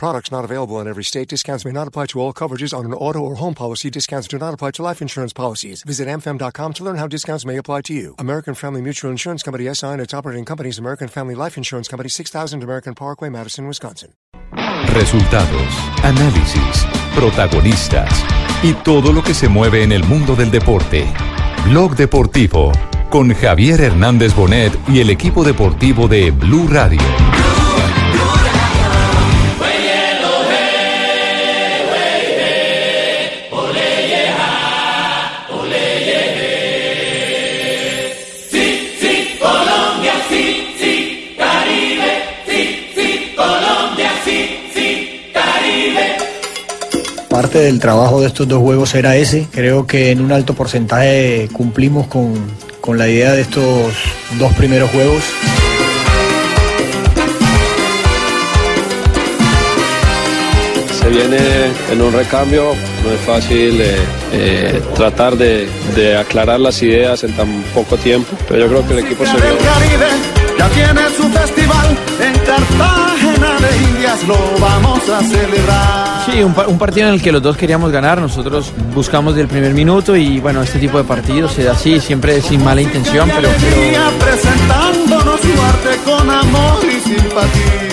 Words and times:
Products 0.00 0.32
not 0.32 0.46
available 0.46 0.80
in 0.80 0.88
every 0.88 1.04
state. 1.04 1.28
Discounts 1.28 1.66
may 1.66 1.72
not 1.72 1.86
apply 1.86 2.06
to 2.06 2.20
all 2.20 2.32
coverages 2.32 2.72
on 2.72 2.86
an 2.86 2.94
auto 2.94 3.18
or 3.18 3.34
home 3.34 3.52
policy. 3.52 3.90
Discounts 3.90 4.26
do 4.28 4.38
not 4.38 4.54
apply 4.54 4.70
to 4.70 4.82
life 4.82 5.02
insurance 5.02 5.34
policies. 5.34 5.82
Visit 5.82 6.08
amfam.com 6.08 6.72
to 6.72 6.84
learn 6.84 6.96
how 6.96 7.06
discounts 7.06 7.44
may 7.44 7.58
apply 7.58 7.82
to 7.82 7.92
you. 7.92 8.14
American 8.18 8.54
Family 8.54 8.80
Mutual 8.80 9.10
Insurance 9.10 9.42
Company 9.42 9.68
SI 9.74 9.88
and 9.88 10.00
its 10.00 10.14
operating 10.14 10.46
companies 10.46 10.78
American 10.78 11.06
Family 11.06 11.34
Life 11.34 11.58
Insurance 11.58 11.86
Company 11.86 12.08
6000 12.08 12.62
American 12.62 12.94
Parkway, 12.94 13.28
Madison, 13.28 13.66
Wisconsin. 13.66 14.14
Resultados, 14.94 15.68
análisis, 16.02 16.86
protagonistas 17.14 18.24
y 18.62 18.72
todo 18.72 19.12
lo 19.12 19.22
que 19.22 19.34
se 19.34 19.50
mueve 19.50 19.82
en 19.82 19.92
el 19.92 20.02
mundo 20.04 20.34
del 20.34 20.50
deporte. 20.50 21.06
Blog 21.66 21.94
Deportivo 21.94 22.72
con 23.10 23.34
Javier 23.34 23.82
Hernández 23.82 24.34
Bonet 24.34 24.72
y 24.88 25.00
el 25.00 25.10
equipo 25.10 25.44
deportivo 25.44 26.08
de 26.08 26.30
Blue 26.30 26.68
Radio. 26.68 27.02
Parte 47.40 47.60
del 47.60 47.80
trabajo 47.80 48.20
de 48.20 48.26
estos 48.26 48.46
dos 48.46 48.58
juegos 48.58 48.94
era 48.94 49.16
ese. 49.16 49.46
Creo 49.50 49.86
que 49.86 50.10
en 50.10 50.20
un 50.20 50.30
alto 50.30 50.52
porcentaje 50.52 51.48
cumplimos 51.50 52.06
con, 52.06 52.34
con 52.82 52.98
la 52.98 53.08
idea 53.08 53.32
de 53.32 53.40
estos 53.40 53.94
dos 54.38 54.52
primeros 54.58 54.90
juegos. 54.90 55.22
Se 61.00 61.08
viene 61.08 61.38
en 61.90 62.02
un 62.02 62.12
recambio, 62.12 62.74
no 63.02 63.10
es 63.10 63.20
fácil 63.22 63.80
eh, 63.80 63.96
eh, 64.34 64.82
tratar 64.94 65.34
de, 65.38 65.66
de 65.96 66.18
aclarar 66.18 66.60
las 66.60 66.82
ideas 66.82 67.24
en 67.24 67.32
tan 67.32 67.62
poco 67.72 67.96
tiempo, 67.96 68.36
pero 68.50 68.66
yo 68.66 68.68
creo 68.68 68.86
que 68.86 68.92
el 68.92 68.98
equipo 69.06 69.24
se 69.24 69.32
vio. 69.36 69.56
De 73.60 73.76
Indias, 73.90 74.24
lo 74.26 74.36
vamos 74.60 75.08
a 75.08 75.20
celebrar. 75.20 76.24
Sí, 76.30 76.42
un, 76.42 76.54
pa- 76.54 76.66
un 76.66 76.78
partido 76.78 77.08
en 77.08 77.14
el 77.14 77.22
que 77.22 77.32
los 77.32 77.42
dos 77.42 77.56
queríamos 77.56 77.90
ganar, 77.90 78.20
nosotros 78.20 78.72
buscamos 78.94 79.34
del 79.34 79.48
primer 79.48 79.72
minuto 79.74 80.14
y 80.16 80.38
bueno, 80.40 80.62
este 80.62 80.78
tipo 80.78 80.98
de 80.98 81.04
partidos 81.04 81.52
se 81.52 81.64
da 81.64 81.72
así, 81.72 81.98
siempre 82.00 82.40
sin 82.40 82.62
mala 82.64 82.80
intención, 82.82 83.30
pero, 83.34 83.48
presentándonos 84.18 85.40
su 85.40 85.62
arte 85.62 85.96
con 86.04 86.30
amor 86.30 86.78
y 86.84 87.00
simpatía. 87.08 87.90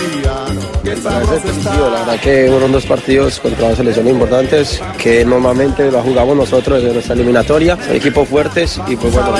La 1.04 1.18
verdad 1.20 2.20
que 2.20 2.48
fueron 2.50 2.72
dos 2.72 2.86
partidos 2.86 3.38
contra 3.40 3.68
dos 3.68 3.76
selecciones 3.76 4.12
importantes 4.12 4.80
que 4.96 5.24
normalmente 5.24 5.90
la 5.90 6.00
jugamos 6.02 6.36
nosotros 6.36 6.82
en 6.82 6.92
nuestra 6.94 7.14
eliminatoria, 7.14 7.76
son 7.84 7.94
equipos 7.96 8.26
fuertes 8.28 8.80
y 8.86 8.96
pues 8.96 9.12
bueno. 9.12 9.34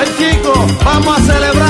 El 0.00 0.08
chico, 0.16 0.52
vamos 0.84 1.18
a 1.18 1.22
celebrar. 1.22 1.69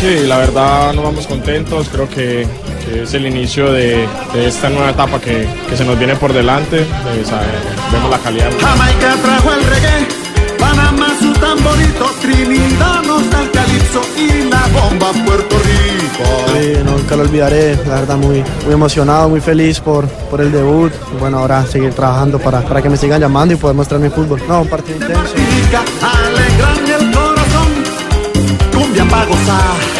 Sí, 0.00 0.26
la 0.26 0.38
verdad 0.38 0.92
nos 0.94 1.04
vamos 1.04 1.26
contentos, 1.26 1.88
creo 1.88 2.08
que, 2.08 2.46
que 2.84 3.02
es 3.02 3.14
el 3.14 3.26
inicio 3.26 3.72
de, 3.72 4.06
de 4.32 4.46
esta 4.46 4.68
nueva 4.68 4.90
etapa 4.90 5.20
que, 5.20 5.48
que 5.68 5.76
se 5.76 5.84
nos 5.84 5.98
viene 5.98 6.14
por 6.14 6.32
delante, 6.32 6.76
de 6.78 7.24
saber- 7.24 7.48
vemos 7.92 8.08
la 8.10 8.18
calidad. 8.18 8.48
Jamaica 8.60 9.16
trajo 9.20 9.52
el 9.52 9.64
reggae, 9.64 10.06
Panamá 10.56 11.08
su 11.20 11.32
tamborito, 11.32 12.06
Trinidad 12.22 13.02
nos 13.02 13.28
da 13.28 13.42
el 13.42 13.50
calipso 13.50 14.00
y 14.16 14.48
la 14.48 14.66
bomba 14.68 15.10
Puerto 15.26 15.56
Rico. 15.58 16.24
Sí, 16.60 16.72
nunca 16.84 17.16
lo 17.16 17.22
olvidaré, 17.22 17.76
la 17.88 17.94
verdad 17.96 18.16
muy, 18.16 18.44
muy 18.64 18.74
emocionado, 18.74 19.28
muy 19.28 19.40
feliz 19.40 19.80
por, 19.80 20.06
por 20.30 20.40
el 20.40 20.52
debut. 20.52 20.92
Y 21.12 21.18
bueno, 21.18 21.38
ahora 21.40 21.66
seguir 21.66 21.92
trabajando 21.92 22.38
para, 22.38 22.60
para 22.62 22.80
que 22.82 22.88
me 22.88 22.96
sigan 22.96 23.20
llamando 23.20 23.54
y 23.54 23.56
poder 23.56 23.74
mostrar 23.74 24.00
mi 24.00 24.10
fútbol. 24.10 24.40
No, 24.48 24.62
un 24.62 24.68
partido 24.68 24.96
intenso. 24.96 25.34
Martinica, 29.04 29.04
alegran 29.04 29.04
el 29.04 29.04
corazón, 29.04 29.04
cumbia 29.04 29.04
pa' 29.04 29.24
gozar. 29.26 29.98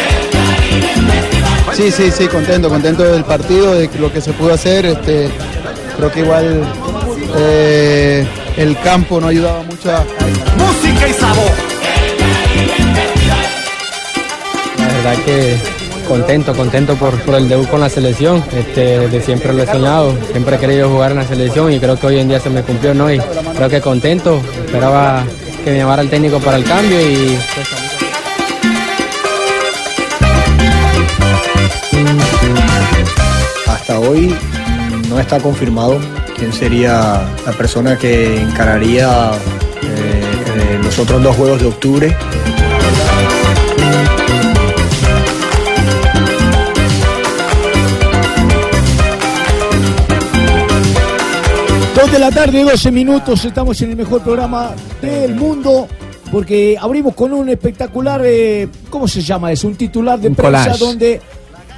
Sí, 1.75 1.91
sí, 1.91 2.11
sí, 2.11 2.27
contento, 2.27 2.69
contento 2.69 3.03
del 3.03 3.23
partido, 3.23 3.75
de 3.75 3.89
lo 3.99 4.11
que 4.11 4.21
se 4.21 4.33
pudo 4.33 4.53
hacer. 4.53 4.85
Este, 4.85 5.29
creo 5.95 6.11
que 6.11 6.19
igual 6.19 6.63
eh, 7.37 8.27
el 8.57 8.77
campo 8.79 9.21
no 9.21 9.27
ayudaba 9.27 9.63
mucho 9.63 9.91
a, 9.91 10.03
Música 10.57 11.07
y 11.07 11.13
sabor. 11.13 11.51
La 14.77 14.87
verdad 14.87 15.23
que 15.23 15.57
contento, 16.07 16.53
contento 16.53 16.95
por, 16.95 17.17
por 17.21 17.35
el 17.35 17.47
debut 17.47 17.69
con 17.69 17.79
la 17.79 17.89
selección. 17.89 18.43
Este, 18.51 19.07
de 19.07 19.21
siempre 19.21 19.53
lo 19.53 19.63
he 19.63 19.67
soñado, 19.67 20.17
siempre 20.31 20.55
he 20.57 20.59
querido 20.59 20.89
jugar 20.89 21.11
en 21.11 21.17
la 21.17 21.27
selección 21.27 21.71
y 21.71 21.79
creo 21.79 21.97
que 21.97 22.07
hoy 22.07 22.19
en 22.19 22.27
día 22.27 22.39
se 22.39 22.49
me 22.49 22.63
cumplió, 22.63 22.93
¿no? 22.93 23.11
Y 23.11 23.19
creo 23.55 23.69
que 23.69 23.79
contento. 23.79 24.41
Esperaba 24.65 25.23
que 25.63 25.71
me 25.71 25.77
llamara 25.77 26.01
el 26.01 26.09
técnico 26.09 26.39
para 26.39 26.57
el 26.57 26.63
cambio 26.63 26.99
y 26.99 27.37
pues, 27.55 27.78
Hasta 33.89 34.07
hoy 34.07 34.35
no 35.09 35.19
está 35.19 35.39
confirmado 35.39 35.97
quién 36.37 36.53
sería 36.53 37.27
la 37.43 37.51
persona 37.53 37.97
que 37.97 38.39
encararía 38.39 39.31
eh, 39.81 40.21
eh, 40.21 40.79
los 40.83 40.99
otros 40.99 41.23
dos 41.23 41.35
juegos 41.35 41.59
de 41.59 41.65
octubre. 41.65 42.17
Dos 51.95 52.11
de 52.11 52.19
la 52.19 52.29
tarde, 52.29 52.63
12 52.63 52.91
minutos, 52.91 53.43
estamos 53.43 53.81
en 53.81 53.89
el 53.89 53.95
mejor 53.95 54.21
programa 54.21 54.69
del 55.01 55.33
mundo. 55.33 55.87
Porque 56.31 56.77
abrimos 56.79 57.15
con 57.15 57.33
un 57.33 57.49
espectacular, 57.49 58.21
eh, 58.23 58.67
¿cómo 58.91 59.07
se 59.07 59.21
llama? 59.21 59.51
Es 59.51 59.63
un 59.63 59.73
titular 59.73 60.19
de 60.19 60.27
Un 60.27 60.35
prensa 60.35 60.61
collage. 60.65 60.77
donde 60.77 61.21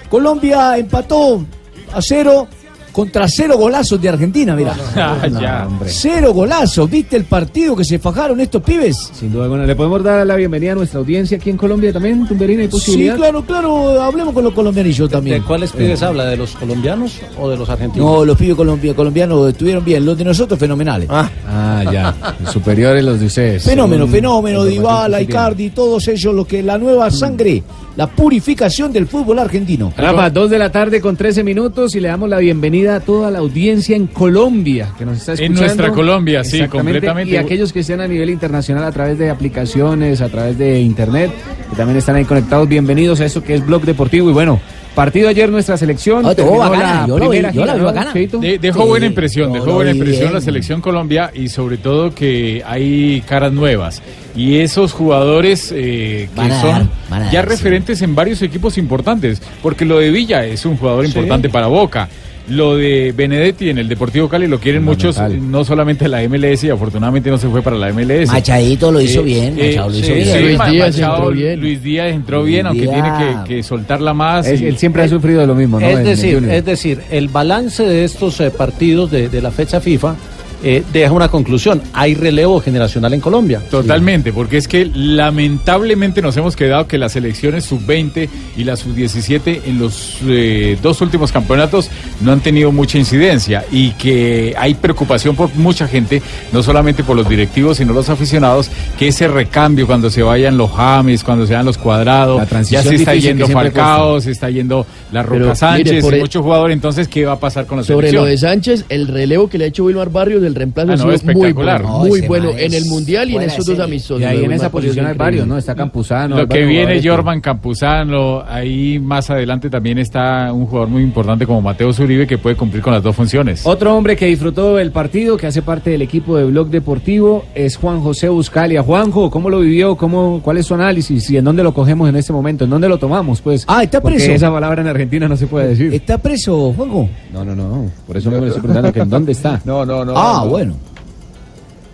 Colombia 0.09 0.77
empató 0.77 1.45
a 1.93 2.01
cero 2.01 2.47
contra 2.91 3.27
cero 3.27 3.57
golazos 3.57 4.01
de 4.01 4.09
Argentina, 4.09 4.55
mira. 4.55 4.75
Ah, 4.95 5.27
ya. 5.27 5.67
Cero 5.87 6.33
golazos, 6.33 6.89
¿viste 6.89 7.15
el 7.17 7.23
partido 7.25 7.75
que 7.75 7.83
se 7.83 7.97
fajaron 7.99 8.39
estos 8.41 8.61
pibes? 8.61 9.11
Sin 9.13 9.31
duda 9.31 9.45
alguna. 9.45 9.65
¿Le 9.65 9.75
podemos 9.75 10.03
dar 10.03 10.25
la 10.27 10.35
bienvenida 10.35 10.73
a 10.73 10.75
nuestra 10.75 10.99
audiencia 10.99 11.37
aquí 11.37 11.49
en 11.49 11.57
Colombia 11.57 11.91
también, 11.93 12.27
Tumberina? 12.27 12.61
¿Hay 12.61 12.67
Sí, 12.67 12.71
posibilidad? 12.71 13.15
claro, 13.15 13.43
claro, 13.45 14.01
hablemos 14.01 14.33
con 14.33 14.43
los 14.43 14.53
colombianillos 14.53 15.09
también. 15.09 15.41
¿De 15.41 15.47
cuáles 15.47 15.71
pibes 15.71 16.01
habla? 16.03 16.25
¿De 16.25 16.37
los 16.37 16.51
colombianos 16.55 17.19
o 17.39 17.49
de 17.49 17.57
los 17.57 17.69
argentinos? 17.69 18.05
No, 18.07 18.25
los 18.25 18.37
pibes 18.37 18.55
colombi- 18.57 18.93
colombianos 18.93 19.49
estuvieron 19.49 19.83
bien, 19.85 20.05
los 20.05 20.17
de 20.17 20.25
nosotros 20.25 20.59
fenomenales. 20.59 21.07
Ah, 21.09 21.83
ya. 21.91 22.13
Superiores 22.51 23.03
los 23.03 23.19
de 23.19 23.25
ustedes. 23.27 23.63
Fenómeno, 23.63 24.03
Son- 24.03 24.11
fenómeno, 24.11 24.63
Dybala, 24.65 25.21
Icardi, 25.21 25.69
todos 25.71 26.07
ellos, 26.07 26.33
los 26.35 26.45
que 26.47 26.61
la 26.63 26.77
nueva 26.77 27.09
sangre, 27.11 27.63
la 27.95 28.07
purificación 28.07 28.91
del 28.93 29.07
fútbol 29.07 29.39
argentino. 29.39 29.93
Rafa, 29.97 30.29
dos 30.29 30.49
de 30.49 30.57
la 30.59 30.71
tarde 30.71 31.01
con 31.01 31.15
13 31.15 31.43
minutos 31.43 31.95
y 31.95 31.99
le 31.99 32.07
damos 32.09 32.29
la 32.29 32.37
bienvenida 32.39 32.80
a 32.89 32.99
toda 32.99 33.29
la 33.31 33.39
audiencia 33.39 33.95
en 33.95 34.07
Colombia 34.07 34.89
que 34.97 35.05
nos 35.05 35.17
está 35.17 35.31
En 35.33 35.37
escuchando. 35.53 35.61
nuestra 35.61 35.89
Colombia, 35.91 36.43
sí, 36.43 36.67
completamente. 36.67 37.33
Y 37.33 37.37
aquellos 37.37 37.71
que 37.73 37.81
estén 37.81 38.01
a 38.01 38.07
nivel 38.07 38.29
internacional 38.29 38.83
a 38.83 38.91
través 38.91 39.17
de 39.17 39.29
aplicaciones, 39.29 40.21
a 40.21 40.29
través 40.29 40.57
de 40.57 40.79
internet, 40.81 41.31
que 41.69 41.75
también 41.75 41.97
están 41.97 42.15
ahí 42.15 42.25
conectados, 42.25 42.67
bienvenidos 42.67 43.19
a 43.21 43.25
eso 43.25 43.43
que 43.43 43.55
es 43.55 43.65
Blog 43.65 43.83
Deportivo. 43.83 44.29
Y 44.29 44.33
bueno, 44.33 44.59
partido 44.95 45.29
ayer 45.29 45.49
nuestra 45.49 45.77
selección. 45.77 46.23
Terminó 46.35 46.57
bacana, 46.57 47.05
yo 47.07 47.17
lo 47.17 47.25
vi, 47.29 47.37
primera 47.37 47.51
yo 47.53 47.65
la 47.65 47.73
vi 47.73 47.79
¿no, 47.79 47.85
bacana. 47.85 48.13
De- 48.13 48.57
dejó 48.59 48.81
Sí. 48.83 48.87
buena 48.89 49.05
impresión, 49.05 49.53
dejó 49.53 49.65
Yo 49.67 49.73
buena 49.75 49.91
impresión 49.91 50.21
bien. 50.23 50.33
la 50.33 50.41
selección 50.41 50.81
Colombia 50.81 51.31
y 51.33 51.47
sobre 51.49 51.77
todo 51.77 52.13
que 52.13 52.63
hay 52.65 53.21
caras 53.27 53.53
nuevas. 53.53 54.01
Y 54.35 54.57
esos 54.57 54.93
jugadores 54.93 55.73
eh, 55.75 56.29
que 56.33 56.41
son 56.61 56.89
ya 57.09 57.19
dar, 57.19 57.29
sí. 57.29 57.37
referentes 57.49 58.01
en 58.01 58.15
varios 58.15 58.41
equipos 58.41 58.77
importantes, 58.77 59.41
porque 59.61 59.83
lo 59.85 59.99
de 59.99 60.09
Villa 60.09 60.45
es 60.45 60.65
un 60.65 60.77
jugador 60.77 61.05
Sí. 61.05 61.11
importante 61.11 61.49
para 61.49 61.67
Boca. 61.67 62.07
Lo 62.51 62.75
de 62.75 63.13
Benedetti 63.15 63.69
en 63.69 63.77
el 63.77 63.87
Deportivo 63.87 64.27
Cali 64.27 64.45
lo 64.47 64.59
quieren 64.59 64.83
muchos, 64.83 65.17
eh, 65.17 65.39
no 65.41 65.63
solamente 65.63 66.07
la 66.07 66.21
MLS, 66.27 66.65
y 66.65 66.69
afortunadamente 66.69 67.29
no 67.29 67.37
se 67.37 67.47
fue 67.47 67.61
para 67.61 67.77
la 67.77 67.91
MLS. 67.93 68.27
Machadito 68.29 68.91
lo 68.91 68.99
hizo 69.01 69.23
bien, 69.23 69.55
Machado 69.55 69.89
lo 69.89 69.95
hizo 69.97 70.07
sí, 70.07 70.13
bien. 70.13 70.25
sí, 70.27 70.39
Luis 70.43 70.59
Díaz 70.69 70.95
Machado- 70.97 71.15
entró 71.17 71.29
bien. 71.31 71.59
Luis 71.61 71.83
Díaz 71.83 72.13
entró 72.13 72.39
Luis 72.41 72.53
bien, 72.53 72.65
aunque 72.67 72.81
Díaz. 72.83 72.93
tiene 72.93 73.43
que, 73.43 73.55
que 73.55 73.63
soltarla 73.63 74.13
más. 74.13 74.47
Es- 74.47 74.59
y- 74.61 74.65
él 74.65 74.77
siempre 74.77 75.03
ha 75.03 75.07
sufrido 75.07 75.39
de 75.41 75.47
lo 75.47 75.55
mismo, 75.55 75.79
¿no? 75.79 75.87
Es 75.87 76.03
decir, 76.03 76.43
es 76.49 76.65
decir, 76.65 76.99
el 77.09 77.29
balance 77.29 77.83
de 77.83 78.03
estos 78.03 78.39
eh, 78.41 78.51
partidos 78.51 79.09
de, 79.11 79.29
de 79.29 79.41
la 79.41 79.51
fecha 79.51 79.79
FIFA 79.79 80.15
eh, 80.63 80.83
deja 80.93 81.11
una 81.11 81.27
conclusión. 81.29 81.81
Hay 81.93 82.13
relevo 82.15 82.59
generacional 82.61 83.13
en 83.13 83.19
Colombia. 83.21 83.61
Totalmente, 83.69 84.31
porque 84.33 84.57
es 84.57 84.67
que 84.67 84.85
lamentablemente 84.93 86.21
nos 86.21 86.37
hemos 86.37 86.55
quedado 86.55 86.87
que 86.87 86.97
las 86.97 87.13
selecciones 87.13 87.65
sub-20 87.65 88.29
y 88.57 88.63
las 88.63 88.79
sub-17 88.81 89.61
en 89.65 89.79
los 89.79 90.17
eh, 90.27 90.77
dos 90.81 91.01
últimos 91.01 91.31
campeonatos 91.31 91.89
no 92.21 92.31
han 92.31 92.41
tenido 92.41 92.71
mucha 92.71 92.97
incidencia 92.97 93.65
y 93.71 93.91
que 93.91 94.53
hay 94.57 94.73
preocupación 94.75 95.35
por 95.35 95.53
mucha 95.55 95.87
gente, 95.87 96.21
no 96.51 96.61
solamente 96.63 97.03
por 97.03 97.15
los 97.15 97.27
directivos, 97.27 97.77
sino 97.77 97.93
los 97.93 98.09
aficionados, 98.09 98.69
que 98.99 99.07
ese 99.07 99.27
recambio 99.27 99.87
cuando 99.87 100.09
se 100.09 100.21
vayan 100.23 100.57
los 100.57 100.71
James, 100.71 101.23
cuando 101.23 101.45
se 101.45 101.53
vayan 101.53 101.65
los 101.65 101.77
cuadrados, 101.77 102.41
ya 102.69 102.83
se 102.83 102.95
está 102.95 103.15
yendo 103.15 103.47
Falcao, 103.47 104.21
se 104.21 104.31
está 104.31 104.49
yendo 104.49 104.85
la 105.11 105.23
Roca 105.23 105.41
Pero, 105.41 105.55
Sánchez, 105.55 105.85
mire, 105.91 106.01
por 106.01 106.13
y 106.13 106.15
el- 106.17 106.21
muchos 106.21 106.43
jugadores, 106.43 106.73
entonces, 106.75 107.07
¿qué 107.07 107.25
va 107.25 107.33
a 107.33 107.39
pasar 107.39 107.65
con 107.65 107.77
la 107.79 107.83
Sobre 107.83 108.07
selección? 108.07 108.23
lo 108.25 108.29
de 108.29 108.37
Sánchez, 108.37 108.85
el 108.89 109.07
relevo 109.07 109.49
que 109.49 109.57
le 109.57 109.65
ha 109.65 109.67
hecho 109.67 109.83
Wilmar 109.85 110.09
Barrios 110.09 110.41
del 110.51 110.55
reemplazo 110.55 110.89
Ah, 110.91 110.93
ha 110.93 110.97
no, 110.97 111.01
sido 111.03 111.07
muy 111.07 111.15
espectacular. 111.15 111.81
bueno, 111.81 111.97
No, 111.97 112.05
muy 112.05 112.19
ese 112.19 112.27
bueno 112.27 112.49
man 112.51 112.59
en 112.59 112.73
el 112.73 112.85
Mundial 112.85 113.29
y 113.29 113.35
en 113.35 113.41
esos 113.43 113.65
dos 113.65 113.79
amistosos. 113.79 114.21
Y 114.21 114.25
ahí 114.25 114.37
Lo 114.39 114.45
en 114.45 114.51
esa 114.53 114.69
posición 114.71 115.05
hay 115.07 115.15
varios. 115.17 115.47
¿no? 115.47 115.57
Está 115.57 115.75
Campuzano. 115.75 116.37
Lo 116.37 116.47
que 116.47 116.65
viene 116.65 117.01
Jorman 117.03 117.41
Campuzano, 117.41 118.43
ahí 118.47 118.99
más 118.99 119.29
adelante 119.29 119.69
también 119.69 119.97
está 119.97 120.51
un 120.53 120.65
jugador 120.65 120.89
muy 120.89 121.03
importante 121.03 121.45
como 121.45 121.61
Mateo 121.61 121.93
Zuribe 121.93 122.27
que 122.27 122.37
puede 122.37 122.55
cumplir 122.55 122.81
con 122.83 122.93
las 122.93 123.01
dos 123.03 123.15
funciones. 123.15 123.65
Otro 123.65 123.95
hombre 123.95 124.15
que 124.15 124.25
disfrutó 124.25 124.77
el 124.79 124.91
partido, 124.91 125.37
que 125.37 125.47
hace 125.47 125.61
parte 125.61 125.89
del 125.91 126.01
equipo 126.01 126.37
de 126.37 126.45
Blog 126.45 126.69
Deportivo, 126.69 127.45
es 127.55 127.77
Juan 127.77 128.01
José 128.01 128.29
Buscalia. 128.29 128.83
Juanjo, 128.83 129.29
¿cómo 129.31 129.49
lo 129.49 129.59
vivió? 129.61 129.95
¿Cómo, 129.95 130.41
¿Cuál 130.43 130.57
es 130.57 130.65
su 130.65 130.73
análisis? 130.73 131.29
¿Y 131.29 131.37
en 131.37 131.45
dónde 131.45 131.63
lo 131.63 131.73
cogemos 131.73 132.09
en 132.09 132.15
este 132.15 132.33
momento? 132.33 132.65
¿En 132.65 132.69
dónde 132.69 132.89
lo 132.89 132.97
tomamos? 132.97 133.41
Pues, 133.41 133.63
ah, 133.67 133.83
está 133.83 134.01
porque 134.01 134.17
preso. 134.17 134.31
esa 134.33 134.51
palabra 134.51 134.81
en 134.81 134.87
Argentina 134.87 135.27
no 135.27 135.37
se 135.37 135.47
puede 135.47 135.69
decir. 135.69 135.93
¿Está 135.93 136.17
preso, 136.17 136.73
Juanjo? 136.73 137.09
No, 137.33 137.45
no, 137.45 137.55
no. 137.55 137.89
Por 138.05 138.17
eso 138.17 138.29
me 138.29 138.37
estoy 138.47 138.51
preguntando 138.61 138.91
que 138.91 138.99
en 138.99 139.09
dónde 139.09 139.31
está. 139.31 139.61
No, 139.65 139.85
no, 139.85 140.03
no. 140.03 140.13
Ah, 140.15 140.40
no. 140.43 140.49
bueno. 140.49 140.73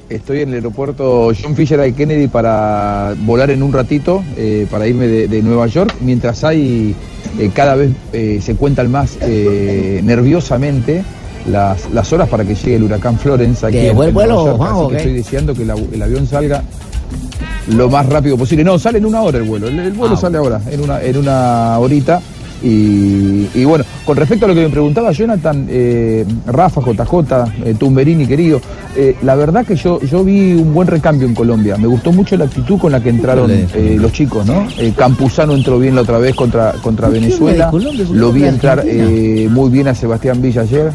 Estoy 0.10 0.40
en 0.40 0.50
el 0.50 0.56
aeropuerto 0.56 1.32
John 1.42 1.54
Fisher 1.54 1.86
y 1.86 1.92
Kennedy 1.92 2.28
para 2.30 3.14
volar 3.26 3.50
en 3.52 3.62
un 3.62 3.74
ratito, 3.74 4.24
eh, 4.38 4.66
para 4.72 4.88
irme 4.88 5.06
de, 5.06 5.28
de 5.28 5.42
Nueva 5.42 5.68
York, 5.68 5.96
mientras 6.00 6.46
hay, 6.46 6.96
eh, 7.38 7.52
cada 7.54 7.76
vez 7.76 7.92
eh, 8.14 8.40
se 8.42 8.56
cuentan 8.56 8.90
más 8.90 9.18
nerviosamente 10.04 11.04
las, 11.52 11.92
las 11.92 12.12
horas 12.14 12.30
para 12.30 12.46
que 12.46 12.56
llegue 12.56 12.76
el 12.76 12.84
huracán 12.84 13.18
Florence 13.20 13.66
aquí 13.66 13.76
¿Que 13.78 13.90
en, 13.90 13.96
vuelo, 13.96 14.14
Nueva 14.14 14.58
York, 14.58 14.62
así 14.62 14.90
que 14.92 14.96
estoy 14.98 15.14
deseando 15.14 15.54
que 15.54 15.66
la- 15.66 15.76
el 15.76 16.02
avión 16.02 16.26
salga 16.28 16.64
lo 17.68 17.90
más 17.90 18.06
rápido 18.08 18.38
posible. 18.38 18.64
No, 18.64 18.80
sale 18.80 18.98
en 19.00 19.06
una 19.06 19.22
hora 19.22 19.38
el 19.40 19.44
vuelo, 19.44 19.68
el, 19.68 19.78
el 19.80 19.92
vuelo 19.94 20.16
Ah, 20.16 20.18
sale 20.18 20.38
ahora, 20.38 20.62
en 20.72 20.80
una, 20.82 21.02
en 21.02 21.18
una 21.18 21.78
horita. 21.80 22.22
Y, 22.64 23.48
y 23.54 23.66
bueno, 23.66 23.84
con 24.06 24.18
respecto 24.18 24.46
a 24.46 24.48
lo 24.48 24.56
que 24.56 24.62
me 24.62 24.70
preguntaba 24.70 25.12
Jonathan, 25.12 25.68
eh, 25.70 26.26
Rafa, 26.48 26.82
JJ, 26.82 27.66
eh, 27.66 27.76
Tumberini, 27.78 28.26
querido, 28.26 28.60
eh, 28.96 29.16
la 29.22 29.36
verdad 29.36 29.66
que 29.66 29.76
yo, 29.76 30.00
yo 30.02 30.24
vi 30.24 30.54
un 30.54 30.74
buen 30.74 30.88
recambio 30.88 31.28
en 31.28 31.36
Colombia. 31.36 31.78
Me 31.78 31.88
gustó 31.88 32.12
mucho 32.12 32.36
la 32.38 32.46
actitud 32.46 32.80
con 32.80 32.92
la 32.92 33.02
que 33.02 33.10
entraron 33.10 33.52
los 34.00 34.12
chicos, 34.12 34.46
¿no? 34.46 34.68
Campuzano 34.96 35.54
entró 35.54 35.80
bien 35.80 35.96
la 35.96 36.02
otra 36.02 36.18
vez 36.18 36.36
contra, 36.36 36.74
contra 36.82 37.08
¿Por 37.08 37.20
qué 37.20 37.34
habla 37.34 37.70
de 37.70 37.70
Venezuela. 37.70 37.72
Lo 38.12 38.32
vi 38.32 38.46
entrar 38.46 38.84
muy 38.86 39.70
bien 39.70 39.88
a 39.88 39.96
Sebastián 39.96 40.42
Villa 40.42 40.62
ayer. 40.62 40.92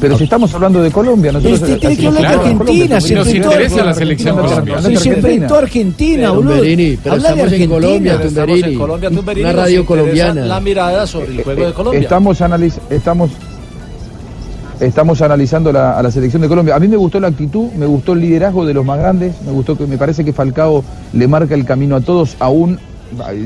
Pero 0.00 0.16
si 0.16 0.24
estamos 0.24 0.52
hablando 0.54 0.82
de 0.82 0.90
Colombia, 0.90 1.30
nosotros 1.32 1.60
Este 1.62 1.76
tiene 1.78 1.96
que 1.96 2.06
hablar 2.06 2.22
de 2.22 2.28
Argentina, 2.38 3.00
se 3.00 3.14
Nos 3.14 3.34
interesa 3.34 3.84
la 3.84 3.94
selección 3.94 4.36
Andate- 4.36 4.48
Colombia. 4.48 4.76
andate 4.78 4.96
Se 4.96 4.96
Argentina. 4.98 5.16
enfrentó 5.16 5.54
a 5.54 5.58
Argentina, 5.58 6.30
boludo. 6.30 6.54
Habla 6.54 7.34
de 7.34 7.42
Argentina. 7.42 7.74
Colombia, 7.74 8.20
Tumberini. 8.22 8.74
Colombia, 8.76 9.10
Tumberini, 9.10 9.44
Una 9.50 9.52
radio 9.52 9.86
colombiana. 9.86 10.40
La 10.46 10.60
mirada 10.60 11.06
sobre 11.06 11.32
el 11.36 11.42
juego 11.44 11.66
de 11.66 11.72
Colombia. 11.72 12.00
Estamos, 12.00 12.40
analiz- 12.40 12.78
estamos, 12.88 13.30
estamos 14.80 15.20
analizando 15.20 15.70
la, 15.72 15.98
a 15.98 16.02
la 16.02 16.10
selección 16.10 16.40
de 16.42 16.48
Colombia. 16.48 16.74
A 16.76 16.80
mí 16.80 16.88
me 16.88 16.96
gustó 16.96 17.20
la 17.20 17.28
actitud, 17.28 17.70
me 17.76 17.84
gustó 17.86 18.14
el 18.14 18.20
liderazgo 18.20 18.64
de 18.64 18.72
los 18.74 18.84
más 18.84 18.98
grandes, 18.98 19.34
me 19.44 19.52
gustó 19.52 19.76
que 19.76 19.86
me 19.86 19.98
parece 19.98 20.24
que 20.24 20.32
Falcao 20.32 20.82
le 21.12 21.28
marca 21.28 21.54
el 21.54 21.64
camino 21.66 21.96
a 21.96 22.00
todos, 22.00 22.36
aún 22.40 22.78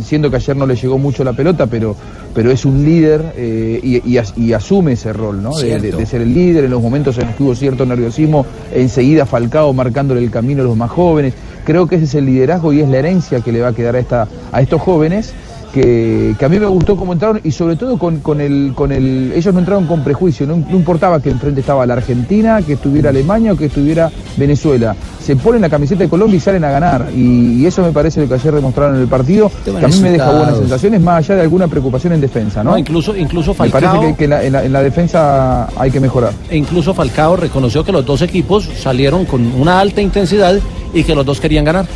siendo 0.02 0.31
que 0.31 0.37
ayer 0.37 0.56
no 0.56 0.66
le 0.66 0.76
llegó 0.76 0.99
mucho 0.99 1.25
la 1.25 1.32
pelota, 1.32 1.66
pero, 1.66 1.96
pero 2.34 2.50
es 2.50 2.64
un 2.64 2.84
líder 2.84 3.32
eh, 3.37 3.81
y, 3.82 4.11
y 4.11 4.19
as- 4.19 4.34
y 4.37 4.52
asume 4.52 4.93
ese 4.93 5.12
rol, 5.12 5.43
¿no? 5.43 5.52
De, 5.56 5.78
de 5.99 6.06
ser 6.06 6.20
el 6.22 6.34
líder 6.34 6.64
en 6.64 6.70
los 6.70 6.82
momentos 6.82 7.16
en 7.19 7.26
los 7.26 7.37
que 7.37 7.43
hubo 7.43 7.55
cierto 7.55 7.87
nerviosismo, 7.87 8.44
enseguida 8.75 9.26
Falcao 9.26 9.72
marcándole 9.72 10.20
el 10.22 10.31
camino 10.31 10.62
a 10.62 10.64
los 10.66 10.76
más 10.76 10.90
jóvenes. 10.90 11.34
Creo 11.64 11.87
que 11.87 11.96
ese 11.96 12.05
es 12.05 12.14
el 12.14 12.26
liderazgo 12.26 12.72
y 12.75 12.81
es 12.81 12.88
la 12.88 12.99
herencia 12.99 13.40
que 13.40 13.50
le 13.50 13.61
va 13.61 13.69
a 13.69 13.72
quedar 13.72 13.96
a, 13.96 13.99
esta, 13.99 14.28
a 14.52 14.61
estos 14.61 14.82
jóvenes 14.82 15.32
que, 15.75 16.37
que 16.38 16.44
a 16.44 16.49
mí 16.49 16.59
me 16.61 16.67
gustó 16.67 16.94
cómo 16.97 17.12
entraron 17.12 17.41
y 17.43 17.50
sobre 17.50 17.75
todo 17.75 17.99
con, 17.99 18.21
con 18.21 18.41
el, 18.41 18.73
con 18.76 18.93
el... 18.93 19.32
Ellos 19.35 19.53
no 19.53 19.59
entraron 19.61 19.87
con 19.87 20.05
prejuicio, 20.05 20.47
no, 20.47 20.56
no 20.56 20.76
importaba 20.76 21.21
que 21.21 21.31
enfrente 21.31 21.61
estaba 21.61 21.85
la 21.85 21.94
Argentina, 21.94 22.62
que 22.62 22.75
estuviera 22.75 23.11
Alemania 23.11 23.53
o 23.53 23.56
que 23.56 23.67
estuviera 23.67 24.11
Venezuela. 24.37 24.94
Se 25.21 25.35
ponen 25.37 25.61
la 25.62 25.69
camiseta 25.69 26.05
de 26.05 26.09
Colombia 26.09 26.37
y 26.37 26.41
salen 26.41 26.62
a 26.65 26.71
ganar. 26.71 27.09
Y, 27.15 27.62
y 27.62 27.67
eso 27.67 27.82
me 27.82 27.91
parece 27.91 28.21
lo 28.21 28.29
que 28.29 28.35
ayer 28.35 28.55
demostraron 28.55 28.94
en 28.97 29.03
el 29.03 29.09
partido, 29.09 29.50
que 29.65 29.71
a 29.85 29.88
mí 29.88 29.99
me 30.00 30.11
deja 30.12 30.31
buenas 30.31 30.59
sensaciones, 30.59 31.00
más 31.00 31.19
allá 31.25 31.35
de 31.37 31.41
alguna 31.43 31.67
preocupación 31.67 32.12
en 32.12 32.21
defensa, 32.21 32.62
¿no? 32.62 32.71
No, 32.71 32.79
incluso, 32.79 33.17
incluso 33.17 33.50
me 33.53 33.56
Falcao. 33.69 33.81
parece 34.00 34.06
que, 34.12 34.17
que 34.17 34.25
en, 34.25 34.31
la, 34.31 34.44
en 34.44 34.53
la- 34.53 34.65
en 34.65 34.73
la 34.73 34.82
defensa 34.82 35.69
hay 35.76 35.91
que 35.91 35.99
mejorar. 36.00 36.32
E 36.49 36.56
incluso 36.56 36.94
Falcao 36.94 37.37
reconoció 37.37 37.82
que 37.85 37.91
los 37.93 38.06
dos 38.06 38.23
equipos 38.23 38.69
salieron 38.81 39.25
con 39.25 39.44
una 39.61 39.81
alta 39.81 40.00
intensidad 40.00 40.55
y 40.93 41.03
que 41.03 41.15
los 41.15 41.26
dos 41.26 41.41
querían 41.41 41.65
ganar. 41.65 41.87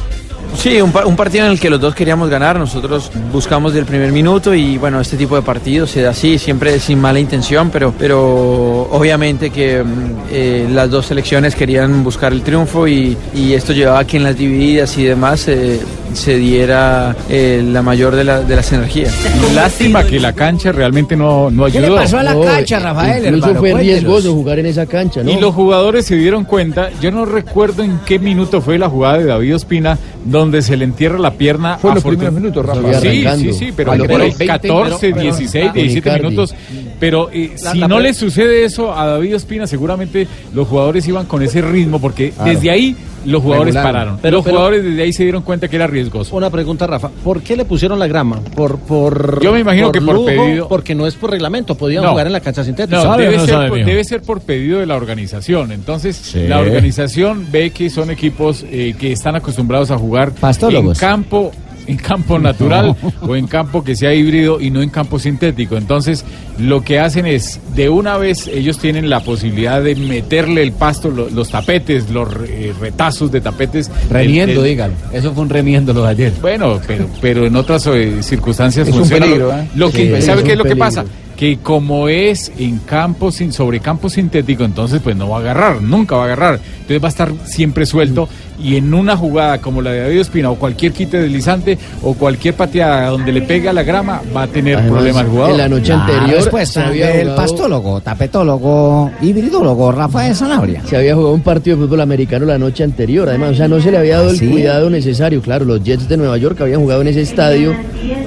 Sí, 0.57 0.81
un, 0.81 0.93
un 1.05 1.15
partido 1.17 1.47
en 1.47 1.53
el 1.53 1.61
que 1.61 1.71
los 1.71 1.81
dos 1.81 1.95
queríamos 1.95 2.29
ganar, 2.29 2.59
nosotros 2.59 3.13
buscamos 3.33 3.73
del 3.75 3.85
primer 3.85 4.11
minuto 4.11 4.53
y 4.55 4.77
bueno, 4.77 5.01
este 5.01 5.17
tipo 5.17 5.37
de 5.37 5.43
partidos 5.43 5.91
se 5.91 6.03
da 6.03 6.11
así, 6.11 6.37
siempre 6.37 6.81
sin 6.81 7.01
mala 7.01 7.21
intención, 7.21 7.71
pero, 7.71 7.95
pero 7.97 8.89
obviamente 8.91 9.51
que 9.51 9.85
mm, 9.85 10.13
eh, 10.33 10.69
las 10.73 10.91
dos 10.91 11.07
selecciones 11.07 11.55
querían 11.55 12.03
buscar 12.03 12.33
el 12.33 12.43
triunfo 12.43 12.89
y, 12.89 13.17
y 13.35 13.53
esto 13.53 13.73
llevaba 13.73 14.01
a 14.01 14.05
que 14.07 14.17
en 14.17 14.25
las 14.25 14.37
divididas 14.37 14.99
y 14.99 15.05
demás 15.05 15.47
eh, 15.47 15.79
se 16.13 16.37
diera 16.37 17.15
eh, 17.29 17.63
la 17.65 17.83
mayor 17.83 18.17
de, 18.17 18.25
la- 18.25 18.41
de 18.41 18.57
las 18.57 18.73
energías. 18.73 19.15
Lástima 19.55 20.03
que 20.05 20.19
la 20.19 20.33
cancha 20.33 20.73
realmente 20.73 21.15
no, 21.15 21.51
no 21.51 21.67
¿Qué 21.67 21.79
ayudó. 21.79 21.95
le 21.97 22.03
pasó 22.03 22.19
a 22.19 22.23
la 22.25 22.35
No, 22.35 22.43
cancha, 22.43 22.79
Rafael? 22.81 23.25
Incluso 23.27 23.47
hermano? 23.51 23.61
fue 23.61 23.75
riesgoso 23.81 24.33
jugar 24.35 24.59
en 24.59 24.67
esa 24.67 24.87
cancha, 24.87 25.23
¿no? 25.23 25.31
Y 25.31 25.39
los 25.39 25.55
jugadores 25.55 26.07
se 26.07 26.17
dieron 26.17 26.43
cuenta, 26.45 26.91
yo 27.01 27.13
no 27.13 27.25
recuerdo 27.27 27.85
en 27.85 28.01
qué 28.05 28.19
minuto 28.19 28.61
fue 28.61 28.77
la 28.79 28.89
jugada 28.89 29.19
de 29.19 29.25
David 29.27 29.55
Ospina, 29.55 29.99
donde 30.39 30.63
se 30.63 30.77
le 30.77 30.85
entierra 30.85 31.19
la 31.19 31.33
pierna. 31.35 31.79
Fue 31.79 31.91
en 31.91 31.95
los 31.97 32.05
primeros 32.05 32.33
minutos, 32.35 32.65
Rafa. 32.65 33.01
Sí, 33.01 33.25
sí, 33.39 33.53
sí, 33.53 33.73
pero 33.77 33.93
A 33.93 33.97
por 33.97 34.09
los 34.09 34.21
ahí 34.21 34.29
20, 34.29 34.47
14, 34.47 34.97
pero- 35.01 35.15
pero- 35.17 35.23
16, 35.37 35.65
con 35.67 35.75
17 35.75 35.99
Icardi. 36.09 36.23
minutos. 36.25 36.55
Pero 37.01 37.31
eh, 37.33 37.53
La- 37.63 37.73
si 37.73 37.79
la 37.79 37.89
no 37.89 37.97
pre- 37.97 38.05
le 38.05 38.15
sucede 38.15 38.65
eso 38.65 38.93
a 38.97 39.07
David 39.07 39.37
Ospina, 39.37 39.67
seguramente 39.67 40.27
los 40.55 40.67
jugadores 40.69 41.07
iban 41.07 41.27
con 41.27 41.43
ese 41.43 41.63
ritmo, 41.63 42.01
porque 42.01 42.31
Claro. 42.31 42.51
desde 42.51 42.71
ahí 42.71 42.97
los 43.25 43.43
jugadores 43.43 43.75
Regularon. 43.75 43.93
pararon. 44.01 44.19
Pero- 44.23 44.37
los 44.39 44.45
pero- 44.45 44.57
jugadores 44.57 44.85
desde 44.85 45.03
ahí 45.03 45.13
se 45.13 45.23
dieron 45.25 45.43
cuenta 45.43 45.69
que 45.69 45.77
era 45.77 45.87
riesgoso. 45.87 46.37
Una 46.37 46.51
pregunta, 46.51 46.87
Rafa. 46.87 47.09
¿Por 47.25 47.43
qué 47.43 47.57
le 47.57 47.65
pusieron 47.65 47.99
la 47.99 48.07
grama? 48.07 48.41
Por, 48.55 48.79
por, 48.79 49.43
Yo 49.43 49.53
me 49.53 49.61
imagino 49.61 49.91
que 49.93 50.01
por 50.01 50.15
lujo, 50.15 50.27
pedido- 50.27 50.69
Porque 50.69 50.95
no 50.95 51.07
es 51.07 51.15
por 51.15 51.31
reglamento. 51.31 51.75
Podían 51.77 52.03
No. 52.05 52.11
jugar 52.11 52.27
en 52.27 52.33
la 52.33 52.41
cancha 52.41 52.65
sintética. 52.65 52.97
No, 52.97 53.03
¿Sabe 53.03 53.25
o 53.25 53.27
debe, 53.27 53.37
no 53.39 53.45
ser, 53.47 53.55
sabe, 53.55 53.69
por, 53.69 53.85
debe 53.85 54.05
ser 54.05 54.23
por 54.23 54.41
pedido 54.41 54.79
de 54.81 54.87
la 54.87 54.97
organización. 54.97 55.73
Entonces, 55.73 56.17
Sí. 56.17 56.47
la 56.47 56.59
organización 56.61 57.47
ve 57.51 57.71
que 57.71 57.91
son 57.91 58.11
equipos 58.11 58.65
eh, 58.71 58.95
que 58.99 59.13
están 59.13 59.37
acostumbrados 59.37 59.91
a 59.91 59.99
jugar 59.99 60.29
en 60.29 60.35
Pastólogos. 60.35 60.99
campo 60.99 61.53
en 61.89 61.97
campo 61.97 62.39
natural 62.39 62.95
o 63.23 63.35
en 63.35 63.47
campo 63.49 63.83
que 63.83 63.97
sea 63.97 64.15
híbrido 64.15 64.61
y 64.61 64.71
no 64.71 64.83
en 64.83 64.91
campo 64.91 65.19
sintético. 65.19 65.77
Entonces, 65.77 66.25
lo 66.59 66.85
que 66.85 67.01
hacen 67.01 67.27
es, 67.27 67.61
de 67.75 67.89
una 67.89 68.17
vez, 68.19 68.47
ellos 68.47 68.79
tienen 68.79 69.09
la 69.11 69.21
posibilidad 69.21 69.83
de 69.83 69.97
meterle 69.97 70.63
el 70.63 70.73
pasto, 70.73 71.11
lo- 71.11 71.29
los 71.31 71.51
tapetes, 71.51 72.11
los 72.11 72.29
eh, 72.47 72.73
retazos 72.81 73.33
de 73.33 73.41
tapetes. 73.41 73.91
Remiendo, 74.11 74.63
dígalo. 74.63 74.93
Eso 75.13 75.33
fue 75.33 75.43
un 75.45 75.49
remiendo 75.51 75.93
lo 75.93 76.03
de 76.05 76.09
ayer. 76.11 76.33
bueno, 76.41 76.81
pero, 76.87 77.09
pero 77.21 77.47
en 77.47 77.57
otras 77.57 77.87
eh, 77.87 78.23
circunstancias 78.23 78.87
Es 78.87 78.93
un 78.95 79.01
funciona. 79.01 79.27
peligro, 79.27 79.49
Lo- 79.49 79.59
¿eh? 79.59 79.69
Lo 79.75 79.91
que, 79.91 80.23
¿Sabe 80.23 80.43
un 80.43 80.47
qué 80.47 80.53
es 80.53 80.59
lo 80.59 80.65
que 80.65 80.71
peligro. 80.71 80.87
pasa? 80.87 81.05
Que 81.39 81.59
como 81.59 82.09
es 82.09 82.51
en 82.59 82.79
campo 82.81 83.31
sin, 83.31 83.53
sobre 83.53 83.79
campo 83.79 84.11
sintético, 84.11 84.65
entonces 84.65 85.01
pues 85.01 85.15
no 85.15 85.29
va 85.29 85.37
a 85.37 85.41
agarrar, 85.41 85.81
nunca 85.81 86.17
va 86.17 86.23
a 86.23 86.25
agarrar. 86.27 86.55
Entonces 86.81 87.01
va 87.01 87.07
a 87.07 87.11
estar 87.11 87.33
siempre 87.45 87.87
suelto 87.87 88.29
y 88.61 88.75
en 88.75 88.93
una 88.93 89.17
jugada 89.17 89.59
como 89.61 89.81
la 89.81 89.93
de 89.93 90.01
David 90.01 90.19
Espina 90.19 90.51
o 90.51 90.57
cualquier 90.57 90.91
quite 90.93 91.21
deslizante 91.21 91.79
o 92.03 92.15
cualquier 92.15 92.55
pateada 92.55 93.09
donde 93.11 93.31
le 93.31 93.43
pega 93.43 93.73
la 93.73 93.85
grama 93.85 94.21
va 94.37 94.43
a 94.43 94.47
tener 94.49 94.75
Además, 94.79 94.93
problemas 94.93 95.25
el 95.25 95.31
jugador. 95.31 95.51
en 95.53 95.59
la 95.59 95.69
noche 95.69 95.93
anterior 95.93 96.29
se 96.29 96.35
respuesta 96.37 96.89
había, 96.89 97.07
del 97.07 97.21
jugado, 97.29 97.37
pastólogo, 97.37 98.01
tapetólogo, 98.01 99.11
hibridólogo 99.23 99.93
Rafael 99.93 100.35
Sanabria. 100.35 100.83
se 100.87 100.97
había 100.97 101.15
jugado 101.15 101.35
un 101.35 101.43
partido 101.43 101.77
de 101.77 101.85
fútbol 101.85 102.01
americano 102.01 102.47
la 102.47 102.59
noche 102.59 102.83
anterior. 102.83 103.29
Además, 103.29 103.51
o 103.53 103.55
sea, 103.55 103.69
no 103.69 103.81
se 103.81 103.93
le 103.93 103.99
había 103.99 104.17
dado 104.17 104.31
¿Ah, 104.31 104.33
el 104.33 104.39
sí? 104.39 104.49
cuidado 104.49 104.91
necesario. 104.91 105.41
Claro, 105.41 105.65
los 105.65 105.85
Jets 105.85 106.09
de 106.09 106.17
Nueva 106.17 106.37
York 106.37 106.61
habían 106.61 106.81
jugado 106.81 107.03
en 107.03 107.09
ese 107.09 107.21
estadio 107.21 107.75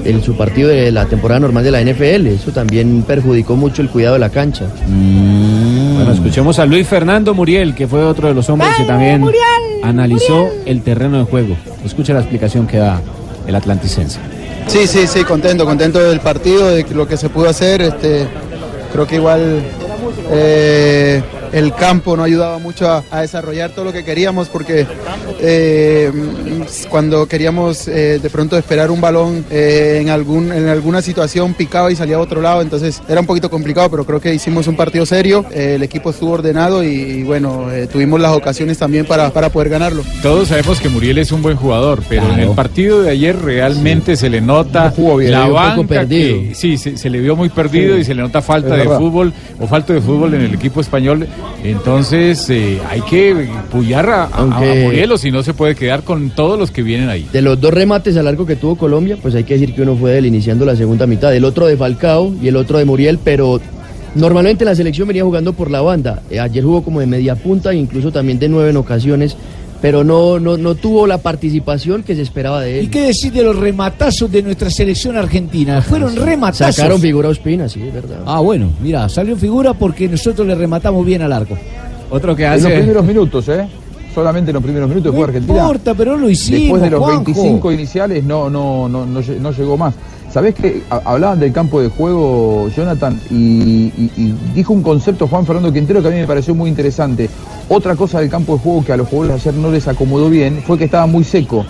en 0.04 0.24
su 0.24 0.36
partido 0.36 0.70
de 0.70 0.92
la 0.92 1.06
temporada 1.06 1.40
normal 1.40 1.64
de 1.64 1.72
la 1.72 1.82
NFL. 1.82 2.28
Eso 2.28 2.52
también 2.52 3.04
perjudicó 3.04 3.56
mucho 3.56 3.82
el 3.82 3.90
cuidado 3.90 4.14
de 4.14 4.20
la 4.20 4.30
cancha. 4.30 4.66
Bueno, 4.88 6.12
escuchemos 6.12 6.60
a 6.60 6.66
Luis 6.66 6.88
Fernando 6.88 7.34
Muriel, 7.34 7.76
que 7.76 7.88
fue 7.88 8.04
otro 8.04 8.28
de 8.28 8.34
los 8.34 8.50
hombres 8.50 8.76
que 8.78 8.84
también 8.84 9.26
analizó 9.84 10.48
el 10.66 10.82
terreno 10.82 11.20
de 11.20 11.24
juego. 11.26 11.56
Escucha 11.86 12.14
la 12.14 12.20
explicación 12.20 12.68
que 12.68 12.78
da 12.78 13.02
el 13.48 13.56
atlanticense. 13.56 14.20
Sí, 14.68 14.88
sí, 14.88 15.08
sí, 15.08 15.24
contento, 15.24 15.66
contento 15.66 16.00
del 16.00 16.20
partido, 16.20 16.70
de 16.70 16.86
lo 16.94 17.08
que 17.08 17.18
se 17.18 17.30
pudo 17.30 17.50
hacer. 17.50 17.82
Este, 17.82 18.28
creo 18.94 19.08
que 19.08 19.16
igual 19.16 19.62
eh, 20.32 21.22
el 21.54 21.74
campo 21.74 22.16
no 22.16 22.24
ayudaba 22.24 22.58
mucho 22.60 22.90
a, 22.90 23.04
a 23.12 23.22
desarrollar 23.22 23.72
todo 23.72 23.86
lo 23.86 23.94
que 23.94 24.04
queríamos 24.04 24.48
porque 24.50 24.86
eh, 25.42 26.12
cuando 26.90 27.28
queríamos 27.28 27.88
eh, 27.88 28.20
de 28.22 28.30
pronto 28.30 28.58
esperar 28.58 28.92
un 28.92 29.02
balón 29.02 29.46
eh, 29.50 30.00
en, 30.02 30.10
algún, 30.10 30.52
en 30.52 30.68
alguna 30.68 31.02
situación 31.02 31.54
picaba 31.54 31.92
y 31.92 31.96
salía 31.96 32.16
a 32.18 32.20
otro 32.20 32.42
lado, 32.42 32.62
entonces 32.62 33.02
era 33.08 33.20
un 33.22 33.26
poquito 33.26 33.50
complicado, 33.50 33.90
pero 33.90 34.06
creo 34.06 34.20
que 34.20 34.34
hicimos 34.34 34.68
un 34.68 34.76
partido 34.76 35.06
serio, 35.06 35.46
eh, 35.52 35.74
el 35.76 35.84
equipo 35.84 36.10
estuvo 36.12 36.32
ordenado 36.32 36.84
y, 36.84 36.88
y 36.90 37.24
bueno, 37.24 37.72
eh, 37.72 37.88
tuvimos 37.88 38.20
las 38.20 38.32
ocasiones 38.34 38.78
también 38.78 39.06
para, 39.06 39.30
para 39.32 39.50
poder 39.50 39.70
ganarlo. 39.70 40.04
Todos 40.22 40.50
sabemos 40.50 40.80
que 40.80 40.90
Muriel 40.90 41.18
es 41.18 41.32
un 41.32 41.42
buen 41.42 41.58
jugador, 41.58 42.04
pero 42.08 42.24
en 42.34 42.40
el 42.40 42.50
partido 42.52 43.02
de 43.02 43.12
ayer 43.12 43.38
realmente 43.42 44.16
se 44.16 44.30
le 44.30 44.42
nota 44.42 44.94
bien, 45.18 45.32
la 45.32 45.42
un 45.42 45.48
poco 45.48 45.54
banca 45.56 45.88
perdido. 45.88 46.40
que 46.50 46.56
sí, 46.56 46.78
se, 46.78 46.98
se 46.98 47.10
le 47.10 47.20
vio 47.20 47.36
muy 47.36 47.50
perdido 47.50 47.96
Sí, 47.96 48.02
y 48.02 48.04
se 48.04 48.14
le 48.14 48.22
nota 48.22 48.42
falta 48.42 48.76
de 48.76 48.86
fútbol 48.86 49.34
o 49.60 49.68
falta 49.68 49.94
de 49.94 50.02
fútbol 50.02 50.34
en 50.34 50.42
el 50.42 50.54
equipo 50.54 50.82
español. 50.82 51.28
Entonces 51.64 52.50
eh, 52.50 52.80
hay 52.90 53.02
que 53.02 53.48
pullar 53.72 54.10
a, 54.10 54.24
a- 54.24 54.26
a 54.26 54.30
Aunque- 54.38 54.84
Muriel 54.84 55.12
o 55.12 55.18
si 55.18 55.32
no 55.32 55.44
se 55.44 55.54
puede 55.54 55.76
quedar 55.76 56.04
con 56.04 56.30
todos 56.32 56.58
los 56.58 56.72
que 56.72 56.82
vienen 56.84 57.10
ahí. 57.10 57.28
De 57.32 57.42
los 57.42 57.60
dos 57.62 57.74
remates 57.74 58.18
al 58.18 58.28
arco 58.28 58.46
que 58.46 58.56
tuvo 58.56 58.76
Colombia, 58.76 59.18
pues 59.22 59.36
hay 59.36 59.44
que 59.44 59.54
decir 59.54 59.74
que 59.76 59.82
uno 59.84 59.96
fue 59.96 60.12
del 60.12 60.26
iniciando 60.26 60.66
la 60.66 60.76
segunda 60.76 61.06
mitad, 61.08 61.36
el 61.36 61.46
otro 61.46 61.68
de 61.68 61.78
Falcao 61.78 62.34
y 62.42 62.48
el 62.48 62.56
otro 62.56 62.78
de 62.80 62.86
Muriel, 62.86 63.20
pero 63.24 63.62
normalmente 64.16 64.66
la 64.66 64.76
selección 64.76 65.08
venía 65.08 65.24
jugando 65.24 65.54
por 65.54 65.70
la 65.72 65.82
banda. 65.82 66.22
Eh, 66.30 66.40
ayer 66.40 66.64
jugó 66.64 66.84
como 66.84 67.00
de 67.00 67.06
media 67.08 67.36
punta, 67.36 67.74
incluso 67.74 68.12
también 68.12 68.40
de 68.40 68.50
nueve 68.50 68.72
en 68.72 68.78
ocasiones, 68.78 69.38
pero 69.82 70.04
no, 70.04 70.40
no, 70.40 70.58
no 70.58 70.76
tuvo 70.76 71.08
la 71.08 71.18
participación 71.18 72.04
que 72.04 72.16
se 72.16 72.22
esperaba 72.22 72.62
de 72.62 72.76
¿Y 72.76 72.80
él. 72.82 72.90
qué 72.92 73.02
decir 73.08 73.34
de 73.34 73.44
los 73.44 73.56
rematazos 73.58 74.32
de 74.32 74.44
nuestra 74.44 74.70
selección 74.70 75.18
argentina? 75.18 75.82
Fueron 75.82 76.16
rematazos. 76.16 76.76
Sacaron 76.76 77.02
figura 77.02 77.28
a 77.28 77.32
Ospina, 77.32 77.68
sí, 77.68 77.82
es 77.82 77.94
verdad. 77.94 78.20
Ah, 78.26 78.40
bueno, 78.40 78.70
mira, 78.82 79.10
salió 79.10 79.36
figura 79.36 79.74
porque 79.74 80.08
nosotros 80.08 80.48
le 80.48 80.56
rematamos 80.56 81.06
bien 81.06 81.24
al 81.24 81.34
arco. 81.34 81.58
Otro 82.12 82.36
que 82.36 82.46
En 82.46 82.62
los 82.62 82.72
primeros 82.72 83.06
minutos, 83.06 83.48
¿eh? 83.50 83.68
Solamente 84.14 84.52
en 84.52 84.56
los 84.56 84.64
primeros 84.64 84.90
minutos 84.90 85.14
fue 85.16 85.24
Argentina. 85.24 85.60
importa, 85.62 85.94
pero 85.94 86.18
lo 86.18 86.30
hicimos, 86.30 86.62
Después 86.62 86.82
de 86.82 86.90
los 86.90 87.00
Juanjo. 87.00 87.24
25 87.24 87.72
iniciales 87.72 88.24
no, 88.24 88.50
no, 88.50 88.90
no, 88.90 89.06
no, 89.06 89.22
lle- 89.22 89.40
no 89.40 89.52
llegó 89.52 89.78
más. 89.78 89.94
¿Sabés 90.32 90.56
que 90.56 90.84
ha- 90.90 91.02
hablaban 91.06 91.40
del 91.40 91.52
campo 91.54 91.82
de 91.82 91.90
juego, 91.90 92.70
Jonathan? 92.76 93.20
Y, 93.30 93.36
y- 93.36 94.12
y 94.18 94.34
dijo 94.56 94.74
un 94.74 94.82
concepto 94.82 95.28
Juan 95.28 95.46
Fernando 95.46 95.72
Quintero 95.74 96.02
que 96.02 96.08
a 96.08 96.12
mí 96.12 96.18
me 96.18 96.28
pareció 96.28 96.54
muy 96.56 96.70
interesante. 96.70 97.30
Otra 97.70 97.96
cosa 97.96 98.20
del 98.20 98.30
campo 98.30 98.54
de 98.54 98.60
juego 98.60 98.84
que 98.84 98.94
a 98.94 98.98
los 98.98 99.08
jugadores 99.08 99.42
ayer 99.42 99.54
no 99.54 99.72
les 99.72 99.88
acomodó 99.88 100.30
bien 100.30 100.62
fue 100.66 100.78
que 100.78 100.86
estaba 100.86 101.06
muy 101.06 101.24
seco. 101.24 101.66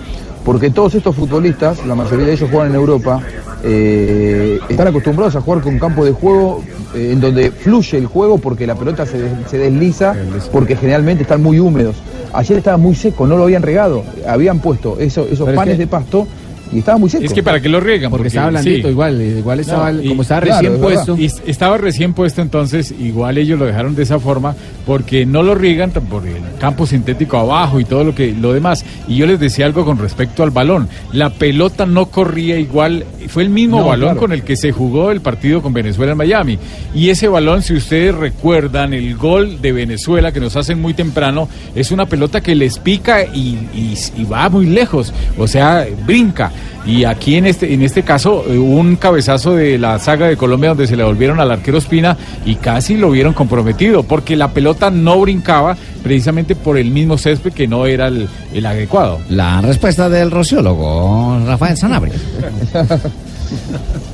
Porque 0.45 0.69
todos 0.71 0.95
estos 0.95 1.15
futbolistas, 1.15 1.85
la 1.85 1.93
mayoría 1.95 2.25
de 2.27 2.33
ellos 2.33 2.49
juegan 2.49 2.69
en 2.69 2.75
Europa, 2.75 3.21
eh, 3.63 4.59
están 4.69 4.87
acostumbrados 4.87 5.35
a 5.35 5.41
jugar 5.41 5.61
con 5.61 5.77
campo 5.77 6.03
de 6.03 6.11
juego 6.11 6.63
eh, 6.95 7.11
en 7.13 7.21
donde 7.21 7.51
fluye 7.51 7.97
el 7.97 8.07
juego 8.07 8.37
porque 8.39 8.65
la 8.65 8.75
pelota 8.75 9.05
se, 9.05 9.19
des- 9.19 9.31
se 9.49 9.57
desliza, 9.57 10.15
porque 10.51 10.75
generalmente 10.75 11.23
están 11.23 11.41
muy 11.43 11.59
húmedos. 11.59 11.95
Ayer 12.33 12.57
estaba 12.57 12.77
muy 12.77 12.95
seco, 12.95 13.27
no 13.27 13.37
lo 13.37 13.43
habían 13.43 13.61
regado, 13.61 14.03
habían 14.27 14.59
puesto 14.59 14.97
eso- 14.99 15.23
esos 15.25 15.39
Pero 15.39 15.51
es 15.51 15.55
panes 15.57 15.75
que- 15.75 15.79
de 15.79 15.87
pasto 15.87 16.27
y 16.73 16.79
estaba 16.79 16.97
muy 16.97 17.09
seco. 17.09 17.23
Es 17.25 17.33
que 17.33 17.43
para 17.43 17.59
qué 17.61 17.67
lo 17.69 17.79
riegan, 17.81 18.09
Porque 18.09 18.29
estaba 18.29 18.49
blandito, 18.49 18.89
igual, 18.89 19.21
igual 19.21 19.59
estaba- 19.59 19.91
y- 19.91 20.07
como 20.07 20.21
estaba 20.23 20.41
recién 20.41 20.77
puesto. 20.79 21.17
Y 21.17 21.25
estaba 21.45 21.77
recién 21.77 22.13
puesto, 22.13 22.41
entonces 22.41 22.93
igual 22.97 23.37
ellos 23.37 23.59
lo 23.59 23.65
dejaron 23.65 23.93
de 23.93 24.03
esa 24.03 24.19
forma 24.19 24.55
porque 24.85 25.25
no 25.25 25.43
lo 25.43 25.55
riegan 25.55 25.91
por 25.91 26.25
el 26.27 26.41
campo 26.59 26.85
sintético 26.85 27.37
abajo 27.37 27.79
y 27.79 27.85
todo 27.85 28.03
lo 28.03 28.15
que 28.15 28.31
lo 28.33 28.53
demás. 28.53 28.83
Y 29.07 29.17
yo 29.17 29.25
les 29.27 29.39
decía 29.39 29.65
algo 29.65 29.85
con 29.85 29.97
respecto 29.97 30.43
al 30.43 30.51
balón. 30.51 30.87
La 31.13 31.29
pelota 31.29 31.85
no 31.85 32.07
corría 32.07 32.57
igual, 32.57 33.05
fue 33.27 33.43
el 33.43 33.49
mismo 33.49 33.79
No, 33.79 33.85
balón 33.87 34.09
claro. 34.09 34.19
con 34.19 34.31
el 34.31 34.43
que 34.43 34.55
se 34.55 34.71
jugó 34.71 35.11
el 35.11 35.21
partido 35.21 35.61
con 35.61 35.73
Venezuela 35.73 36.11
en 36.13 36.17
Miami. 36.17 36.57
Y 36.95 37.09
ese 37.09 37.27
balón, 37.27 37.61
si 37.61 37.73
ustedes 37.75 38.15
recuerdan, 38.15 38.93
el 38.93 39.15
gol 39.15 39.61
de 39.61 39.71
Venezuela 39.71 40.31
que 40.31 40.39
nos 40.39 40.55
hacen 40.55 40.81
muy 40.81 40.93
temprano, 40.93 41.47
es 41.75 41.91
una 41.91 42.05
pelota 42.05 42.41
que 42.41 42.55
les 42.55 42.79
pica 42.79 43.23
y, 43.23 43.57
y- 43.73 43.97
y 44.17 44.23
va 44.25 44.49
muy 44.49 44.65
lejos, 44.65 45.13
o 45.37 45.47
sea, 45.47 45.85
brinca. 46.05 46.51
Y 46.85 47.03
aquí 47.03 47.35
en 47.35 47.45
este, 47.45 47.73
en 47.73 47.83
este 47.83 48.03
caso, 48.03 48.43
eh, 48.47 48.57
hubo 48.57 48.77
un 48.77 48.95
cabezazo 48.95 49.55
de 49.55 49.77
la 49.77 49.99
saga 49.99 50.27
de 50.27 50.37
Colombia 50.37 50.69
donde 50.69 50.87
se 50.87 50.95
le 50.95 51.03
volvieron 51.03 51.39
al 51.39 51.51
arquero 51.51 51.77
Espina 51.77 52.17
y 52.45 52.55
casi 52.55 52.97
lo 52.97 53.11
vieron 53.11 53.33
comprometido, 53.33 54.03
porque 54.03 54.35
la 54.35 54.51
pelota 54.51 54.89
no 54.89 55.19
brincaba 55.19 55.77
precisamente 56.03 56.55
por 56.55 56.77
el 56.77 56.89
mismo 56.89 57.17
césped 57.17 57.53
que 57.53 57.67
no 57.67 57.85
era 57.85 58.07
el, 58.07 58.27
el 58.53 58.65
adecuado. 58.65 59.19
La 59.29 59.61
respuesta 59.61 60.09
del 60.09 60.31
rociólogo 60.31 61.39
Rafael 61.45 61.77
Sanabria. 61.77 62.15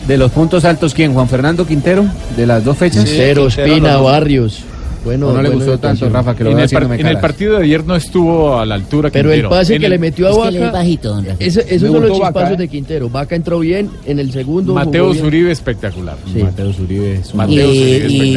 De 0.08 0.18
los 0.18 0.32
puntos 0.32 0.66
altos, 0.66 0.94
¿quién? 0.94 1.14
¿Juan 1.14 1.28
Fernando 1.28 1.66
Quintero? 1.66 2.06
¿De 2.36 2.48
las 2.48 2.64
dos 2.64 2.78
fechas? 2.78 3.04
Quintero, 3.04 3.48
Espina, 3.48 3.98
Barrios. 3.98 4.64
Bueno, 5.08 5.28
¿O 5.30 5.34
no 5.34 5.42
le 5.42 5.50
gustó 5.50 5.78
tanto. 5.80 6.10
Rafa, 6.10 6.36
que 6.36 6.44
lo 6.44 6.52
en, 6.52 6.60
el 6.60 6.70
par- 6.70 6.84
en 7.00 7.06
el 7.08 7.18
partido 7.20 7.58
de 7.58 7.64
ayer 7.64 7.86
no 7.86 7.96
estuvo 7.96 8.60
a 8.60 8.66
la 8.66 8.76
altura 8.76 9.10
Pero 9.10 9.32
el 9.32 9.44
pase 9.48 9.76
En 9.76 9.80
que 9.80 9.86
el- 9.86 9.92
le 9.94 10.00
metió 10.00 10.28
a 10.28 10.32
Es 10.32 10.36
que 10.38 10.58
es 10.58 10.62
Vaca, 10.66 10.78
bajito, 10.80 11.10
don 11.16 11.26
Rafa. 11.26 11.38
ese- 11.44 11.66
esos 11.76 11.90
son 11.92 12.02
los 12.02 12.12
Vaca, 12.20 12.26
chispazos 12.26 12.52
¿eh? 12.52 12.58
de 12.58 12.68
Quintero. 12.68 13.10
Vaca 13.10 13.36
entró 13.38 13.60
bien, 13.60 13.90
en 14.06 14.20
el 14.20 14.32
segundo 14.34 14.74
Mateo. 14.74 15.14
Zuribe 15.14 15.50
espectacular. 15.52 16.18
Sí. 16.34 16.44
Mateo 16.44 16.74
Zuribe 16.74 17.14
es 17.16 17.32
un- 17.32 17.38
Mateo 17.38 17.74
Y, 17.74 17.78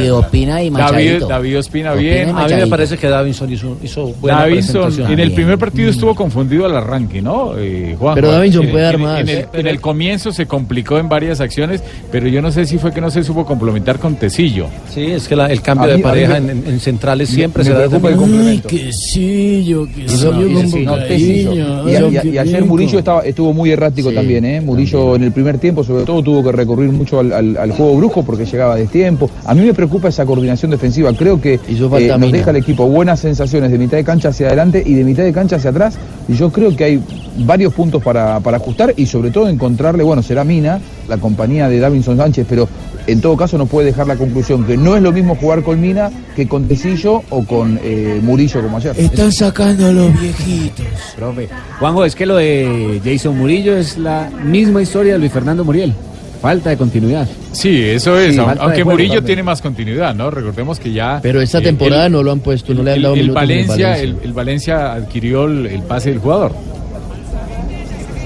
y. 0.01 0.11
Opina 0.11 0.63
y 0.63 0.71
David. 0.71 1.25
David 1.29 1.59
Ospina 1.59 1.93
Opina 1.93 1.95
y 1.95 2.05
bien. 2.05 2.29
A 2.37 2.47
mí 2.47 2.55
me 2.55 2.67
parece 2.69 2.97
que 2.97 3.09
Davinson 3.09 3.53
hizo, 3.53 3.77
hizo 3.83 4.07
buena 4.21 4.39
Davinson 4.41 4.83
presentación. 4.85 5.13
en 5.13 5.19
el 5.21 5.33
primer 5.33 5.59
partido 5.59 5.91
estuvo 5.91 6.15
confundido 6.15 6.67
al 6.67 6.77
arranque, 6.77 7.21
¿no? 7.21 7.55
Eh? 7.59 7.97
Pero 8.15 8.31
Davinson 8.31 8.65
En- 8.67 8.71
puede 8.71 8.85
dar 8.85 8.95
en- 8.95 9.01
más. 9.03 9.21
En 9.23 9.29
el, 9.29 9.47
en 9.53 9.67
el 9.67 9.81
comienzo 9.81 10.31
se 10.33 10.47
complicó 10.47 10.99
en 10.99 11.09
varias 11.09 11.41
acciones, 11.41 11.83
pero 12.13 12.29
yo 12.29 12.41
no 12.43 12.53
sé 12.53 12.65
si 12.67 12.79
fue 12.79 12.93
que 12.93 13.01
no 13.01 13.11
se 13.11 13.25
supo 13.25 13.45
complementar 13.45 13.99
con 13.99 14.15
Tecillo. 14.17 14.67
Sí, 14.95 15.07
es 15.07 15.27
que 15.27 15.35
la- 15.37 15.47
el 15.51 15.63
cambio 15.63 15.89
de 15.89 15.99
pareja 15.99 16.39
me- 16.41 16.55
en, 16.67 16.75
en 16.75 16.81
centrales 16.81 17.29
siempre 17.29 17.63
me 17.63 17.69
se 17.69 17.73
da 17.73 17.79
preocupa 17.89 18.09
el 18.09 18.15
desde- 18.15 18.21
complemento. 18.29 18.69
que 18.69 18.93
sí, 18.93 19.65
yo 19.65 19.87
que 19.87 20.09
sí, 20.09 20.19
yo 20.19 20.31
con 20.33 20.85
No, 20.85 20.97
Tecillo. 20.99 21.53
Y, 21.53 22.29
y- 22.29 22.31
y 22.35 22.39
ayer 22.39 22.65
Murillo 22.65 22.99
estaba, 22.99 23.23
estuvo 23.23 23.53
muy 23.53 23.71
errático 23.71 24.11
Sí, 24.11 24.15
también, 24.15 24.45
¿eh? 24.45 24.61
Murillo 24.61 25.17
en 25.17 25.25
el 25.25 25.33
primer 25.33 25.59
tiempo, 25.59 25.83
sobre 25.85 26.05
todo, 26.05 26.23
tuvo 26.23 26.43
que 26.43 26.53
recurrir 26.53 26.91
mucho 26.91 27.21
al, 27.21 27.33
al- 27.33 27.57
al 27.57 27.71
juego 27.73 27.97
brusco 27.97 28.23
porque 28.25 28.45
llegaba 28.45 28.77
de 28.77 28.87
tiempo. 28.87 29.31
A 29.45 29.55
mí 29.55 29.63
me 29.63 29.75
preocupa 29.75 30.09
esa 30.09 30.25
coordinación 30.27 30.71
defensiva. 30.71 31.13
Creo 31.13 31.41
que 31.41 31.55
eh, 31.55 32.17
nos 32.19 32.33
deja 32.33 32.51
el 32.51 32.57
equipo 32.57 32.87
buenas 32.87 33.21
sensaciones 33.21 33.71
de 33.71 33.79
mitad 33.79 33.97
de 33.97 34.05
cancha 34.05 34.29
hacia 34.29 34.47
adelante 34.49 34.83
y 34.85 34.95
de 34.95 35.05
mitad 35.05 35.23
de 35.23 35.33
cancha 35.33 35.57
hacia 35.57 35.71
atrás. 35.71 35.99
Y 36.29 36.35
yo 36.35 36.51
creo 36.51 36.75
que 36.77 36.85
hay 36.85 37.01
varios 37.39 37.73
puntos 37.75 38.03
para, 38.03 38.41
para 38.41 38.57
ajustar 38.59 38.93
y 38.97 39.07
sobre 39.07 39.31
todo 39.31 39.49
encontrarle, 39.49 40.03
bueno, 40.05 40.23
será 40.23 40.45
Mina, 40.45 40.81
la 41.11 41.19
compañía 41.19 41.69
de 41.69 41.79
Davinson 41.79 42.17
Sánchez, 42.17 42.47
pero 42.49 42.67
en 43.07 43.21
todo 43.21 43.37
caso 43.37 43.59
no 43.59 43.67
puede 43.67 43.87
dejar 43.89 44.07
la 44.07 44.17
conclusión 44.17 44.65
que 44.65 44.77
no 44.77 44.97
es 44.97 45.03
lo 45.03 45.13
mismo 45.13 45.35
jugar 45.35 45.63
con 45.63 45.81
Mina 45.81 46.11
que 46.37 46.49
con 46.49 46.67
Tecillo 46.69 47.23
o 47.29 47.45
con 47.45 47.79
eh, 47.83 48.21
Murillo 48.23 48.63
como 48.63 48.79
ayer. 48.79 48.95
Están 48.99 49.33
sacando 49.33 49.87
a 49.87 49.93
los 49.93 50.19
viejitos. 50.21 50.87
Profe. 51.17 51.49
Juanjo, 51.79 52.05
es 52.05 52.15
que 52.15 52.25
lo 52.25 52.37
de 52.37 53.01
Jason 53.05 53.37
Murillo 53.37 53.77
es 53.77 53.99
la 53.99 54.31
misma 54.45 54.81
historia 54.81 55.13
de 55.15 55.19
Luis 55.19 55.33
Fernando 55.33 55.65
Muriel. 55.65 55.93
Falta 56.41 56.71
de 56.71 56.79
continuidad. 56.79 57.29
Sí, 57.53 57.83
eso 57.83 58.19
es, 58.19 58.35
Sí, 58.37 58.41
aunque 58.41 58.77
juego, 58.83 58.93
Murillo 58.93 59.15
también. 59.17 59.27
tiene 59.27 59.43
más 59.43 59.61
continuidad, 59.61 60.15
¿no? 60.15 60.31
Recordemos 60.31 60.81
que 60.81 60.91
ya... 60.91 61.19
Pero 61.23 61.43
esta 61.43 61.59
eh, 61.59 61.63
temporada 61.63 62.07
el- 62.07 62.13
no 62.13 62.23
lo 62.23 62.33
han 62.33 62.41
puesto, 62.41 62.73
no 62.73 62.83
le 62.83 62.93
han 62.93 62.97
el, 62.97 63.03
dado 63.03 63.15
el 63.15 63.21
minutos 63.23 63.43
el 63.43 63.49
Valencia, 63.49 63.89
Valencia. 63.89 64.03
el, 64.03 64.17
el 64.25 64.33
Valencia 64.33 64.93
adquirió 64.95 65.45
el, 65.45 65.67
el 65.67 65.83
pase 65.83 66.09
del 66.09 66.19
jugador. 66.21 66.53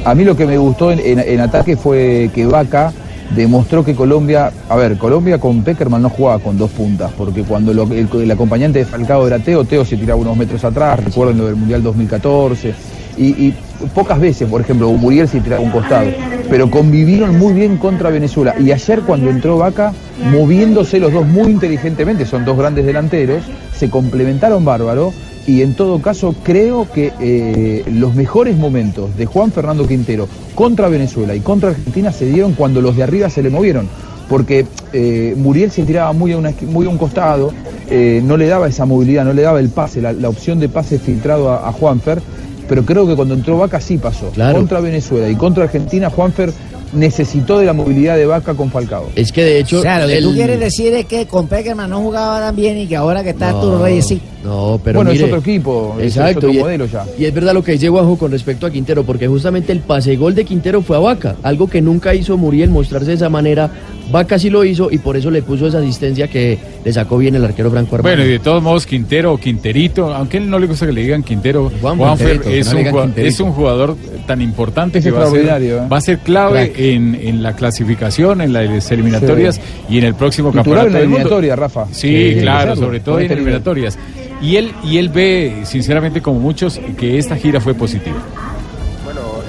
A 0.04 0.14
mí 0.14 0.25
lo 0.25 0.37
que 0.37 0.46
me 0.46 0.58
gustó 0.58 0.92
en, 0.92 1.40
ataque 1.40 1.76
fue 1.76 2.30
que 2.34 2.46
Vaca 2.46 2.92
demostró 3.34 3.82
que 3.84 3.94
Colombia, 3.94 4.52
a 4.68 4.76
ver, 4.76 4.99
Colombia 4.99 5.38
con 5.38 5.62
Peckerman 5.62 6.02
no 6.02 6.11
jugaba 6.11 6.38
con 6.40 6.58
dos 6.58 6.70
puntas, 6.70 7.11
porque 7.16 7.42
cuando 7.42 7.73
lo- 7.73 7.84
el, 7.90 8.06
el 8.12 8.30
acompañante 8.30 8.80
de 8.80 8.84
Falcao 8.84 9.26
era 9.26 9.38
Teo, 9.38 9.64
Teo 9.64 9.84
se 9.84 9.96
tiraba 9.96 10.20
unos 10.20 10.37
metros 10.37 10.62
atrás, 10.64 11.02
recuerden 11.02 11.38
lo 11.38 11.46
del 11.46 11.56
Mundial 11.56 11.82
2014, 11.82 12.75
y, 13.16 13.52
pocas 13.94 14.18
veces, 14.20 14.49
por 14.49 14.61
ejemplo, 14.61 14.90
Muriel 14.92 15.28
se 15.28 15.40
tiraba 15.40 15.62
un 15.62 15.70
costado, 15.70 16.11
pero 16.50 16.70
convivieron 16.70 17.38
muy 17.38 17.52
bien 17.54 17.76
contra 17.78 18.11
Venezuela. 18.11 18.54
Y 18.58 18.73
ayer 18.73 19.00
cuando 19.02 19.30
entró 19.30 19.56
Vaca, 19.56 19.92
moviéndose 20.32 20.99
los 20.99 21.12
dos 21.12 21.25
muy 21.26 21.50
inteligentemente, 21.52 22.26
son 22.26 22.44
dos 22.44 22.58
grandes 22.58 22.84
delanteros, 22.84 23.42
se 23.75 23.88
complementaron 23.88 24.64
bárbaro. 24.64 25.12
Y 25.46 25.62
en 25.62 25.74
todo 25.74 26.00
caso, 26.00 26.34
creo 26.42 26.88
que 26.90 27.12
eh, 27.20 27.84
los 27.92 28.14
mejores 28.14 28.56
momentos 28.56 29.14
de 29.16 29.26
Juan 29.26 29.52
Fernando 29.52 29.86
Quintero 29.86 30.26
contra 30.54 30.88
Venezuela 30.88 31.34
y 31.34 31.40
contra 31.40 31.70
Argentina 31.70 32.12
se 32.12 32.26
dieron 32.26 32.54
cuando 32.54 32.80
los 32.80 32.96
de 32.96 33.02
arriba 33.02 33.28
se 33.28 33.42
le 33.42 33.50
movieron. 33.50 33.88
Porque 34.28 34.64
eh, 34.94 35.34
Muriel 35.36 35.70
se 35.70 35.82
tiraba 35.82 36.14
muy 36.14 36.32
a, 36.32 36.38
una 36.38 36.54
muy 36.62 36.86
a 36.86 36.88
un 36.88 36.96
costado, 36.96 37.52
eh, 37.90 38.22
no 38.24 38.38
le 38.38 38.46
daba 38.46 38.68
esa 38.68 38.86
movilidad, 38.86 39.24
no 39.26 39.34
le 39.34 39.42
daba 39.42 39.60
el 39.60 39.68
pase, 39.68 40.00
la, 40.00 40.14
la 40.14 40.30
opción 40.30 40.60
de 40.60 40.70
pase 40.70 40.98
filtrado 40.98 41.50
a, 41.50 41.68
a 41.68 41.72
Juanfer. 41.72 42.22
Pero 42.66 42.86
creo 42.86 43.06
que 43.06 43.14
cuando 43.14 43.34
entró 43.34 43.58
Vaca 43.58 43.78
sí 43.82 43.98
pasó. 43.98 44.30
Claro. 44.30 44.56
Contra 44.56 44.80
Venezuela 44.80 45.28
y 45.28 45.34
contra 45.36 45.64
Argentina, 45.64 46.08
Juanfer 46.08 46.50
necesitó 46.94 47.58
de 47.58 47.66
la 47.66 47.72
movilidad 47.72 48.16
de 48.16 48.26
Vaca 48.26 48.54
con 48.54 48.70
Falcao. 48.70 49.10
Es 49.16 49.32
que 49.32 49.42
de 49.44 49.58
hecho. 49.60 49.78
O 49.80 49.82
sea, 49.82 50.00
lo 50.00 50.06
que 50.08 50.22
tú 50.22 50.32
quieres 50.32 50.60
decir 50.60 50.94
es 50.94 51.06
que 51.06 51.26
con 51.26 51.46
Peckerman 51.48 51.90
no 51.90 52.00
jugaba 52.00 52.40
tan 52.40 52.56
bien 52.56 52.78
y 52.78 52.86
que 52.86 52.96
ahora 52.96 53.22
que 53.22 53.30
está 53.30 53.50
No, 53.50 53.56
Arturo 53.58 53.82
Reyes 53.82 54.06
sí. 54.06 54.20
No, 54.44 54.78
pero 54.84 54.98
Bueno, 54.98 55.10
es 55.10 55.22
otro 55.22 55.38
equipo, 55.38 55.94
es- 55.98 56.06
es 56.08 56.16
Exacto, 56.18 56.38
otro 56.38 56.50
y, 56.52 56.58
modelo 56.58 56.84
ya. 56.84 57.06
y 57.18 57.24
es 57.24 57.32
verdad 57.32 57.54
lo 57.54 57.64
que 57.64 57.72
dice 57.72 57.88
Juanjo 57.88 58.18
con 58.18 58.30
respecto 58.30 58.66
a 58.66 58.70
Quintero, 58.70 59.02
porque 59.02 59.26
justamente 59.26 59.72
el 59.72 59.80
pase 59.80 60.16
gol 60.16 60.34
de 60.34 60.44
Quintero 60.44 60.82
fue 60.82 60.96
a 60.98 61.00
Vaca, 61.00 61.36
algo 61.42 61.66
que 61.66 61.80
nunca 61.80 62.14
hizo 62.14 62.36
Muriel 62.36 62.68
mostrarse 62.68 63.06
de 63.08 63.14
esa 63.14 63.30
manera 63.30 63.70
Vaca 64.11 64.38
sí 64.38 64.50
lo 64.50 64.64
hizo 64.64 64.90
y 64.90 64.99
por 64.99 65.16
eso 65.16 65.30
le 65.30 65.42
puso 65.42 65.66
esa 65.66 65.78
asistencia 65.78 66.28
que 66.28 66.58
le 66.84 66.92
sacó 66.92 67.18
bien 67.18 67.34
el 67.34 67.44
arquero 67.44 67.70
Franco 67.70 67.96
Armani. 67.96 68.16
Bueno, 68.16 68.28
y 68.28 68.32
de 68.32 68.38
todos 68.38 68.62
modos, 68.62 68.87
Quintero 68.87 69.32
o 69.32 69.38
Quinterito, 69.38 70.12
aunque 70.12 70.37
él 70.37 70.49
no 70.50 70.58
le 70.58 70.66
gusta 70.66 70.87
que 70.87 70.92
le 70.92 71.02
digan 71.02 71.23
Quintero, 71.23 71.70
Juan 71.80 71.96
Juanfer 71.96 72.42
es, 72.46 72.73
no 72.73 72.78
un 72.80 73.12
es 73.16 73.40
un 73.40 73.52
jugador 73.52 73.96
tan 74.26 74.40
importante 74.40 74.99
Es 74.99 75.04
que 75.04 75.11
va 75.11 75.25
a, 75.25 75.30
ser, 75.30 75.62
¿eh? 75.62 75.80
va 75.90 75.96
a 75.96 76.00
ser 76.00 76.18
clave 76.18 76.73
en, 76.76 77.14
en 77.14 77.42
la 77.42 77.54
clasificación, 77.54 78.40
en 78.40 78.52
las 78.52 78.90
eliminatorias 78.90 79.61
y 79.88 79.99
en 79.99 80.04
el 80.04 80.14
próximo 80.14 80.50
Titular 80.50 80.64
campeonato 80.64 80.87
en 80.87 80.92
la 80.92 80.99
del 81.00 81.08
mundo. 81.08 81.20
eliminatoria, 81.20 81.56
Rafa. 81.56 81.87
Sí, 81.92 82.34
Sí, 82.34 82.40
claro, 82.40 82.76
sobre 82.76 83.00
todo 83.00 83.20
en 83.20 83.30
eliminatorias. 83.30 83.99
Y 84.42 84.56
él, 84.56 84.73
y 84.84 84.99
él 84.99 85.08
ve, 85.08 85.62
sinceramente, 85.64 86.20
como 86.20 86.38
muchos, 86.40 86.80
que 86.99 87.18
esta 87.18 87.37
gira 87.37 87.61
fue 87.61 87.75
positiva. 87.75 88.16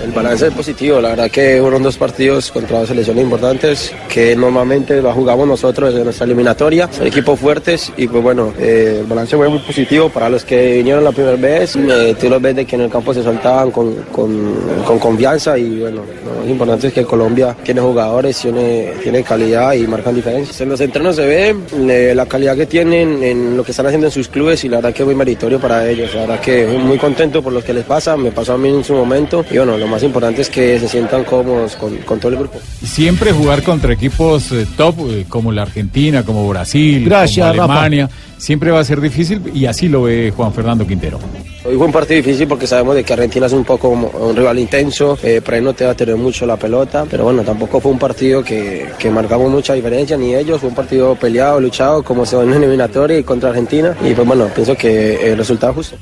El 0.05 0.11
balance 0.11 0.45
es 0.47 0.53
positivo, 0.53 1.01
la 1.01 1.09
verdad 1.09 1.31
que 1.31 1.57
fueron 1.59 1.81
dos 1.81 1.97
partidos 1.97 2.51
contra 2.51 2.77
dos 2.77 2.89
selecciones 2.89 3.23
importantes 3.23 3.91
que 4.07 4.35
normalmente 4.35 5.01
lo 5.01 5.11
jugamos 5.11 5.47
nosotros 5.47 5.95
en 5.95 6.03
nuestra 6.03 6.25
eliminatoria, 6.25 6.87
son 6.91 7.07
equipos 7.07 7.39
fuertes 7.39 7.91
y 7.97 8.07
pues 8.07 8.21
bueno, 8.21 8.53
eh, 8.59 8.99
el 8.99 9.07
balance 9.07 9.35
fue 9.35 9.49
muy 9.49 9.57
positivo 9.57 10.09
para 10.09 10.29
los 10.29 10.45
que 10.45 10.73
vinieron 10.75 11.03
la 11.03 11.11
primera 11.11 11.35
vez, 11.37 11.75
eh, 11.75 12.15
tú 12.21 12.29
los 12.29 12.39
ves 12.39 12.55
de 12.55 12.65
que 12.65 12.75
en 12.75 12.83
el 12.83 12.91
campo 12.91 13.15
se 13.15 13.23
soltaban 13.23 13.71
con, 13.71 13.95
con, 14.11 14.53
con 14.85 14.99
confianza 14.99 15.57
y 15.57 15.79
bueno, 15.79 16.03
lo 16.23 16.41
más 16.41 16.49
importante 16.49 16.87
es 16.87 16.93
que 16.93 17.03
Colombia 17.03 17.57
tiene 17.63 17.81
jugadores, 17.81 18.37
tiene, 18.37 18.93
tiene 19.01 19.23
calidad 19.23 19.73
y 19.73 19.87
marcan 19.87 20.13
diferencias. 20.13 20.61
En 20.61 20.69
los 20.69 20.79
entrenos 20.81 21.15
se 21.15 21.25
ve 21.25 21.55
eh, 21.89 22.13
la 22.13 22.27
calidad 22.27 22.55
que 22.55 22.67
tienen 22.67 23.23
en 23.23 23.57
lo 23.57 23.63
que 23.63 23.71
están 23.71 23.87
haciendo 23.87 24.05
en 24.05 24.11
sus 24.11 24.27
clubes 24.27 24.63
y 24.65 24.69
la 24.69 24.77
verdad 24.77 24.93
que 24.93 25.01
es 25.01 25.07
muy 25.07 25.15
meritorio 25.15 25.59
para 25.59 25.89
ellos, 25.89 26.13
la 26.13 26.21
verdad 26.21 26.39
que 26.41 26.67
muy 26.67 26.99
contento 26.99 27.41
por 27.41 27.53
lo 27.53 27.63
que 27.63 27.73
les 27.73 27.85
pasa, 27.85 28.15
me 28.15 28.31
pasó 28.31 28.53
a 28.53 28.57
mí 28.59 28.69
en 28.69 28.83
su 28.83 28.93
momento 28.93 29.43
y 29.49 29.57
bueno, 29.57 29.79
lo 29.79 29.87
más 29.87 29.94
importante 30.03 30.41
es 30.41 30.49
que 30.49 30.79
se 30.79 30.87
sientan 30.87 31.23
cómodos 31.23 31.75
con, 31.75 31.97
con 31.97 32.19
todo 32.19 32.31
el 32.31 32.37
grupo. 32.37 32.59
Siempre 32.83 33.31
jugar 33.31 33.63
contra 33.63 33.93
equipos 33.93 34.51
eh, 34.51 34.65
top 34.77 34.95
eh, 35.09 35.25
como 35.27 35.51
la 35.51 35.63
Argentina, 35.63 36.23
como 36.23 36.47
Brasil, 36.47 37.05
Gracias, 37.05 37.55
como 37.55 37.67
Rafa. 37.67 38.09
Siempre 38.37 38.69
va 38.71 38.79
a 38.79 38.83
ser 38.83 38.99
difícil 39.01 39.41
y 39.53 39.65
así 39.65 39.87
lo 39.87 40.03
ve 40.03 40.31
Juan 40.35 40.53
Fernando 40.53 40.85
Quintero. 40.85 41.19
Hoy 41.67 41.75
fue 41.77 41.87
un 41.87 41.91
partido 41.91 42.17
difícil 42.17 42.47
porque 42.47 42.67
sabemos 42.67 42.93
de 42.95 43.03
que 43.03 43.13
Argentina 43.13 43.47
es 43.47 43.53
un 43.53 43.63
poco 43.63 43.89
como 43.89 44.07
un 44.09 44.35
rival 44.35 44.59
intenso, 44.59 45.17
eh, 45.23 45.41
por 45.43 45.55
ahí 45.55 45.61
no 45.61 45.73
te 45.73 45.83
va 45.85 45.91
a 45.91 45.95
tener 45.95 46.15
mucho 46.15 46.45
la 46.45 46.57
pelota, 46.57 47.05
pero 47.09 47.23
bueno, 47.23 47.41
tampoco 47.43 47.79
fue 47.79 47.91
un 47.91 47.97
partido 47.97 48.43
que, 48.43 48.85
que 48.99 49.09
marcamos 49.09 49.49
mucha 49.49 49.73
diferencia, 49.73 50.15
ni 50.15 50.35
ellos, 50.35 50.59
fue 50.59 50.69
un 50.69 50.75
partido 50.75 51.15
peleado, 51.15 51.59
luchado, 51.59 52.03
como 52.03 52.23
se 52.25 52.35
va 52.35 52.43
en 52.43 52.49
una 52.49 52.57
eliminatoria 52.57 53.17
y 53.17 53.23
contra 53.23 53.49
Argentina, 53.49 53.95
y 54.07 54.13
pues 54.13 54.27
bueno, 54.27 54.45
pienso 54.53 54.75
que 54.75 55.31
el 55.31 55.37
resultado 55.37 55.71
es 55.71 55.77
justo. 55.77 55.97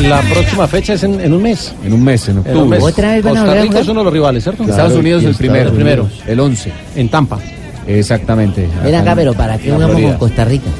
La 0.00 0.22
próxima 0.22 0.66
fecha 0.66 0.94
es 0.94 1.02
en, 1.02 1.20
en 1.20 1.34
un 1.34 1.42
mes. 1.42 1.74
En 1.84 1.92
un 1.92 2.02
mes, 2.02 2.28
en 2.28 2.36
En 2.36 2.38
un 2.38 2.46
octubre. 2.46 2.78
mes. 2.78 2.82
¿Otra 2.88 3.12
vez 3.12 3.22
van 3.24 3.36
a 3.36 3.40
Costa 3.40 3.58
a 3.58 3.62
Rica 3.62 3.80
es 3.80 3.88
uno 3.88 4.00
de 4.00 4.04
los 4.04 4.12
rivales, 4.14 4.42
¿cierto? 4.42 4.62
Estados 4.62 4.94
Unidos 4.94 5.24
el 5.24 5.34
primero. 5.34 5.68
El 5.68 5.74
primero. 5.74 6.08
El 6.26 6.40
11. 6.40 6.72
En 6.96 7.08
Tampa. 7.10 7.38
Exactamente. 7.86 8.66
Ven 8.82 8.94
acá, 8.94 9.14
pero 9.14 9.34
¿para 9.34 9.58
qué 9.58 9.72
jugamos 9.72 10.00
con 10.00 10.12
Costa 10.14 10.44
Rica? 10.44 10.70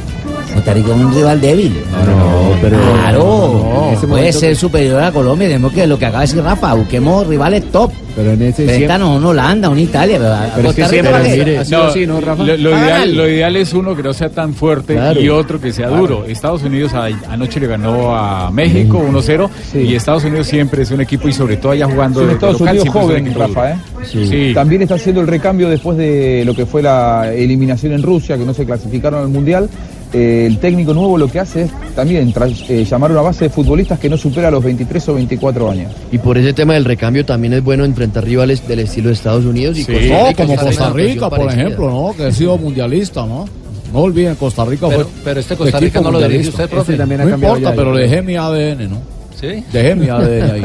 Costa 0.55 0.75
Rica 0.75 0.89
es 0.89 0.95
un 0.97 1.15
rival 1.15 1.41
débil. 1.41 1.73
No, 2.07 2.57
pero. 2.61 2.77
Claro, 2.81 3.91
ese 3.93 4.07
puede 4.07 4.33
ser 4.33 4.57
superior 4.57 5.03
a 5.03 5.13
Colombia. 5.13 5.49
Tenemos 5.49 5.73
que 5.73 5.87
lo 5.87 5.99
que 5.99 6.07
acaba 6.07 6.23
de 6.23 6.27
decir 6.29 6.43
Rafa, 6.43 6.75
busquemos 6.75 7.27
rivales 7.27 7.65
top. 7.71 7.91
Pero 8.17 8.33
en 8.33 8.43
ese 8.43 8.65
Préstanos 8.65 9.17
una 9.19 9.29
Holanda, 9.29 9.69
una 9.69 9.81
Italia. 9.81 10.19
Pero, 10.19 10.35
a 10.35 10.49
Pero 10.57 10.69
es 10.71 10.75
que 10.75 10.83
Rica, 10.83 10.89
siempre 10.91 11.13
¿para 11.13 11.25
qué? 11.25 11.37
mire, 11.39 11.59
ha 11.59 11.65
sido 11.65 11.85
así, 11.85 12.07
¿no, 12.07 12.21
Rafa? 12.21 12.43
Lo, 12.45 12.55
ideal, 12.57 13.17
lo 13.17 13.29
ideal 13.29 13.57
es 13.57 13.73
uno 13.73 13.95
que 13.97 14.03
no 14.03 14.13
sea 14.13 14.29
tan 14.31 14.53
fuerte 14.53 14.95
Claro. 14.95 15.21
y 15.21 15.29
otro 15.29 15.61
que 15.61 15.73
sea 15.73 15.89
duro. 15.89 16.25
Estados 16.27 16.63
Unidos 16.65 16.93
a- 16.95 17.07
anoche 17.31 17.61
le 17.61 17.67
ganó 17.69 18.15
a 18.17 18.51
México 18.51 18.99
1-0 19.09 19.49
y 19.75 19.95
Estados 19.95 20.25
Unidos 20.25 20.49
siempre 20.49 20.83
es 20.83 20.91
un 20.91 21.01
equipo 21.01 21.29
y 21.29 21.33
sobre 21.33 21.57
todo 21.57 21.73
allá 21.73 21.87
jugando 21.87 22.21
Es 22.21 22.25
un 22.25 22.29
de 22.29 22.35
Estados 22.35 22.61
local, 22.61 22.77
Unidos 22.79 22.93
siempre 22.93 23.17
es 23.17 23.23
un 23.23 23.35
joven. 23.35 23.55
Rafa, 23.55 23.71
¿eh? 23.71 23.77
Sí. 24.11 24.53
También 24.55 24.83
está 24.83 24.97
haciendo 24.97 25.21
el 25.21 25.27
recambio 25.29 25.69
después 25.69 25.97
de 25.97 26.43
lo 26.45 26.55
que 26.55 26.67
fue 26.67 26.83
la 26.83 27.33
eliminación 27.33 27.93
en 27.93 28.03
Rusia, 28.03 28.37
que 28.37 28.45
no 28.45 28.53
se 28.53 28.65
clasificaron 28.65 29.21
al 29.23 29.29
Mundial. 29.29 29.69
Eh, 30.13 30.45
el 30.47 30.59
técnico 30.59 30.93
nuevo 30.93 31.17
lo 31.17 31.29
que 31.29 31.39
hace 31.39 31.63
es 31.63 31.71
también 31.95 32.33
tras- 32.33 32.69
eh, 32.69 32.85
llamar 32.85 33.13
una 33.13 33.21
base 33.23 33.45
de 33.45 33.51
futbolistas 33.51 33.99
que 33.99 34.09
no 34.09 34.17
supera 34.17 34.51
los 34.51 34.63
23 34.65 35.09
o 35.09 35.15
24 35.15 35.71
años. 35.71 35.93
Y 36.11 36.19
por 36.19 36.37
ese 36.37 36.53
tema 36.53 36.75
del 36.75 36.85
recambio 36.85 37.25
también 37.25 37.53
es 37.55 37.63
bueno 37.63 37.85
enfrentar 37.85 38.25
rivales 38.25 38.67
del 38.67 38.81
estilo 38.81 39.09
de 39.09 39.15
Estados 39.15 39.45
Unidos 39.45 39.79
y 39.79 39.85
Sí. 39.85 39.93
Costa 39.93 40.09
No, 40.09 40.29
Rica, 40.29 40.45
como 40.47 40.57
Costa 40.57 40.91
Rica, 40.91 41.13
situación 41.13 41.31
por 41.31 41.39
parecida. 41.39 41.63
ejemplo, 41.63 41.91
¿no? 41.91 42.15
Que 42.17 42.25
ha 42.25 42.33
sido 42.33 42.59
mundialista, 42.59 43.25
¿no? 43.27 43.45
No 43.93 43.99
olviden, 44.01 44.35
Costa 44.37 44.65
Rica 44.65 44.89
Pero- 44.89 45.01
fue. 45.05 45.11
pero 45.25 45.41
este 45.41 45.57
Costa 45.57 45.79
Rica 45.81 46.01
no 46.01 46.11
lo 46.11 46.21
dirige 46.21 46.49
usted, 46.49 46.69
profe. 46.69 46.93
Este 46.93 46.97
también 46.97 47.21
ha 47.21 47.25
No 47.25 47.31
cambiado 47.31 47.57
importa, 47.57 47.75
ya, 47.77 47.83
pero 47.83 47.95
ya. 47.97 48.01
dejé 48.03 48.23
mi 48.23 48.37
ADN, 48.37 48.89
¿no? 48.89 48.97
¿Sí? 49.41 49.65
Dejé 49.73 49.95
mi 49.95 50.09
ADN 50.09 50.51
ahí. 50.51 50.65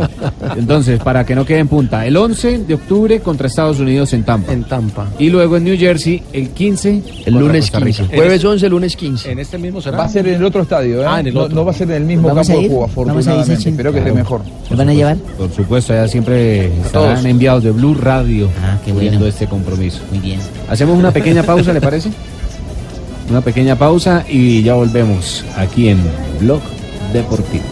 Entonces, 0.57 0.99
para 0.99 1.25
que 1.25 1.33
no 1.33 1.45
quede 1.45 1.59
en 1.59 1.67
punta, 1.69 2.05
el 2.05 2.17
11 2.17 2.59
de 2.59 2.73
octubre 2.73 3.19
contra 3.21 3.47
Estados 3.47 3.79
Unidos 3.79 4.11
en 4.13 4.23
Tampa. 4.23 4.51
En 4.51 4.63
Tampa. 4.65 5.07
Y 5.17 5.29
luego 5.29 5.55
en 5.57 5.63
New 5.63 5.77
Jersey 5.77 6.21
el 6.33 6.49
15. 6.49 7.01
El 7.25 7.33
lunes 7.35 7.65
Costa 7.71 7.79
Rica. 7.79 7.97
15. 8.03 8.15
Jueves 8.17 8.43
11, 8.43 8.69
lunes 8.69 8.95
15. 8.97 9.31
En 9.31 9.39
este 9.39 9.57
mismo 9.57 9.81
será. 9.81 9.97
Va 9.97 10.03
a 10.03 10.09
ser 10.09 10.27
en 10.27 10.35
el 10.35 10.43
otro 10.43 10.61
estadio, 10.63 11.01
¿eh? 11.01 11.05
Ah, 11.07 11.19
en 11.21 11.27
el 11.27 11.33
no, 11.33 11.41
otro. 11.43 11.55
no 11.55 11.63
va 11.65 11.71
a 11.71 11.73
ser 11.73 11.89
en 11.91 11.95
el 11.97 12.03
mismo 12.03 12.27
¿Vamos 12.27 12.47
campo 12.47 12.59
de 12.59 12.65
ir? 12.65 12.71
juego, 12.71 12.81
¿Vamos 12.81 12.97
a 12.97 13.05
ir, 13.05 13.17
afortunadamente. 13.39 13.69
Espero 13.69 13.91
que 13.93 13.99
esté 13.99 14.11
mejor. 14.11 14.41
¿Nos 14.69 14.77
van 14.77 14.89
a 14.89 14.93
llevar? 14.93 15.15
Por 15.37 15.51
supuesto, 15.53 15.93
allá 15.93 16.07
siempre 16.09 16.67
todos. 16.91 17.05
estarán 17.09 17.25
enviados 17.27 17.63
de 17.63 17.71
Blue 17.71 17.93
Radio 17.95 18.49
Ah, 18.61 18.77
qué 18.83 18.91
bueno. 18.91 19.09
viendo 19.09 19.27
este 19.27 19.47
compromiso. 19.47 19.99
Muy 20.11 20.19
bien. 20.19 20.39
Hacemos 20.69 20.97
una 20.99 21.11
pequeña 21.11 21.43
pausa, 21.43 21.71
¿le 21.71 21.79
parece? 21.79 22.09
Una 23.29 23.41
pequeña 23.41 23.75
pausa 23.77 24.25
y 24.29 24.61
ya 24.63 24.73
volvemos 24.73 25.43
aquí 25.55 25.87
en 25.89 25.99
Blog 26.41 26.61
Deportivo. 27.13 27.63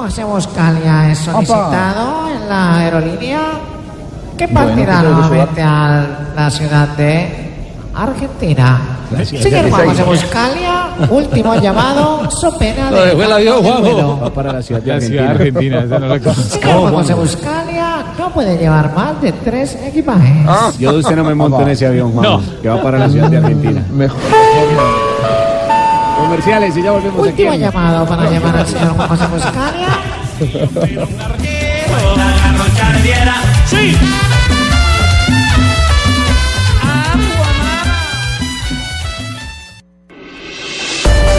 José 0.00 0.24
Buscalia 0.24 1.10
es 1.12 1.18
solicitado 1.18 2.28
en 2.34 2.48
la 2.48 2.78
aerolínea 2.78 3.40
que 4.36 4.48
partirá 4.48 5.02
Bueno, 5.02 5.08
¿qué 5.08 5.08
tengo 5.08 5.20
que 5.20 5.28
nuevamente 5.28 5.62
a 5.62 6.06
la 6.34 6.50
ciudad 6.50 6.88
de 6.96 7.50
Argentina. 7.94 8.80
Gracias. 9.10 9.42
Señor 9.42 9.68
Juan 9.70 9.88
José. 9.88 10.02
Buscalia, 10.04 10.86
último 11.10 11.54
llamado, 11.56 12.30
so 12.30 12.56
pena 12.56 12.90
Lo 12.90 13.00
de 13.02 13.06
dejó 13.08 13.22
el 13.24 13.32
avión, 13.32 13.62
Juanjo. 13.62 14.30
para 14.32 14.52
la 14.52 14.62
ciudad 14.62 14.80
de 14.80 14.92
Argentina. 14.92 15.30
Argentina, 15.30 15.80
esa 15.80 15.98
no 15.98 16.06
la. 16.06 16.20
Señor 16.34 16.80
Juan 16.80 16.94
José 16.94 17.14
Buscalia 17.14 18.04
no 18.18 18.30
puede 18.30 18.56
llevar 18.56 18.94
más 18.94 19.20
de 19.20 19.32
tres 19.32 19.76
equipajes. 19.84 20.46
Yo 20.78 20.92
de 20.92 20.98
usted 21.00 21.16
no 21.16 21.24
me 21.24 21.34
monto 21.34 21.60
en 21.62 21.68
ese 21.68 21.86
avión, 21.86 22.12
Juan, 22.12 22.22
No. 22.22 22.40
que 22.62 22.68
va 22.68 22.80
para 22.82 22.98
la 22.98 23.08
ciudad 23.10 23.28
de 23.28 23.36
Argentina. 23.38 23.82
Mejor. 23.92 24.18
Comerciales 26.20 26.76
y 26.76 26.82
ya 26.82 26.92
volvemos 26.92 27.20
aquí. 27.20 27.28
Último 27.30 27.52
en- 27.54 27.60
llamado 27.60 28.06
para 28.06 28.30
llamar 28.30 28.56
al 28.58 28.66
señor 28.66 28.94
Juan 28.94 29.08
José 29.08 29.26
Buscalia. 29.26 29.88
Sí. 33.66 33.96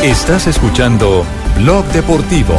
Estás 0.04 0.48
escuchando 0.48 1.24
Blog 1.58 1.86
Deportivo. 1.88 2.56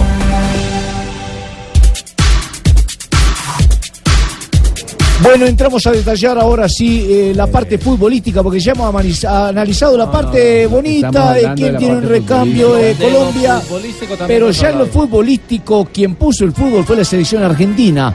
Bueno, 5.23 5.47
entramos 5.47 5.87
a 5.87 5.93
detallar 5.93 6.37
ahora 6.39 6.69
sí 6.69 7.07
eh, 7.09 7.33
la 7.35 7.47
parte 7.47 7.79
futbolística, 7.79 8.43
porque 8.43 8.59
ya 8.59 8.73
hemos 8.73 9.25
analizado 9.25 9.97
la 9.97 10.11
parte 10.11 10.67
bonita, 10.67 11.33
de 11.35 11.53
quién 11.55 11.73
de 11.75 11.79
tiene 11.79 11.97
un 11.97 12.03
recambio 12.03 12.73
de 12.75 12.95
lo 12.95 13.05
Colombia, 13.05 13.63
pero 14.27 14.51
ya 14.51 14.71
en 14.71 14.79
lo 14.79 14.87
futbolístico, 14.87 15.89
quien 15.93 16.17
puso 16.17 16.45
el 16.45 16.53
fútbol 16.53 16.85
fue 16.85 16.97
la 16.97 17.05
selección 17.05 17.43
argentina. 17.43 18.13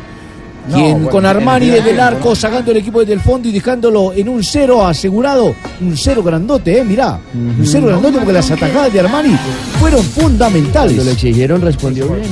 No, 0.67 0.75
Quien 0.75 0.93
bueno, 0.95 1.09
con 1.09 1.25
Armani 1.25 1.67
desde 1.67 1.91
el 1.91 1.99
arco, 2.01 2.35
sacando 2.35 2.71
el 2.71 2.77
equipo 2.77 2.99
desde 2.99 3.13
el 3.13 3.21
fondo 3.21 3.47
y 3.47 3.53
dejándolo 3.53 4.11
en 4.11 4.27
un 4.27 4.43
cero 4.43 4.85
asegurado, 4.85 5.55
un 5.79 5.95
cero 5.95 6.21
grandote, 6.21 6.79
eh, 6.79 6.83
mirá, 6.83 7.17
un 7.33 7.65
cero 7.65 7.87
grandote 7.87 8.17
porque 8.17 8.33
las 8.33 8.51
atajadas 8.51 8.91
de 8.91 8.99
Armani 8.99 9.33
fueron 9.79 10.03
fundamentales. 10.03 10.95
Cuando 10.95 11.05
le 11.05 11.11
exigieron 11.13 11.61
respondió 11.61 12.09
bien. 12.09 12.27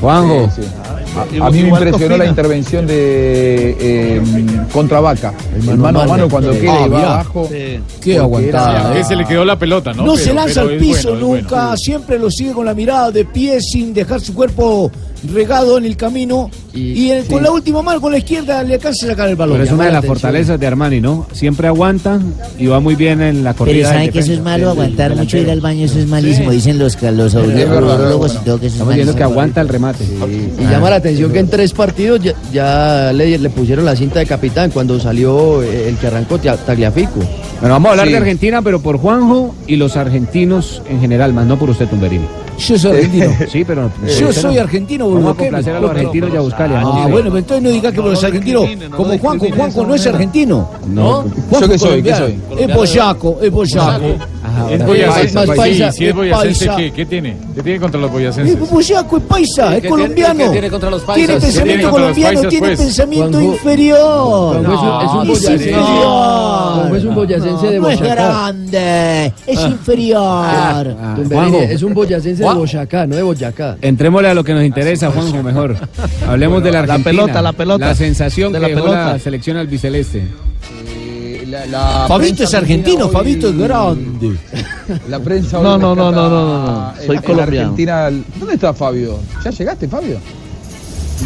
Juanjo, 0.00 0.50
Sí, 0.56 0.62
sí. 0.62 0.68
A, 1.18 1.46
a 1.46 1.50
mí 1.50 1.62
me 1.62 1.68
impresionó 1.68 2.16
la 2.16 2.26
intervención 2.26 2.86
de 2.86 3.76
eh, 3.80 4.22
contra 4.72 5.00
Vaca. 5.00 5.32
El 5.54 5.76
mano 5.78 6.00
a 6.00 6.06
mano 6.06 6.28
cuando 6.28 6.50
queda 6.52 6.84
Ah, 6.84 6.86
va 6.86 6.98
abajo. 7.14 7.48
Qué 8.00 8.18
aguantada. 8.18 8.80
era- 8.90 8.92
Que 8.94 9.04
se 9.04 9.16
le 9.16 9.24
quedó 9.24 9.44
la 9.44 9.58
pelota, 9.58 9.92
¿no? 9.92 10.04
No, 10.06 10.12
Pero- 10.14 10.24
se 10.24 10.34
lanza 10.34 10.60
al 10.62 10.76
piso 10.76 11.10
bueno, 11.10 11.26
nunca, 11.26 11.62
bueno. 11.62 11.76
siempre 11.76 12.18
lo 12.18 12.30
sigue 12.30 12.52
con 12.52 12.66
la 12.66 12.74
mirada 12.74 13.10
de 13.10 13.24
pie 13.24 13.60
sin 13.60 13.92
dejar 13.92 14.20
su 14.20 14.34
cuerpo 14.34 14.90
regado 15.32 15.78
en 15.78 15.84
el 15.84 15.96
camino 15.96 16.50
y, 16.74 17.10
el- 17.10 17.24
con 17.26 17.42
la 17.42 17.50
última 17.50 17.82
mano, 17.82 18.00
con 18.00 18.12
la 18.12 18.18
izquierda, 18.18 18.62
le 18.62 18.74
alcanza 18.74 19.06
a 19.06 19.10
sacar 19.10 19.28
el 19.28 19.36
balón. 19.36 19.54
pero 19.56 19.64
es 19.64 19.72
una 19.72 19.86
de 19.86 19.92
las 19.92 20.04
fortalezas 20.04 20.60
de 20.60 20.66
Armani, 20.66 21.00
¿no? 21.00 21.26
Siempre 21.32 21.66
aguanta 21.66 22.20
y 22.58 22.66
va 22.66 22.78
muy 22.80 22.94
bien 22.94 23.20
en 23.20 23.42
la 23.42 23.54
corrida. 23.54 23.88
Pero 23.88 23.88
saben 23.88 24.10
que 24.12 24.18
eso 24.20 24.32
es 24.32 24.40
malo, 24.42 24.70
aguantar 24.70 25.16
mucho 25.16 25.36
ir 25.38 25.50
al 25.50 25.60
baño, 25.60 25.84
eso 25.86 25.98
es 25.98 26.06
malísimo. 26.06 26.50
Dicen 26.50 26.78
los, 26.78 27.00
los 27.02 27.34
urologos 27.34 28.38
y 28.40 28.44
todo 28.44 28.60
que 28.60 28.66
eso 28.66 28.74
es 28.76 28.80
Estamos 28.80 28.94
viendo 28.94 29.12
que 29.14 29.20
malísimo. 29.20 29.30
aguanta 29.40 29.60
el 29.60 29.68
remate. 29.68 30.04
Y 30.04 30.62
llama 30.70 30.90
la 30.90 30.96
atención 30.96 31.32
que 31.32 31.38
en 31.40 31.48
tres 31.48 31.72
partidos 31.72 32.20
ya, 32.22 32.34
ya 32.52 33.12
le, 33.12 33.38
le 33.38 33.50
pusieron 33.50 33.84
la 33.84 33.96
cinta 33.96 34.20
de 34.20 34.26
capitán 34.26 34.70
cuando 34.70 34.98
salió 35.00 35.62
eh, 35.62 35.88
el 35.88 35.96
que 35.96 36.06
arrancó 36.06 36.38
Tagliafico. 36.38 37.18
Bueno, 37.60 37.74
vamos 37.74 37.88
a 37.88 37.90
hablar 37.92 38.06
Sí. 38.06 38.12
de 38.12 38.18
Argentina, 38.18 38.62
pero 38.62 38.80
por 38.80 38.98
Juanjo 38.98 39.54
y 39.66 39.76
los 39.76 39.96
argentinos 39.96 40.80
en 40.88 41.00
general, 41.00 41.32
más 41.32 41.46
no 41.46 41.58
por 41.58 41.70
usted, 41.70 41.88
Tumberini. 41.88 42.24
Yo 42.58 42.78
soy 42.78 42.90
argentino. 42.96 43.26
Sí, 43.50 43.64
pero. 43.64 43.90
Yo 44.18 44.32
soy 44.32 44.58
argentino, 44.58 45.08
Vamos 45.08 45.38
a 45.38 45.80
los 45.80 45.90
argentinos 45.90 46.30
y 46.32 46.36
a 46.36 46.40
buscarle. 46.40 46.76
Ah, 46.76 47.06
bueno, 47.10 47.24
pero 47.30 47.38
entonces 47.38 47.62
no 47.62 47.70
digas 47.70 47.92
que 47.92 48.00
vos 48.00 48.14
sos 48.14 48.24
argentino. 48.24 48.64
Como 48.96 49.18
Juanjo, 49.18 49.46
Juanjo 49.54 49.86
no 49.86 49.94
es 49.94 50.06
argentino. 50.06 50.68
No. 50.88 51.24
¿Yo 51.60 51.68
qué 51.68 51.78
soy? 51.78 52.02
¿Qué 52.02 52.10
colombiano. 52.12 52.26
Es 52.58 52.74
boyaco, 52.74 53.38
es 53.42 53.50
boyaco. 53.50 54.04
Es 54.70 54.84
boyacense. 54.86 55.46
Sí, 55.92 55.98
si 55.98 56.06
es 56.06 56.14
boyacense, 56.14 56.70
¿qué, 56.76 56.92
¿qué 56.92 57.06
tiene? 57.06 57.36
¿Qué 57.54 57.62
tiene 57.62 57.80
contra 57.80 58.00
los 58.00 58.10
boyacenses? 58.10 58.60
Es 58.60 58.70
boyaco, 58.70 59.16
es 59.18 59.22
paisa, 59.24 59.76
es 59.76 59.82
¿Qué 59.82 59.88
colombiano. 59.88 60.34
tiene- 60.34 60.44
qué 60.46 60.52
tiene 60.52 60.70
contra 60.70 60.90
los 60.90 61.02
paisas? 61.02 61.16
¿Qué 61.20 61.26
tiene 61.26 61.40
pensamiento 61.40 61.86
los 61.86 61.92
colombiano, 61.92 62.40
tiene 62.48 62.68
pensamiento 62.76 63.40
inferior. 63.40 64.56
Es 64.56 64.66
un- 64.68 65.28
boyacense. 65.28 65.52
inferior. 65.70 67.08
Un 67.08 67.14
boyacense 67.14 67.66
de 67.68 67.78
No 67.80 67.88
es 67.90 68.00
grande, 68.00 69.32
es 69.46 69.60
inferior. 69.64 70.96
Tumberini, 71.16 71.50
Juanjo. 71.50 71.58
es 71.62 71.82
un 71.82 71.94
boyacense 71.94 72.42
de 72.54 72.54
Boyacá, 72.58 73.06
no 73.06 73.16
de 73.16 73.22
Boyacá. 73.22 73.76
Entrémosle 73.82 74.28
a 74.28 74.34
lo 74.34 74.44
que 74.44 74.54
nos 74.54 74.64
interesa, 74.64 75.10
Juanjo, 75.10 75.42
mejor. 75.42 75.76
Hablemos 76.26 76.62
de 76.62 76.70
la 76.72 76.78
La 76.86 76.94
Argentina. 76.94 77.22
pelota, 77.22 77.42
la 77.42 77.52
pelota. 77.52 77.86
La 77.86 77.94
sensación 77.94 78.52
De 78.52 78.58
que 78.58 78.62
la 78.62 78.68
dejó 78.68 78.82
pelota. 78.82 79.12
la 79.12 79.18
selección 79.18 79.56
albiceleste. 79.56 80.24
Fabito 82.08 82.44
es 82.44 82.54
argentino, 82.54 83.08
Fabito 83.08 83.48
es 83.48 83.56
grande. 83.56 84.36
La 85.08 85.18
prensa 85.18 85.58
No, 85.60 85.74
hoy 85.74 85.80
no, 85.80 85.94
no, 85.94 86.10
no, 86.12 86.28
no, 86.28 86.66
no, 86.66 86.92
Soy 87.06 87.16
en 87.16 87.22
colombiano. 87.22 87.60
Argentina. 87.70 88.10
¿Dónde 88.38 88.54
está 88.54 88.74
Fabio? 88.74 89.18
¿Ya 89.44 89.50
llegaste, 89.50 89.88
Fabio? 89.88 90.18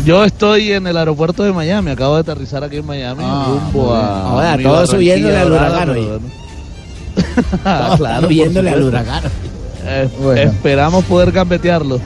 Yo 0.04 0.24
estoy 0.24 0.72
en 0.72 0.86
el 0.86 0.96
aeropuerto 0.96 1.42
de 1.42 1.52
Miami, 1.52 1.90
acabo 1.90 2.14
de 2.14 2.20
aterrizar 2.20 2.62
aquí 2.64 2.76
en 2.76 2.86
Miami, 2.86 3.22
rumbo 3.22 3.94
a. 3.94 4.22
Ahora, 4.30 4.56
mi 4.56 4.62
todo 4.62 4.72
Barranquilla 4.74 4.96
subiéndole 4.96 5.36
al 5.36 5.52
huracán 5.52 5.90
hoy. 5.90 6.08
Ah, 7.64 7.94
claro, 7.98 8.22
Subiéndole 8.28 8.70
al 8.70 8.82
huracán. 8.84 9.22
Eh, 9.84 10.08
Bueno. 10.22 10.40
Esperamos 10.50 11.04
poder 11.04 11.32
gambetearlo. 11.32 12.00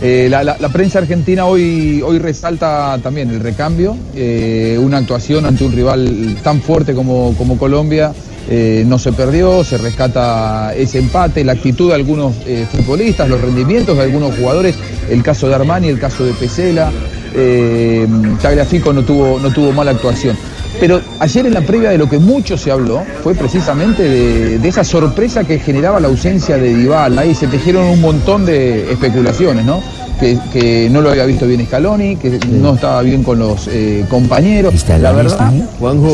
Eh, 0.00 0.26
la, 0.30 0.42
la- 0.42 0.56
la 0.58 0.68
prensa 0.68 0.98
argentina 0.98 1.46
hoy, 1.46 2.02
hoy 2.04 2.18
resalta 2.18 2.98
también 3.02 3.30
el 3.30 3.38
recambio, 3.40 3.96
eh, 4.16 4.76
una 4.80 4.98
actuación 4.98 5.46
ante 5.46 5.62
un 5.64 5.72
rival 5.72 6.36
tan 6.42 6.60
fuerte 6.60 6.94
como, 6.94 7.34
como 7.36 7.56
Colombia. 7.58 8.12
eh, 8.50 8.82
no 8.88 8.98
se 8.98 9.12
perdió, 9.12 9.62
se 9.62 9.78
rescata 9.78 10.74
ese 10.74 10.98
empate, 10.98 11.44
la 11.44 11.52
actitud 11.52 11.90
de 11.90 11.94
algunos 11.94 12.34
futbolistas, 12.72 13.28
los 13.28 13.40
rendimientos 13.40 13.96
de 13.96 14.02
algunos 14.02 14.34
jugadores, 14.36 14.74
el 15.08 15.22
caso 15.22 15.48
de 15.48 15.54
Armani, 15.54 15.86
el 15.86 16.00
caso 16.00 16.24
de 16.24 16.32
Pesela, 16.32 16.90
eh, 17.36 18.04
Tagliafico 18.42 18.92
no 18.92 19.02
tuvo, 19.04 19.38
no 19.38 19.52
tuvo 19.52 19.70
mala 19.70 19.92
actuación. 19.92 20.36
Pero 20.80 21.00
ayer 21.20 21.46
en 21.46 21.54
la 21.54 21.60
previa 21.60 21.90
de 21.90 21.98
lo 21.98 22.08
que 22.08 22.18
mucho 22.18 22.56
se 22.56 22.70
habló 22.70 23.02
fue 23.22 23.34
precisamente 23.34 24.02
de, 24.02 24.58
de 24.58 24.68
esa 24.68 24.84
sorpresa 24.84 25.44
que 25.44 25.58
generaba 25.58 26.00
la 26.00 26.08
ausencia 26.08 26.56
de 26.56 26.74
Dybala 26.74 27.24
y 27.24 27.34
se 27.34 27.46
tejieron 27.46 27.86
un 27.86 28.00
montón 28.00 28.44
de 28.44 28.90
especulaciones, 28.92 29.64
¿no? 29.64 29.80
Que, 30.18 30.38
que 30.52 30.88
no 30.90 31.00
lo 31.00 31.10
había 31.10 31.24
visto 31.24 31.46
bien 31.46 31.66
Scaloni, 31.66 32.16
que 32.16 32.38
no 32.48 32.74
estaba 32.74 33.02
bien 33.02 33.24
con 33.24 33.38
los 33.38 33.68
eh, 33.68 34.04
compañeros. 34.08 34.72
La 34.88 35.12
verdad, 35.12 35.52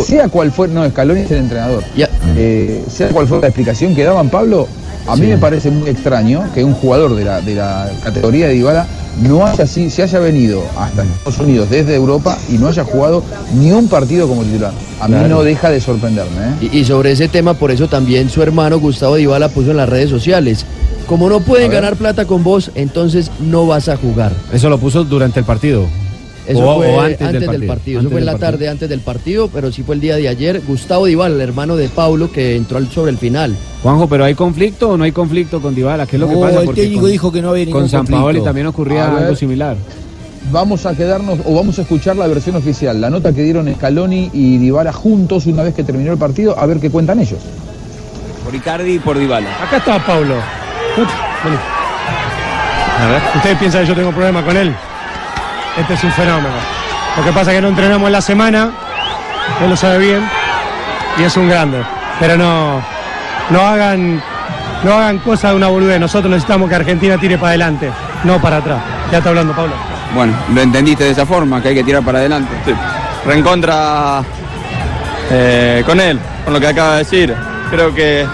sea 0.06 0.28
cual 0.28 0.50
fue, 0.50 0.68
no, 0.68 0.88
Scaloni 0.88 1.20
es 1.20 1.30
el 1.30 1.38
entrenador. 1.38 1.84
Eh, 2.36 2.84
sea 2.90 3.08
cual 3.08 3.26
fue 3.26 3.40
la 3.40 3.48
explicación 3.48 3.94
que 3.94 4.04
daban 4.04 4.28
Pablo, 4.28 4.66
a 5.06 5.16
mí 5.16 5.26
me 5.26 5.38
parece 5.38 5.70
muy 5.70 5.88
extraño 5.88 6.44
que 6.54 6.64
un 6.64 6.74
jugador 6.74 7.14
de 7.16 7.24
la, 7.24 7.40
de 7.40 7.54
la 7.54 7.90
categoría 8.02 8.48
de 8.48 8.54
Dybala 8.54 8.86
no 9.22 9.44
haya 9.46 9.64
así, 9.64 9.90
se 9.90 10.02
haya 10.02 10.18
venido 10.18 10.62
hasta 10.78 11.02
Estados 11.02 11.38
Unidos 11.40 11.70
desde 11.70 11.94
Europa 11.94 12.38
y 12.48 12.58
no 12.58 12.68
haya 12.68 12.84
jugado 12.84 13.22
ni 13.54 13.72
un 13.72 13.88
partido 13.88 14.28
como 14.28 14.42
titular. 14.42 14.72
A 15.00 15.08
mí 15.08 15.14
Claro. 15.14 15.28
no 15.28 15.42
deja 15.42 15.70
de 15.70 15.80
sorprenderme. 15.80 16.30
¿eh? 16.62 16.68
Y, 16.72 16.78
y 16.78 16.84
sobre 16.84 17.12
ese 17.12 17.28
tema, 17.28 17.54
por 17.54 17.70
eso 17.70 17.88
también 17.88 18.30
su 18.30 18.42
hermano 18.42 18.78
Gustavo 18.78 19.16
Dybala 19.16 19.48
puso 19.48 19.70
en 19.72 19.76
las 19.78 19.88
redes 19.88 20.10
sociales. 20.10 20.64
Como 21.06 21.28
no 21.30 21.40
pueden 21.40 21.70
ganar 21.70 21.96
plata 21.96 22.26
con 22.26 22.44
vos, 22.44 22.70
entonces 22.74 23.30
no 23.40 23.66
vas 23.66 23.88
a 23.88 23.96
jugar. 23.96 24.32
Eso 24.52 24.68
lo 24.68 24.78
puso 24.78 25.04
durante 25.04 25.40
el 25.40 25.46
partido. 25.46 25.86
Eso 26.48 26.66
O- 26.66 26.76
fue 26.78 26.88
o 26.94 27.00
antes, 27.00 27.18
del 27.50 27.66
partido. 27.66 27.98
Eso 28.00 28.08
Antes 28.08 28.10
fue 28.10 28.20
en 28.20 28.26
la 28.26 28.32
del 28.32 28.40
partido. 28.40 28.50
tarde 28.58 28.68
antes 28.70 28.88
del 28.88 29.00
partido, 29.00 29.48
pero 29.48 29.70
sí 29.70 29.82
fue 29.82 29.94
el 29.96 30.00
día 30.00 30.16
de 30.16 30.28
ayer. 30.28 30.62
Gustavo 30.66 31.04
Dybala, 31.06 31.34
el 31.34 31.40
hermano 31.42 31.76
de 31.76 31.88
Paulo, 31.90 32.32
que 32.32 32.56
entró 32.56 32.78
al- 32.78 32.90
sobre 32.90 33.10
el 33.10 33.18
final. 33.18 33.54
Juanjo, 33.82 34.08
pero 34.08 34.24
¿hay 34.24 34.34
conflicto 34.34 34.88
o 34.90 34.96
no 34.96 35.04
hay 35.04 35.12
conflicto 35.12 35.60
con 35.60 35.74
Dybala? 35.74 36.06
¿Qué 36.06 36.16
es 36.16 36.20
lo 36.20 36.26
que 36.28 36.34
No, 36.34 36.40
pasa? 36.40 36.60
el 36.60 36.64
Porque 36.64 36.80
técnico 36.80 37.02
con- 37.02 37.10
dijo 37.10 37.30
que 37.32 37.42
no 37.42 37.50
había 37.50 37.66
ningún 37.66 37.82
Con 37.82 37.90
San 37.90 38.06
Paoli 38.06 38.40
también 38.40 38.66
ocurría 38.66 39.14
algo 39.14 39.36
similar. 39.36 39.76
Vamos 40.50 40.86
a 40.86 40.94
quedarnos 40.96 41.40
o 41.44 41.54
vamos 41.54 41.78
a 41.78 41.82
escuchar 41.82 42.16
la 42.16 42.26
versión 42.26 42.56
oficial, 42.56 42.98
la 42.98 43.10
nota 43.10 43.34
que 43.34 43.42
dieron 43.42 43.70
Scaloni 43.74 44.30
y 44.32 44.56
Dybala 44.56 44.92
juntos 44.94 45.44
una 45.44 45.62
vez 45.64 45.74
que 45.74 45.84
terminó 45.84 46.12
el 46.12 46.18
partido, 46.18 46.58
a 46.58 46.64
ver 46.64 46.78
qué 46.80 46.88
cuentan 46.88 47.18
ellos. 47.20 47.40
Por 48.42 48.54
Icardi 48.54 48.92
y 48.94 48.98
por 48.98 49.18
Dybala. 49.18 49.50
Acá 49.62 49.76
está 49.76 49.98
Pablo. 50.06 50.36
Vení. 51.44 51.56
¿Ustedes 53.36 53.58
piensan 53.58 53.82
que 53.82 53.88
yo 53.88 53.94
tengo 53.94 54.10
problema 54.12 54.42
con 54.44 54.56
él? 54.56 54.74
Este 55.78 55.94
es 55.94 56.04
un 56.04 56.12
fenómeno. 56.12 56.54
Lo 57.16 57.24
que 57.24 57.32
pasa 57.32 57.50
es 57.50 57.56
que 57.56 57.62
no 57.62 57.68
entrenamos 57.68 58.06
en 58.06 58.12
la 58.12 58.20
semana, 58.20 58.70
él 59.62 59.70
lo 59.70 59.76
sabe 59.76 59.98
bien, 59.98 60.28
y 61.18 61.22
es 61.22 61.36
un 61.36 61.48
grande. 61.48 61.82
Pero 62.20 62.36
no, 62.36 62.82
no 63.50 63.60
hagan, 63.60 64.22
no 64.82 64.92
hagan 64.94 65.18
cosas 65.18 65.52
de 65.52 65.56
una 65.56 65.68
boludez. 65.68 66.00
Nosotros 66.00 66.30
necesitamos 66.30 66.68
que 66.68 66.74
Argentina 66.74 67.16
tire 67.18 67.38
para 67.38 67.50
adelante, 67.50 67.90
no 68.24 68.40
para 68.40 68.58
atrás. 68.58 68.80
Ya 69.10 69.18
está 69.18 69.30
hablando 69.30 69.54
Pablo. 69.54 69.74
Bueno, 70.14 70.32
lo 70.52 70.60
entendiste 70.60 71.04
de 71.04 71.10
esa 71.10 71.26
forma, 71.26 71.62
que 71.62 71.68
hay 71.68 71.74
que 71.74 71.84
tirar 71.84 72.02
para 72.02 72.18
adelante. 72.18 72.52
reencontra 73.24 74.22
eh, 75.30 75.82
con 75.86 76.00
él, 76.00 76.18
con 76.44 76.54
lo 76.54 76.60
que 76.60 76.66
acaba 76.66 76.92
de 76.92 76.98
decir. 76.98 77.34
Creo 77.70 77.94
que 77.94 78.26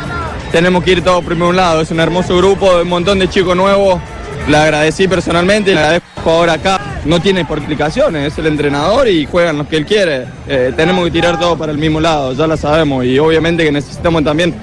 tenemos 0.52 0.85
que 0.85 0.92
ir 0.92 1.04
todos 1.04 1.24
primero 1.24 1.46
a 1.46 1.50
un 1.50 1.57
lado. 1.57 1.80
Es 1.80 1.90
un 1.90 2.00
hermoso 2.00 2.37
grupo, 2.37 2.80
un 2.80 2.88
montón 2.88 3.18
de 3.18 3.28
chicos 3.28 3.57
nuevos. 3.57 4.00
Le 4.46 4.57
agradecí 4.57 5.09
personalmente 5.09 5.72
y 5.72 5.74
le 5.74 5.80
agradezco 5.80 6.30
ahora 6.30 6.54
acá. 6.54 6.80
No 7.04 7.20
tiene 7.20 7.44
por 7.44 7.58
explicaciones, 7.58 8.32
es 8.32 8.38
el 8.38 8.46
entrenador 8.46 9.08
y 9.08 9.26
juegan 9.26 9.58
los 9.58 9.66
que 9.66 9.76
él 9.76 9.84
quiere. 9.84 10.24
Eh, 10.48 10.72
tenemos 10.74 11.04
que 11.04 11.10
tirar 11.10 11.38
todo 11.38 11.56
para 11.56 11.70
el 11.70 11.78
mismo 11.78 12.00
lado, 12.00 12.32
ya 12.32 12.46
lo 12.46 12.56
sabemos. 12.56 13.04
Y 13.04 13.18
obviamente 13.18 13.62
que 13.62 13.72
necesitamos 13.72 14.24
también 14.24 14.54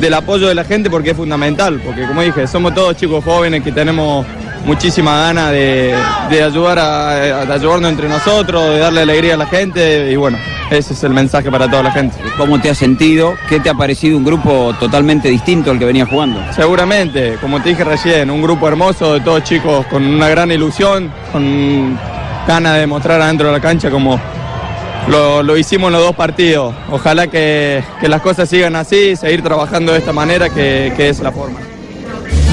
del 0.00 0.14
apoyo 0.14 0.48
de 0.48 0.54
la 0.54 0.64
gente 0.64 0.90
porque 0.90 1.10
es 1.10 1.16
fundamental. 1.16 1.80
Porque 1.84 2.06
como 2.06 2.22
dije, 2.22 2.46
somos 2.46 2.74
todos 2.74 2.96
chicos 2.96 3.24
jóvenes 3.24 3.62
que 3.62 3.70
tenemos 3.70 4.26
muchísima 4.66 5.16
ganas 5.20 5.52
de, 5.52 5.94
de 6.28 6.42
ayudar 6.42 6.78
a, 6.78 7.14
de 7.46 7.52
ayudarnos 7.52 7.88
entre 7.88 8.08
nosotros, 8.08 8.68
de 8.70 8.78
darle 8.78 9.02
alegría 9.02 9.34
a 9.34 9.36
la 9.36 9.46
gente 9.46 10.10
y 10.10 10.16
bueno, 10.16 10.38
ese 10.70 10.92
es 10.92 11.04
el 11.04 11.12
mensaje 11.12 11.50
para 11.50 11.70
toda 11.70 11.84
la 11.84 11.92
gente. 11.92 12.16
¿Cómo 12.36 12.60
te 12.60 12.68
has 12.68 12.76
sentido? 12.76 13.34
¿Qué 13.48 13.60
te 13.60 13.70
ha 13.70 13.74
parecido 13.74 14.18
un 14.18 14.24
grupo 14.24 14.74
totalmente 14.80 15.28
distinto 15.28 15.70
al 15.70 15.78
que 15.78 15.84
venía 15.84 16.04
jugando? 16.04 16.40
Seguramente, 16.52 17.38
como 17.40 17.62
te 17.62 17.70
dije 17.70 17.84
recién, 17.84 18.28
un 18.28 18.42
grupo 18.42 18.66
hermoso 18.66 19.14
de 19.14 19.20
todos 19.20 19.44
chicos 19.44 19.86
con 19.86 20.04
una 20.04 20.28
gran 20.28 20.50
ilusión, 20.50 21.12
con 21.30 21.96
ganas 22.48 22.76
de 22.78 22.86
mostrar 22.88 23.20
adentro 23.22 23.46
de 23.46 23.52
la 23.52 23.60
cancha 23.60 23.88
como 23.88 24.20
lo, 25.08 25.44
lo 25.44 25.56
hicimos 25.56 25.88
en 25.88 25.92
los 25.92 26.02
dos 26.02 26.16
partidos. 26.16 26.74
Ojalá 26.90 27.28
que, 27.28 27.84
que 28.00 28.08
las 28.08 28.20
cosas 28.20 28.48
sigan 28.48 28.74
así, 28.74 29.14
seguir 29.14 29.42
trabajando 29.42 29.92
de 29.92 30.00
esta 30.00 30.12
manera 30.12 30.48
que, 30.50 30.92
que 30.96 31.08
es 31.08 31.20
la 31.20 31.30
forma. 31.30 31.60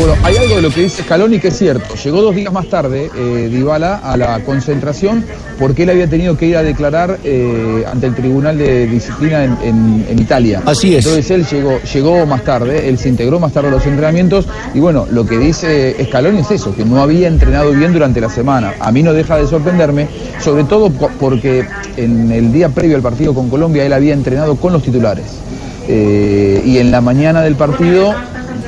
Bueno, 0.05 0.17
hay 0.25 0.35
algo 0.35 0.57
de 0.57 0.61
lo 0.63 0.69
que 0.69 0.81
dice 0.81 1.01
Scaloni 1.03 1.39
que 1.39 1.47
es 1.47 1.57
cierto. 1.57 1.95
Llegó 1.95 2.21
dos 2.21 2.35
días 2.35 2.51
más 2.51 2.67
tarde 2.67 3.09
eh, 3.15 3.47
Dybala 3.49 4.01
a 4.03 4.17
la 4.17 4.37
concentración 4.41 5.23
porque 5.57 5.83
él 5.83 5.91
había 5.91 6.09
tenido 6.09 6.35
que 6.35 6.45
ir 6.45 6.57
a 6.57 6.61
declarar 6.63 7.19
eh, 7.23 7.85
ante 7.89 8.07
el 8.07 8.13
Tribunal 8.13 8.57
de 8.57 8.85
Disciplina 8.87 9.45
en, 9.45 9.57
en- 9.63 10.05
en 10.09 10.19
Italia. 10.19 10.61
Así 10.65 10.93
es. 10.93 11.05
Entonces 11.05 11.31
él 11.31 11.45
llegó, 11.49 11.79
llegó 11.93 12.25
más 12.25 12.43
tarde, 12.43 12.89
él 12.89 12.97
se 12.97 13.07
integró 13.07 13.39
más 13.39 13.53
tarde 13.53 13.69
a 13.69 13.71
los 13.71 13.85
entrenamientos 13.85 14.45
y 14.73 14.81
bueno, 14.81 15.07
lo 15.09 15.25
que 15.25 15.37
dice 15.37 15.95
Scaloni 16.09 16.39
es 16.39 16.51
eso, 16.51 16.75
que 16.75 16.83
no 16.83 17.01
había 17.01 17.29
entrenado 17.29 17.71
bien 17.71 17.93
durante 17.93 18.19
la 18.19 18.27
semana. 18.29 18.73
A 18.81 18.91
mí 18.91 19.03
no 19.03 19.13
deja 19.13 19.37
de 19.37 19.47
sorprenderme, 19.47 20.09
sobre 20.43 20.65
todo 20.65 20.89
po- 20.89 21.11
porque 21.17 21.65
en 21.95 22.29
el 22.29 22.51
día 22.51 22.67
previo 22.67 22.97
al 22.97 23.01
partido 23.01 23.33
con 23.33 23.49
Colombia 23.49 23.85
él 23.85 23.93
había 23.93 24.13
entrenado 24.13 24.57
con 24.57 24.73
los 24.73 24.83
titulares. 24.83 25.27
Eh, 25.87 26.61
y 26.65 26.77
en 26.79 26.91
la 26.91 26.99
mañana 26.99 27.41
del 27.41 27.55
partido 27.55 28.13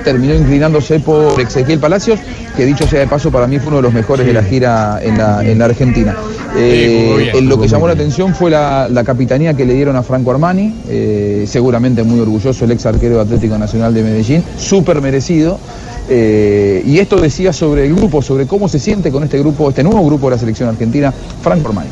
terminó 0.06 0.34
inclinándose 0.36 1.02
por 1.02 1.42
Ezequiel 1.42 1.80
Palacios, 1.80 2.20
que 2.56 2.66
dicho 2.66 2.88
sea 2.88 3.02
de 3.02 3.08
paso, 3.08 3.32
para 3.32 3.48
mí 3.48 3.60
fue 3.60 3.68
uno 3.70 3.78
de 3.78 3.82
los 3.82 3.94
mejores 3.94 4.26
de 4.26 4.32
la 4.32 4.44
gira 4.44 5.00
en 5.02 5.18
la, 5.18 5.44
en 5.44 5.60
la 5.60 5.66
Argentina. 5.66 6.16
Eh, 6.56 7.02
jugó 7.04 7.18
bien. 7.18 7.36
en 7.36 7.50
lo 7.50 7.60
que 7.60 7.68
llamó 7.68 7.88
la 7.88 7.94
atención 7.94 8.34
fue 8.34 8.50
la, 8.50 8.88
la 8.90 9.04
capitanía 9.04 9.54
que 9.56 9.66
le 9.66 9.74
dieron 9.74 9.98
a 9.98 10.04
Franco 10.04 10.32
Armani, 10.32 10.74
eh, 10.88 11.44
seguramente 11.48 12.04
muy 12.04 12.22
orgulloso 12.22 12.64
el 12.64 12.72
ex 12.72 12.86
arquero 12.86 13.16
de 13.16 13.22
Atlético 13.22 13.58
Nacional 13.58 13.94
de 13.94 14.04
Medellín, 14.04 14.44
súper 14.58 15.02
merecido. 15.02 15.60
Eh, 16.08 16.84
y 16.86 17.00
esto 17.00 17.18
decía 17.18 17.52
sobre 17.52 17.88
el 17.88 17.96
grupo, 17.96 18.22
sobre 18.22 18.46
cómo 18.46 18.68
se 18.68 18.80
siente 18.80 19.12
con 19.12 19.24
este 19.24 19.40
grupo, 19.40 19.70
este 19.70 19.84
nuevo 19.84 20.06
grupo 20.06 20.30
de 20.30 20.36
la 20.36 20.40
selección 20.40 20.70
argentina, 20.70 21.12
Franco 21.42 21.70
Armani. 21.70 21.90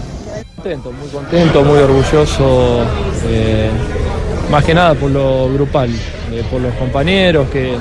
Contento, 0.56 0.92
muy 0.92 1.10
contento, 1.10 1.64
muy 1.64 1.80
orgulloso, 1.80 2.84
eh, 3.28 3.70
más 4.52 4.64
que 4.64 4.74
nada 4.74 4.94
por 4.94 5.10
lo 5.10 5.52
grupal, 5.52 5.90
eh, 5.90 6.44
por 6.50 6.62
los 6.62 6.74
compañeros 6.76 7.50
que, 7.50 7.76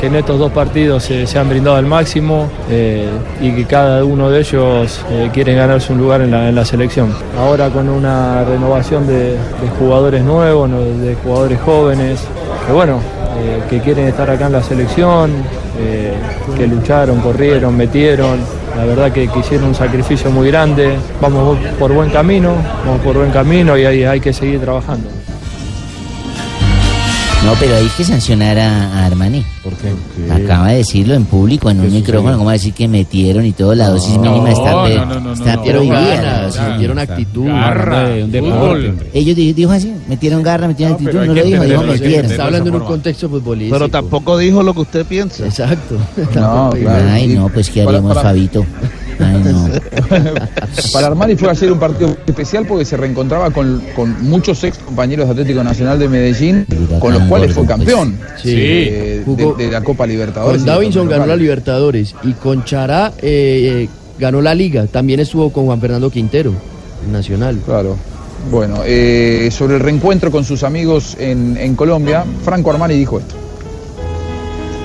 que 0.00 0.06
en 0.06 0.16
estos 0.16 0.38
dos 0.38 0.52
partidos 0.52 1.04
se, 1.04 1.26
se 1.26 1.38
han 1.38 1.48
brindado 1.48 1.76
al 1.76 1.86
máximo 1.86 2.48
eh, 2.70 3.08
y 3.40 3.52
que 3.52 3.64
cada 3.64 4.04
uno 4.04 4.30
de 4.30 4.40
ellos 4.40 5.04
eh, 5.10 5.30
quieren 5.32 5.56
ganarse 5.56 5.92
un 5.92 5.98
lugar 5.98 6.20
en 6.20 6.54
la, 6.54 6.64
selección. 6.64 7.12
Ahora 7.38 7.70
con 7.70 7.88
una 7.88 8.44
renovación 8.44 9.06
de, 9.06 9.36
jugadores 9.78 10.22
nuevos, 10.22 10.70
de 10.70 11.14
jugadores 11.22 11.60
jóvenes, 11.60 12.20
que 12.66 12.72
bueno, 12.72 13.00
eh, 13.38 13.62
que 13.70 13.80
quieren 13.80 14.08
estar 14.08 14.28
acá 14.28 14.46
en 14.46 14.52
la 14.52 14.62
selección, 14.62 15.30
eh, 15.80 16.12
que 16.56 16.66
lucharon, 16.66 17.20
corrieron, 17.20 17.76
metieron. 17.76 18.38
La 18.76 18.84
verdad 18.84 19.12
que, 19.12 19.24
hicieron 19.24 19.68
un 19.68 19.74
sacrificio 19.74 20.30
muy 20.30 20.48
grande. 20.48 20.96
Vamos 21.20 21.58
por 21.78 21.92
buen 21.92 22.10
camino, 22.10 22.54
vamos 22.84 23.00
por 23.02 23.16
buen 23.16 23.30
camino 23.30 23.76
y 23.78 23.84
hay 23.84 24.20
que 24.20 24.32
seguir 24.32 24.60
trabajando. 24.60 25.08
No, 27.44 27.54
pero 27.60 27.76
hay 27.76 27.86
que 27.96 28.04
sancionar 28.04 28.58
a, 28.58 28.92
a 28.98 29.06
Armani. 29.06 29.44
¿Por 29.62 29.72
qué? 29.74 29.92
Acaba 30.30 30.68
de 30.68 30.78
decirlo 30.78 31.14
en 31.14 31.24
público, 31.24 31.70
en 31.70 31.80
un 31.80 31.90
micrófono, 31.92 32.36
como 32.36 32.50
decir 32.50 32.74
que 32.74 32.88
metieron 32.88 33.46
y 33.46 33.52
todo, 33.52 33.74
la 33.74 33.88
dosis 33.88 34.18
mínima 34.18 34.50
está, 34.50 34.72
no, 34.72 34.88
no, 34.88 35.06
no, 35.06 35.20
no, 35.20 35.32
está 35.32 35.54
no, 35.56 35.62
prohibida. 35.62 36.00
garra, 36.00 36.22
la 36.32 36.42
dosis. 36.42 36.62
metieron 36.62 36.98
actitud. 36.98 37.46
Garra, 37.46 38.08
de 38.08 38.24
un 38.42 38.50
fútbol. 38.50 38.98
Ellos 39.14 39.36
di- 39.36 39.52
dijo 39.52 39.70
así, 39.70 39.94
metieron 40.08 40.42
garra, 40.42 40.66
metieron 40.66 40.94
actitud, 40.94 41.14
no 41.14 41.24
lo 41.32 41.42
dijo, 41.44 41.62
dijo 41.64 41.82
metieron. 41.84 42.30
Está 42.30 42.44
hablando 42.44 42.68
en 42.70 42.74
un 42.76 42.82
contexto 42.84 43.28
futbolístico. 43.30 43.78
Pero 43.78 43.88
tampoco 43.88 44.36
dijo 44.36 44.62
lo 44.62 44.74
que 44.74 44.80
usted 44.80 45.06
piensa. 45.06 45.44
Exacto. 45.46 45.96
No, 46.34 46.70
claro. 46.70 47.04
Ay, 47.10 47.28
no, 47.28 47.48
pues 47.48 47.70
qué 47.70 47.84
Para- 47.84 47.98
haríamos, 47.98 48.14
para- 48.16 48.28
Fabito. 48.28 48.66
Ay, 49.20 49.42
no. 49.44 49.68
Para 50.92 51.06
Armani 51.08 51.36
fue 51.36 51.50
ayer 51.50 51.72
un 51.72 51.78
partido 51.78 52.16
especial 52.26 52.66
porque 52.66 52.84
se 52.84 52.96
reencontraba 52.96 53.50
con, 53.50 53.82
con 53.96 54.22
muchos 54.28 54.62
ex 54.64 54.78
compañeros 54.78 55.26
de 55.26 55.32
Atlético 55.32 55.62
Nacional 55.64 55.98
de 55.98 56.08
Medellín, 56.08 56.66
con 57.00 57.12
los 57.14 57.22
cuales 57.24 57.52
fue 57.52 57.66
campeón 57.66 58.18
Sí. 58.42 58.52
eh, 58.56 59.22
Jugó- 59.24 59.54
de, 59.54 59.66
de 59.66 59.72
la 59.72 59.82
Copa 59.82 60.06
Libertadores. 60.06 60.58
Con 60.62 60.66
Davinson 60.66 61.08
ganó 61.08 61.26
la. 61.26 61.36
Libertadores 61.36 62.14
y 62.24 62.32
con 62.32 62.64
Chará 62.64 63.12
eh, 63.18 63.84
eh, 63.84 63.88
ganó 64.18 64.40
la 64.42 64.54
Liga. 64.54 64.86
También 64.86 65.20
estuvo 65.20 65.50
con 65.52 65.66
Juan 65.66 65.80
Fernando 65.80 66.10
Quintero, 66.10 66.52
Nacional. 67.10 67.58
Claro. 67.64 67.96
Bueno, 68.50 68.76
eh, 68.86 69.48
sobre 69.52 69.74
el 69.76 69.80
reencuentro 69.80 70.30
con 70.30 70.44
sus 70.44 70.62
amigos 70.62 71.16
en, 71.18 71.56
en 71.56 71.74
Colombia, 71.74 72.24
Franco 72.44 72.70
Armani 72.70 72.94
dijo 72.94 73.18
esto. 73.18 73.34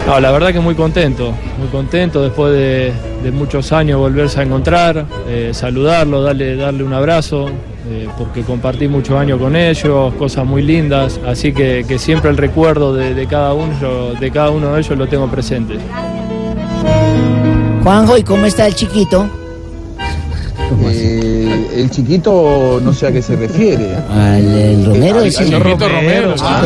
No, 0.06 0.20
la 0.20 0.32
verdad 0.32 0.52
que 0.52 0.60
muy 0.60 0.76
contento, 0.76 1.34
muy 1.58 1.70
contento 1.70 2.22
después 2.22 2.52
de, 2.52 2.92
de 3.24 3.32
muchos 3.32 3.72
años 3.72 4.00
volverse 4.00 4.42
a 4.42 4.44
encontrar, 4.44 5.06
eh, 5.28 5.52
saludarlo, 5.54 6.22
darle, 6.22 6.58
darle 6.58 6.84
un 6.84 6.94
abrazo, 6.94 7.50
eh, 7.90 8.10
porque 8.18 8.42
compartí 8.42 8.90
muchos 8.90 9.18
años 9.18 9.40
con 9.40 9.56
ellos, 9.56 10.14
cosas 10.16 10.46
muy 10.46 10.62
lindas, 10.62 11.22
así 11.26 11.54
que, 11.54 11.86
que 11.88 11.98
siempre 11.98 12.30
el 12.30 12.38
recuerdo 12.38 12.94
de, 12.94 13.14
de 13.14 13.28
cada 13.28 13.54
uno, 13.54 14.14
de 14.20 14.32
cada 14.32 14.50
uno 14.50 14.74
de 14.74 14.82
ellos 14.82 14.98
lo 14.98 15.08
tengo 15.08 15.28
presente. 15.30 15.78
Juanjo, 17.82 18.18
¿y 18.18 18.24
cómo 18.24 18.46
está 18.46 18.68
el 18.68 18.76
chiquito? 18.76 19.30
Eh, 20.82 21.68
el 21.78 21.90
chiquito 21.90 22.80
no 22.84 22.94
sé 22.94 23.08
a 23.08 23.12
qué 23.12 23.22
se 23.22 23.36
refiere. 23.36 23.96
Al 24.10 24.44
el 24.44 24.86
Romero, 24.86 25.20
al- 25.20 25.26
al 25.26 25.32
Chiquito 25.32 25.60
Romero. 25.90 26.36
Ah, 26.42 26.62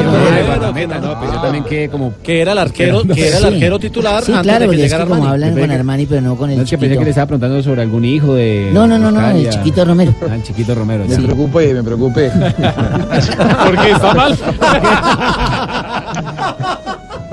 Romero. 0.62 1.00
No, 1.02 1.20
pues 1.20 1.32
yo 1.32 1.42
también 1.42 1.64
que 1.64 1.90
como 1.90 2.14
que 2.24 2.42
era 2.42 2.52
el 2.54 2.58
arquero, 2.58 3.02
que 3.04 3.28
era 3.28 3.38
el 3.38 3.44
Sí. 3.44 3.48
arquero 3.54 3.80
titular 3.80 4.24
Sí, 4.24 4.32
antes 4.32 4.44
claro, 4.44 4.60
de 4.60 4.66
que 4.66 4.68
porque 4.68 4.78
es 4.86 4.92
llegara 4.92 5.04
que 5.06 5.10
como 5.10 5.24
Armani. 5.24 5.44
hablan 5.46 5.60
con 5.60 5.72
Armani, 5.72 6.06
pero 6.06 6.22
no 6.22 6.36
con 6.36 6.50
el 6.50 6.58
No, 6.58 6.64
es 6.64 6.70
que 6.70 6.78
pensé 6.78 6.88
chiquito. 6.88 7.00
que 7.00 7.06
le 7.06 7.10
estaba 7.12 7.28
preguntando 7.28 7.64
sobre 7.64 7.82
algún 7.82 8.06
hijo 8.06 8.36
de. 8.36 8.70
No, 8.74 8.88
no, 8.88 8.98
no, 9.00 9.12
no, 9.12 9.30
el 9.30 9.50
chiquito 9.50 9.86
Romero. 9.86 10.14
Ah, 10.30 10.36
el 10.36 10.44
chiquito 10.44 10.76
Romero. 10.76 11.06
Me 11.08 11.16
sí. 11.16 11.22
preocupé, 11.22 11.74
me 11.74 11.84
preocupé. 11.84 12.30
¿Por 13.66 13.78
qué 13.82 13.92
está 13.92 14.14
mal? 14.14 14.38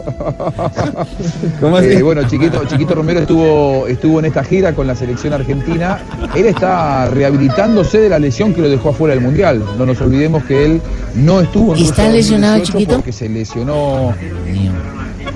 ¿Cómo 1.60 1.76
así? 1.76 1.88
Eh, 1.88 2.02
bueno, 2.02 2.22
Chiquito, 2.28 2.64
Chiquito 2.66 2.94
Romero 2.94 3.20
estuvo, 3.20 3.86
estuvo 3.86 4.18
en 4.18 4.26
esta 4.26 4.44
gira 4.44 4.74
con 4.74 4.86
la 4.86 4.94
selección 4.94 5.32
argentina. 5.32 5.98
Él 6.34 6.46
está 6.46 7.08
rehabilitándose 7.08 8.00
de 8.00 8.08
la 8.08 8.18
lesión 8.18 8.54
que 8.54 8.60
lo 8.60 8.68
dejó 8.68 8.90
afuera 8.90 9.14
del 9.14 9.22
Mundial. 9.22 9.64
No 9.78 9.86
nos 9.86 10.00
olvidemos 10.00 10.44
que 10.44 10.64
él 10.64 10.82
no 11.14 11.40
estuvo 11.40 11.74
en 11.74 11.80
¿Y 11.80 11.84
está 11.84 12.08
lesionado 12.08 12.54
el 12.56 12.60
2018 12.60 12.78
Chiquito? 12.78 12.94
Porque 12.96 13.12
se 13.12 13.28
lesionó. 13.28 14.14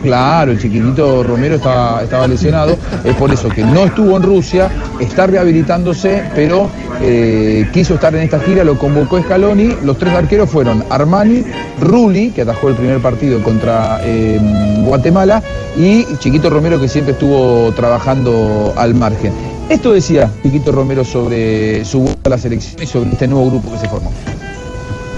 Claro, 0.02 0.52
el 0.52 0.60
chiquitito 0.60 1.24
Romero 1.24 1.56
estaba, 1.56 2.02
estaba 2.02 2.28
lesionado, 2.28 2.78
es 3.04 3.14
por 3.16 3.32
eso 3.32 3.48
que 3.48 3.62
no 3.62 3.84
estuvo 3.84 4.16
en 4.16 4.22
Rusia, 4.22 4.70
está 5.00 5.26
rehabilitándose, 5.26 6.22
pero 6.34 6.70
eh, 7.00 7.68
quiso 7.72 7.94
estar 7.94 8.14
en 8.14 8.22
esta 8.22 8.38
gira, 8.40 8.62
lo 8.62 8.78
convocó 8.78 9.20
Scaloni, 9.20 9.76
los 9.82 9.98
tres 9.98 10.14
arqueros 10.14 10.50
fueron 10.50 10.84
Armani, 10.88 11.44
Rulli, 11.80 12.30
que 12.30 12.42
atajó 12.42 12.68
el 12.68 12.76
primer 12.76 13.00
partido 13.00 13.42
contra 13.42 14.00
eh, 14.04 14.38
Guatemala, 14.84 15.42
y 15.76 16.04
Chiquito 16.18 16.48
Romero, 16.48 16.80
que 16.80 16.88
siempre 16.88 17.12
estuvo 17.12 17.72
trabajando 17.72 18.72
al 18.76 18.94
margen. 18.94 19.32
Esto 19.68 19.92
decía 19.92 20.30
Chiquito 20.42 20.72
Romero 20.72 21.04
sobre 21.04 21.84
su 21.84 22.00
vuelta 22.00 22.20
a 22.24 22.30
la 22.30 22.38
selección 22.38 22.82
y 22.82 22.86
sobre 22.86 23.10
este 23.10 23.28
nuevo 23.28 23.50
grupo 23.50 23.72
que 23.72 23.78
se 23.78 23.88
formó. 23.88 24.10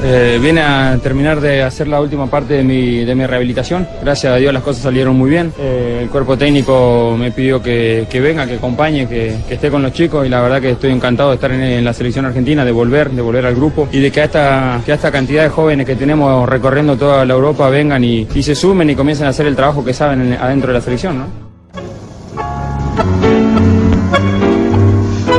Eh, 0.03 0.39
vine 0.41 0.63
a 0.63 0.99
terminar 1.03 1.41
de 1.43 1.63
hacer 1.63 1.87
la 1.87 2.01
última 2.01 2.27
parte 2.27 2.55
de 2.55 2.65
mi, 2.65 3.05
de 3.05 3.15
mi 3.15 3.27
rehabilitación. 3.27 3.87
Gracias 4.03 4.33
a 4.33 4.37
Dios 4.37 4.53
las 4.53 4.63
cosas 4.63 4.83
salieron 4.83 5.15
muy 5.17 5.29
bien. 5.29 5.53
Eh, 5.59 6.01
el 6.03 6.09
cuerpo 6.09 6.39
técnico 6.39 7.15
me 7.19 7.31
pidió 7.33 7.63
que, 7.63 8.07
que 8.09 8.19
venga, 8.19 8.47
que 8.47 8.55
acompañe, 8.55 9.07
que, 9.07 9.37
que 9.47 9.55
esté 9.55 9.71
con 9.71 9.83
los 9.83 9.93
chicos 9.93 10.27
y 10.27 10.31
la 10.31 10.41
verdad 10.41 10.61
que 10.61 10.71
estoy 10.71 10.91
encantado 10.91 11.29
de 11.31 11.35
estar 11.35 11.53
en, 11.53 11.85
la 11.85 11.93
selección 11.93 12.25
argentina, 12.25 12.65
de 12.65 12.73
volver, 12.73 13.11
de 13.11 13.21
volver 13.21 13.45
al 13.45 13.55
grupo 13.55 13.89
y 13.93 14.01
de 14.01 14.11
que 14.11 14.23
a 14.23 14.25
esta, 14.25 14.81
que 14.87 14.93
a 14.93 14.99
cantidad 15.11 15.43
de 15.43 15.51
jóvenes 15.51 15.85
que 15.87 15.97
tenemos 15.97 16.49
recorriendo 16.49 16.97
toda 16.97 17.25
la 17.27 17.35
Europa 17.35 17.69
vengan 17.69 18.03
y, 18.03 18.27
y 18.35 18.43
se 18.43 18.55
sumen 18.55 18.89
y 18.89 18.95
comiencen 18.95 19.27
a 19.27 19.31
hacer 19.31 19.47
el 19.47 19.55
trabajo 19.57 19.85
que 19.85 19.93
saben 19.93 20.23
en- 20.23 20.33
adentro 20.41 20.69
de 20.73 20.79
la 20.79 20.81
selección. 20.83 21.19
¿no? 21.19 21.25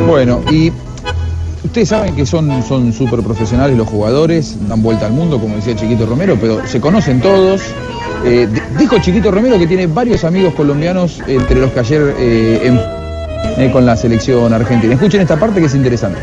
Bueno, 0.07 0.41
y 0.51 0.71
ustedes 1.63 1.89
saben 1.89 2.15
que 2.15 2.25
son 2.25 2.91
súper 2.93 3.21
profesionales 3.21 3.77
los 3.77 3.87
jugadores, 3.87 4.57
dan 4.67 4.81
vuelta 4.81 5.05
al 5.05 5.13
mundo, 5.13 5.39
como 5.39 5.55
decía 5.55 5.75
Chiquito 5.75 6.05
Romero, 6.05 6.37
pero 6.39 6.65
se 6.67 6.79
conocen 6.81 7.21
todos. 7.21 7.61
Eh, 8.25 8.47
di- 8.51 8.61
dijo 8.77 8.99
Chiquito 8.99 9.31
Romero 9.31 9.57
que 9.57 9.67
tiene 9.67 9.87
varios 9.87 10.23
amigos 10.23 10.53
colombianos, 10.53 11.21
entre 11.27 11.59
los 11.59 11.71
que 11.71 11.79
ayer 11.79 12.15
eh, 12.19 12.61
en- 12.65 12.79
eh, 13.65 13.71
con 13.71 13.85
la 13.85 13.95
selección 13.97 14.53
argentina. 14.53 14.93
Escuchen 14.93 15.21
esta 15.21 15.37
parte 15.37 15.59
que 15.59 15.65
es 15.65 15.75
interesante. 15.75 16.19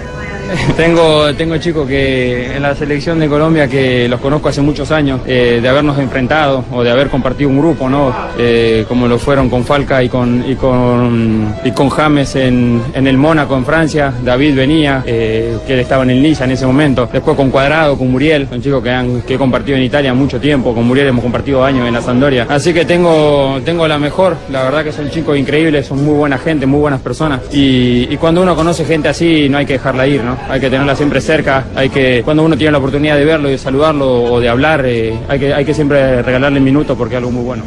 Tengo, 0.77 1.35
tengo 1.35 1.57
chicos 1.59 1.87
que 1.87 2.57
en 2.57 2.63
la 2.63 2.75
selección 2.75 3.19
de 3.19 3.29
Colombia 3.29 3.69
que 3.69 4.09
los 4.09 4.21
conozco 4.21 4.49
hace 4.49 4.63
muchos 4.63 4.91
años, 4.91 5.21
eh, 5.27 5.59
de 5.61 5.69
habernos 5.69 5.99
enfrentado 5.99 6.65
o 6.73 6.83
de 6.83 6.91
haber 6.91 7.09
compartido 7.09 7.51
un 7.51 7.59
grupo, 7.59 7.89
¿no? 7.89 8.15
Eh, 8.39 8.85
como 8.89 9.07
lo 9.07 9.19
fueron 9.19 9.51
con 9.51 9.65
Falca 9.65 10.03
y 10.03 10.09
con, 10.09 10.45
y 10.49 10.55
con, 10.55 11.55
y 11.65 11.71
con 11.73 11.91
James 11.91 12.37
en, 12.37 12.83
en 12.95 13.07
el 13.07 13.19
Mónaco, 13.19 13.57
en 13.57 13.65
Francia. 13.65 14.13
David 14.25 14.57
venía, 14.57 15.03
eh, 15.07 15.59
que 15.67 15.75
él 15.75 15.81
estaba 15.81 16.05
en 16.05 16.11
el 16.11 16.23
Niza 16.23 16.45
en 16.45 16.53
ese 16.53 16.67
momento. 16.67 17.09
Después 17.13 17.37
con 17.37 17.51
Cuadrado, 17.51 17.99
con 17.99 18.11
Muriel, 18.11 18.49
son 18.49 18.63
chicos 18.63 18.83
que, 18.83 18.91
han, 18.91 19.23
que 19.23 19.35
he 19.35 19.39
compartido 19.39 19.77
en 19.77 19.85
Italia 19.85 20.15
mucho 20.15 20.41
tiempo. 20.41 20.75
Con 20.75 20.87
Muriel 20.87 21.09
hemos 21.09 21.23
compartido 21.23 21.65
años 21.65 21.87
en 21.87 21.95
la 21.95 22.03
Sandoria. 22.03 22.47
Así 22.49 22.73
que 22.73 22.85
tengo, 22.85 23.61
tengo 23.65 23.87
la 23.87 23.99
mejor. 23.99 24.37
La 24.51 24.63
verdad 24.63 24.85
que 24.85 24.93
son 24.93 25.11
chicos 25.11 25.37
increíbles, 25.37 25.87
son 25.87 26.05
muy 26.05 26.15
buena 26.15 26.39
gente, 26.39 26.67
muy 26.67 26.81
buenas 26.81 27.01
personas. 27.01 27.41
Y, 27.53 28.09
y 28.11 28.17
cuando 28.17 28.43
uno 28.43 28.57
conoce 28.57 28.85
gente 28.85 29.09
así, 29.09 29.49
no 29.49 29.59
hay 29.59 29.67
que 29.67 29.75
dejarla 29.75 30.07
ir, 30.07 30.23
¿no? 30.23 30.38
Hay 30.48 30.61
que 30.61 30.70
tenerla 30.70 30.94
siempre 30.96 31.20
cerca. 31.20 31.64
Hay 31.74 31.88
que, 31.90 32.22
cuando 32.24 32.42
uno 32.42 32.57
tiene 32.57 32.72
la 32.72 32.79
oportunidad 32.79 33.16
de 33.16 33.24
verlo 33.24 33.48
y 33.48 33.53
de 33.53 33.59
saludarlo 33.59 34.24
o 34.24 34.40
de 34.40 34.48
hablar, 34.48 34.85
eh, 34.87 35.18
hay, 35.29 35.38
que, 35.38 35.53
hay 35.55 35.64
que 35.64 35.74
siempre 35.74 36.22
regalarle 36.22 36.61
minutos 36.61 36.96
porque 36.96 37.14
es 37.14 37.18
algo 37.18 37.31
muy 37.31 37.44
bueno. 37.44 37.62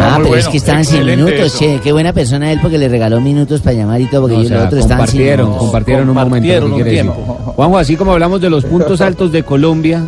Ah, 0.00 0.18
pero 0.22 0.36
es 0.36 0.46
que 0.48 0.58
estaban 0.58 0.84
sin 0.84 1.04
minutos, 1.04 1.32
eso. 1.34 1.58
che. 1.58 1.80
Qué 1.82 1.90
buena 1.92 2.12
persona 2.12 2.52
él 2.52 2.58
porque 2.60 2.78
le 2.78 2.88
regaló 2.88 3.20
minutos 3.20 3.60
para 3.62 3.74
llamar 3.74 4.00
y 4.00 4.06
todo, 4.06 4.22
porque 4.22 4.34
No, 4.34 4.40
o 4.40 4.42
ellos 4.42 4.48
sea, 4.50 4.58
los 4.58 4.66
otros 4.66 4.80
estaban 4.82 5.06
sin 5.08 5.18
compartieron, 5.18 5.46
minutos. 5.46 5.62
compartieron 5.64 6.08
un 6.08 6.14
momento. 6.14 6.30
Compartieron 6.34 6.68
¿qué 6.68 6.74
un 6.74 6.74
quiere 6.82 6.90
decir? 6.90 7.12
tiempo. 7.12 7.52
Juanjo, 7.56 7.78
así 7.78 7.96
como 7.96 8.12
hablamos 8.12 8.40
de 8.40 8.50
los 8.50 8.64
puntos 8.64 9.00
altos 9.00 9.32
de 9.32 9.42
Colombia, 9.42 10.02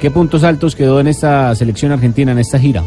¿qué 0.00 0.10
puntos 0.10 0.42
altos 0.42 0.74
quedó 0.74 0.98
en 1.00 1.06
esta 1.08 1.54
selección 1.54 1.92
argentina, 1.92 2.32
en 2.32 2.38
esta 2.38 2.58
gira? 2.58 2.82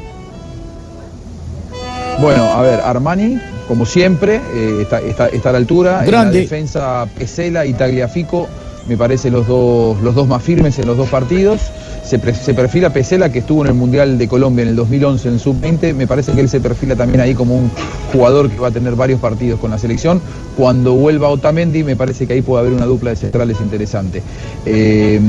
Bueno, 2.19 2.43
a 2.43 2.61
ver, 2.61 2.79
Armani, 2.83 3.37
como 3.69 3.86
siempre, 3.86 4.41
eh, 4.53 4.79
está, 4.82 4.99
está- 4.99 5.27
está 5.29 5.49
a 5.49 5.51
la 5.53 5.58
altura. 5.60 5.99
En 6.03 6.08
Grande. 6.08 6.34
la 6.36 6.41
defensa, 6.41 7.08
Pesela 7.17 7.65
y 7.65 7.73
Tagliafico, 7.73 8.47
me 8.88 8.97
parece 8.97 9.29
los 9.29 9.47
dos, 9.47 10.01
los 10.01 10.15
dos 10.15 10.27
más 10.27 10.41
firmes 10.43 10.77
en 10.79 10.88
los 10.88 10.97
dos 10.97 11.08
partidos. 11.08 11.62
Se, 12.03 12.17
pre- 12.17 12.34
se 12.34 12.55
perfila 12.55 12.89
Pesela, 12.91 13.32
que 13.32 13.38
estuvo 13.39 13.62
en 13.62 13.67
el 13.67 13.75
Mundial 13.75 14.17
de 14.17 14.27
Colombia 14.27 14.63
en 14.63 14.69
el 14.69 14.75
2011 14.75 15.27
en 15.27 15.34
el 15.36 15.39
Sub-20. 15.39 15.93
Me 15.93 16.08
parece 16.08 16.32
que 16.32 16.41
él 16.41 16.49
se 16.49 16.60
perfila 16.60 16.95
también 16.95 17.21
ahí 17.21 17.36
como 17.36 17.55
un 17.55 17.69
jugador 18.12 18.49
que 18.49 18.58
va 18.60 18.69
a 18.69 18.71
tener 18.71 18.95
varios 18.95 19.19
partidos 19.19 19.60
con 19.60 19.69
la 19.69 19.77
selección. 19.77 20.19
Cuando 20.58 20.93
vuelva 20.95 21.29
Otamendi, 21.29 21.84
me 21.84 21.95
parece 21.95 22.25
que 22.25 22.34
ahí 22.34 22.41
puede 22.41 22.62
haber 22.62 22.73
una 22.73 22.88
dupla 22.88 23.12
de 23.12 23.15
centrales 23.17 23.58
interesante. 23.62 24.23
Eh, 24.65 25.19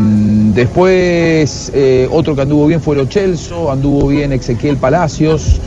después, 0.55 1.71
eh, 1.75 2.09
otro 2.11 2.35
que 2.35 2.43
anduvo 2.43 2.67
bien 2.67 2.81
fue 2.81 2.97
Lo 2.97 3.05
Celso, 3.07 3.71
anduvo 3.71 4.09
bien 4.09 4.33
Ezequiel 4.33 4.77
Palacios. 4.79 5.61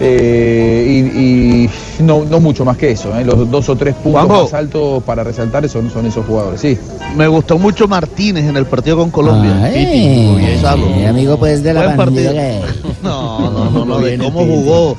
Eh, 0.00 0.86
y, 1.14 1.64
y 1.64 1.70
No, 2.02 2.24
no 2.24 2.38
mucho 2.40 2.64
más 2.64 2.76
que 2.76 2.92
eso, 2.92 3.16
¿eh? 3.18 3.24
los 3.24 3.50
dos 3.50 3.68
o 3.68 3.74
tres 3.76 3.94
puntos 3.94 4.22
Juanjo. 4.22 4.44
más 4.44 4.54
altos 4.54 5.02
para 5.02 5.24
resaltar 5.24 5.68
son, 5.68 5.90
son 5.90 6.06
esos 6.06 6.24
jugadores, 6.24 6.60
sí. 6.60 6.78
Me 7.16 7.26
gustó 7.26 7.58
mucho 7.58 7.88
Martínez 7.88 8.44
en 8.46 8.56
el 8.56 8.66
partido 8.66 8.96
con 8.98 9.10
Colombia. 9.10 9.70
Eh, 9.74 11.06
amigo 11.08 11.36
pues 11.38 11.62
de 11.62 11.74
la 11.74 11.84
Buen 11.84 11.96
pandilla 11.96 12.32
partido. 12.32 12.62
que- 12.62 12.88
No, 13.02 13.50
no, 13.50 13.70
no, 13.70 13.84
no, 13.84 13.98
de 14.00 14.18
cómo 14.18 14.44
jugó, 14.44 14.96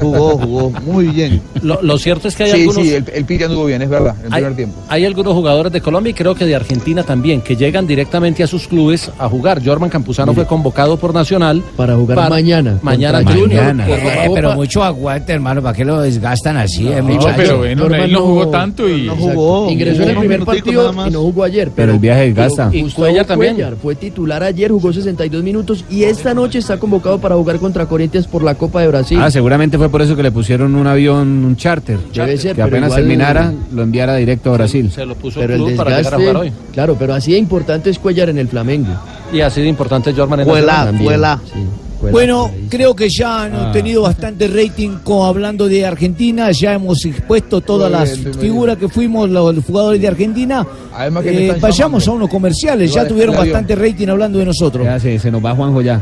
jugó, 0.00 0.38
jugó 0.38 0.70
muy 0.86 1.08
bien. 1.08 1.40
Lo, 1.62 1.82
lo 1.82 1.98
cierto 1.98 2.28
es 2.28 2.36
que 2.36 2.44
hay 2.44 2.50
sí, 2.52 2.60
algunos... 2.60 2.82
sí, 2.82 2.94
el, 2.94 3.04
el 3.12 3.24
Piri 3.24 3.44
anduvo 3.44 3.64
bien, 3.66 3.82
es 3.82 3.88
verdad, 3.88 4.14
en 4.20 4.26
el 4.26 4.32
hay, 4.32 4.40
primer 4.40 4.56
tiempo. 4.56 4.76
hay 4.88 5.04
algunos 5.04 5.34
jugadores 5.34 5.72
de 5.72 5.80
Colombia 5.80 6.10
y 6.10 6.14
creo 6.14 6.34
que 6.34 6.44
de 6.46 6.54
Argentina 6.54 7.02
también, 7.02 7.40
que 7.40 7.56
llegan 7.56 7.86
directamente 7.86 8.42
a 8.42 8.46
sus 8.46 8.66
clubes 8.68 9.10
a 9.18 9.28
jugar. 9.28 9.62
Jorman 9.64 9.90
Campuzano 9.90 10.32
fue 10.34 10.46
convocado 10.46 10.96
por 10.96 11.12
Nacional. 11.12 11.62
Para 11.76 11.96
jugar 11.96 12.30
mañana. 12.30 12.78
Mañana 12.82 13.22
Junior. 13.24 13.74
Mañana. 13.74 13.86
por 14.26 14.37
Eh. 14.37 14.37
Pero 14.40 14.54
mucho 14.54 14.82
aguante, 14.82 15.32
hermano, 15.32 15.62
¿para 15.62 15.74
qué 15.74 15.84
lo 15.84 16.00
desgastan 16.00 16.56
así, 16.56 16.88
eh, 16.88 17.02
No, 17.02 17.18
pero 17.36 17.58
bueno, 17.58 17.86
él 17.86 18.12
no 18.12 18.20
jugó 18.20 18.48
tanto 18.48 18.88
y... 18.88 19.06
No 19.06 19.16
jugó. 19.16 19.70
Ingresó 19.70 20.02
en 20.02 20.10
el 20.10 20.18
primer 20.18 20.44
partido 20.44 20.92
y 21.06 21.10
no 21.10 21.20
jugó 21.20 21.44
ayer. 21.44 21.70
Pero 21.74 21.92
el 21.92 21.98
viaje 21.98 22.26
desgasta. 22.26 22.70
Y 22.72 22.82
Cuellar 22.90 23.26
también. 23.26 23.54
Cuellar 23.54 23.76
fue 23.76 23.94
titular 23.94 24.42
ayer, 24.42 24.70
jugó 24.70 24.92
62 24.92 25.42
minutos 25.42 25.84
y 25.90 26.04
esta 26.04 26.34
noche 26.34 26.58
está 26.58 26.78
convocado 26.78 27.18
para 27.18 27.34
jugar 27.36 27.58
contra 27.58 27.86
Corinthians 27.86 28.26
por 28.26 28.42
la 28.42 28.54
Copa 28.54 28.80
de 28.80 28.88
Brasil. 28.88 29.18
Ah, 29.20 29.30
seguramente 29.30 29.78
fue 29.78 29.88
por 29.88 30.02
eso 30.02 30.16
que 30.16 30.22
le 30.22 30.30
pusieron 30.30 30.74
un 30.74 30.86
avión, 30.86 31.44
un 31.44 31.56
charter. 31.56 31.98
Debe 32.12 32.36
ser, 32.38 32.54
que 32.56 32.62
apenas 32.62 32.94
terminara, 32.94 33.52
lo 33.72 33.82
enviara 33.82 34.16
directo 34.16 34.50
a 34.50 34.54
Brasil. 34.54 34.90
Se 34.90 35.04
lo 35.04 35.14
puso 35.14 35.40
pero 35.40 35.54
el 35.54 35.60
el 35.60 35.66
club 35.66 35.76
para 35.76 35.98
llegar 35.98 36.14
a 36.14 36.18
jugar 36.18 36.36
hoy. 36.36 36.52
claro, 36.72 36.96
pero 36.98 37.14
así 37.14 37.32
de 37.32 37.38
importante 37.38 37.90
es 37.90 37.98
Cuellar 37.98 38.28
en 38.28 38.38
el 38.38 38.48
Flamengo. 38.48 38.92
Y 39.32 39.40
así 39.40 39.60
de 39.60 39.68
importante 39.68 40.12
Jorman 40.12 40.40
en 40.40 40.46
Cuela, 40.46 40.66
Nacional. 40.66 40.86
También, 40.86 41.04
cuela. 41.04 41.40
sí, 41.44 41.52
cuela. 41.52 41.87
Bueno, 42.00 42.50
creo 42.68 42.94
que 42.94 43.08
ya 43.08 43.42
han 43.42 43.54
Ah. 43.54 43.72
tenido 43.72 44.02
bastante 44.02 44.46
rating 44.48 44.98
hablando 45.24 45.66
de 45.68 45.84
Argentina, 45.84 46.50
ya 46.52 46.74
hemos 46.74 47.04
expuesto 47.04 47.60
todas 47.60 47.90
las 47.90 48.12
bienvenido. 48.12 48.40
figuras 48.40 48.76
que 48.76 48.88
fuimos 48.88 49.28
los, 49.28 49.54
los 49.54 49.64
jugadores 49.64 50.00
de 50.00 50.08
Argentina. 50.08 50.64
Además 50.94 51.24
que 51.24 51.30
Eh, 51.48 51.56
vayamos 51.60 51.78
llamando. 52.04 52.10
a 52.10 52.14
unos 52.14 52.28
comerciales, 52.30 52.92
ya 52.94 53.06
tuvieron 53.06 53.34
bastante 53.36 53.74
rating 53.74 54.08
hablando 54.08 54.38
de 54.38 54.44
nosotros. 54.46 54.84
Ya 54.84 54.98
se, 55.00 55.18
se 55.18 55.30
nos 55.30 55.44
va 55.44 55.54
Juanjo 55.54 55.80
ya. 55.82 56.00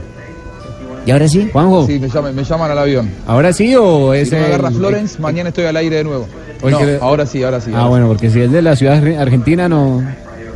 ¿Y 1.07 1.11
ahora 1.13 1.29
sí? 1.29 1.49
Juanjo, 1.53 1.87
Sí, 1.87 1.99
me 2.01 2.09
llaman, 2.09 2.35
me 2.35 2.45
llaman 2.45 2.71
al 2.71 2.79
avión. 2.79 3.11
¿ahora 3.27 3.53
sí 3.53 3.75
o 3.77 4.13
es 4.13 4.29
Si 4.29 4.35
no 4.35 4.41
me 4.41 4.47
el- 4.49 4.53
agarra 4.55 4.71
Florence, 4.73 5.19
mañana 5.21 5.49
estoy 5.51 5.65
al 5.65 5.77
aire 5.77 5.97
de 5.97 6.05
nuevo. 6.05 6.27
No, 6.63 6.79
que- 6.79 6.99
ahora 7.01 7.25
sí, 7.27 7.43
ahora 7.43 7.61
sí. 7.61 7.71
Ah, 7.75 7.87
bueno, 7.89 8.09
porque 8.09 8.29
si 8.29 8.41
es 8.41 8.51
de 8.51 8.61
la 8.61 8.75
ciudad 8.77 9.01
arge- 9.03 9.17
argentina, 9.19 9.69
no. 9.69 10.03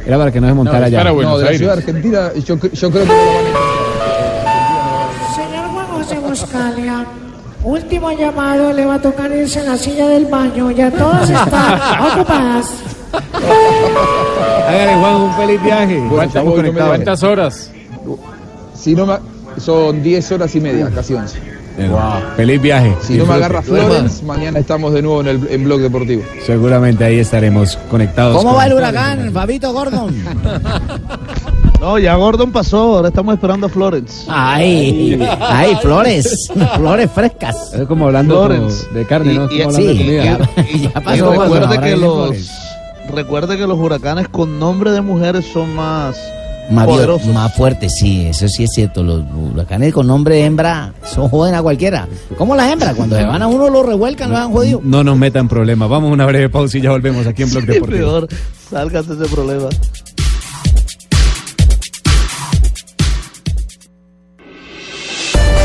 Era 0.06 0.16
para 0.18 0.32
que 0.32 0.40
no 0.40 0.48
se 0.48 0.54
montara 0.54 0.88
es 0.88 0.94
allá. 0.94 1.04
No, 1.12 1.18
de 1.38 1.44
la 1.44 1.50
Aires. 1.50 1.58
ciudad 1.58 1.76
argentina, 1.78 2.30
yo, 2.44 2.56
yo 2.56 2.90
creo 2.90 3.04
que 3.04 3.10
Buscalia, 6.40 7.04
último 7.64 8.10
llamado, 8.12 8.72
le 8.72 8.84
va 8.86 8.94
a 8.94 9.00
tocar 9.02 9.30
irse 9.32 9.60
en 9.60 9.66
la 9.66 9.76
silla 9.76 10.08
del 10.08 10.26
baño, 10.26 10.70
ya 10.70 10.90
todas 10.90 11.28
están 11.28 11.80
ocupadas. 12.14 12.70
Hágale, 14.68 14.94
Juanjo, 15.00 15.24
un 15.24 15.34
feliz 15.34 15.62
viaje. 15.62 15.98
Bueno, 16.08 16.44
voy. 16.44 16.70
¿Cuántas 16.72 17.22
horas? 17.22 17.70
Si 18.74 18.94
no 18.94 19.06
me, 19.06 19.14
son 19.58 20.02
10 20.02 20.32
horas 20.32 20.54
y 20.54 20.60
media, 20.60 20.90
casi 20.94 21.14
11. 21.14 21.38
Feliz 22.36 22.60
viaje. 22.60 22.94
Si 23.02 23.16
no 23.16 23.24
me 23.26 23.34
agarra 23.34 23.62
Florence, 23.62 24.22
mañana 24.24 24.58
estamos 24.58 24.92
de 24.92 25.00
nuevo 25.02 25.20
en 25.22 25.28
el 25.28 25.48
en 25.50 25.64
Blog 25.64 25.80
Deportivo. 25.80 26.22
Seguramente 26.44 27.04
ahí 27.04 27.18
estaremos 27.18 27.76
conectados. 27.90 28.36
¿Cómo 28.36 28.50
con- 28.50 28.58
va 28.58 28.66
el 28.66 28.72
huracán, 28.74 29.32
Fabito 29.32 29.72
Gordon? 29.72 30.14
No, 31.80 31.98
ya 31.98 32.14
Gordon 32.16 32.52
pasó, 32.52 32.96
ahora 32.96 33.08
estamos 33.08 33.34
esperando 33.34 33.66
a 33.66 33.70
Florence. 33.70 34.24
Ay, 34.28 35.18
ay, 35.40 35.74
flores, 35.80 36.48
flores 36.76 37.10
frescas. 37.10 37.72
Es 37.72 37.86
como 37.86 38.04
hablando 38.06 38.44
Florence. 38.44 38.84
como 38.86 38.98
de 38.98 39.06
carne, 39.06 39.34
¿no? 39.34 39.44
Y- 39.50 39.62
Como 39.62 39.78
y- 39.78 39.84
de 39.86 39.92
Sí, 39.92 39.98
comida. 39.98 40.24
ya, 40.24 40.38
ya 40.38 40.74
Y 40.74 40.88
pasó. 40.88 41.26
Gordon, 41.32 41.52
recuerde 41.62 41.80
que 41.80 41.96
los 41.96 42.50
recuerde 43.14 43.56
que 43.56 43.66
los 43.66 43.78
huracanes 43.78 44.28
con 44.28 44.58
nombre 44.60 44.92
de 44.92 45.00
mujeres 45.00 45.46
son 45.52 45.74
más 45.74 46.16
Más, 46.70 46.86
bio- 46.86 46.94
poderosos. 46.96 47.26
más 47.28 47.54
fuertes, 47.54 47.94
sí, 47.96 48.26
eso 48.26 48.46
sí 48.48 48.64
es 48.64 48.72
cierto. 48.74 49.02
Los 49.02 49.22
huracanes 49.52 49.94
con 49.94 50.06
nombre 50.06 50.34
de 50.36 50.44
hembra 50.44 50.92
son 51.10 51.30
joden 51.30 51.54
a 51.54 51.62
cualquiera. 51.62 52.06
¿Cómo 52.36 52.54
las 52.56 52.70
hembras? 52.70 52.94
Cuando 52.94 53.16
se 53.16 53.24
van 53.24 53.40
a 53.40 53.46
uno 53.48 53.70
lo 53.70 53.82
revuelcan, 53.82 54.30
lo 54.30 54.36
han 54.36 54.52
jodido. 54.52 54.80
No 54.84 55.02
nos 55.02 55.16
metan 55.16 55.48
problemas. 55.48 55.88
Vamos 55.88 56.10
a 56.10 56.12
una 56.12 56.26
breve 56.26 56.50
pausa 56.50 56.76
y 56.76 56.82
ya 56.82 56.90
volvemos 56.90 57.26
aquí 57.26 57.42
en 57.42 57.50
Blog 57.50 57.62
Sí, 57.64 57.66
Deportivo. 57.72 57.98
peor, 58.06 58.28
sálgase 58.70 59.14
ese 59.14 59.34
problema. 59.34 59.68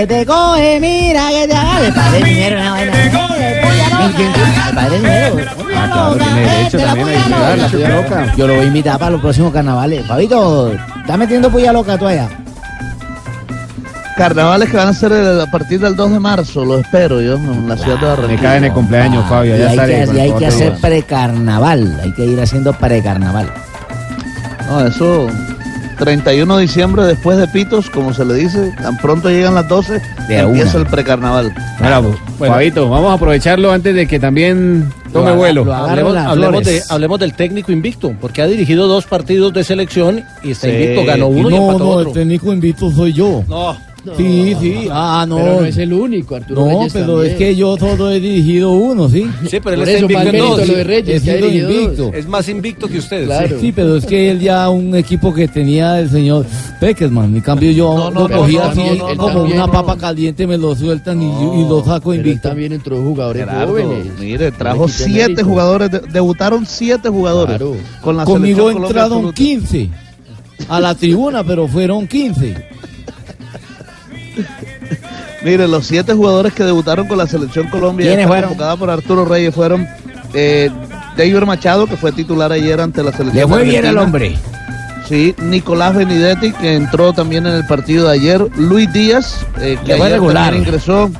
Que 0.00 0.06
te 0.06 0.26
coge, 0.26 0.78
mira 0.80 1.28
que 1.30 1.48
te 1.48 1.54
haga. 1.56 1.80
Le 1.80 1.92
padre 1.92 2.22
dinero 2.24 2.56
una 2.60 2.70
vaina. 2.72 2.92
Padre 4.74 4.96
dinero. 5.00 5.36
Ah, 5.76 5.86
claro, 5.92 6.16
tiene 6.16 6.40
derecho 6.40 6.78
también 6.78 7.32
a 7.32 7.56
la 7.56 7.68
puya 7.68 7.88
loca. 7.88 8.34
Yo 8.36 8.46
lo 8.46 8.54
voy 8.54 8.64
a 8.64 8.68
invitar 8.68 8.98
para 8.98 9.10
los 9.12 9.20
próximos 9.20 9.52
carnavales. 9.52 10.06
Fabito, 10.06 10.72
¿estás 11.00 11.18
metiendo 11.18 11.50
puya 11.50 11.72
loca 11.72 11.98
tú 11.98 12.06
allá? 12.06 12.28
Carnavales 14.16 14.68
que 14.68 14.76
van 14.76 14.88
a 14.88 14.92
ser 14.94 15.12
el- 15.12 15.40
a 15.40 15.46
partir 15.46 15.78
del 15.80 15.94
2 15.94 16.10
de 16.12 16.18
marzo, 16.18 16.64
lo 16.64 16.78
espero 16.80 17.20
yo 17.20 17.34
en 17.36 17.68
la 17.68 17.76
ciudad 17.76 17.96
de 17.98 18.02
Me 18.02 18.06
Barranquilla. 18.08 18.42
cae 18.42 18.56
en 18.58 18.64
el 18.64 18.72
cumpleaños, 18.72 19.24
Fabio. 19.28 19.54
Y 19.54 19.58
Ya 19.60 19.64
hay 19.66 19.70
estaré. 19.70 20.00
que, 20.00 20.06
con 20.06 20.16
y 20.16 20.20
hay 20.20 20.32
que 20.32 20.46
hacer 20.46 20.72
precarnaval. 20.80 22.00
Hay 22.02 22.12
que 22.14 22.24
ir 22.24 22.40
haciendo 22.40 22.72
precarnaval. 22.72 23.48
No, 24.68 24.86
eso 24.86 25.28
31 25.98 26.56
de 26.56 26.62
diciembre 26.62 27.02
después 27.04 27.36
de 27.38 27.48
Pitos, 27.48 27.90
como 27.90 28.14
se 28.14 28.24
le 28.24 28.34
dice, 28.34 28.72
tan 28.80 28.96
pronto 28.98 29.28
llegan 29.28 29.54
las 29.54 29.68
12, 29.68 30.00
De 30.28 30.38
empieza 30.38 30.70
una. 30.76 30.80
el 30.80 30.86
precarnaval. 30.86 31.54
Mira, 31.80 32.00
pues, 32.38 32.50
Fabito, 32.50 32.88
vamos 32.88 33.10
a 33.10 33.14
aprovecharlo 33.14 33.72
antes 33.72 33.94
de 33.94 34.06
que 34.06 34.18
también 34.20 34.92
tome 35.12 35.30
Lo 35.30 35.36
vuelo. 35.36 35.74
Hablemos, 35.74 36.14
las 36.14 36.26
hablemos 36.26 36.58
de, 36.58 36.64
flores. 36.64 36.90
hablemos 36.90 37.18
del 37.20 37.34
técnico 37.34 37.72
invicto, 37.72 38.14
porque 38.20 38.42
ha 38.42 38.46
dirigido 38.46 38.86
dos 38.86 39.06
partidos 39.06 39.52
de 39.52 39.64
selección 39.64 40.24
y 40.44 40.52
está 40.52 40.68
Sí. 40.68 40.72
invicto, 40.74 41.04
ganó 41.04 41.26
uno 41.28 41.50
y 41.50 41.54
no, 41.54 41.66
empató 41.66 41.78
no, 41.84 41.90
otro. 41.90 42.08
el 42.10 42.14
técnico 42.14 42.52
invito 42.52 42.90
soy 42.92 43.12
yo. 43.12 43.42
No, 43.48 43.76
Sí, 44.16 44.56
sí. 44.60 44.88
Ah, 44.90 45.26
no. 45.28 45.36
Pero 45.36 45.60
no 45.60 45.66
es 45.66 45.76
el 45.76 45.92
único, 45.92 46.36
Arturo 46.36 46.62
No, 46.64 46.78
Reyes 46.78 46.92
pero 46.92 47.06
también. 47.14 47.32
es 47.32 47.36
que 47.38 47.56
yo 47.56 47.76
solo 47.76 48.10
he 48.10 48.20
dirigido 48.20 48.70
uno, 48.70 49.08
¿sí? 49.08 49.26
sí, 49.50 49.58
pero 49.62 49.72
él 49.74 49.80
Por 49.80 49.88
está 49.88 49.90
eso, 49.90 50.00
invicto 50.06 50.28
en 50.28 50.38
dos. 50.38 50.68
lo 50.68 50.74
de 50.76 50.84
Reyes, 50.84 51.22
He 51.22 51.24
que 51.24 51.30
ha 51.30 51.34
sido 51.34 51.46
dirigido 51.48 51.68
dos. 51.68 51.82
invicto. 51.82 52.10
Es 52.14 52.28
más 52.28 52.48
invicto 52.48 52.88
que 52.88 52.98
ustedes. 52.98 53.26
Claro. 53.26 53.60
Sí, 53.60 53.72
pero 53.72 53.96
es 53.96 54.06
que 54.06 54.30
él 54.30 54.40
ya 54.40 54.70
un 54.70 54.94
equipo 54.94 55.34
que 55.34 55.48
tenía 55.48 55.98
el 56.00 56.08
señor 56.08 56.46
Peckerman. 56.80 57.34
En 57.34 57.40
cambio, 57.42 57.70
yo 57.72 57.94
No, 57.96 58.10
no, 58.10 58.28
lo 58.28 58.36
cogía 58.38 58.60
no, 58.60 58.66
así 58.70 58.80
no, 58.98 59.08
no, 59.08 59.16
como 59.16 59.32
también 59.34 59.56
una 59.56 59.66
no. 59.66 59.72
papa 59.72 59.96
caliente, 59.98 60.46
me 60.46 60.56
lo 60.56 60.74
sueltan 60.74 61.20
y, 61.22 61.26
y 61.26 61.68
lo 61.68 61.84
saco 61.84 62.10
Pero 62.10 62.22
invicto. 62.22 62.48
también 62.48 62.72
entró 62.72 63.02
jugadores 63.02 63.44
Gerardo, 63.44 63.72
jóvenes. 63.72 64.06
mire, 64.18 64.52
trajo 64.52 64.88
siete 64.88 65.18
mérito. 65.28 65.44
jugadores, 65.44 65.90
de- 65.90 66.00
debutaron 66.12 66.64
siete 66.66 67.08
jugadores 67.08 67.56
Claro. 67.56 67.76
con 68.00 68.16
la 68.16 68.24
Conmigo 68.24 68.62
Colombia 68.62 68.86
entraron 68.86 69.12
absoluta. 69.26 69.34
15 69.34 69.90
a 70.68 70.80
la 70.80 70.94
tribuna, 70.94 71.44
pero 71.44 71.66
fueron 71.68 72.06
15. 72.06 72.77
Mire, 75.44 75.68
los 75.68 75.86
siete 75.86 76.14
jugadores 76.14 76.52
que 76.52 76.64
debutaron 76.64 77.06
con 77.06 77.18
la 77.18 77.26
selección 77.26 77.68
Colombia, 77.68 78.26
convocada 78.26 78.76
por 78.76 78.90
Arturo 78.90 79.24
Reyes, 79.24 79.54
fueron 79.54 79.86
eh, 80.34 80.70
David 81.16 81.42
Machado, 81.44 81.86
que 81.86 81.96
fue 81.96 82.12
titular 82.12 82.52
ayer 82.52 82.80
ante 82.80 83.02
la 83.02 83.12
selección. 83.12 83.48
Le 83.48 83.54
fue 83.54 83.64
bien 83.64 83.84
el 83.84 83.98
hombre. 83.98 84.36
Sí, 85.08 85.34
Nicolás 85.38 85.96
Benedetti, 85.96 86.52
que 86.52 86.74
entró 86.74 87.12
también 87.14 87.46
en 87.46 87.54
el 87.54 87.66
partido 87.66 88.08
de 88.08 88.14
ayer. 88.14 88.46
Luis 88.56 88.92
Díaz, 88.92 89.46
eh, 89.58 89.78
que 89.84 89.94
ayer 89.94 90.12
regular. 90.12 90.44
también 90.44 90.64
ingresó. 90.64 91.10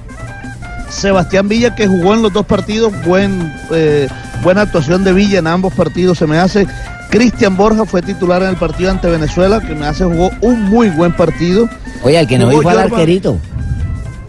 Sebastián 0.91 1.49
Villa, 1.49 1.75
que 1.75 1.87
jugó 1.87 2.15
en 2.15 2.23
los 2.23 2.33
dos 2.33 2.45
partidos. 2.45 2.93
Buen, 3.05 3.53
eh, 3.71 4.09
buena 4.43 4.63
actuación 4.63 5.05
de 5.05 5.13
Villa 5.13 5.39
en 5.39 5.47
ambos 5.47 5.73
partidos, 5.73 6.19
se 6.19 6.27
me 6.27 6.39
hace. 6.39 6.67
Cristian 7.11 7.57
Borja 7.57 7.85
fue 7.85 8.03
titular 8.03 8.43
en 8.43 8.51
el 8.51 8.57
partido 8.57 8.91
ante 8.91 9.09
Venezuela, 9.09 9.61
que 9.61 9.75
me 9.75 9.87
hace 9.87 10.05
jugó 10.05 10.31
un 10.41 10.65
muy 10.65 10.91
buen 10.91 11.15
partido. 11.17 11.69
Oye, 12.03 12.19
el 12.19 12.27
que 12.27 12.39
no 12.39 12.51
fue 12.63 12.73
al 12.73 12.79
arquerito. 12.81 13.39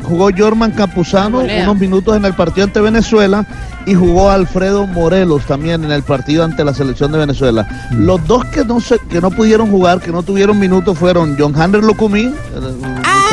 Jugó 0.03 0.29
Jorman 0.35 0.71
Campuzano 0.71 1.39
unos 1.39 1.77
minutos 1.77 2.15
en 2.17 2.25
el 2.25 2.33
partido 2.33 2.65
ante 2.65 2.81
Venezuela 2.81 3.45
y 3.85 3.93
jugó 3.93 4.29
Alfredo 4.31 4.87
Morelos 4.87 5.45
también 5.45 5.83
en 5.83 5.91
el 5.91 6.03
partido 6.03 6.43
ante 6.43 6.63
la 6.63 6.73
selección 6.73 7.11
de 7.11 7.19
Venezuela. 7.19 7.67
Mm. 7.91 8.05
Los 8.05 8.25
dos 8.25 8.45
que 8.45 8.63
no 8.63 8.79
se, 8.79 8.97
que 9.09 9.21
no 9.21 9.29
pudieron 9.29 9.69
jugar, 9.69 9.99
que 9.99 10.11
no 10.11 10.23
tuvieron 10.23 10.57
minutos 10.57 10.97
fueron 10.97 11.35
John 11.37 11.59
Hander 11.59 11.83
Locumí, 11.83 12.33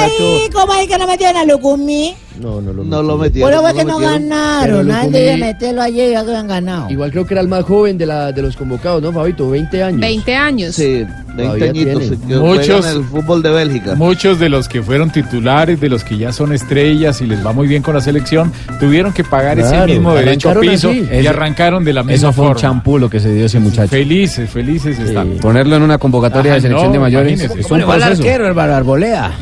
muchacho 0.04 0.52
¿cómo 0.52 0.74
es 0.74 0.88
que 0.88 0.98
no 0.98 1.06
metieron 1.06 1.36
a 1.36 1.44
Lucumí? 1.44 2.14
No, 2.40 2.60
no 2.60 2.70
lo 2.74 2.84
No 2.84 3.02
lo 3.02 3.16
metieron. 3.16 3.50
Bueno, 3.50 3.62
fue 3.62 3.72
no 3.72 3.78
que 3.78 3.84
no 3.86 3.98
metieron. 3.98 4.28
ganaron. 4.28 4.88
Nadie 4.88 5.08
comí- 5.08 5.12
debe 5.12 5.36
meterlo 5.38 5.80
ayer 5.82 6.10
ya 6.12 6.22
que 6.22 6.28
habían 6.30 6.46
ganado. 6.48 6.90
Igual 6.90 7.10
creo 7.10 7.26
que 7.26 7.32
era 7.32 7.40
el 7.40 7.48
más 7.48 7.64
joven 7.64 7.96
de, 7.96 8.04
la, 8.04 8.30
de 8.32 8.42
los 8.42 8.56
convocados, 8.56 9.02
¿no, 9.02 9.10
Fabito? 9.10 9.48
20 9.48 9.82
años. 9.82 10.00
20 10.00 10.34
años. 10.34 10.74
Sí, 10.74 11.06
20 11.34 11.42
Todavía 11.42 11.70
añitos. 11.70 12.18
Muchos- 12.26 12.66
juegan 12.84 12.96
el 12.98 13.04
fútbol 13.04 13.42
de 13.42 13.50
Bélgica. 13.50 13.94
Muchos 13.94 14.38
de 14.38 14.50
los 14.50 14.68
que 14.68 14.82
fueron 14.82 15.10
titulares, 15.10 15.80
de 15.80 15.88
los 15.88 16.04
que 16.04 16.18
ya 16.18 16.30
son 16.30 16.52
estrellas 16.52 17.22
y 17.22 17.26
les 17.26 17.44
va 17.44 17.54
muy 17.54 17.68
bien 17.68 17.82
con 17.82 17.94
la 17.94 18.02
selección, 18.02 18.52
tuvieron 18.80 19.14
que 19.14 19.24
pagar 19.24 19.58
ese 19.58 19.86
mismo 19.86 20.14
derecho 20.14 20.52
piso 20.60 20.90
así. 20.90 21.08
y 21.22 21.26
arrancaron 21.26 21.84
de 21.86 21.94
la 21.94 22.02
misma 22.02 22.14
Eso 22.16 22.32
fue 22.34 22.48
un 22.48 22.54
champú 22.56 22.98
lo 22.98 23.08
que 23.08 23.18
se 23.18 23.32
dio 23.32 23.46
ese 23.46 23.58
muchacho. 23.60 23.88
Felices, 23.88 24.50
felices 24.50 24.98
están. 24.98 25.38
Ponerlo 25.40 25.76
en 25.76 25.82
una 25.82 25.96
convocatoria 25.96 26.52
Ajá, 26.52 26.56
de 26.56 26.60
selección 26.60 26.88
no, 26.88 26.92
de 26.92 26.98
mayores 26.98 27.40
es 27.40 27.66
¿Cómo 27.66 27.82
un 27.82 28.02
arquero, 28.02 28.46
Álvaro 28.46 28.74
Arbolea. 28.74 29.32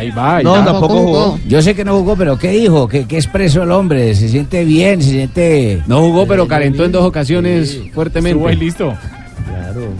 Ahí 0.00 0.10
va, 0.10 0.36
ahí 0.36 0.44
No, 0.44 0.52
va. 0.52 0.64
tampoco 0.64 0.98
jugó. 0.98 1.38
Yo 1.46 1.60
sé 1.60 1.74
que 1.74 1.84
no 1.84 1.94
jugó, 1.98 2.16
pero 2.16 2.38
¿qué 2.38 2.48
dijo? 2.52 2.88
¿Qué, 2.88 3.04
qué 3.06 3.16
expresó 3.16 3.62
el 3.64 3.70
hombre? 3.70 4.14
¿Se 4.14 4.28
siente 4.30 4.64
bien? 4.64 5.02
¿Se 5.02 5.10
siente...? 5.10 5.82
No 5.86 6.00
jugó, 6.00 6.26
pero 6.26 6.48
calentó 6.48 6.86
en 6.86 6.92
dos 6.92 7.04
ocasiones 7.04 7.78
fuertemente. 7.92 8.30
Estuvo 8.38 8.48
ahí 8.48 8.56
listo. 8.56 8.94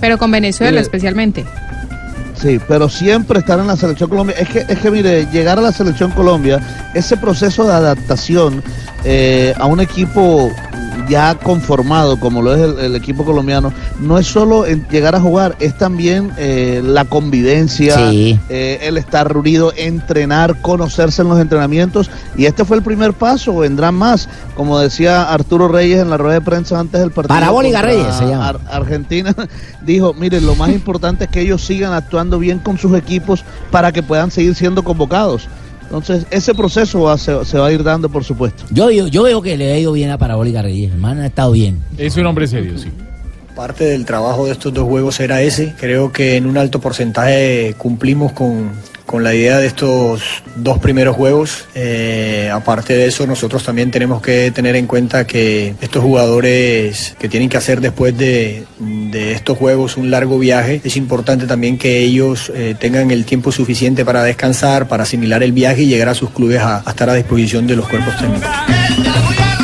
Pero 0.01 0.17
con 0.17 0.31
Venezuela 0.31 0.81
especialmente. 0.81 1.45
Sí, 2.35 2.59
pero 2.67 2.89
siempre 2.89 3.41
estar 3.41 3.59
en 3.59 3.67
la 3.67 3.77
selección 3.77 4.09
Colombia. 4.09 4.35
Es 4.39 4.49
que, 4.49 4.65
es 4.67 4.79
que 4.79 4.91
mire, 4.91 5.27
llegar 5.31 5.59
a 5.59 5.61
la 5.61 5.73
selección 5.73 6.11
Colombia, 6.13 6.59
ese 6.95 7.19
proceso 7.19 7.67
de 7.67 7.75
adaptación 7.75 8.63
eh, 9.05 9.53
a 9.59 9.67
un 9.67 9.81
equipo 9.81 10.51
ya 11.11 11.35
conformado 11.35 12.19
como 12.19 12.41
lo 12.41 12.55
es 12.55 12.61
el, 12.63 12.79
el 12.79 12.97
equipo 12.97 13.25
colombiano, 13.25 13.73
no 14.01 14.17
es 14.19 14.27
solo 14.29 14.65
el 14.65 14.87
llegar 14.89 15.15
a 15.15 15.21
jugar, 15.21 15.57
es 15.61 15.77
también 15.77 16.31
eh, 16.39 16.81
la 16.85 17.05
convivencia, 17.05 17.97
Sí. 18.11 18.39
eh, 18.49 18.79
el 18.83 18.97
estar 18.97 19.31
reunido, 19.31 19.73
entrenar, 19.77 20.61
conocerse 20.63 21.23
en 21.23 21.29
los 21.29 21.41
entrenamientos. 21.41 22.11
Y 22.37 22.47
este 22.47 22.65
fue 22.65 22.77
el 22.77 22.83
primer 22.83 23.13
paso, 23.13 23.57
vendrán 23.59 23.95
más. 23.97 24.29
Como 24.57 24.79
decía 24.79 25.25
Arturo 25.33 25.69
Reyes 25.69 26.01
en 26.01 26.11
la 26.11 26.17
rueda 26.17 26.35
de 26.35 26.41
prensa 26.43 26.79
antes 26.79 27.01
del 27.01 27.11
partido. 27.11 27.35
Parabólica 27.35 27.83
Reyes 27.83 28.15
se 28.15 28.27
llama. 28.27 28.49
Ar- 28.49 28.61
Argentina 28.71 29.35
dijo, 29.83 30.15
miren, 30.15 30.47
lo 30.47 30.55
más 30.55 30.71
importante 30.71 31.25
es 31.25 31.31
que 31.31 31.41
ellos 31.41 31.65
sigan 31.65 31.93
actuando 31.93 32.39
bien 32.39 32.59
con 32.61 32.79
sus 32.79 32.97
equipos 32.97 33.45
para 33.71 33.91
que 33.93 34.03
puedan 34.03 34.31
seguir 34.31 34.55
siendo 34.55 34.85
convocados. 34.85 35.49
Entonces, 35.91 36.25
ese 36.31 36.55
proceso 36.55 37.03
va- 37.03 37.19
se, 37.19 37.45
se 37.45 37.59
va 37.59 37.67
a 37.67 37.73
ir 37.73 37.83
dando, 37.83 38.09
por 38.09 38.23
supuesto. 38.23 38.63
Yo, 38.71 38.91
yo, 38.93 39.09
yo 39.09 39.25
veo 39.25 39.43
que 39.43 39.57
le 39.57 39.73
ha 39.73 39.79
ido 39.79 39.91
bien 39.93 40.11
a 40.11 40.19
Parabólica 40.19 40.63
Reyes. 40.63 40.93
Hermano, 40.93 41.23
ha 41.23 41.27
estado 41.27 41.51
bien. 41.53 41.83
Es 41.99 42.17
un 42.17 42.27
hombre 42.27 42.47
serio, 42.47 42.79
sí. 42.79 42.89
Parte 43.57 43.85
del 43.85 44.05
trabajo 44.05 44.47
de 44.47 44.53
estos 44.53 44.73
dos 44.73 44.85
juegos 44.89 45.19
era 45.19 45.43
ese. 45.43 45.75
Creo 45.79 46.13
que 46.13 46.37
en 46.37 46.47
un 46.47 46.57
alto 46.57 46.81
porcentaje 46.81 47.75
cumplimos 47.77 48.31
con, 48.33 48.71
con 49.11 49.25
la 49.25 49.35
idea 49.35 49.59
de 49.59 49.67
estos 49.67 50.23
dos 50.55 50.79
primeros 50.79 51.17
juegos. 51.17 51.65
Eh, 51.75 52.49
aparte 52.53 52.93
de 52.93 53.07
eso, 53.07 53.27
nosotros 53.27 53.65
también 53.65 53.91
tenemos 53.91 54.23
que 54.23 54.53
tener 54.53 54.77
en 54.77 54.87
cuenta 54.87 55.27
que 55.27 55.75
estos 55.81 56.01
jugadores 56.01 57.17
que 57.19 57.29
tienen 57.29 57.49
que 57.49 57.57
hacer 57.57 57.81
después 57.81 58.17
de, 58.17 58.67
estos 59.13 59.59
juegos 59.59 59.97
un 59.97 60.13
largo 60.13 60.39
viaje, 60.39 60.81
es 60.85 60.97
importante 60.97 61.49
también 61.49 61.77
que 61.77 61.99
ellos 61.99 62.53
eh, 62.55 62.77
tengan 62.79 63.11
el 63.11 63.25
tiempo 63.25 63.51
suficiente 63.51 64.05
para 64.05 64.23
descansar, 64.23 64.87
para 64.87 65.03
asimilar 65.03 65.43
el 65.43 65.51
viaje 65.51 65.83
y 65.83 65.87
llegar 65.87 66.09
a 66.09 66.15
sus 66.15 66.31
clubes 66.31 66.61
a 66.61 66.85
estar 66.87 67.11
a 67.11 67.15
disposición 67.15 67.67
de 67.67 67.75
los 67.75 67.89
cuerpos 67.89 68.17
técnicos. 68.17 68.49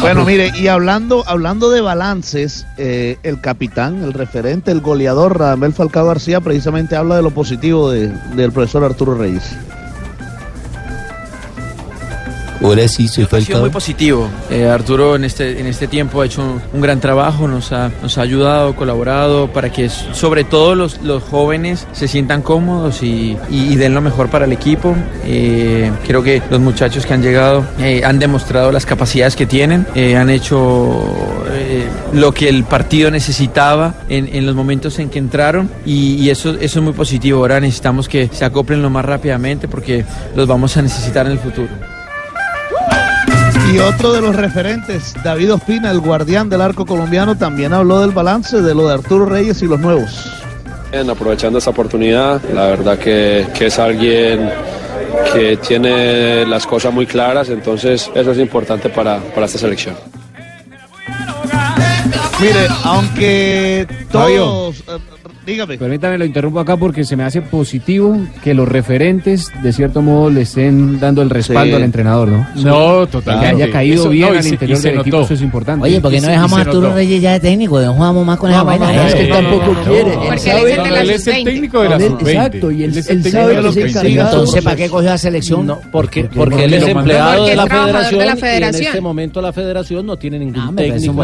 Bueno, 0.01 0.25
mire, 0.25 0.53
y 0.57 0.69
hablando, 0.69 1.25
hablando 1.27 1.71
de 1.71 1.81
balances, 1.81 2.65
eh, 2.77 3.17
el 3.25 3.41
capitán, 3.41 4.03
el 4.05 4.13
referente, 4.13 4.71
el 4.71 4.81
goleador 4.81 5.39
Radamel 5.39 5.73
Falcao 5.73 6.07
García 6.07 6.41
precisamente 6.41 6.95
habla 6.95 7.17
de 7.17 7.23
lo 7.23 7.31
positivo 7.31 7.91
de- 7.91 8.09
del 8.37 8.53
profesor 8.53 8.85
Arturo 8.85 9.15
Reyes. 9.15 9.43
Ahora 12.63 12.87
sí, 12.89 13.09
soy 13.09 13.25
Ha 13.25 13.29
sido 13.41 13.61
muy 13.61 13.71
positivo. 13.71 14.29
Eh, 14.51 14.67
Arturo 14.69 15.17
en 15.17 15.25
este, 15.25 15.61
en 15.61 15.67
este 15.67 15.87
tiempo 15.89 16.21
ha 16.21 16.27
hecho 16.27 16.43
un, 16.43 16.61
un 16.73 16.81
gran 16.81 17.01
trabajo, 17.01 17.47
nos 17.49 17.73
ha, 17.73 17.91
nos 18.03 18.19
ha 18.19 18.23
ayudado, 18.23 18.75
colaborado 18.75 19.49
para 19.53 19.71
que 19.73 19.89
sobre 19.89 20.45
todo 20.45 20.75
los, 20.75 21.01
los 21.03 21.23
jóvenes 21.23 21.87
se 21.93 22.09
sientan 22.09 22.43
cómodos 22.43 23.03
y, 23.03 23.37
y- 23.51 23.73
y 23.73 23.77
den 23.77 23.95
lo 23.95 24.01
mejor 24.01 24.29
para 24.31 24.45
el 24.47 24.53
equipo. 24.53 24.95
Eh, 25.25 25.91
creo 26.07 26.23
que 26.23 26.43
los 26.51 26.61
muchachos 26.61 27.05
que 27.07 27.15
han 27.15 27.23
llegado 27.23 27.65
eh, 27.79 28.03
han 28.05 28.19
demostrado 28.19 28.73
las 28.73 28.87
capacidades 28.87 29.37
que 29.37 29.47
tienen, 29.47 29.87
han 30.17 30.31
hecho 30.31 31.03
lo 32.13 32.33
que 32.33 32.49
el 32.49 32.65
partido 32.65 33.11
necesitaba 33.11 33.95
en, 34.09 34.29
en 34.35 34.47
los 34.47 34.55
momentos 34.55 34.99
en 34.99 35.09
que 35.11 35.19
entraron 35.19 35.71
y, 35.85 36.15
y 36.17 36.31
eso, 36.31 36.51
eso 36.61 36.79
es 36.79 36.83
muy 36.85 36.93
positivo. 36.93 37.41
Ahora 37.41 37.61
necesitamos 37.61 38.09
que 38.09 38.29
se 38.33 38.45
acoplen 38.45 38.83
lo 38.83 38.91
más 38.91 39.05
rápidamente 39.05 39.69
porque 39.69 40.05
los 40.35 40.47
vamos 40.47 40.77
a 40.77 40.83
necesitar 40.83 41.27
en 41.27 41.33
el 41.33 41.39
futuro. 41.39 41.69
Y 43.73 43.79
otro 43.79 44.13
de 44.13 44.21
los 44.21 44.37
referentes, 44.37 45.15
David 45.25 45.55
Ospina, 45.55 45.91
el 45.91 46.01
guardián 46.01 46.49
del 46.49 46.61
arco 46.61 46.87
colombiano, 46.87 47.37
también 47.37 47.73
habló 47.73 48.01
del 48.01 48.11
balance 48.11 48.63
de 48.63 48.75
lo 48.75 48.87
de 48.87 48.95
Arturo 48.95 49.27
Reyes 49.27 49.61
y 49.63 49.67
los 49.67 49.81
nuevos. 49.81 50.33
Bien, 50.93 51.11
aprovechando 51.11 51.59
esta 51.59 51.71
oportunidad, 51.71 52.41
la 52.55 52.67
verdad 52.67 52.99
que, 52.99 53.47
que 53.55 53.67
es 53.67 53.79
alguien 53.79 54.51
que 55.33 55.57
tiene 55.57 56.47
las 56.47 56.67
cosas 56.67 56.93
muy 56.93 57.07
claras, 57.07 57.49
entonces 57.49 58.11
eso 58.15 58.31
es 58.31 58.39
importante 58.39 58.89
para, 58.89 59.19
para 59.19 59.47
esta 59.47 59.59
selección. 59.59 59.97
Mire, 62.41 62.69
aunque 62.85 63.87
todos... 64.11 64.77
eh, 64.89 64.99
dígame. 65.47 65.79
Permítame, 65.79 66.19
lo 66.19 66.25
interrumpo 66.25 66.61
acá 66.61 66.77
porque 66.77 67.05
se 67.05 67.17
me 67.17 67.23
hace 67.25 67.41
positivo 67.41 68.17
que 68.43 68.53
los 68.53 68.69
referentes, 68.69 69.51
de 69.63 69.73
cierto 69.73 70.03
modo, 70.03 70.29
le 70.31 70.43
estén 70.43 70.99
dando 71.01 71.23
el 71.23 71.31
respaldo 71.31 71.71
Sí. 71.71 71.75
al 71.77 71.83
entrenador, 71.85 72.29
¿no? 72.29 72.47
No, 72.57 73.07
totalmente. 73.07 73.57
Que 73.57 73.63
haya 73.63 73.73
caído 73.73 74.01
Eso- 74.03 74.11
bien 74.11 74.31
no, 74.33 74.37
al 74.39 74.43
se- 74.43 74.49
interior 74.51 74.79
del 74.81 74.95
equipo, 75.01 75.17
notó. 75.19 75.25
eso 75.27 75.35
es 75.35 75.43
importante. 75.43 75.85
Oye, 75.85 76.01
¿por 76.01 76.11
qué 76.11 76.21
no 76.21 76.29
dejamos 76.29 76.59
a 76.59 76.63
Arturo 76.63 76.93
Reyes 76.95 77.23
ya 77.23 77.33
de 77.33 77.41
técnico? 77.41 77.81
No 77.81 77.95
jugamos 77.95 78.27
más 78.27 78.39
con 78.39 78.51
esa 78.51 78.63
vaina. 78.63 79.07
es 79.07 79.15
que 79.15 79.27
tampoco 79.27 79.73
quiere. 79.87 80.13
Porque 80.13 80.27
Él 80.29 80.35
es 80.35 80.47
el 80.47 80.83
de 80.85 80.91
la 80.91 81.01
él 81.01 81.11
es 81.11 81.27
el 81.27 81.35
sub-20. 81.35 81.45
técnico 81.45 81.83
de 81.83 81.89
la 81.89 81.97
Él- 81.97 82.03
sub-20. 82.09 82.31
Exacto, 82.33 82.71
y 82.71 82.83
él, 82.85 82.91
Él 82.97 83.03
sabe 83.05 83.57
que 83.57 83.73
se 83.73 83.83
20. 83.83 83.89
encarga. 83.91 84.31
Entonces, 84.31 84.65
¿para 84.65 84.77
qué 84.77 84.89
cogió 84.89 85.09
la 85.11 85.19
selección? 85.19 85.67
No, 85.67 85.81
porque, 85.93 86.23
Porque 86.25 86.39
porque 86.39 86.65
él 86.65 86.75
es 86.75 86.89
empleado 86.89 87.37
Porque 87.37 87.51
de 87.51 87.57
la 87.57 87.67
federación 87.67 88.19
la 88.27 88.37
y 88.37 88.63
en 88.63 88.75
este 88.75 89.01
momento 89.01 89.41
la 89.41 89.53
federación 89.53 90.07
no 90.07 90.17
tiene 90.17 90.39
ningún 90.39 90.75
técnico 90.75 90.97
es 90.97 91.09
un 91.09 91.17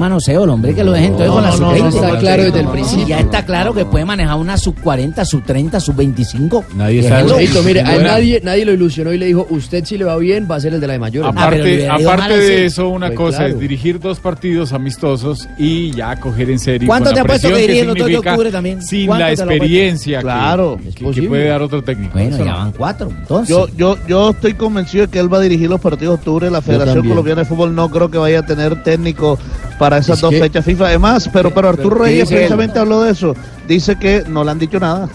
manoseo, 0.00 0.44
el 0.44 0.50
hombre 0.50 0.74
que 0.74 0.82
lo 0.84 0.92
dejen 0.92 1.12
entonces 1.12 1.28
No, 1.28 1.34
con 1.34 1.42
la 1.44 1.50
no, 1.50 1.56
no, 1.56 1.66
sub-20. 1.70 1.88
eso 1.88 2.04
está 2.04 2.18
claro 2.18 2.42
desde 2.44 2.60
el 2.60 2.66
principio. 2.68 3.16
Está 3.38 3.46
claro 3.46 3.74
que 3.74 3.84
puede 3.84 4.04
manejar 4.04 4.36
una 4.36 4.56
sub-40, 4.56 5.24
sub-30, 5.24 5.80
sub-25. 5.80 6.64
Nadie 6.74 7.02
Déjenlo. 7.02 7.36
Cheito, 7.36 7.62
mire, 7.62 7.80
a 7.82 7.96
él 7.96 8.02
nadie, 8.04 8.40
nadie 8.42 8.64
lo 8.64 8.72
ilusionó 8.72 9.12
y 9.12 9.18
le 9.18 9.26
dijo, 9.26 9.46
usted 9.50 9.84
si 9.84 9.96
le 9.98 10.04
va 10.04 10.16
bien 10.16 10.46
va 10.50 10.56
a 10.56 10.60
ser 10.60 10.74
el 10.74 10.80
de 10.80 10.86
la 10.86 10.94
de. 10.94 10.98
Ah, 11.24 11.32
le 11.32 11.40
Aparte, 11.40 11.86
mal 11.88 12.02
aparte 12.04 12.36
de 12.38 12.64
eso, 12.66 12.88
una 12.88 13.06
Pues 13.08 13.16
cosa 13.18 13.38
claro. 13.38 13.54
es 13.54 13.60
dirigir 13.60 14.00
dos 14.00 14.20
partidos 14.20 14.72
amistosos 14.72 15.48
y 15.58 15.90
ya 15.92 16.16
coger 16.16 16.50
en 16.50 16.58
serio. 16.58 16.86
¿Cuánto 16.86 17.10
te 17.10 17.16
la 17.16 17.22
apuesto 17.22 17.48
que 17.48 17.56
dirige 17.58 17.80
el 17.80 17.90
otro 17.90 18.06
de 18.06 18.18
octubre 18.18 18.50
también? 18.50 18.82
Sin 18.82 19.06
¿Cuánto 19.06 19.24
la 19.26 19.32
experiencia 19.32 20.18
que- 20.18 20.22
Claro, 20.24 20.78
que, 20.82 20.88
es 20.90 20.94
que 20.94 21.04
posible. 21.04 21.28
puede 21.28 21.48
dar 21.48 21.62
otro 21.62 21.82
técnico. 21.82 22.12
Bueno, 22.14 22.36
ya 22.44 22.54
van 22.54 22.72
cuatro, 22.72 23.08
entonces. 23.10 23.48
Yo, 23.48 23.66
yo, 23.76 23.96
yo 24.06 24.30
estoy 24.30 24.54
convencido 24.54 25.06
de 25.06 25.10
que 25.10 25.18
él 25.18 25.32
va 25.32 25.38
a 25.38 25.40
dirigir 25.40 25.68
los 25.68 25.80
partidos 25.80 26.14
de 26.14 26.18
octubre. 26.18 26.50
La 26.50 26.60
Federación. 26.62 27.06
Colombiana 27.08 27.42
de 27.42 27.46
Fútbol 27.46 27.74
no 27.74 27.90
creo 27.90 28.10
que 28.10 28.18
vaya 28.18 28.40
a 28.40 28.46
tener 28.46 28.82
técnico 28.82 29.38
para 29.78 29.98
esas 29.98 30.16
Es 30.18 30.22
dos 30.22 30.30
que- 30.30 30.40
fechas 30.40 30.64
FIFA. 30.64 30.86
Además, 30.88 31.28
pero, 31.32 31.52
pero 31.52 31.68
Arturo 31.68 31.96
¿qué 31.96 32.02
Reyes 32.04 32.28
precisamente 32.28 32.78
habló 32.78 33.02
de 33.02 33.12
eso. 33.12 33.25
Dice 33.66 33.96
que 33.96 34.22
no 34.28 34.44
le 34.44 34.50
han 34.50 34.58
dicho 34.58 34.78
nada. 34.78 35.08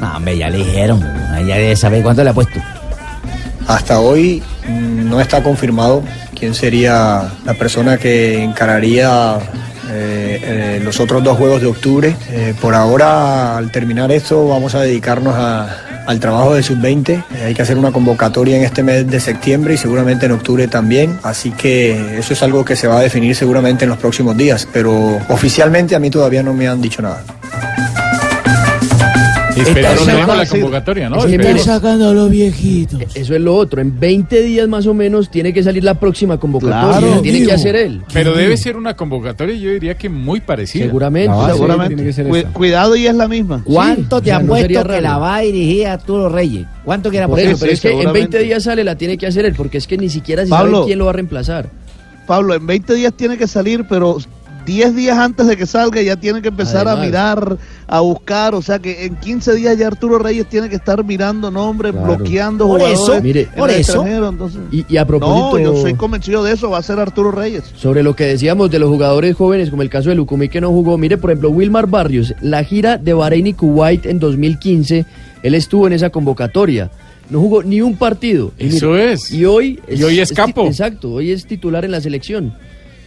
No, 0.00 0.16
hombre, 0.16 0.38
ya 0.38 0.48
le 0.48 0.58
dijeron. 0.58 1.00
Ya 1.46 1.56
debe 1.56 1.76
saber 1.76 2.02
cuánto 2.02 2.22
le 2.24 2.30
ha 2.30 2.34
puesto. 2.34 2.60
Hasta 3.66 4.00
hoy 4.00 4.42
no 4.68 5.20
está 5.20 5.42
confirmado 5.42 6.02
quién 6.38 6.54
sería 6.54 7.28
la 7.44 7.54
persona 7.54 7.98
que 7.98 8.42
encararía 8.42 9.36
eh, 9.90 10.40
eh, 10.42 10.80
los 10.82 10.98
otros 11.00 11.22
dos 11.22 11.36
juegos 11.36 11.60
de 11.60 11.66
octubre. 11.66 12.16
Eh, 12.30 12.54
por 12.60 12.74
ahora, 12.74 13.56
al 13.56 13.70
terminar 13.70 14.10
esto, 14.12 14.48
vamos 14.48 14.74
a 14.74 14.80
dedicarnos 14.80 15.34
a- 15.36 15.68
al 16.06 16.20
trabajo 16.20 16.54
de 16.54 16.62
sub-20. 16.62 17.10
Eh, 17.10 17.24
hay 17.46 17.54
que 17.54 17.62
hacer 17.62 17.78
una 17.78 17.92
convocatoria 17.92 18.56
en 18.56 18.64
este 18.64 18.82
mes 18.82 19.06
de 19.06 19.20
septiembre 19.20 19.74
y 19.74 19.76
seguramente 19.76 20.26
en 20.26 20.32
octubre 20.32 20.66
también. 20.68 21.18
Así 21.22 21.50
que 21.50 22.18
eso 22.18 22.32
es 22.32 22.42
algo 22.42 22.64
que 22.64 22.76
se 22.76 22.86
va 22.86 22.98
a 22.98 23.02
definir 23.02 23.34
seguramente 23.36 23.84
en 23.84 23.90
los 23.90 23.98
próximos 23.98 24.36
días. 24.36 24.66
Pero 24.72 25.18
oficialmente 25.28 25.94
a 25.94 25.98
mí 25.98 26.10
todavía 26.10 26.42
no 26.42 26.54
me 26.54 26.68
han 26.68 26.80
dicho 26.80 27.02
nada. 27.02 27.22
Tenemos 29.54 30.36
la 30.36 30.46
convocatoria, 30.46 31.08
¿no? 31.08 31.16
Es 31.18 31.22
que 31.24 31.28
mire, 31.32 31.42
Esperemos. 31.50 31.64
sacando 31.64 32.08
a 32.10 32.12
los 32.14 32.30
viejitos. 32.30 33.00
Eso 33.14 33.34
es 33.34 33.40
lo 33.40 33.54
otro. 33.56 33.80
En 33.80 33.98
20 33.98 34.42
días 34.42 34.68
más 34.68 34.86
o 34.86 34.94
menos 34.94 35.30
tiene 35.30 35.52
que 35.52 35.62
salir 35.62 35.84
la 35.84 35.94
próxima 35.94 36.38
convocatoria. 36.38 36.98
Claro. 36.98 37.14
La 37.16 37.22
tiene 37.22 37.44
que 37.46 37.52
hacer 37.52 37.76
él. 37.76 38.02
Pero 38.12 38.32
debe 38.34 38.56
ser 38.56 38.76
una 38.76 38.94
convocatoria, 38.96 39.54
yo 39.56 39.70
diría 39.70 39.96
que 39.96 40.08
muy 40.08 40.40
parecida. 40.40 40.84
Seguramente. 40.86 41.28
La 41.36 41.52
Seguramente. 41.52 41.94
tiene 41.94 42.04
que 42.04 42.12
ser 42.12 42.26
Cu- 42.28 42.52
cuidado 42.52 42.96
y 42.96 43.06
es 43.06 43.14
la 43.14 43.28
misma. 43.28 43.62
¿Cuánto 43.64 44.18
Sí, 44.18 44.24
te 44.24 44.30
o 44.30 44.34
sea, 44.34 44.38
no 44.40 44.44
apuesto 44.46 44.66
sería 44.66 44.82
que 44.96 45.00
la 45.00 45.18
va 45.18 45.36
a 45.36 45.40
dirigir 45.40 45.86
Arturo 45.86 46.28
Reyes? 46.28 46.66
¿Cuánto 46.84 47.10
quiere 47.10 47.26
Por 47.26 47.38
apostar? 47.38 47.52
eso, 47.52 47.60
pero 47.60 47.70
sí, 47.70 47.74
es 47.74 47.80
que 47.80 47.88
en 47.88 47.92
seguramente. 47.98 48.36
20 48.38 48.46
días 48.48 48.62
sale, 48.62 48.84
la 48.84 48.94
tiene 48.96 49.18
que 49.18 49.26
hacer 49.26 49.44
él, 49.44 49.54
porque 49.56 49.78
es 49.78 49.86
que 49.86 49.98
ni 49.98 50.08
siquiera 50.08 50.44
se 50.44 50.50
Pablo. 50.50 50.78
sabe 50.78 50.86
quién 50.86 50.98
lo 50.98 51.04
va 51.06 51.10
a 51.10 51.14
reemplazar. 51.14 51.70
Pablo, 52.26 52.54
en 52.54 52.66
20 52.66 52.94
días 52.94 53.12
tiene 53.14 53.36
que 53.36 53.48
salir, 53.48 53.84
pero 53.88 54.18
10 54.70 54.94
días 54.94 55.18
antes 55.18 55.48
de 55.48 55.56
que 55.56 55.66
salga 55.66 56.00
ya 56.00 56.14
tiene 56.14 56.40
que 56.40 56.48
empezar 56.48 56.86
Además. 56.86 57.02
a 57.02 57.06
mirar, 57.06 57.58
a 57.88 58.00
buscar, 58.00 58.54
o 58.54 58.62
sea 58.62 58.78
que 58.78 59.04
en 59.04 59.16
15 59.16 59.54
días 59.56 59.76
ya 59.76 59.88
Arturo 59.88 60.18
Reyes 60.20 60.48
tiene 60.48 60.68
que 60.68 60.76
estar 60.76 61.02
mirando 61.04 61.50
nombres, 61.50 61.90
Claro. 61.92 62.16
bloqueando 62.16 62.68
Por 62.68 62.78
jugadores 62.80 63.00
eso, 63.02 63.20
mire, 63.22 63.48
por 63.56 63.68
eso. 63.70 64.06
entonces- 64.06 64.60
Y, 64.70 64.84
y 64.88 64.96
a 64.96 65.04
propósito... 65.04 65.58
No, 65.58 65.58
yo 65.58 65.76
soy 65.82 65.94
convencido 65.94 66.44
de 66.44 66.52
eso, 66.52 66.70
va 66.70 66.78
a 66.78 66.82
ser 66.82 67.00
Arturo 67.00 67.32
Reyes. 67.32 67.64
Sobre 67.74 68.04
lo 68.04 68.14
que 68.14 68.24
decíamos 68.26 68.70
de 68.70 68.78
los 68.78 68.88
jugadores 68.88 69.34
jóvenes, 69.34 69.70
como 69.70 69.82
el 69.82 69.90
caso 69.90 70.08
de 70.10 70.14
Lucumí 70.14 70.48
que 70.48 70.60
no 70.60 70.68
jugó, 70.68 70.96
mire, 70.96 71.18
por 71.18 71.30
ejemplo, 71.30 71.50
Wilmar 71.50 71.88
Barrios, 71.88 72.32
la 72.40 72.62
gira 72.62 72.96
de 72.96 73.12
Bahrein 73.12 73.48
y 73.48 73.54
Kuwait 73.54 74.06
en 74.06 74.20
2015, 74.20 75.04
él 75.42 75.54
estuvo 75.56 75.88
en 75.88 75.94
esa 75.94 76.10
convocatoria. 76.10 76.90
No 77.28 77.38
jugó 77.40 77.62
ni 77.62 77.80
un 77.80 77.96
partido. 77.96 78.52
Y 78.58 78.68
Eso 78.76 78.96
es. 78.96 79.30
Y 79.32 79.44
hoy 79.44 79.80
Y 79.88 80.02
hoy 80.02 80.18
es 80.20 80.30
exacto, 80.32 81.10
hoy 81.12 81.30
es 81.30 81.46
titular 81.46 81.84
en 81.84 81.92
la 81.92 82.00
selección. 82.00 82.52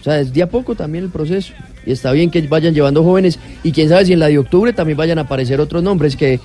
O 0.04 0.06
sea, 0.06 0.20
es 0.20 0.34
de 0.34 0.44
a 0.44 0.50
poco 0.50 0.76
también 0.76 1.06
el 1.06 1.10
proceso. 1.10 1.54
Y 1.86 1.92
está 1.94 2.12
bien 2.12 2.30
que 2.30 2.42
vayan 2.42 2.74
llevando 2.74 3.06
jóvenes. 3.06 3.40
Y 3.64 3.72
quién 3.72 3.88
sabe 3.88 4.06
si 4.06 4.12
en 4.12 4.20
la 4.20 4.28
de 4.28 4.38
octubre 4.38 4.74
también 4.74 4.98
vayan 4.98 5.18
a 5.18 5.22
aparecer 5.22 5.62
otros 5.62 5.82
nombres 5.82 6.18
que 6.18 6.42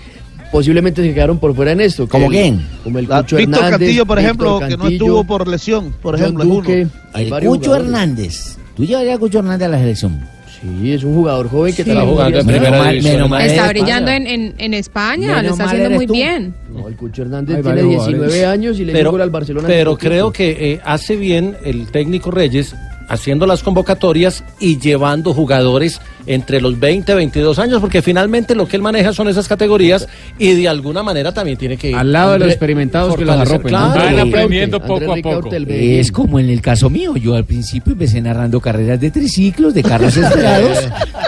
posiblemente 0.53 1.03
se 1.03 1.13
quedaron 1.13 1.41
por 1.41 1.57
fuera 1.57 1.73
en 1.73 1.81
esto. 1.81 2.05
que 2.05 2.11
¿Como 2.13 2.29
quién? 2.29 2.65
Como 2.85 3.01
el 3.01 3.09
Ah, 3.11 3.23
Cucho 3.23 3.35
Víctor 3.37 3.57
Hernández, 3.65 3.79
Castillo, 3.81 4.07
por 4.07 4.19
ejemplo, 4.21 4.61
que 4.61 4.77
no 4.77 4.87
estuvo 4.87 5.25
por 5.25 5.49
lesión, 5.49 5.93
por 6.01 6.15
ejemplo. 6.15 6.45
Duque. 6.45 6.87
El 7.17 7.31
Cucho 7.31 7.49
jugadores. 7.49 7.85
Hernández. 7.87 8.57
¿Tú 8.77 8.85
llevarías 8.85 9.17
a 9.17 9.19
Cucho 9.19 9.39
Hernández 9.41 9.67
a 9.67 9.71
la 9.73 9.79
selección? 9.81 10.21
Sí, 10.61 10.93
es 10.93 11.03
un 11.03 11.15
jugador 11.17 11.49
joven 11.49 11.75
que 11.75 11.83
Sí. 11.83 11.91
Está 11.91 12.03
jugando 12.07 12.39
en 12.39 12.47
primera 12.47 12.91
división. 12.91 13.35
Está 13.41 13.69
brillando 13.69 14.11
en, 14.13 14.27
en, 14.29 14.55
en 14.59 14.75
España, 14.75 15.43
lo 15.43 15.51
está 15.51 15.65
haciendo 15.65 15.91
muy 15.91 16.07
tú. 16.07 16.13
bien. 16.13 16.55
No, 16.73 16.87
el 16.87 16.95
Cucho 16.97 17.23
Hernández 17.23 17.57
tiene 17.57 17.63
varios 17.69 17.89
19 17.89 18.17
jugadores. 18.27 18.47
años 18.47 18.79
y 18.81 18.85
le 18.85 18.93
pero, 18.93 19.21
al 19.21 19.31
Barcelona. 19.31 19.67
Pero 19.67 19.97
creo 19.97 20.33
que 20.33 20.73
eh, 20.75 20.81
hace 20.85 21.17
bien 21.17 21.57
el 21.65 21.89
técnico 21.91 22.31
Reyes 22.31 22.75
haciendo 23.09 23.47
las 23.47 23.63
convocatorias 23.63 24.45
y 24.61 24.79
llevando 24.79 25.35
jugadores 25.35 26.01
entre 26.27 26.61
los 26.61 26.79
20 26.79 27.11
y 27.11 27.15
22 27.15 27.59
años, 27.59 27.81
porque 27.81 28.03
finalmente 28.03 28.55
lo 28.55 28.69
que 28.69 28.77
él 28.77 28.83
maneja 28.83 29.13
son 29.13 29.29
esas 29.29 29.49
categorías 29.49 30.07
y 30.39 30.55
de 30.55 30.69
alguna 30.69 31.03
manera 31.03 31.33
también 31.33 31.57
tiene 31.57 31.77
que... 31.77 31.95
Al 31.95 32.13
lado 32.13 32.33
de 32.33 32.41
los 32.41 32.49
experimentados 32.49 33.17
que 33.17 33.25
los 33.25 33.37
arropen, 33.37 33.69
claro. 33.69 34.01
Van 34.01 34.19
aprendiendo 34.21 34.81
poco 34.81 35.13
a 35.13 35.17
poco. 35.17 35.51
Es 35.69 36.13
como 36.13 36.39
en 36.39 36.51
el 36.51 36.61
caso 36.61 36.91
mío. 36.91 37.17
Yo 37.17 37.35
al 37.35 37.45
principio 37.45 37.93
empecé 37.93 38.21
narrando 38.21 38.61
carreras 38.61 39.01
de 39.01 39.11
triciclos, 39.11 39.73
de 39.73 39.83
carros 39.83 40.17
esperados, 40.19 40.79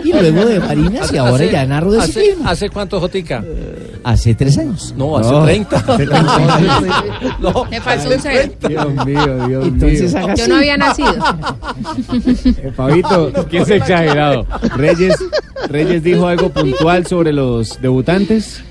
y 0.04 0.12
luego 0.12 0.44
de 0.44 0.60
marinas, 0.60 1.12
y 1.12 1.16
ahora 1.16 1.44
ya 1.46 1.64
narro 1.64 1.92
de 1.92 2.00
¿Hace, 2.00 2.12
ciclismo. 2.12 2.48
¿Hace 2.48 2.68
cuánto, 2.68 3.00
Jotica? 3.00 3.42
Hace 4.04 4.34
tres 4.34 4.58
años. 4.58 4.94
No, 4.96 5.16
hace 5.16 5.30
No. 5.30 5.44
30. 5.44 5.84
no, 7.40 7.64
Me 7.70 7.80
faltó 7.80 8.08
un 8.08 8.20
cero. 8.20 8.52
Dios 8.68 9.06
mío, 9.06 9.46
Dios 9.48 9.64
Entonces 9.66 10.14
mío. 10.14 10.34
Yo 10.36 10.48
no 10.48 10.56
había 10.56 10.76
nacido. 10.76 11.14
Eh, 12.44 12.72
Fabito, 12.74 13.32
Que 13.50 13.58
es 13.58 13.70
exagerado. 13.70 14.46
Reyes, 14.76 15.16
Reyes 15.68 16.02
dijo 16.02 16.26
algo 16.26 16.50
puntual 16.50 17.06
sobre 17.06 17.32
los 17.32 17.80
debutantes. 17.80 18.62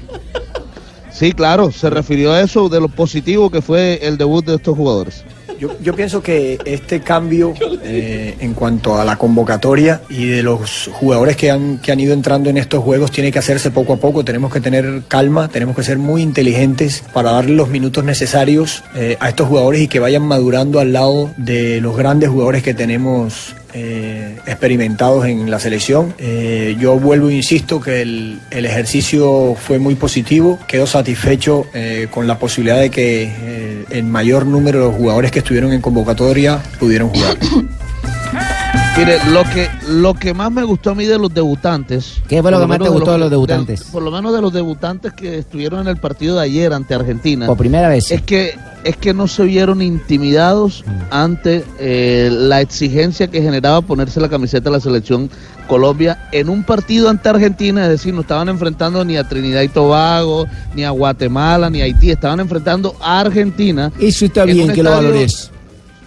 Sí, 1.12 1.34
claro, 1.34 1.72
se 1.72 1.89
refirió 1.89 2.32
a 2.32 2.41
eso 2.41 2.70
de 2.70 2.80
lo 2.80 2.88
positivo 2.88 3.50
que 3.50 3.62
fue 3.62 4.00
el 4.04 4.18
debut 4.18 4.45
de 4.45 4.56
estos 4.56 4.78
jugadores. 4.78 5.26
Yo, 5.60 5.76
yo 5.82 5.93
pienso 5.93 6.24
que 6.24 6.57
este 6.64 7.01
cambio 7.01 7.53
eh, 7.84 8.38
en 8.39 8.53
cuanto 8.53 8.97
a 8.97 9.03
la 9.03 9.18
convocatoria 9.18 10.01
y 10.10 10.26
de 10.28 10.41
los 10.41 10.89
jugadores 10.93 11.36
que 11.36 11.51
han, 11.51 11.80
que 11.80 11.91
han 11.91 11.99
ido 11.99 12.14
entrando 12.14 12.49
en 12.49 12.57
estos 12.57 12.82
juegos 12.82 13.12
tiene 13.12 13.30
que 13.30 13.39
hacerse 13.39 13.70
poco 13.70 13.93
a 13.93 13.97
poco. 13.97 14.24
Tenemos 14.24 14.53
que 14.53 14.62
tener 14.62 15.03
calma, 15.10 15.49
tenemos 15.49 15.76
que 15.76 15.84
ser 15.84 15.97
muy 15.97 16.22
inteligentes 16.22 17.03
para 17.12 17.32
darle 17.32 17.55
los 17.55 17.68
minutos 17.68 18.05
necesarios 18.05 18.86
eh, 18.95 19.18
a 19.20 19.28
estos 19.28 19.49
jugadores 19.49 19.82
y 19.82 19.89
que 19.89 19.99
vayan 19.99 20.24
madurando 20.24 20.80
al 20.80 20.93
lado 20.93 21.30
de 21.36 21.82
los 21.82 21.97
grandes 21.97 22.30
jugadores 22.30 22.64
que 22.64 22.74
tenemos 22.74 23.53
eh, 23.74 24.38
experimentados 24.45 25.26
en 25.26 25.49
la 25.49 25.59
selección. 25.59 26.13
Eh, 26.17 26.76
yo 26.80 26.99
vuelvo 26.99 27.30
e 27.30 27.36
insisto 27.36 27.80
que 27.80 28.01
el, 28.01 28.39
ejercicio 28.51 29.55
fue 29.55 29.80
muy 29.80 29.95
positivo, 29.95 30.59
quedo 30.67 30.88
satisfecho 30.88 31.67
eh, 31.74 32.07
con 32.09 32.28
la 32.28 32.38
posibilidad 32.39 32.80
de 32.80 32.89
que 32.89 33.86
el 33.89 34.03
mayor 34.03 34.45
número 34.45 34.80
de 34.80 34.86
los 34.86 34.95
jugadores 34.95 35.32
que 35.32 35.39
estuvieron 35.39 35.74
en 35.74 35.82
convocatoria 35.82 36.61
pudieron 36.80 37.09
jugar. 37.09 37.38
Mire, 39.00 39.18
lo 39.32 39.43
que, 39.43 39.70
lo 39.88 40.14
que 40.14 40.34
más 40.34 40.52
me 40.52 40.62
gustó 40.64 40.89
a 40.89 40.95
mí 40.95 41.06
de 41.06 41.18
los 41.18 41.34
debutantes. 41.34 42.22
¿Qué 42.28 42.41
fue 42.41 42.52
lo 42.52 42.60
que 42.60 42.68
más 42.68 42.80
te 42.80 42.89
gustó 42.89 43.14
de 43.14 43.18
los 43.18 43.30
debutantes? 43.30 43.84
por 43.84 44.04
lo 44.04 44.12
menos 44.12 44.34
de 44.34 44.41
los 44.41 44.52
debutantes 44.52 45.14
que 45.14 45.38
estuvieron 45.38 45.80
en 45.80 45.88
el 45.88 45.95
partido 45.97 46.36
de 46.36 46.43
ayer 46.43 46.74
ante 46.74 46.93
Argentina. 46.95 47.45
Por 47.47 47.56
primera 47.58 47.88
vez. 47.88 48.12
Es 48.12 48.22
que, 48.22 48.56
es 48.84 48.97
que 48.97 49.14
no 49.14 49.30
se 49.30 49.43
vieron 49.45 49.82
intimidados 49.82 50.84
Mm. 50.86 50.91
ante 51.12 51.64
eh, 51.80 52.30
la 52.30 52.60
exigencia 52.60 53.28
que 53.28 53.41
generaba 53.41 53.82
ponerse 53.82 54.20
la 54.20 54.28
camiseta 54.28 54.70
de 54.70 54.76
la 54.76 54.80
selección 54.82 55.30
Colombia 55.68 56.28
en 56.34 56.50
un 56.50 56.64
partido 56.64 57.10
ante 57.10 57.30
Argentina, 57.30 57.84
es 57.84 57.89
decir, 57.89 58.14
no 58.14 58.22
estaban 58.22 58.50
enfrentando 58.50 59.06
ni 59.06 59.16
a 59.16 59.24
Trinidad 59.24 59.62
y 59.62 59.70
Tobago, 59.70 60.45
ni 60.76 60.84
a 60.84 60.89
Guatemala, 60.89 61.70
ni 61.70 61.80
a 61.82 61.86
Haití, 61.86 62.12
estaban 62.12 62.41
enfrentando 62.41 62.95
a 63.02 63.22
Argentina. 63.22 63.91
Eso 64.00 64.26
está 64.26 64.43
en 64.43 64.47
bien 64.47 64.74
que 64.74 64.84
lo 64.84 64.91
valores. 64.91 65.52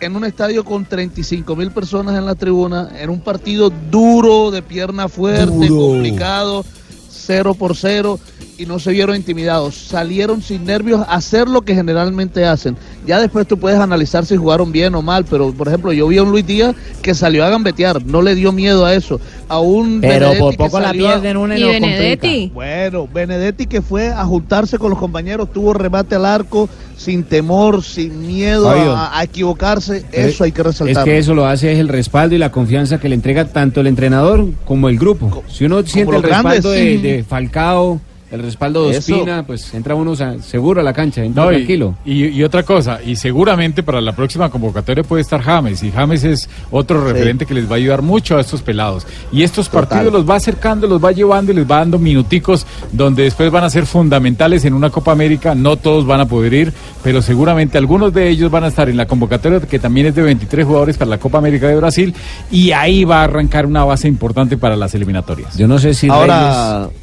En 0.06 0.16
un 0.16 0.24
estadio 0.24 0.64
con 0.64 0.84
35 0.84 1.56
mil 1.56 1.70
personas 1.70 2.16
en 2.16 2.26
la 2.26 2.34
tribuna, 2.34 2.90
en 2.98 3.10
un 3.10 3.20
partido 3.20 3.70
duro, 3.90 4.50
de 4.50 4.62
pierna 4.62 5.08
fuerte, 5.08 5.68
Duro. 5.68 5.92
complicado, 5.92 6.64
cero 7.10 7.54
por 7.54 7.76
cero, 7.76 8.18
y 8.62 8.66
no 8.66 8.78
se 8.78 8.92
vieron 8.92 9.16
intimidados. 9.16 9.74
Salieron 9.74 10.40
sin 10.42 10.64
nervios 10.64 11.00
a 11.00 11.14
hacer 11.14 11.48
lo 11.48 11.62
que 11.62 11.74
generalmente 11.74 12.44
hacen. 12.44 12.76
Ya 13.06 13.20
después 13.20 13.46
tú 13.48 13.58
puedes 13.58 13.80
analizar 13.80 14.24
si 14.24 14.36
jugaron 14.36 14.70
bien 14.70 14.94
o 14.94 15.02
mal, 15.02 15.24
pero 15.24 15.52
por 15.52 15.66
ejemplo, 15.68 15.92
yo 15.92 16.06
vi 16.06 16.18
a 16.18 16.22
un 16.22 16.30
Luis 16.30 16.46
Díaz 16.46 16.74
que 17.02 17.14
salió 17.14 17.44
a 17.44 17.48
gambetear, 17.50 18.04
no 18.06 18.22
le 18.22 18.34
dio 18.36 18.52
miedo 18.52 18.84
a 18.86 18.94
eso. 18.94 19.20
A 19.48 19.58
un 19.58 20.00
Pero 20.00 20.12
Benedetti 20.30 20.38
por 20.40 20.50
que 20.52 20.56
poco 20.58 20.80
la 20.80 20.86
salió 20.88 21.08
a- 21.08 21.12
pierden 21.14 21.36
una 21.36 21.58
y. 21.58 21.62
Benedetti. 21.64 22.50
bueno, 22.54 23.08
Benedetti 23.12 23.66
que 23.66 23.82
fue 23.82 24.08
a 24.08 24.24
juntarse 24.24 24.78
con 24.78 24.90
los 24.90 24.98
compañeros, 24.98 25.52
tuvo 25.52 25.72
remate 25.74 26.14
al 26.14 26.24
arco, 26.26 26.68
sin 26.96 27.24
temor, 27.24 27.82
sin 27.82 28.24
miedo 28.24 28.66
Fabio. 28.66 28.92
a, 28.96 29.18
a 29.18 29.24
equivocarse, 29.24 29.98
Eh, 30.12 30.28
eso 30.28 30.44
hay 30.44 30.52
que 30.52 30.60
Es 30.60 30.66
resaltar. 30.68 31.04
que 31.04 31.18
eso 31.18 31.34
lo 31.34 31.46
hace 31.46 31.72
es 31.72 31.78
el 31.80 31.88
respaldo 31.88 32.36
y 32.36 32.38
la 32.38 32.52
confianza 32.52 33.00
que 33.00 33.08
le 33.08 33.16
entrega 33.16 33.46
tanto 33.48 33.80
el 33.80 33.88
entrenador 33.88 34.46
como 34.64 34.88
el 34.88 34.96
grupo. 34.98 35.42
Si 35.48 35.64
uno 35.64 35.82
siente 35.84 36.14
el 36.16 36.22
respaldo 36.22 36.70
de 36.70 37.24
Falcao, 37.28 38.00
el 38.32 38.42
respaldo 38.42 38.88
de 38.88 38.96
Eso. 38.96 39.14
Ospina, 39.14 39.44
pues 39.46 39.72
entra 39.74 39.94
uno 39.94 40.14
seguro 40.42 40.80
a 40.80 40.82
la 40.84 40.92
cancha, 40.92 41.22
entra 41.22 41.44
No, 41.44 41.52
y, 41.52 41.56
tranquilo. 41.56 41.94
y- 42.04 42.26
y 42.28 42.42
otra 42.42 42.62
cosa, 42.64 42.98
y 43.04 43.14
seguramente 43.16 43.82
para 43.82 44.00
la 44.00 44.12
próxima 44.16 44.48
convocatoria 44.50 45.04
puede 45.04 45.22
estar 45.22 45.40
James, 45.40 45.82
y 45.82 45.90
James 45.92 46.24
es 46.24 46.48
otro 46.70 47.04
referente 47.04 47.46
que 47.46 47.54
les 47.54 47.68
va 47.70 47.74
a 47.74 47.76
ayudar 47.76 48.02
mucho 48.02 48.36
a 48.36 48.40
estos 48.40 48.62
pelados. 48.62 49.06
Y 49.30 49.42
estos 49.42 49.68
partidos 49.68 50.12
los 50.12 50.28
va 50.28 50.36
acercando, 50.36 50.86
los 50.86 51.02
va 51.04 51.12
llevando 51.12 51.52
y 51.52 51.54
les 51.54 51.70
va 51.70 51.76
dando 51.78 51.98
minuticos 51.98 52.66
donde 52.90 53.22
después 53.24 53.50
van 53.50 53.64
a 53.64 53.70
ser 53.70 53.86
fundamentales 53.86 54.64
en 54.64 54.74
una 54.74 54.90
Copa 54.90 55.12
América. 55.12 55.54
No 55.54 55.76
todos 55.76 56.06
van 56.06 56.20
a 56.20 56.26
poder 56.26 56.54
ir, 56.54 56.72
pero 57.04 57.20
seguramente 57.22 57.76
algunos 57.78 58.12
de 58.12 58.28
ellos 58.30 58.50
van 58.50 58.64
a 58.64 58.68
estar 58.68 58.88
en 58.88 58.96
la 58.96 59.06
convocatoria 59.06 59.60
que 59.60 59.78
también 59.78 60.06
es 60.06 60.14
de 60.14 60.22
23 60.22 60.64
jugadores 60.66 60.96
para 60.96 61.10
la 61.10 61.18
Copa 61.18 61.38
América 61.38 61.68
de 61.68 61.76
Brasil, 61.76 62.14
y 62.50 62.70
ahí 62.72 63.04
va 63.04 63.20
a 63.20 63.24
arrancar 63.24 63.66
una 63.66 63.84
base 63.84 64.08
importante 64.08 64.56
para 64.56 64.74
las 64.76 64.94
eliminatorias. 64.94 65.56
Yo 65.58 65.68
no 65.68 65.78
sé 65.78 65.92
si 65.94 66.08
Ahora, 66.08 66.86
Reyes- 66.88 67.01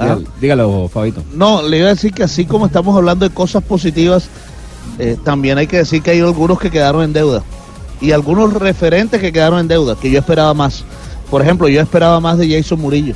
Dígalo, 0.00 0.22
dígalo, 0.40 0.88
Fabito. 0.88 1.22
No, 1.34 1.62
le 1.62 1.78
iba 1.78 1.86
a 1.86 1.90
decir 1.90 2.12
que 2.12 2.22
así 2.22 2.46
como 2.46 2.66
estamos 2.66 2.96
hablando 2.96 3.28
de 3.28 3.34
cosas 3.34 3.62
positivas, 3.62 4.28
eh, 4.98 5.16
también 5.24 5.58
hay 5.58 5.66
que 5.66 5.78
decir 5.78 6.02
que 6.02 6.10
hay 6.10 6.20
algunos 6.20 6.58
que 6.58 6.70
quedaron 6.70 7.02
en 7.02 7.12
deuda. 7.12 7.42
Y 8.00 8.12
algunos 8.12 8.52
referentes 8.54 9.20
que 9.20 9.30
quedaron 9.30 9.60
en 9.60 9.68
deuda, 9.68 9.96
que 10.00 10.10
yo 10.10 10.18
esperaba 10.18 10.54
más. 10.54 10.84
Por 11.30 11.42
ejemplo, 11.42 11.68
yo 11.68 11.80
esperaba 11.80 12.18
más 12.20 12.38
de 12.38 12.50
Jason 12.50 12.80
Murillo. 12.80 13.14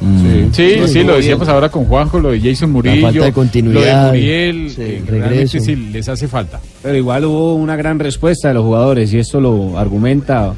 Sí, 0.00 0.48
sí, 0.52 0.88
sí, 0.88 1.04
lo 1.04 1.16
decíamos 1.16 1.48
ahora 1.48 1.68
con 1.68 1.84
Juanjo, 1.84 2.18
lo 2.18 2.32
de 2.32 2.40
Jason 2.40 2.72
Murillo, 2.72 3.02
falta 3.02 3.24
de 3.26 3.32
continuidad, 3.32 4.06
lo 4.06 4.12
de 4.12 4.18
Muriel, 4.18 4.70
sí, 4.70 4.82
eh, 4.82 5.04
regreso. 5.06 5.60
sí 5.60 5.76
les 5.76 6.08
hace 6.08 6.26
falta. 6.26 6.60
Pero 6.82 6.96
igual 6.96 7.24
hubo 7.26 7.54
una 7.54 7.76
gran 7.76 8.00
respuesta 8.00 8.48
de 8.48 8.54
los 8.54 8.64
jugadores 8.64 9.12
y 9.12 9.18
esto 9.18 9.40
lo 9.40 9.78
argumenta 9.78 10.54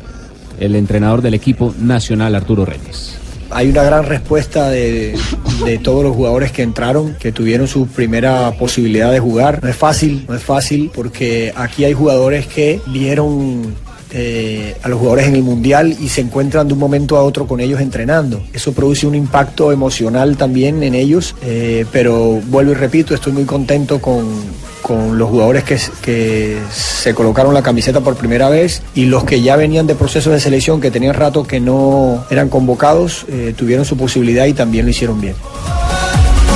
el 0.59 0.75
entrenador 0.77 1.21
del 1.21 1.35
equipo 1.35 1.75
nacional, 1.79 2.35
Arturo 2.35 2.65
Reyes. 2.65 3.19
Hay 3.55 3.71
una 3.71 3.85
gran 3.85 4.05
respuesta 4.05 4.69
de, 4.69 5.17
todos 5.85 6.03
los 6.03 6.17
jugadores 6.17 6.51
que 6.51 6.63
entraron, 6.63 7.15
que 7.15 7.31
tuvieron 7.31 7.69
su 7.69 7.87
primera 7.87 8.51
posibilidad 8.59 9.13
de 9.13 9.21
jugar. 9.21 9.63
No 9.63 9.69
es 9.69 9.77
fácil, 9.77 10.25
no 10.29 10.35
es 10.35 10.43
fácil, 10.43 10.91
porque 10.93 11.53
aquí 11.55 11.85
hay 11.85 11.93
jugadores 11.93 12.49
que 12.49 12.81
vieron 12.87 13.75
eh, 14.11 14.77
a 14.83 14.89
los 14.89 14.99
jugadores 14.99 15.29
en 15.29 15.37
el 15.37 15.45
Mundial 15.45 15.97
y 16.01 16.09
se 16.09 16.21
encuentran 16.21 16.67
de 16.67 16.75
un 16.75 16.81
momento 16.81 17.17
a 17.17 17.23
otro 17.23 17.47
con 17.47 17.61
ellos 17.61 17.81
entrenando. 17.81 18.43
Eso 18.53 18.73
produce 18.73 19.07
un 19.07 19.15
impacto 19.15 19.71
emocional 19.71 20.37
también 20.37 20.83
en 20.83 20.97
ellos, 20.97 21.37
eh, 21.43 21.87
pero 21.93 22.41
vuelvo 22.49 22.73
y 22.73 22.75
repito, 22.75 23.15
estoy 23.15 23.33
muy 23.33 23.45
contento 23.45 24.01
con, 24.01 24.25
con 24.85 25.17
los 25.17 25.31
jugadores 25.31 25.65
que, 25.65 25.79
que 26.03 26.59
se 26.71 27.15
colocaron 27.15 27.55
la 27.55 27.63
camiseta 27.63 28.01
por 28.03 28.17
primera 28.17 28.51
vez 28.51 28.83
y 28.95 29.07
los 29.07 29.25
que 29.25 29.41
ya 29.41 29.57
venían 29.57 29.87
de 29.87 29.95
procesos 29.95 30.31
de 30.35 30.41
selección 30.41 30.79
que 30.79 30.91
tenían 30.91 31.15
rato 31.15 31.43
que 31.45 31.59
no 31.59 32.23
eran 32.29 32.51
convocados, 32.51 33.25
eh, 33.29 33.55
tuvieron 33.57 33.87
su 33.87 33.97
posibilidad 33.97 34.45
y 34.45 34.53
también 34.53 34.85
lo 34.85 34.91
hicieron 34.91 35.23
bien. 35.23 35.35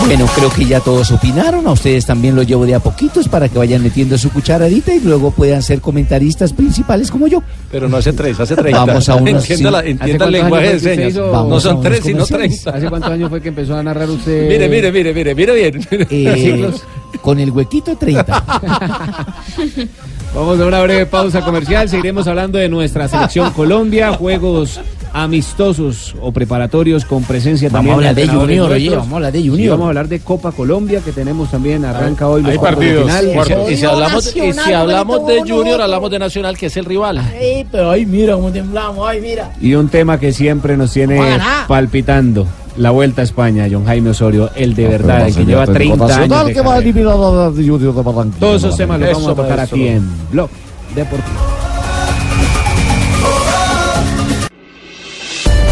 Bueno, 0.06 0.26
creo 0.34 0.50
que 0.50 0.64
ya 0.64 0.80
todos 0.80 1.10
opinaron. 1.10 1.66
A 1.66 1.72
ustedes 1.72 2.06
también 2.06 2.34
lo 2.36 2.42
llevo 2.42 2.64
de 2.64 2.74
a 2.74 2.80
poquitos 2.80 3.28
para 3.28 3.48
que 3.48 3.58
vayan 3.58 3.82
metiendo 3.82 4.16
su 4.16 4.30
cucharadita 4.30 4.94
y 4.94 5.00
luego 5.00 5.30
puedan 5.32 5.62
ser 5.62 5.80
comentaristas 5.80 6.52
principales 6.52 7.10
como 7.10 7.26
yo. 7.26 7.42
Pero 7.70 7.88
no 7.88 7.96
hace 7.98 8.12
tres, 8.12 8.38
hace 8.40 8.56
30. 8.56 8.84
Vamos 8.84 9.08
a 9.08 9.16
unos 9.16 9.42
Entienda, 9.42 9.70
la- 9.70 9.84
entienda 9.84 10.26
el 10.26 10.34
¿Hace 10.34 10.42
lenguaje 10.42 10.72
de 10.74 10.80
señas. 10.80 11.14
No 11.14 11.60
son 11.60 11.82
tres, 11.82 12.04
sino? 12.04 12.24
30. 12.24 12.70
¿Hace 12.70 12.88
cuántos 12.88 13.10
años 13.10 13.28
fue 13.28 13.40
que 13.42 13.48
empezó 13.48 13.74
a 13.76 13.82
narrar 13.82 14.08
usted? 14.08 14.48
Mire, 14.48 14.68
mire, 14.68 14.92
mire, 14.92 15.12
mire, 15.12 15.34
mire 15.34 15.54
bien. 15.54 15.86
Eh. 16.10 16.70
con 17.20 17.38
el 17.38 17.50
huequito 17.50 17.96
30. 17.96 18.44
Vamos 20.34 20.60
a 20.60 20.66
una 20.66 20.82
breve 20.82 21.06
pausa 21.06 21.42
comercial. 21.42 21.88
Seguiremos 21.88 22.26
hablando 22.26 22.58
de 22.58 22.68
nuestra 22.68 23.08
selección 23.08 23.50
Colombia, 23.52 24.12
juegos 24.12 24.80
amistosos 25.12 26.14
o 26.20 26.32
preparatorios 26.32 27.04
con 27.04 27.22
presencia 27.24 27.68
Vamos 27.68 27.78
también 27.90 27.94
a 27.94 28.10
hablar 28.10 28.14
de 28.14 28.28
Junior, 28.28 28.70
oye, 28.70 28.90
vamos 28.90 29.12
a 29.12 29.16
hablar 29.16 29.32
de 29.32 29.40
Sí, 29.42 29.48
Junior. 29.48 29.70
vamos 29.70 29.84
a 29.84 29.88
hablar 29.88 30.08
de 30.08 30.20
Copa 30.20 30.52
Colombia 30.52 31.00
que 31.04 31.12
tenemos 31.12 31.50
también. 31.50 31.84
Arranca 31.84 32.28
hoy 32.28 32.42
los 32.42 32.52
hay 32.52 32.58
partidos. 32.58 33.10
Y 33.70 33.76
si 33.76 33.84
hablamos, 33.84 34.26
y 34.26 34.30
si 34.30 34.40
Nacional, 34.48 34.74
hablamos 34.74 35.26
de 35.26 35.40
Junior, 35.40 35.80
hablamos 35.80 36.10
de 36.10 36.18
Nacional, 36.18 36.56
que 36.56 36.66
es 36.66 36.76
el 36.76 36.84
rival. 36.84 37.18
Ay, 37.18 37.66
pero 37.70 37.90
ay, 37.90 38.06
mira 38.06 38.34
cómo 38.34 38.50
temblamos, 38.50 39.06
ay, 39.08 39.20
mira. 39.20 39.52
Y 39.60 39.74
un 39.74 39.88
tema 39.88 40.18
que 40.18 40.32
siempre 40.32 40.76
nos 40.76 40.92
tiene 40.92 41.20
palpitando. 41.66 42.46
La 42.76 42.90
vuelta 42.92 43.22
a 43.22 43.24
España, 43.24 43.66
John 43.68 43.84
Jaime 43.86 44.10
Osorio, 44.10 44.50
el 44.54 44.76
de 44.76 44.86
verdad, 44.86 45.26
el 45.26 45.34
que 45.34 45.44
lleva 45.44 45.66
30 45.66 46.04
años. 46.16 46.46
De 46.46 46.54
que 46.54 46.60
va 46.60 46.74
a 46.74 46.78
eliminar 46.78 47.14
a 47.14 47.50
Junior 47.50 47.92
de 47.92 48.02
Barranquilla. 48.02 48.38
Todos 48.38 48.62
esos 48.62 48.76
temas 48.76 49.00
los 49.00 49.12
vamos 49.12 49.28
a 49.28 49.34
tocar 49.34 49.58
aquí 49.58 49.88
en 49.88 50.08
Blog 50.30 50.48
Deportivo. 50.94 51.67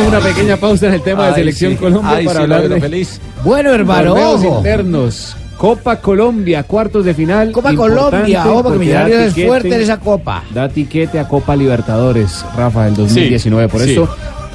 Hacemos 0.00 0.22
una 0.22 0.34
pequeña 0.34 0.56
pausa 0.56 0.86
en 0.88 0.94
el 0.94 1.02
tema 1.02 1.26
de 1.28 1.34
Selección 1.34 1.72
sí. 1.72 1.78
Colombia 1.78 2.16
Ay, 2.16 2.24
para 2.26 2.38
sí, 2.38 2.42
hablar 2.42 2.58
lo 2.62 2.68
de 2.68 2.74
veo 2.74 2.80
feliz. 2.80 3.20
Bueno, 3.44 3.72
hermano, 3.72 4.10
torneos 4.14 4.44
ojo. 4.44 4.56
internos. 4.58 5.36
Copa 5.56 5.96
Colombia, 6.00 6.62
cuartos 6.62 7.04
de 7.04 7.12
final. 7.12 7.52
Copa 7.52 7.74
Colombia, 7.74 8.44
ojo, 8.48 8.62
porque 8.62 8.78
Millonarios 8.78 9.20
es 9.20 9.34
tiquete- 9.34 9.46
fuerte 9.48 9.74
en 9.74 9.80
esa 9.82 9.98
copa. 10.00 10.42
Da 10.54 10.68
tiquete 10.70 11.18
a 11.18 11.28
Copa 11.28 11.54
Libertadores, 11.54 12.44
Rafa, 12.56 12.86
del 12.86 12.94
2019. 12.96 13.68
por 13.68 13.80
sí. 13.82 13.92
eso, 13.92 14.08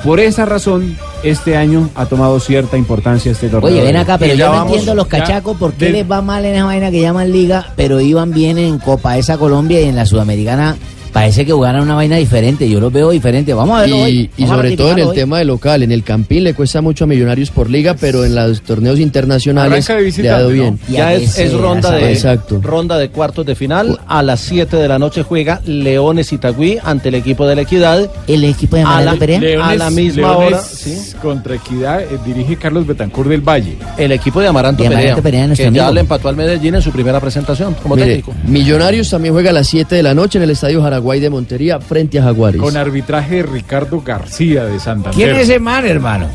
por 0.04 0.20
esa 0.20 0.46
razón, 0.46 0.98
este 1.24 1.56
año 1.58 1.90
ha 1.96 2.08
tomado 2.08 2.40
cierta 2.40 2.76
importancia 2.76 3.32
este 3.32 3.50
torneo. 3.50 3.72
Oye, 3.72 3.84
ven 3.84 3.98
acá, 3.98 4.18
pero 4.18 4.34
yo 4.34 4.40
ya 4.40 4.52
no 4.52 4.64
entiendo 4.66 4.96
los 4.96 5.06
cachacos 5.08 5.56
por 5.58 5.74
qué 5.74 5.86
de- 5.86 5.92
les 5.92 6.12
va 6.12 6.22
mal 6.24 6.44
en 6.44 6.56
esa 6.56 6.66
vaina 6.66 6.90
que 6.90 7.02
llaman 7.02 7.32
liga, 7.32 7.68
pero 7.76 8.00
iban 8.02 8.32
bien 8.32 8.58
en 8.58 8.80
Copa 8.80 9.16
esa 9.20 9.38
Colombia 9.38 9.80
y 9.82 9.86
en 9.86 9.96
la 9.96 10.08
Sudamericana 10.08 10.76
parece 11.16 11.46
que 11.46 11.54
jugaran 11.54 11.82
una 11.82 11.96
vaina 11.96 12.18
diferente. 12.18 12.70
Yo 12.70 12.82
los 12.82 12.92
veo 12.92 13.10
diferente. 13.10 13.54
Vamos 13.54 13.78
a 13.78 13.82
verlo 13.84 14.00
hoy. 14.00 14.30
Y, 14.36 14.46
sobre 14.48 14.76
todo 14.76 14.92
en 14.92 15.00
el 15.00 15.06
hoy. 15.06 15.16
tema 15.16 15.40
de 15.40 15.46
local, 15.46 15.82
en 15.82 15.94
el 15.94 16.04
Campín 16.04 16.44
le 16.44 16.54
cuesta 16.54 16.82
mucho 16.82 17.06
a 17.06 17.08
Millonarios 17.08 17.52
por 17.52 17.70
liga, 17.70 17.96
pero 17.98 18.26
en 18.26 18.36
los 18.36 18.62
torneos 18.64 19.00
internacionales 19.00 19.88
le 20.18 20.30
ha 20.30 20.34
dado 20.34 20.50
bien. 20.50 20.78
Ya 20.90 21.14
es, 21.14 21.40
es 21.40 21.54
ronda 21.54 21.92
de 21.92 22.12
Exacto. 22.12 22.60
ronda 22.62 22.98
de 22.98 23.08
cuartos 23.12 23.46
de 23.46 23.56
final. 23.56 23.98
A 24.08 24.22
las 24.24 24.42
7 24.42 24.76
de 24.76 24.88
la 24.90 25.00
noche 25.00 25.24
juega 25.24 25.62
Leones 25.66 26.34
Itagüí 26.34 26.80
ante 26.84 27.08
el 27.08 27.16
equipo 27.16 27.48
de 27.48 27.56
la 27.56 27.62
Equidad. 27.62 28.12
El 28.28 28.44
equipo 28.44 28.76
de 28.76 28.82
a 28.82 28.86
la, 28.86 28.92
Amaranto 28.98 29.20
Perea. 29.20 29.40
Leones, 29.40 29.70
a 29.70 29.76
la 29.76 29.90
misma 29.92 30.22
Leones 30.32 30.48
hora. 30.48 30.62
¿sí? 30.64 31.14
contra 31.22 31.56
Equidad 31.56 32.02
eh, 32.02 32.20
dirige 32.26 32.58
Carlos 32.58 32.86
Betancur 32.86 33.30
del 33.30 33.40
Valle. 33.40 33.78
El 33.98 34.12
equipo 34.12 34.42
de 34.42 34.48
Amaranto, 34.48 34.84
De 34.84 34.88
Amaranto 34.88 35.22
Perea, 35.22 35.46
Perea, 35.48 35.56
que 35.56 35.64
ya 35.64 35.68
amigo. 35.70 35.94
le 35.94 36.02
empató 36.02 36.28
al 36.28 36.36
Medellín 36.36 36.76
en 36.76 36.82
su 36.82 36.92
primera 36.92 37.22
presentación 37.22 37.74
como 37.82 37.96
Mire, 37.96 38.08
técnico. 38.08 38.34
Millonarios 38.46 39.10
también 39.10 39.34
juega 39.34 39.52
a 39.52 39.54
las 39.54 39.68
7 39.68 39.96
de 39.96 40.04
la 40.04 40.14
noche 40.14 40.40
en 40.40 40.44
el 40.44 40.50
Estadio 40.50 40.82
Jaraguay 41.06 41.20
de 41.20 41.30
Montería 41.30 41.80
frente 41.80 42.18
a 42.20 42.24
Jaguares. 42.24 42.60
Con 42.60 42.76
arbitraje 42.76 43.36
de 43.36 43.44
Ricardo 43.44 44.02
García 44.02 44.66
de 44.66 44.80
Santander. 44.80 45.14
¿Quién 45.14 45.36
es 45.36 45.44
ese 45.50 45.60
man, 45.60 45.86
hermano? 45.86 46.26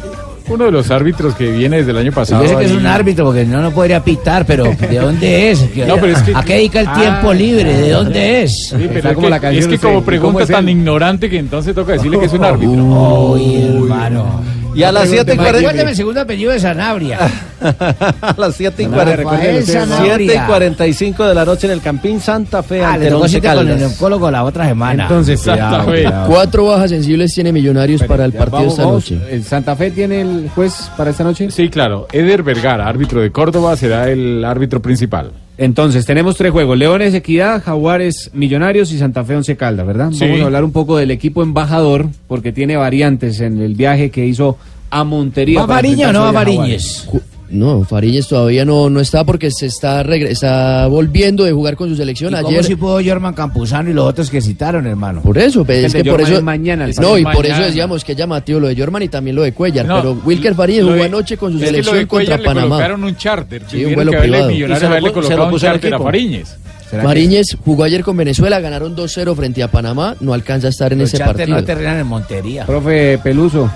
Uno 0.49 0.65
de 0.67 0.71
los 0.71 0.89
árbitros 0.93 1.35
que 1.35 1.51
viene 1.51 1.79
desde 1.79 1.91
el 1.91 1.97
año 1.99 2.13
pasado. 2.13 2.45
Yo 2.45 2.51
sé 2.51 2.57
que 2.57 2.65
es 2.67 2.73
un 2.73 2.87
árbitro 2.87 3.25
porque 3.25 3.45
no 3.45 3.61
nos 3.63 3.73
podría 3.75 4.03
pitar, 4.03 4.45
pero 4.47 4.65
¿de 4.65 4.97
dónde 4.99 5.51
es? 5.51 5.61
No, 5.89 5.97
pero 5.97 6.13
es 6.17 6.23
que- 6.23 6.33
¿A 6.37 6.43
qué 6.45 6.55
dedica 6.55 6.81
el 6.83 6.87
Ah. 6.89 6.95
tiempo 7.01 7.33
libre? 7.35 7.73
¿De 7.75 7.91
dónde 7.91 8.43
es? 8.45 8.69
Sí, 8.69 8.77
pero 8.93 9.11
es 9.11 9.41
que, 9.41 9.59
es 9.59 9.67
que 9.67 9.79
como 9.79 10.03
pregunta 10.05 10.47
tan 10.47 10.69
ignorante 10.69 11.29
que 11.29 11.39
entonces 11.39 11.75
toca 11.75 11.93
decirle 11.93 12.21
que 12.21 12.27
es 12.27 12.33
un 12.33 12.45
árbitro. 12.45 13.31
Uy, 13.33 13.57
hermano. 13.63 14.41
Y 14.75 14.83
a 14.83 14.93
las 14.93 15.09
7 15.09 15.35
y 15.35 15.37
40 15.37 15.63
Cuéntame 15.63 15.91
el 15.91 15.97
segundo 15.97 16.21
apellido 16.21 16.53
de 16.53 16.61
Sanabria. 16.61 17.19
a 17.61 18.35
las 18.39 18.55
7 18.57 18.83
y, 18.83 18.87
Rafael 18.87 19.23
40, 19.25 19.63
Sanabria. 19.73 20.17
7 20.17 20.35
y 20.35 20.47
45 20.47 21.27
de 21.27 21.35
la 21.35 21.45
noche 21.45 21.67
en 21.67 21.73
el 21.73 21.81
Campín 21.81 22.21
Santa 22.21 22.63
Fe 22.63 22.83
Ah, 22.83 22.93
ante 22.95 23.01
le 23.01 23.07
el 23.07 23.13
tocó 23.13 23.23
Once 23.25 23.37
cita 23.37 23.55
con 23.55 23.69
el 23.69 23.75
Caldas. 23.75 23.93
oncólogo 23.93 24.31
la 24.31 24.45
otra 24.45 24.67
semana. 24.69 25.03
Entonces, 25.05 25.41
cuidado, 25.43 25.85
cuidado. 25.87 26.27
Cuatro 26.29 26.67
bajas 26.67 26.91
sensibles 26.91 27.35
tiene 27.35 27.53
Millonarios 27.53 28.03
para 28.05 28.25
el 28.25 28.33
partido 28.33 28.59
vamos, 28.59 28.73
esta 28.75 28.85
vamos. 28.85 29.11
noche. 29.11 29.21
¿El 29.31 29.45
¿Santa 29.45 29.77
Fe 29.77 29.91
tiene 29.91 30.21
el 30.21 30.51
juez 30.55 30.91
para 30.97 31.11
esta 31.11 31.25
noche? 31.25 31.51
Sí, 31.51 31.69
claro. 31.69 32.07
Eder 32.13 32.43
Vergara, 32.43 32.87
árbitro 32.87 33.21
de 33.21 33.31
Córdoba, 33.33 33.77
será 33.77 34.09
el 34.09 34.45
árbitro 34.45 34.81
principal. 34.81 35.33
Entonces, 35.61 36.07
tenemos 36.07 36.37
tres 36.37 36.53
juegos: 36.53 36.79
Leones, 36.79 37.13
Equidad, 37.13 37.63
Jaguares, 37.63 38.31
Millonarios 38.33 38.91
y 38.93 38.99
Santa 38.99 39.23
Fe, 39.25 39.37
Once 39.37 39.57
Caldas, 39.59 39.87
¿verdad? 39.87 40.11
Sí. 40.11 40.25
Vamos 40.25 40.41
a 40.41 40.45
hablar 40.47 40.65
un 40.65 40.73
poco 40.73 40.97
del 40.97 41.11
equipo 41.11 41.43
embajador, 41.43 42.09
porque 42.29 42.51
tiene 42.51 42.77
variantes 42.77 43.41
en 43.41 43.61
el 43.61 43.75
viaje 43.75 44.11
que 44.11 44.25
hizo 44.25 44.57
a 44.89 45.05
Montería. 45.05 45.61
¿Va 45.61 45.67
Mariña 45.67 46.09
o 46.09 46.13
no 46.15 46.33
a? 46.33 47.07
No, 47.51 47.83
Fariñez 47.85 48.29
todavía 48.29 48.65
no, 48.65 48.89
no 48.89 49.01
está 49.01 49.25
porque 49.25 49.51
se 49.51 49.67
está, 49.67 50.03
está 50.03 50.87
volviendo 50.87 51.45
de 51.45 51.53
jugar 51.53 51.75
con 51.77 51.89
su 51.89 51.97
selección. 51.97 52.33
¿Y 52.33 52.37
cómo 52.37 52.49
Ayer 52.49 52.65
si 52.65 52.77
pudo 52.77 53.01
Jorman 53.05 53.35
Campuzano 53.35 53.91
y 53.91 53.93
los 53.93 54.07
otros 54.07 54.31
que 54.31 54.41
citaron, 54.41 54.87
hermano? 54.87 55.21
Por 55.23 55.37
eso, 55.37 55.65
pues, 55.65 55.85
Es 55.85 55.93
que 55.95 56.05
por 56.05 56.21
eso. 56.21 56.35
es 56.37 56.43
mañana, 56.43 56.85
el 56.85 56.95
no, 57.01 57.19
y 57.19 57.23
es 57.23 57.27
por 57.27 57.45
eso 57.45 57.55
mañana. 57.55 57.67
decíamos 57.67 58.05
que 58.05 58.13
es 58.13 58.19
llamativo 58.19 58.61
lo 58.61 58.69
de 58.69 58.77
Jorman 58.77 59.03
y 59.03 59.09
también 59.09 59.35
lo 59.35 59.43
de 59.43 59.53
Cuellar. 59.53 59.85
No, 59.85 59.97
pero 59.97 60.13
Wilker 60.25 60.53
lo 60.57 60.57
jugó 60.85 60.95
de- 60.95 61.05
anoche 61.05 61.37
con 61.37 61.53
su 61.53 61.59
es 61.59 61.65
que 61.65 61.77
lo 61.79 61.83
selección 61.85 62.07
contra 62.07 62.37
le 62.37 62.45
Panamá. 62.45 62.69
colocaron 62.69 63.05
un 63.05 63.17
charter. 63.17 63.63
Sí, 63.69 63.85
un 63.85 63.95
vuelo 63.95 64.13
privado. 64.13 64.51
Y 64.51 64.59
se 64.61 64.69
lo 64.69 64.77
se 64.77 65.13
colocado 65.13 65.49
un 65.49 65.59
charter 65.59 65.95
a. 65.95 65.99
Fariñez. 65.99 66.57
¿Será 66.89 67.03
que- 67.03 67.07
Mariñez 67.09 67.57
jugó 67.65 67.85
ayer 67.85 68.03
con 68.03 68.17
Venezuela, 68.17 68.59
ganaron 68.61 68.95
2-0 68.97 69.35
frente 69.37 69.63
a 69.63 69.69
Panamá, 69.71 70.17
no 70.21 70.35
alcanza 70.35 70.67
a 70.67 70.71
estar 70.71 70.93
en 70.93 70.99
Los 71.01 71.09
ese 71.09 71.19
charter 71.19 71.37
partido. 71.37 71.57
no 71.59 71.65
terminan 71.65 71.99
en 71.99 72.07
Montería. 72.07 72.65
Profe 72.67 73.19
Peluso, 73.23 73.71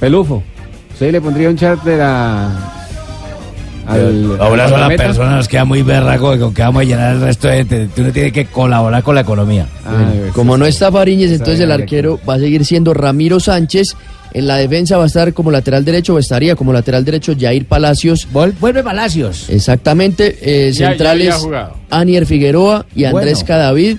Pelufo, 0.00 0.42
¿usted 0.92 1.12
le 1.12 1.20
pondría 1.20 1.48
un 1.50 1.56
charter 1.56 2.00
a. 2.02 2.74
al- 3.88 4.40
A 4.40 4.48
una 4.48 4.64
al 4.64 4.70
sola 4.70 4.88
meta? 4.88 5.02
persona 5.04 5.36
nos 5.36 5.48
queda 5.48 5.64
muy 5.64 5.82
berraco 5.82 6.38
con 6.38 6.52
que 6.54 6.62
vamos 6.62 6.82
a 6.82 6.84
llenar 6.84 7.14
el 7.16 7.20
resto 7.22 7.48
de 7.48 7.56
gente. 7.58 7.88
Tú 7.94 8.02
no 8.02 8.12
tienes 8.12 8.32
que 8.32 8.46
colaborar 8.46 9.02
con 9.02 9.14
la 9.14 9.22
economía. 9.22 9.66
Ah, 9.86 10.06
pues, 10.20 10.32
como 10.32 10.54
sí, 10.54 10.58
no 10.60 10.64
sí. 10.66 10.70
está 10.70 10.92
Fariñez, 10.92 11.30
entonces 11.32 11.60
el 11.60 11.68
que- 11.68 11.72
arquero 11.74 12.20
va 12.28 12.34
a 12.34 12.38
seguir 12.38 12.64
siendo 12.64 12.94
Ramiro 12.94 13.40
Sánchez. 13.40 13.94
En 14.34 14.46
la 14.46 14.56
defensa 14.56 14.98
va 14.98 15.04
a 15.04 15.06
estar 15.06 15.32
como 15.32 15.50
lateral 15.50 15.86
derecho, 15.86 16.14
o 16.14 16.18
estaría 16.18 16.54
como 16.54 16.70
lateral 16.72 17.02
derecho 17.02 17.32
Jair 17.38 17.64
Palacios. 17.64 18.28
Vol- 18.30 18.52
vuelve 18.60 18.82
Palacios. 18.82 19.48
Exactamente. 19.48 20.38
eh, 20.42 20.70
Ya- 20.72 20.88
centrales. 20.90 21.34
Anier 21.88 22.26
Figueroa 22.26 22.84
y 22.94 23.04
Andrés 23.04 23.34
Bueno. 23.40 23.46
Cadavid. 23.46 23.96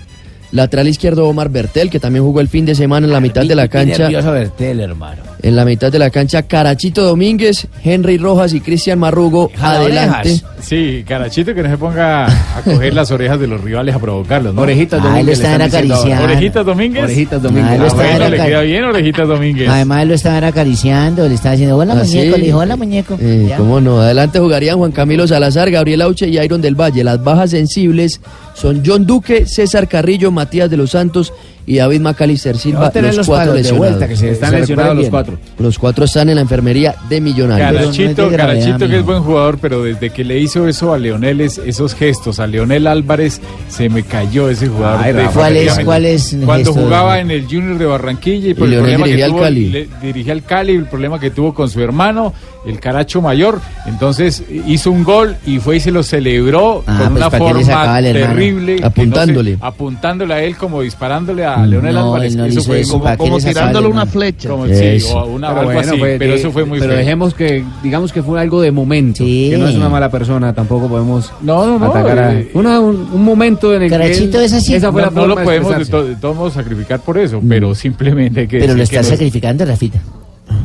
Lateral 0.52 0.88
izquierdo 0.88 1.28
Omar 1.28 1.50
Bertel, 1.50 1.90
que 1.92 2.00
también 2.00 2.24
jugó 2.26 2.42
el 2.42 2.48
fin 2.48 2.66
de 2.66 2.74
semana 2.76 3.06
en 3.06 3.14
la 3.14 3.20
mitad 3.20 3.44
de 3.46 3.54
la 3.56 3.68
cancha. 3.68 4.04
nervioso 4.04 4.32
Bertel, 4.32 4.80
hermano. 4.80 5.22
En 5.42 5.56
la 5.56 5.64
mitad 5.64 5.90
de 5.90 6.00
la 6.00 6.10
cancha, 6.10 6.42
Carachito 6.44 7.02
Domínguez, 7.04 7.68
Henry 7.84 8.18
Rojas 8.18 8.54
y 8.54 8.60
Cristian 8.60 9.00
Marrugo. 9.00 9.50
Adelante. 9.62 10.32
orejas. 10.32 10.44
Sí, 10.62 11.06
Carachito 11.08 11.56
que 11.56 11.64
no 11.64 11.70
se 11.70 11.78
ponga 11.78 12.26
a 12.28 12.62
coger 12.66 12.94
las 12.94 13.10
orejas 13.12 13.40
de 13.40 13.48
los 13.48 13.62
rivales 13.62 13.96
a 13.96 14.00
provocarlos, 14.00 14.54
¿no? 14.54 14.62
Orejitas 14.62 15.00
Ah, 15.02 15.04
Domínguez. 15.08 15.26
le 15.26 15.32
está 15.32 15.52
están 15.54 15.62
acariciando. 15.62 16.24
Orejitas 16.26 16.66
Domínguez. 16.66 17.04
Orejitas 17.06 17.42
Domínguez. 17.42 17.80
Ah, 17.80 17.86
Ah, 17.90 17.94
bueno, 17.96 18.30
le 18.30 18.38
queda 18.38 18.62
bien 18.62 18.84
Orejitas 18.84 19.28
Domínguez. 19.30 19.70
Además 19.70 20.08
lo 20.08 20.14
estaban 20.14 20.44
acariciando, 20.44 21.28
le 21.30 21.36
estaba 21.36 21.52
diciendo, 21.54 21.78
hola 21.78 21.94
Ah, 21.94 22.04
muñeco, 22.04 22.36
sí. 22.36 22.42
le 22.42 22.46
dijo, 22.46 22.58
hola 22.60 22.76
muñeco. 22.76 23.18
Eh, 23.22 23.46
Ya. 23.50 23.58
¿Cómo 23.58 23.80
no? 23.80 24.02
Adelante 24.02 24.40
jugarían 24.40 24.78
Juan 24.78 24.92
Camilo 24.92 25.26
Salazar, 25.26 25.72
Gabriel 25.72 26.02
Auche 26.02 26.28
y 26.28 26.38
Iron 26.38 26.62
del 26.62 26.76
Valle. 26.76 27.02
Las 27.06 27.24
bajas 27.24 27.52
sensibles 27.52 28.20
son 28.56 28.84
John 28.86 29.06
Duque, 29.06 29.46
César 29.46 29.88
Carrillo, 29.88 30.32
Matías 30.32 30.70
de 30.70 30.76
los 30.76 30.92
Santos 30.92 31.32
y 31.70 31.78
David 31.78 32.02
Macalister 32.02 32.56
Va 32.56 32.60
Silva, 32.60 32.88
a 32.88 32.92
tener 32.92 33.10
los, 33.16 33.18
los 33.18 33.28
cuatro 33.28 33.54
de 33.54 33.72
vuelta 33.72 34.08
que 34.08 34.16
se 34.16 34.32
Están 34.32 34.50
se 34.52 34.60
lesionados 34.62 34.98
los 34.98 35.10
cuatro. 35.10 35.38
Los 35.60 35.78
cuatro 35.78 36.06
están 36.06 36.28
en 36.30 36.36
la 36.36 36.42
enfermería 36.42 36.96
de 37.08 37.22
Millonarios. 37.22 37.82
Carachito, 37.96 38.30
Carachito 38.32 38.88
que 38.90 38.98
es 38.98 39.06
buen 39.06 39.22
jugador, 39.22 39.60
pero 39.62 39.84
desde 39.84 40.10
que 40.10 40.24
le 40.24 40.40
hizo 40.40 40.68
eso 40.68 40.94
a 40.94 40.98
Leonel, 40.98 41.42
es- 41.42 41.60
esos 41.60 41.94
gestos, 41.94 42.40
a 42.40 42.48
Leonel 42.48 42.88
Álvarez, 42.88 43.40
se 43.70 43.88
me 43.88 44.02
cayó 44.04 44.50
ese 44.50 44.68
jugador. 44.68 45.02
Ay, 45.04 45.12
Rafa, 45.14 45.32
¿cuál 45.40 45.58
es- 45.58 45.80
cuál 45.86 46.06
es 46.06 46.34
el 46.34 46.42
Cuando 46.46 46.72
gesto? 46.74 46.86
jugaba 46.86 47.20
en 47.20 47.30
el 47.32 47.46
Junior 47.46 47.78
de 47.78 47.86
Barranquilla 47.86 48.50
y 48.50 48.54
por 48.56 48.66
el 48.66 48.72
Leonel 48.72 48.96
problema 48.96 49.04
que 49.06 49.10
dirigía 49.12 49.26
al 49.26 49.32
tuvo, 49.32 49.42
Cali. 49.42 49.70
le- 49.70 49.90
dirigía 50.02 50.34
al 50.34 50.44
Cali, 50.44 50.74
el 50.74 50.86
problema 50.86 51.20
que 51.20 51.30
tuvo 51.30 51.54
con 51.54 51.70
su 51.70 51.82
hermano, 51.82 52.34
el 52.66 52.80
Caracho 52.80 53.22
Mayor, 53.22 53.62
entonces 53.86 54.44
hizo 54.68 54.92
un 54.92 55.04
gol 55.04 55.38
y 55.46 55.60
fue 55.60 55.78
y 55.78 55.80
se 55.80 55.92
lo 55.92 56.04
celebró 56.04 56.84
Ah, 56.88 56.98
con 57.00 57.10
pues, 57.14 57.18
una 57.22 57.30
¿para 57.30 57.46
qué 57.46 57.54
le 57.60 57.64
sacaba 57.64 57.86
forma 58.02 58.02
terrible. 58.02 58.66
que 58.66 58.72
no 58.74 58.78
sé, 58.80 58.86
Apuntándole. 58.86 59.58
apuntándole 59.62 60.34
a 60.34 60.44
él 60.44 60.58
como 60.58 60.82
disparándole 60.82 61.46
a 61.46 61.59
Leonel 61.66 61.94
No, 61.96 62.14
Álvarez. 62.14 62.36
no 62.36 62.46
eso 62.46 62.64
fue 62.64 62.80
eso, 62.82 62.92
como, 62.94 63.04
¿para 63.06 63.16
qué 63.18 63.24
como 63.24 63.38
tirándole 63.40 63.88
una 63.88 64.06
flecha. 64.06 64.50
Como, 64.50 64.66
sí, 64.68 64.72
Eso. 64.74 65.18
o 65.20 65.26
una, 65.28 65.48
Pero 65.50 65.60
algo 65.62 65.72
bueno, 65.74 65.92
así, 65.92 66.00
fue 66.00 66.16
pero 66.20 66.34
que- 66.34 66.40
eso 66.40 66.52
fue 66.52 66.66
muy 66.66 66.80
Pero 66.80 66.92
feo. 66.92 67.00
dejemos 67.00 67.34
que, 67.34 67.64
digamos 67.84 68.12
que 68.14 68.24
fue 68.24 68.40
algo 68.40 68.62
de 68.62 68.72
momento. 68.72 69.24
Que 69.24 69.56
no 69.58 69.68
es 69.68 69.76
una 69.76 69.90
mala 69.90 70.10
persona, 70.12 70.54
tampoco 70.54 70.88
podemos 70.88 71.32
No, 71.42 71.66
no, 71.66 71.80
no, 71.80 71.86
atacar 71.86 72.20
a. 72.20 72.34
eh, 72.40 72.50
una- 72.54 72.80
un, 72.80 73.10
un 73.14 73.24
momento 73.24 73.74
en 73.76 73.84
el 73.84 73.90
Carachito 73.90 74.32
que. 74.32 74.38
él- 74.38 74.44
es 74.46 74.54
así. 74.54 74.74
Esa 74.76 74.92
fue 74.92 75.02
no, 75.02 75.08
la 75.08 75.12
no 75.12 75.22
forma 75.22 75.28
lo 75.36 75.40
de 75.40 75.46
podemos 75.46 75.78
de, 75.78 75.86
to- 75.86 76.04
de 76.06 76.16
todos 76.16 76.36
modos 76.36 76.54
sacrificar 76.54 77.00
por 77.02 77.18
eso, 77.18 77.42
pero 77.48 77.74
simplemente 77.76 78.42
hay 78.42 78.48
que 78.48 78.60
Pero 78.60 78.76
lo 78.76 78.86
que 78.86 78.98
no- 78.98 79.04
sacrificando, 79.04 79.66
Rafita. 79.66 80.00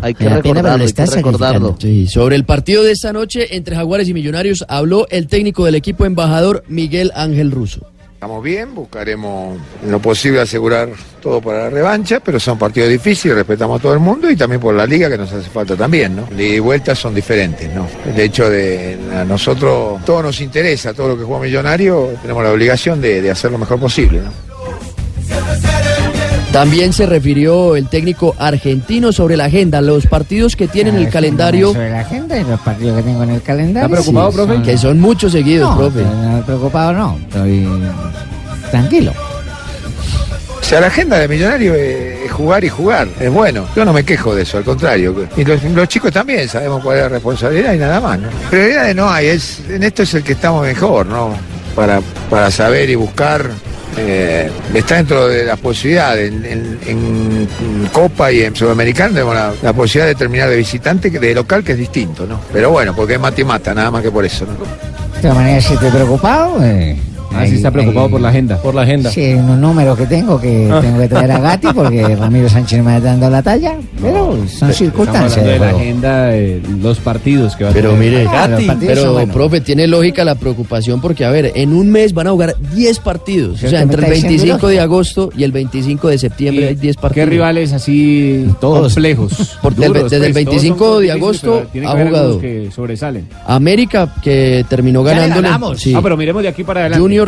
Hay 0.01 0.15
Me 0.19 0.27
da 0.27 0.41
pena, 0.43 0.63
pero 0.63 0.79
lo 0.79 0.85
estás 0.85 1.11
sacrificando. 1.11 1.77
Sí, 1.79 2.07
sobre 2.07 2.37
el 2.37 2.45
partido 2.45 2.83
de 2.83 2.93
esta 2.93 3.13
noche 3.13 3.55
entre 3.57 3.77
Jaguares 3.77 4.09
y 4.09 4.15
Millonarios 4.15 4.65
habló 4.69 5.07
el 5.11 5.27
técnico 5.29 5.65
del 5.67 5.75
equipo 5.75 6.05
embajador 6.07 6.65
Miguel 6.69 7.13
Ángel 7.15 7.51
Russo. 7.51 7.87
Estamos 8.25 8.43
bien, 8.43 8.75
buscaremos 8.75 9.59
lo 9.87 9.99
posible 10.01 10.41
asegurar 10.41 10.89
todo 11.21 11.43
para 11.43 11.65
la 11.65 11.69
revancha, 11.69 12.21
pero 12.21 12.41
son 12.41 12.59
partidos 12.59 12.89
difíciles, 12.89 13.37
respetamos 13.37 13.79
a 13.79 13.83
todo 13.83 13.93
el 13.93 14.01
mundo 14.01 14.31
y 14.31 14.35
también 14.35 14.63
por 14.63 14.75
la 14.75 14.87
liga 14.87 15.11
que 15.11 15.19
nos 15.19 15.31
hace 15.31 15.51
falta 15.51 15.77
también, 15.77 16.17
¿no? 16.17 16.27
Ida 16.33 16.43
y 16.43 16.59
vuelta 16.59 16.95
son 16.95 17.15
diferentes, 17.15 17.71
¿no? 17.75 17.87
El 18.07 18.19
hecho 18.19 18.49
de 18.49 18.99
a 19.15 19.25
nosotros 19.27 20.03
todo 20.07 20.23
nos 20.23 20.41
interesa, 20.41 20.95
todo 20.95 21.09
lo 21.09 21.19
que 21.19 21.25
juega 21.25 21.43
Millonario, 21.43 22.15
tenemos 22.23 22.43
la 22.43 22.53
obligación 22.53 22.99
de, 23.03 23.21
de 23.21 23.31
hacer 23.31 23.53
lo 23.53 23.59
mejor 23.59 23.79
posible. 23.79 24.23
También 26.55 26.93
se 26.93 27.05
refirió 27.07 27.75
el 27.75 27.89
técnico 27.89 28.37
argentino 28.39 29.11
sobre 29.13 29.37
la 29.37 29.47
agenda, 29.47 29.81
los 29.81 30.07
partidos 30.07 30.55
que 30.55 30.69
tienen 30.69 30.95
el 30.95 31.09
calendario. 31.09 31.73
Sobre 31.73 31.91
la 31.91 31.99
agenda 32.01 32.39
y 32.39 32.45
los 32.45 32.61
partidos 32.61 32.97
que 32.99 33.03
tengo 33.03 33.25
en 33.25 33.31
el 33.31 33.43
calendario. 33.43 33.89
Sí, 33.97 34.05
son- 34.37 34.63
Que 34.63 34.79
son 34.79 35.01
muchos 35.01 35.33
seguidos, 35.33 35.71
no, 35.71 35.77
profe. 35.77 36.03
No, 36.05 36.43
preocupado 36.47 36.93
no. 36.93 37.19
Estoy 37.27 37.69
tranquilo. 38.71 39.13
O 40.61 40.63
sea, 40.65 40.81
la 40.81 40.87
agenda 40.87 41.19
de 41.19 41.27
Millonario 41.27 41.75
es, 41.75 42.21
es 42.27 42.33
jugar 42.33 42.63
y 42.65 42.69
jugar, 42.69 43.09
es 43.19 43.33
bueno. 43.33 43.67
Yo 43.75 43.85
no 43.85 43.93
me 43.93 44.05
quejo 44.05 44.33
de 44.35 44.43
eso, 44.43 44.57
al 44.59 44.65
contrario. 44.65 45.27
Y 45.37 45.45
los, 45.45 45.61
los 45.65 45.89
chicos 45.89 46.13
también 46.13 46.49
sabemos 46.49 46.85
cuál 46.85 46.99
es 46.99 47.03
la 47.03 47.09
responsabilidad 47.09 47.75
y 47.75 47.79
nada 47.79 48.01
más, 48.01 48.21
¿no? 48.21 48.29
Prioridades 48.49 48.95
no 48.95 49.11
hay, 49.11 49.27
es, 49.27 49.61
en 49.69 49.83
esto 49.83 50.05
es 50.05 50.15
el 50.15 50.23
que 50.23 50.33
estamos 50.35 50.63
mejor, 50.65 51.07
¿no? 51.07 51.31
Para, 51.75 52.01
para 52.31 52.49
saber 52.53 52.89
y 52.91 52.95
buscar. 52.95 53.51
Eh, 53.97 54.51
está 54.75 54.97
dentro 54.97 55.29
de 55.29 55.45
las 55.45 55.59
posibilidades. 55.59 56.33
En, 56.87 57.49
Copa 57.93 58.33
y 58.33 58.43
en 58.43 58.57
Sudamericana 58.57 59.11
tenemos 59.11 59.35
la, 59.63 59.73
posibilidad 59.73 60.07
de 60.09 60.15
terminar 60.17 60.49
de 60.49 60.57
visitante 60.57 61.11
de 61.11 61.35
local, 61.35 61.63
que 61.63 61.73
es 61.73 61.79
distinto, 61.79 62.27
¿no? 62.27 62.41
Pero 62.53 62.71
bueno, 62.71 62.95
porque 62.95 63.15
es 63.15 63.21
mate 63.21 63.43
y 63.43 63.45
mata, 63.45 63.73
nada 63.73 63.91
más 63.91 64.03
que 64.03 64.11
por 64.11 64.25
eso, 64.25 64.47
¿no? 64.47 64.53
De 65.15 65.21
todas 65.21 65.37
maneras, 65.37 65.65
si 65.65 65.75
estoy 65.75 65.91
preocupado. 65.91 66.65
Eh, 66.65 66.97
Ah, 67.37 67.47
sí 67.47 67.57
está 67.57 67.71
preocupado 67.71 68.09
por 68.11 68.21
la 68.21 68.29
agenda. 68.29 68.57
Por 68.63 68.75
la 68.75 68.83
agenda. 68.83 69.11
Sí, 69.11 69.35
unos 69.35 69.59
números 69.59 69.97
que 69.99 70.07
tengo 70.07 70.41
que 70.41 70.69
tengo 70.81 70.99
que 70.99 71.09
traer 71.09 71.31
a 71.33 71.39
Gatti 71.41 71.69
porque 71.75 72.17
Ramiro 72.17 72.49
Sánchez 72.49 72.83
me 72.83 72.97
está 72.97 73.09
dando 73.11 73.31
la 73.31 73.43
talla. 73.43 73.75
Pero 74.01 74.39
son 74.49 74.73
circunstancias. 74.73 75.45
De 75.45 75.59
la 75.59 75.71
agenda, 75.71 76.27
de 76.27 76.61
los 76.81 76.99
partidos 76.99 77.57
que 77.57 77.65
va 77.65 77.71
a 77.71 77.73
Pero 77.73 77.91
tener. 77.93 78.05
mire, 78.13 78.27
Ah, 78.29 78.49
partidos 78.49 78.79
pero 78.87 79.03
son 79.03 79.13
buenos. 79.15 79.35
profe, 79.35 79.61
tiene 79.61 79.87
lógica 79.87 80.25
la 80.25 80.35
preocupación 80.35 81.01
porque, 81.01 81.25
a 81.25 81.31
ver, 81.31 81.53
en 81.55 81.73
un 81.73 81.91
mes 81.91 82.13
van 82.15 82.27
a 82.27 82.31
jugar 82.31 82.55
10 82.75 82.99
partidos. 83.01 83.61
¿Qué 83.61 83.67
O 83.67 83.71
sea, 83.71 83.83
entre 83.83 83.99
el 83.99 84.05
está 84.13 84.29
diciendo 84.29 84.45
25 84.55 84.69
de 84.69 84.81
agosto 84.81 85.31
y 85.37 85.45
el 85.45 85.53
25 85.53 86.09
de 86.09 86.19
septiembre 86.19 86.69
hay 86.69 86.75
10 86.75 86.97
partidos. 86.97 87.25
¿Qué 87.27 87.31
rivales 87.31 87.73
así 87.73 88.45
del- 88.45 88.55
duros, 88.61 88.95
desde 88.95 89.09
el 89.09 89.23
pues, 89.93 90.11
todos 90.11 90.21
25 90.35 90.85
son 90.95 91.03
de 91.03 91.13
agosto 91.13 91.67
pero 91.73 91.89
ha 91.89 91.93
jugado. 92.07 92.39
que 92.41 92.71
sobresalen. 92.75 93.27
América, 93.47 94.15
que 94.23 94.65
terminó 94.69 95.03
ganándole. 95.03 95.43
ganamos. 95.43 95.81
sí. 95.81 95.95
Ah, 95.97 96.01
pero 96.03 96.17
miremos 96.17 96.43
de 96.43 96.49
aquí 96.49 96.65
para 96.65 96.81
adelante. 96.81 97.03
Junior, 97.03 97.24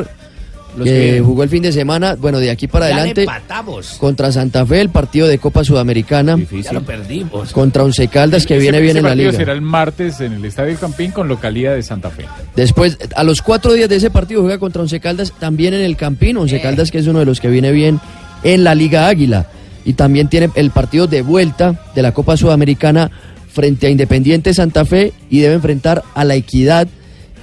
Los 0.76 0.84
que 0.84 1.22
jugó 1.24 1.42
el 1.42 1.48
fin 1.48 1.62
de 1.62 1.72
semana, 1.72 2.16
bueno, 2.16 2.38
de 2.38 2.50
aquí 2.50 2.66
para 2.66 2.90
Ya 2.90 2.96
adelante. 2.96 3.22
empatamos. 3.22 3.92
Contra 3.98 4.30
Santa 4.30 4.66
Fe, 4.66 4.82
el 4.82 4.90
partido 4.90 5.26
de 5.26 5.38
Copa 5.38 5.64
Sudamericana. 5.64 6.36
Ya 6.62 6.72
lo 6.74 6.82
perdimos. 6.82 7.50
Contra 7.52 7.82
Once 7.82 8.06
Caldas, 8.08 8.44
que 8.44 8.56
Ese- 8.56 8.60
viene 8.60 8.76
ese 8.76 8.84
bien 8.84 8.96
en 8.98 9.02
la 9.04 9.08
partido 9.08 9.30
liga. 9.30 9.38
será 9.38 9.52
el 9.54 9.62
martes 9.62 10.20
en 10.20 10.34
el 10.34 10.44
Estadio 10.44 10.72
El 10.72 10.78
Campín 10.78 11.12
con 11.12 11.28
localidad 11.28 11.74
de 11.74 11.82
Santa 11.82 12.10
Fe. 12.10 12.26
Después, 12.54 12.98
a 13.14 13.24
los 13.24 13.40
cuatro 13.40 13.72
días 13.72 13.88
de 13.88 13.96
ese 13.96 14.10
partido 14.10 14.42
juega 14.42 14.58
contra 14.58 14.82
Once 14.82 15.00
Caldas, 15.00 15.32
también 15.40 15.72
en 15.72 15.80
el 15.80 15.96
Campín. 15.96 16.36
Once 16.36 16.60
Caldas, 16.60 16.90
que 16.90 16.98
es 16.98 17.06
uno 17.06 17.20
de 17.20 17.24
los 17.24 17.40
que 17.40 17.48
viene 17.48 17.72
bien 17.72 17.98
en 18.42 18.62
la 18.62 18.74
Liga 18.74 19.08
Águila. 19.08 19.46
Y 19.86 19.94
también 19.94 20.28
tiene 20.28 20.50
el 20.56 20.72
partido 20.72 21.06
de 21.06 21.22
vuelta 21.22 21.80
de 21.94 22.02
la 22.02 22.12
Copa 22.12 22.36
Sudamericana 22.36 23.10
frente 23.50 23.86
a 23.86 23.88
Independiente 23.90 24.52
Santa 24.52 24.84
Fe 24.84 25.14
y 25.30 25.38
debe 25.40 25.54
enfrentar 25.54 26.02
a 26.14 26.24
la 26.24 26.34
Equidad, 26.34 26.86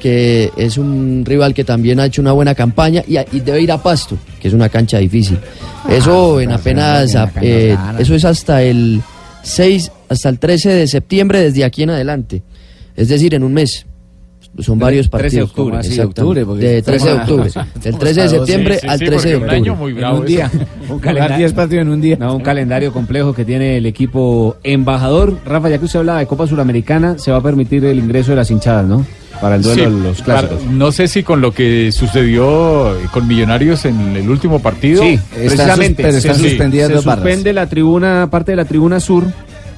que 0.03 0.51
es 0.57 0.77
un 0.77 1.23
rival 1.25 1.53
que 1.53 1.63
también 1.63 1.97
ha 2.01 2.05
hecho 2.07 2.21
una 2.21 2.33
buena 2.33 2.53
campaña 2.53 3.01
y, 3.07 3.17
y 3.17 3.39
debe 3.39 3.61
ir 3.61 3.71
a 3.71 3.81
Pasto, 3.81 4.17
que 4.41 4.49
es 4.49 4.53
una 4.53 4.67
cancha 4.67 4.97
difícil. 4.97 5.39
Eso 5.89 6.41
en 6.41 6.51
apenas, 6.51 7.15
eh, 7.41 7.77
eso 7.97 8.13
es 8.13 8.25
hasta 8.25 8.61
el 8.63 9.01
6, 9.43 9.91
hasta 10.09 10.27
el 10.27 10.39
13 10.39 10.69
de 10.73 10.87
septiembre 10.87 11.39
desde 11.41 11.63
aquí 11.63 11.83
en 11.83 11.91
adelante. 11.91 12.43
Es 12.97 13.07
decir, 13.07 13.33
en 13.33 13.43
un 13.43 13.53
mes. 13.53 13.85
Son 14.59 14.77
varios 14.77 15.09
13 15.09 15.23
de 15.23 15.29
partidos. 15.45 15.49
octubre, 15.49 15.77
Exactamente. 15.77 15.89
sí, 15.89 15.95
de 15.97 16.03
octubre, 16.05 16.45
porque 16.45 16.65
de 16.65 16.77
estamos 16.79 17.01
13 17.01 17.15
de 17.15 17.21
octubre. 17.21 17.51
Del 17.81 17.97
13 17.97 18.21
de 18.21 18.29
septiembre 18.29 18.73
sí, 18.75 18.81
sí, 18.81 18.87
al 18.87 18.99
sí, 18.99 19.05
13 19.05 19.27
de 19.29 19.33
porque 19.33 19.35
un 19.35 19.43
octubre. 19.43 19.55
año 19.71 19.75
muy 19.75 19.93
bravo 19.93 20.15
En 20.15 20.21
un 20.21 20.27
día. 20.27 20.51
Un 20.89 20.99
calendario. 20.99 21.37
10 21.37 21.53
partidos 21.53 21.81
en 21.81 21.89
un 21.89 22.01
día. 22.01 22.17
No, 22.19 22.35
un 22.35 22.41
calendario 22.43 22.91
complejo 22.93 23.33
que 23.33 23.45
tiene 23.45 23.77
el 23.77 23.85
equipo 23.85 24.57
embajador. 24.63 25.39
Rafa, 25.45 25.69
ya 25.69 25.79
que 25.79 25.85
usted 25.85 25.99
hablaba 25.99 26.19
de 26.19 26.27
Copa 26.27 26.45
Suramericana, 26.45 27.17
se 27.17 27.31
va 27.31 27.37
a 27.37 27.41
permitir 27.41 27.83
el 27.85 27.97
ingreso 27.97 28.31
de 28.31 28.35
las 28.35 28.51
hinchadas, 28.51 28.85
¿no? 28.85 29.03
Para 29.43 29.55
el 29.57 29.61
duelo 29.61 29.83
Sí, 29.83 29.89
de 29.97 30.03
los 30.07 30.21
clásicos. 30.21 30.57
para- 30.59 30.71
no 30.71 30.91
sé 30.93 31.07
si 31.09 31.21
con 31.21 31.41
lo 31.41 31.51
que 31.53 31.91
sucedió 31.91 32.95
eh, 32.97 33.07
con 33.11 33.27
Millonarios 33.27 33.83
en 33.83 34.15
el 34.15 34.29
último 34.29 34.59
partido. 34.59 35.03
Sí, 35.03 35.19
precisamente. 35.35 36.03
Sí, 36.13 36.21
se, 36.21 36.33
sí. 36.33 36.49
se 36.57 37.01
suspende 37.01 37.51
la 37.51 37.67
tribuna, 37.67 38.29
parte 38.31 38.53
de 38.53 38.55
la 38.55 38.63
tribuna 38.65 39.01
sur, 39.01 39.25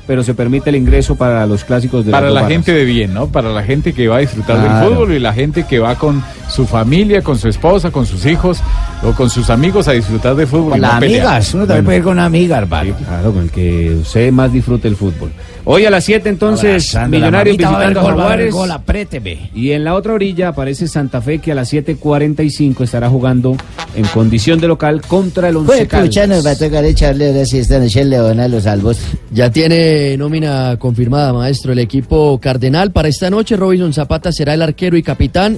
pero 0.05 0.23
se 0.23 0.35
permite 0.35 0.69
el 0.69 0.75
ingreso 0.75 1.15
para 1.15 1.47
los 1.47 1.63
clásicos 1.63 2.05
de 2.05 2.11
Para 2.11 2.29
la 2.29 2.45
gente 2.47 2.71
de 2.73 2.85
bien, 2.85 3.11
¿no? 3.15 3.25
Para 3.27 3.49
la 3.51 3.63
gente 3.63 3.91
que 3.93 4.07
va 4.07 4.17
a 4.17 4.19
disfrutar 4.19 4.59
Claro. 4.59 4.85
del 4.85 4.87
fútbol 4.97 5.13
y 5.13 5.19
la 5.19 5.33
gente 5.33 5.63
que 5.67 5.79
va 5.79 5.95
con 5.95 6.23
su 6.47 6.67
familia, 6.67 7.23
con 7.23 7.39
su 7.39 7.47
esposa, 7.47 7.89
con 7.89 8.05
sus 8.05 8.23
hijos 8.27 8.59
o 9.03 9.13
con 9.13 9.31
sus 9.31 9.49
amigos 9.49 9.87
a 9.87 9.93
disfrutar 9.93 10.35
de 10.35 10.45
fútbol. 10.45 10.73
Con 10.73 10.81
no 10.81 10.87
las 10.89 10.97
amigas. 10.97 11.53
Uno 11.55 11.65
también 11.65 11.85
puede 11.85 11.97
ir 11.97 12.03
con 12.03 12.13
una 12.13 12.25
amiga, 12.25 12.59
hermano. 12.59 12.93
Claro, 13.07 13.33
con 13.33 13.43
el 13.43 13.49
que 13.49 13.95
usted 13.99 14.31
más 14.31 14.53
disfrute 14.53 14.87
el 14.87 14.95
fútbol. 14.95 15.31
Hoy 15.67 15.83
a 15.85 15.89
las 15.89 16.03
7 16.05 16.29
entonces, 16.29 16.93
Abrazando 16.95 17.17
a 17.17 17.19
la 17.19 17.25
Millonarios 17.25 17.57
visitando 17.57 18.01
gol, 18.01 18.11
a 18.11 18.15
Jaguares. 18.17 18.53
gol, 18.53 18.71
apréteme. 18.71 19.49
Y 19.55 19.71
en 19.71 19.83
la 19.83 19.95
otra 19.95 20.13
orilla 20.13 20.49
aparece 20.49 20.87
Santa 20.87 21.21
Fe 21.23 21.39
que 21.39 21.53
a 21.53 21.55
las 21.55 21.73
7.45 21.73 22.81
estará 22.83 23.09
jugando 23.09 23.57
en 23.95 24.05
condición 24.07 24.59
de 24.59 24.67
local 24.67 25.01
contra 25.01 25.49
el 25.49 25.55
Once 25.57 25.67
Pues 25.67 25.87
Caldas. 25.87 26.07
pucha, 26.09 26.27
nos 26.27 26.45
va 26.45 26.51
a 26.51 26.55
tocar 26.55 26.85
echarle 26.85 27.29
ahora 27.29 27.45
sí 27.45 27.57
esta 27.57 27.79
noche 27.79 28.01
el 28.01 28.11
león 28.11 28.39
a 28.39 28.47
los 28.47 28.63
salvos. 28.63 28.99
Ya 29.31 29.49
tiene 29.51 30.15
nómina 30.17 30.77
confirmada, 30.77 31.33
maestro. 31.33 31.71
El 31.71 31.79
equipo 31.79 32.39
cardenal 32.39 32.91
para 32.91 33.07
esta 33.07 33.31
noche, 33.31 33.55
Robinson 33.55 33.91
Zapata 33.91 34.31
será 34.31 34.53
el 34.53 34.61
arquero 34.61 34.97
y 34.97 35.01
capitán. 35.03 35.57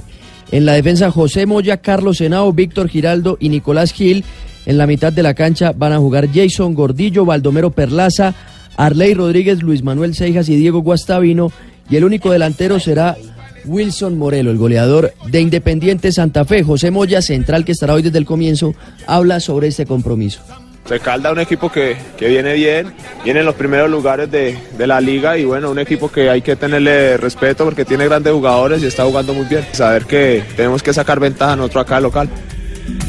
En 0.50 0.64
la 0.64 0.72
defensa, 0.72 1.10
José 1.10 1.44
Moya, 1.44 1.76
Carlos 1.82 2.16
Senao, 2.16 2.50
Víctor 2.54 2.88
Giraldo 2.88 3.36
y 3.40 3.50
Nicolás 3.50 3.92
Gil. 3.92 4.24
En 4.64 4.78
la 4.78 4.86
mitad 4.86 5.12
de 5.12 5.22
la 5.22 5.34
cancha 5.34 5.72
van 5.76 5.92
a 5.92 5.98
jugar 5.98 6.28
Jason 6.32 6.72
Gordillo, 6.74 7.26
Baldomero 7.26 7.70
Perlaza, 7.70 8.34
Arley 8.78 9.12
Rodríguez, 9.12 9.60
Luis 9.62 9.82
Manuel 9.82 10.14
Seijas 10.14 10.48
y 10.48 10.56
Diego 10.56 10.80
Guastavino. 10.80 11.52
Y 11.90 11.96
el 11.96 12.04
único 12.04 12.30
delantero 12.30 12.78
será 12.78 13.16
Wilson 13.64 14.16
Morelo, 14.16 14.52
el 14.52 14.56
goleador 14.56 15.12
de 15.26 15.40
Independiente 15.40 16.12
Santa 16.12 16.44
Fe. 16.44 16.62
José 16.62 16.90
Moya, 16.90 17.20
central 17.20 17.64
que 17.64 17.72
estará 17.72 17.94
hoy 17.94 18.02
desde 18.02 18.18
el 18.18 18.24
comienzo, 18.24 18.74
habla 19.06 19.40
sobre 19.40 19.66
este 19.66 19.84
compromiso. 19.84 20.40
Se 20.86 21.00
calda 21.00 21.32
un 21.32 21.40
equipo 21.40 21.70
que, 21.70 21.96
que 22.16 22.28
viene 22.28 22.54
bien, 22.54 22.94
viene 23.22 23.40
en 23.40 23.46
los 23.46 23.56
primeros 23.56 23.90
lugares 23.90 24.30
de, 24.30 24.56
de 24.78 24.86
la 24.86 25.00
liga 25.02 25.36
y 25.36 25.44
bueno, 25.44 25.70
un 25.70 25.78
equipo 25.78 26.10
que 26.10 26.30
hay 26.30 26.40
que 26.40 26.56
tenerle 26.56 27.18
respeto 27.18 27.64
porque 27.64 27.84
tiene 27.84 28.06
grandes 28.06 28.32
jugadores 28.32 28.82
y 28.82 28.86
está 28.86 29.04
jugando 29.04 29.34
muy 29.34 29.44
bien. 29.46 29.66
Saber 29.72 30.06
que 30.06 30.42
tenemos 30.56 30.82
que 30.82 30.94
sacar 30.94 31.20
ventaja 31.20 31.56
nosotros 31.56 31.84
acá 31.84 32.00
local. 32.00 32.30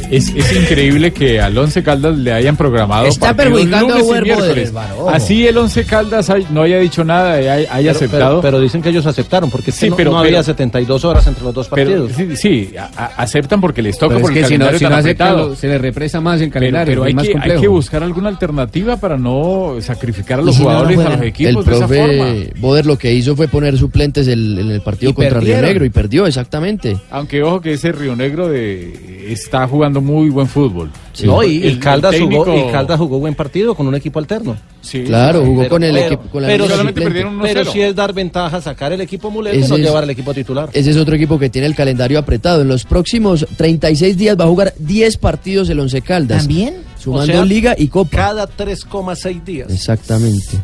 Es, 0.10 0.30
es 0.36 0.56
increíble 0.56 1.12
que 1.14 1.40
al 1.40 1.58
Once 1.58 1.84
Caldas 1.84 2.18
le 2.18 2.32
hayan 2.34 2.56
programado 2.58 3.06
Está 3.06 3.34
perjudicando 3.36 3.94
a 3.94 4.00
lunes 4.00 4.04
y 4.06 4.10
Uber 4.10 4.24
miércoles. 4.24 4.74
Así 5.12 5.46
el 5.48 5.58
Once 5.58 5.84
Caldas 5.86 6.30
hay- 6.30 6.48
no 6.52 6.64
haya 6.64 6.80
dicho 6.80 7.04
nada, 7.04 7.42
y 7.42 7.48
hay- 7.48 7.66
haya 7.70 7.92
Pero- 7.92 7.92
aceptado. 7.92 8.42
Pero, 8.42 8.42
pero 8.42 8.60
dicen 8.60 8.82
que 8.82 8.90
ellos 8.90 9.06
aceptaron, 9.06 9.50
porque 9.52 9.72
Sí, 9.72 9.90
no, 9.90 9.96
pero- 9.96 10.12
no 10.12 10.18
pero- 10.18 10.28
había 10.30 10.44
72 10.44 11.06
horas 11.06 11.28
entre 11.28 11.44
los 11.44 11.54
dos 11.54 11.68
Pero, 11.70 11.92
partidos. 12.08 12.12
sí, 12.14 12.36
sí, 12.36 12.78
a- 12.78 12.90
a- 12.96 13.06
aceptan 13.22 13.62
porque 13.62 13.82
les 13.82 13.98
toca 13.98 14.16
Pero 14.16 14.22
por 14.22 14.32
es 14.32 14.38
el 14.38 14.46
si 14.46 14.54
no, 14.58 14.66
calendario 14.66 14.80
si 14.80 14.84
no 14.86 14.90
tan 14.90 15.00
aceptan, 15.00 15.56
se 15.56 15.68
les 15.68 15.82
represa 15.82 16.22
más 16.22 16.42
el 16.42 16.50
calendario. 16.50 16.92
pero 16.92 17.04
hay, 17.04 17.14
más 17.14 17.28
que, 17.28 17.38
hay 17.40 17.60
que 17.62 17.68
buscar 17.68 18.02
alguna 18.04 18.30
alternativa 18.30 18.98
para 18.98 19.18
no 19.18 19.76
sacrificar 19.80 20.40
a 20.40 20.42
los 20.42 20.56
si 20.56 20.64
no, 20.64 20.70
no 20.70 20.76
jugadores, 20.80 21.00
a 21.06 21.10
los 21.12 21.22
el 21.22 21.28
equipos 21.28 21.66
de 21.66 21.76
esa 21.76 21.88
forma. 21.88 22.06
profe 22.08 22.54
Boder 22.60 22.86
lo 22.88 22.98
que 22.98 23.14
hizo 23.14 23.36
fue 23.36 23.48
poner 23.48 23.78
suplentes 23.78 24.28
el- 24.28 24.58
en 24.60 24.72
el 24.72 24.82
partido 24.82 25.12
Y 25.12 25.14
contra 25.14 25.34
Río 25.34 25.40
perdieron. 25.42 25.66
Negro 25.66 25.86
y 25.86 25.90
perdió, 25.92 26.26
exactamente. 26.26 26.98
Aunque 27.12 27.44
ojo 27.44 27.62
que 27.62 27.74
ese 27.74 27.92
Río 27.92 28.16
Negro 28.16 28.48
de, 28.50 29.28
está 29.32 29.68
jugando 29.68 29.99
muy 30.02 30.30
buen 30.30 30.48
fútbol. 30.48 30.90
No, 31.24 31.44
y, 31.44 31.58
El- 31.58 31.64
el 31.64 31.80
Caldas 31.80 32.12
técnico- 32.16 32.46
jugó, 32.46 32.70
y 32.70 32.72
Caldas 32.72 32.98
jugó 32.98 33.20
buen 33.20 33.36
partido 33.36 33.76
con 33.76 33.88
un 33.88 33.96
equipo 33.96 34.20
alterno. 34.20 34.56
Sí. 34.82 35.04
Claro, 35.04 35.44
jugó 35.46 35.62
Pero- 35.62 35.70
con 35.70 35.84
el 35.84 35.94
pero- 35.94 36.06
equipo 36.08 36.24
con 36.32 36.42
la 36.42 36.48
pero 36.48 36.64
misma 36.66 36.82
si- 36.82 36.88
suplente. 36.88 37.26
Pero 37.42 37.66
si 37.72 37.82
es 37.82 37.96
dar 37.96 38.14
ventaja, 38.14 38.62
sacar 38.62 38.94
el 38.94 39.02
equipo 39.02 39.30
mulete 39.30 39.58
y 39.58 39.62
no 39.68 39.76
es- 39.76 39.82
llevar 39.82 40.04
el 40.06 40.10
equipo 40.12 40.34
titular. 40.34 40.70
Ese 40.74 40.90
es 40.92 40.98
otro 40.98 41.16
equipo 41.16 41.38
que 41.38 41.50
tiene 41.50 41.68
el 41.68 41.76
calendario 41.76 42.18
apretado. 42.20 42.62
En 42.62 42.68
los 42.70 42.86
próximos 42.86 43.46
36 43.58 44.18
días 44.18 44.38
va 44.40 44.46
a 44.46 44.48
jugar 44.48 44.74
10 44.80 45.18
partidos 45.18 45.70
el 45.70 45.80
Once 45.80 46.02
Caldas. 46.02 46.40
¿También? 46.44 46.76
Sumando 46.98 47.32
O 47.32 47.36
sea, 47.38 47.46
Liga 47.46 47.76
y 47.78 47.88
Copa. 47.88 48.18
Cada 48.18 48.46
3,6 48.46 49.44
días. 49.46 49.72
Exactamente. 49.72 50.58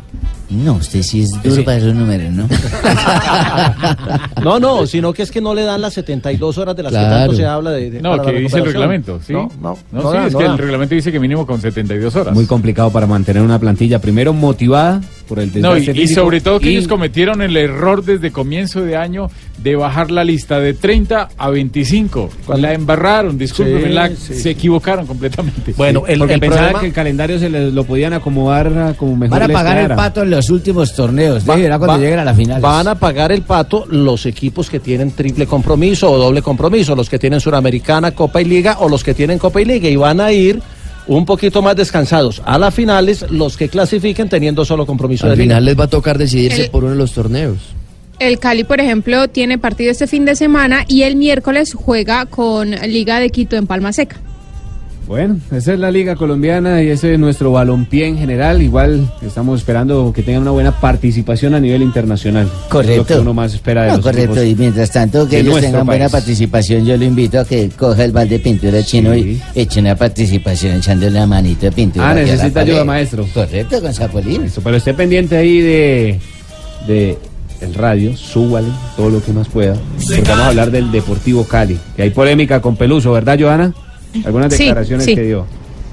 No, 0.48 0.74
usted 0.74 1.02
sí 1.02 1.22
es 1.22 1.42
duro 1.42 1.64
para 1.64 1.78
esos 1.78 1.94
números, 1.94 2.32
¿no? 2.32 2.48
No, 4.42 4.60
no, 4.60 4.86
sino 4.86 5.12
que 5.12 5.22
es 5.22 5.30
que 5.30 5.40
no 5.40 5.54
le 5.54 5.62
dan 5.64 5.80
las 5.80 5.94
72 5.94 6.56
horas 6.58 6.76
de 6.76 6.82
las 6.84 6.92
que 6.92 6.98
tanto 6.98 7.34
se 7.34 7.44
habla 7.46 7.70
de, 7.72 7.90
de- 7.90 8.00
No, 8.00 8.20
que 8.22 8.32
dice 8.32 8.58
el 8.58 8.64
reglamento, 8.66 9.18
¿sí? 9.26 9.32
No, 9.32 9.48
no, 9.60 9.76
No, 9.90 10.02
no 10.02 10.10
sí, 10.12 10.16
da, 10.16 10.26
es 10.26 10.32
no 10.32 10.38
que 10.38 10.44
da. 10.44 10.52
el 10.52 10.58
reglamento 10.58 10.94
dice 10.94 11.10
que 11.10 11.18
mínimo 11.18 11.46
con 11.46 11.60
72 11.60 12.14
horas. 12.16 12.34
Muy 12.34 12.46
complicado 12.46 12.90
para 12.90 13.06
mantener 13.06 13.42
una 13.42 13.58
plantilla, 13.58 13.98
primero 14.00 14.32
motivada 14.32 15.00
por 15.26 15.38
el 15.40 15.50
No, 15.60 15.76
y, 15.76 16.06
sobre 16.08 16.40
todo 16.40 16.60
que 16.60 16.70
y- 16.70 16.76
ellos 16.76 16.88
cometieron 16.88 17.42
el 17.42 17.56
error 17.56 18.04
desde 18.04 18.30
comienzo 18.32 18.82
de 18.82 18.96
año 18.96 19.28
de 19.62 19.74
bajar 19.76 20.10
la 20.10 20.22
lista 20.24 20.60
de 20.60 20.74
30 20.74 21.28
a 21.36 21.50
25. 21.50 22.30
La 22.56 22.72
embarraron, 22.74 23.36
discúlpenme, 23.38 23.88
Sí, 23.88 23.92
la- 23.92 24.08
sí, 24.10 24.34
se 24.34 24.50
equivocaron 24.50 25.06
completamente. 25.06 25.72
porque 25.76 26.38
pensaba 26.38 26.80
que 26.80 26.86
el 26.86 26.92
calendario 26.92 27.38
se 27.38 27.48
les 27.50 27.72
lo 27.72 27.84
podían 27.84 28.12
acomodar 28.12 28.66
a 28.78 28.94
como 28.94 29.16
mejor 29.16 29.38
Van 29.40 29.50
a 29.50 29.52
pagar 29.52 29.78
el 29.78 29.96
pato 29.96 30.22
en 30.22 30.30
los 30.30 30.50
últimos 30.50 30.94
torneos. 30.94 31.42
Va- 31.48 31.54
cuando 31.56 31.86
va- 31.86 31.98
lleguen 31.98 32.18
a 32.20 32.24
la 32.24 32.34
final. 32.34 32.60
Van 32.60 32.88
a 32.88 32.94
pagar 32.94 33.32
el 33.32 33.42
pato 33.42 33.86
los 33.90 34.26
equipos 34.26 34.70
que 34.70 34.80
tienen 34.80 35.10
triple 35.12 35.46
compromiso 35.46 36.10
o 36.10 36.18
doble 36.18 36.42
compromiso, 36.42 36.94
los 36.94 37.08
que 37.10 37.18
tienen 37.18 37.40
Suramericana, 37.40 38.12
Copa 38.12 38.40
y 38.40 38.44
Liga 38.44 38.76
o 38.80 38.88
los 38.88 39.02
que 39.02 39.14
tienen 39.14 39.38
Copa 39.38 39.60
y 39.60 39.64
Liga 39.64 39.88
y 39.88 39.96
van 39.96 40.20
a 40.20 40.32
ir 40.32 40.60
un 41.08 41.24
poquito 41.24 41.62
más 41.62 41.76
descansados 41.76 42.42
a 42.44 42.58
las 42.58 42.74
finales 42.74 43.24
los 43.30 43.56
que 43.56 43.68
clasifiquen 43.68 44.28
teniendo 44.28 44.64
solo 44.64 44.86
compromiso 44.86 45.26
Al 45.26 45.30
de 45.30 45.36
Liga. 45.36 45.54
final 45.56 45.64
les 45.64 45.78
va 45.78 45.84
a 45.84 45.88
tocar 45.88 46.18
decidirse 46.18 46.64
El- 46.64 46.70
por 46.70 46.84
uno 46.84 46.92
de 46.92 46.98
los 46.98 47.12
torneos. 47.12 47.58
El 48.18 48.38
Cali, 48.38 48.64
por 48.64 48.80
ejemplo, 48.80 49.28
tiene 49.28 49.58
partido 49.58 49.90
este 49.90 50.06
fin 50.06 50.24
de 50.24 50.34
semana 50.36 50.84
y 50.88 51.02
el 51.02 51.16
miércoles 51.16 51.74
juega 51.74 52.24
con 52.26 52.70
Liga 52.70 53.20
de 53.20 53.28
Quito 53.30 53.56
en 53.56 53.66
Palma 53.66 53.92
Seca. 53.92 54.16
Bueno, 55.06 55.38
esa 55.52 55.72
es 55.72 55.78
la 55.78 55.90
liga 55.90 56.16
colombiana 56.16 56.82
y 56.82 56.88
ese 56.88 57.14
es 57.14 57.18
nuestro 57.18 57.52
balompié 57.52 58.08
en 58.08 58.18
general. 58.18 58.60
Igual 58.60 59.08
estamos 59.22 59.60
esperando 59.60 60.12
que 60.12 60.22
tengan 60.22 60.42
una 60.42 60.50
buena 60.50 60.72
participación 60.72 61.54
a 61.54 61.60
nivel 61.60 61.82
internacional. 61.82 62.50
Correcto. 62.68 62.96
Lo 62.96 63.06
que 63.06 63.14
uno 63.20 63.32
más 63.32 63.54
espera 63.54 63.82
de 63.82 63.88
No, 63.90 63.96
los 63.96 64.04
correcto. 64.04 64.42
Y 64.42 64.56
mientras 64.56 64.90
tanto 64.90 65.28
que 65.28 65.40
ellos 65.40 65.60
tengan 65.60 65.86
buena 65.86 66.08
participación, 66.08 66.84
yo 66.84 66.96
lo 66.96 67.04
invito 67.04 67.38
a 67.38 67.44
que 67.44 67.70
coja 67.70 68.04
el 68.04 68.10
balde 68.10 68.38
de 68.38 68.44
pintura 68.44 68.82
chino 68.82 69.14
y 69.14 69.40
eche 69.54 69.78
una 69.78 69.94
participación 69.94 70.76
echándole 70.78 71.12
la 71.12 71.26
manito 71.26 71.66
de 71.66 71.72
pintura. 71.72 72.10
Ah, 72.10 72.14
necesita 72.14 72.60
ayuda, 72.60 72.84
maestro. 72.84 73.26
Correcto, 73.32 73.80
con 73.80 73.94
Zapolín. 73.94 74.44
Eso, 74.44 74.60
pero 74.60 74.76
esté 74.76 74.92
pendiente 74.92 75.36
ahí 75.36 75.60
de, 75.60 76.20
de 76.88 77.18
el 77.60 77.74
radio, 77.74 78.16
súbale 78.16 78.68
todo 78.96 79.10
lo 79.10 79.22
que 79.22 79.32
más 79.32 79.48
pueda. 79.48 79.76
Porque 80.04 80.22
vamos 80.22 80.46
a 80.46 80.48
hablar 80.48 80.70
del 80.70 80.90
Deportivo 80.90 81.44
Cali. 81.44 81.78
Que 81.94 82.02
hay 82.02 82.10
polémica 82.10 82.60
con 82.60 82.76
Peluso, 82.76 83.12
¿verdad, 83.12 83.38
Joana? 83.40 83.72
Algunas 84.24 84.52
Sí, 84.54 84.64
declaraciones 84.64 85.04
sí. 85.04 85.14
que 85.14 85.22
dio. 85.22 85.46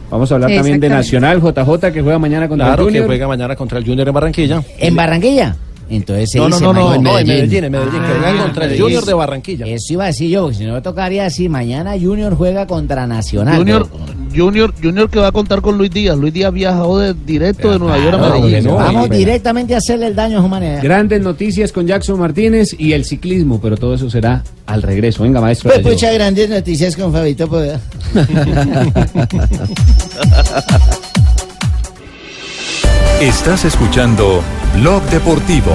Vamos 0.09 0.31
a 0.31 0.35
hablar 0.35 0.51
también 0.53 0.79
de. 0.79 0.89
Nacional, 0.89 1.41
JJ, 1.41 1.91
que 1.91 2.01
juega 2.01 2.19
mañana 2.19 2.47
contra 2.47 2.67
Claro 2.67 2.83
el 2.83 2.87
que 2.93 2.99
Junior. 2.99 3.05
juega 3.07 3.27
mañana 3.27 3.55
contra 3.55 3.79
el 3.79 3.85
Junior 3.85 4.07
en 4.07 4.13
Barranquilla. 4.13 4.63
¿En 4.77 4.95
Barranquilla? 4.95 5.55
Entonces 5.89 6.31
se 6.31 6.37
No, 6.39 6.49
no, 6.49 6.59
no, 6.59 6.73
no, 6.73 6.73
Manuel, 6.85 7.03
no, 7.03 7.19
en 7.19 7.27
Medellín, 7.27 7.63
en 7.65 7.71
Medellín, 7.71 8.01
que 8.01 8.07
juegan 8.19 8.37
contra 8.37 8.65
el 8.65 8.79
Junior 8.79 9.05
de 9.05 9.13
Barranquilla. 9.13 9.65
Eso 9.67 9.93
iba 9.93 10.03
a 10.05 10.07
decir 10.07 10.29
yo, 10.29 10.51
si 10.53 10.65
no 10.65 10.73
me 10.73 10.81
tocaría 10.81 11.25
así, 11.25 11.49
mañana 11.49 11.93
Junior 11.99 12.35
juega 12.35 12.65
contra 12.67 13.05
Nacional. 13.05 13.57
Junior, 13.57 13.87
Junior, 14.35 14.73
Junior 14.81 15.09
que 15.09 15.19
va 15.19 15.27
a 15.27 15.31
contar 15.31 15.61
con 15.61 15.77
Luis 15.77 15.91
Díaz. 15.91 16.17
Luis 16.17 16.33
Díaz 16.33 16.53
viajó 16.53 16.99
de, 16.99 17.13
directo 17.13 17.71
de 17.71 17.79
Nueva 17.79 17.97
York 17.97 18.19
a 18.21 18.29
Medellín. 18.29 18.65
no, 18.65 18.75
Vamos 18.75 19.09
directamente 19.09 19.75
a 19.75 19.77
hacerle 19.77 20.07
el 20.07 20.15
daño 20.15 20.39
a 20.39 20.41
Humanidad. 20.41 20.79
Grandes 20.81 21.21
noticias 21.21 21.71
con 21.71 21.87
Jackson 21.87 22.19
Martínez 22.19 22.75
y 22.77 22.93
el 22.93 23.05
ciclismo, 23.05 23.59
pero 23.61 23.77
todo 23.77 23.93
eso 23.93 24.09
será 24.09 24.43
al 24.65 24.81
regreso. 24.81 25.23
Venga, 25.23 25.41
maestro. 25.41 25.71
Pues 25.71 25.83
muchas 25.83 26.13
grandes 26.13 26.49
noticias 26.49 26.95
con 26.95 27.11
Fabito 27.13 27.47
Poveda. 27.47 27.79
Estás 33.21 33.63
escuchando 33.63 34.41
Blog 34.75 35.01
Deportivo. 35.03 35.71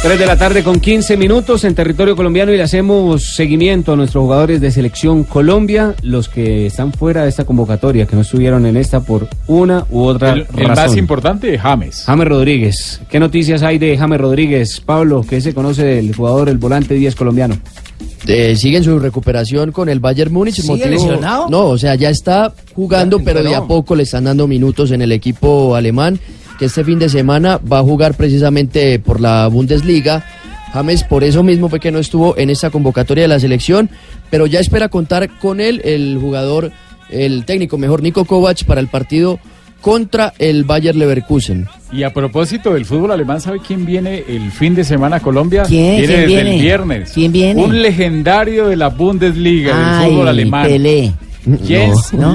Tres 0.00 0.16
de 0.18 0.26
la 0.26 0.36
tarde 0.36 0.62
con 0.62 0.78
15 0.78 1.16
minutos 1.16 1.64
en 1.64 1.74
territorio 1.74 2.14
colombiano 2.14 2.52
y 2.52 2.56
le 2.56 2.62
hacemos 2.62 3.34
seguimiento 3.34 3.92
a 3.92 3.96
nuestros 3.96 4.22
jugadores 4.22 4.60
de 4.60 4.70
selección 4.70 5.24
Colombia, 5.24 5.94
los 6.02 6.28
que 6.28 6.66
están 6.66 6.92
fuera 6.92 7.24
de 7.24 7.28
esta 7.28 7.44
convocatoria, 7.44 8.06
que 8.06 8.14
no 8.14 8.22
estuvieron 8.22 8.64
en 8.66 8.76
esta 8.76 9.00
por 9.00 9.28
una 9.48 9.86
u 9.90 10.04
otra 10.04 10.34
El, 10.34 10.46
el 10.56 10.68
razón. 10.68 10.86
más 10.86 10.96
importante, 10.96 11.58
James. 11.58 12.04
James 12.06 12.28
Rodríguez. 12.28 13.00
¿Qué 13.10 13.18
noticias 13.18 13.62
hay 13.64 13.78
de 13.78 13.98
James 13.98 14.20
Rodríguez? 14.20 14.80
Pablo, 14.80 15.26
¿qué 15.28 15.40
se 15.40 15.52
conoce 15.52 15.84
del 15.84 16.14
jugador, 16.14 16.48
el 16.48 16.58
volante 16.58 16.94
10 16.94 17.16
colombiano? 17.16 17.58
Eh, 18.26 18.54
sigue 18.56 18.76
en 18.78 18.84
su 18.84 18.98
recuperación 19.00 19.72
con 19.72 19.88
el 19.88 19.98
Bayern 20.00 20.32
Múnich. 20.32 20.60
¿Sigue 20.60 20.88
lesionado? 20.88 21.48
No, 21.50 21.66
o 21.66 21.78
sea, 21.78 21.96
ya 21.96 22.10
está 22.10 22.52
jugando, 22.74 23.18
pero 23.20 23.42
de 23.42 23.54
a 23.54 23.62
poco 23.62 23.96
le 23.96 24.04
están 24.04 24.24
dando 24.24 24.46
minutos 24.46 24.92
en 24.92 25.02
el 25.02 25.12
equipo 25.12 25.74
alemán, 25.74 26.20
que 26.58 26.66
este 26.66 26.84
fin 26.84 26.98
de 26.98 27.08
semana 27.08 27.58
va 27.58 27.78
a 27.78 27.82
jugar 27.82 28.14
precisamente 28.14 28.98
por 28.98 29.20
la 29.20 29.46
Bundesliga. 29.48 30.24
James 30.72 31.04
por 31.04 31.24
eso 31.24 31.42
mismo 31.42 31.68
fue 31.68 31.80
que 31.80 31.90
no 31.90 31.98
estuvo 31.98 32.36
en 32.36 32.50
esta 32.50 32.70
convocatoria 32.70 33.22
de 33.22 33.28
la 33.28 33.40
selección, 33.40 33.88
pero 34.30 34.46
ya 34.46 34.60
espera 34.60 34.88
contar 34.88 35.38
con 35.38 35.60
él, 35.60 35.80
el 35.84 36.18
jugador, 36.20 36.72
el 37.10 37.44
técnico 37.44 37.78
mejor, 37.78 38.02
Nico 38.02 38.24
Kovac, 38.24 38.64
para 38.64 38.80
el 38.80 38.88
partido 38.88 39.38
contra 39.80 40.34
el 40.38 40.64
Bayer 40.64 40.96
Leverkusen. 40.96 41.68
Y 41.92 42.02
a 42.02 42.12
propósito 42.12 42.74
del 42.74 42.84
fútbol 42.84 43.12
alemán, 43.12 43.40
¿sabe 43.40 43.60
quién 43.66 43.86
viene 43.86 44.24
el 44.28 44.50
fin 44.50 44.74
de 44.74 44.84
semana 44.84 45.16
a 45.16 45.20
Colombia? 45.20 45.62
¿Quién? 45.62 45.96
Viene 45.98 46.06
¿Quién 46.06 46.10
desde 46.20 46.26
viene? 46.26 46.54
el 46.56 46.60
viernes. 46.60 47.12
¿Quién 47.14 47.32
viene? 47.32 47.62
Un 47.64 47.80
legendario 47.80 48.66
de 48.68 48.76
la 48.76 48.88
Bundesliga, 48.88 49.72
Ay, 50.00 50.02
del 50.04 50.10
fútbol 50.12 50.28
alemán. 50.28 50.66
Pelé. 50.66 51.12
Jens 51.64 52.12
No, 52.12 52.34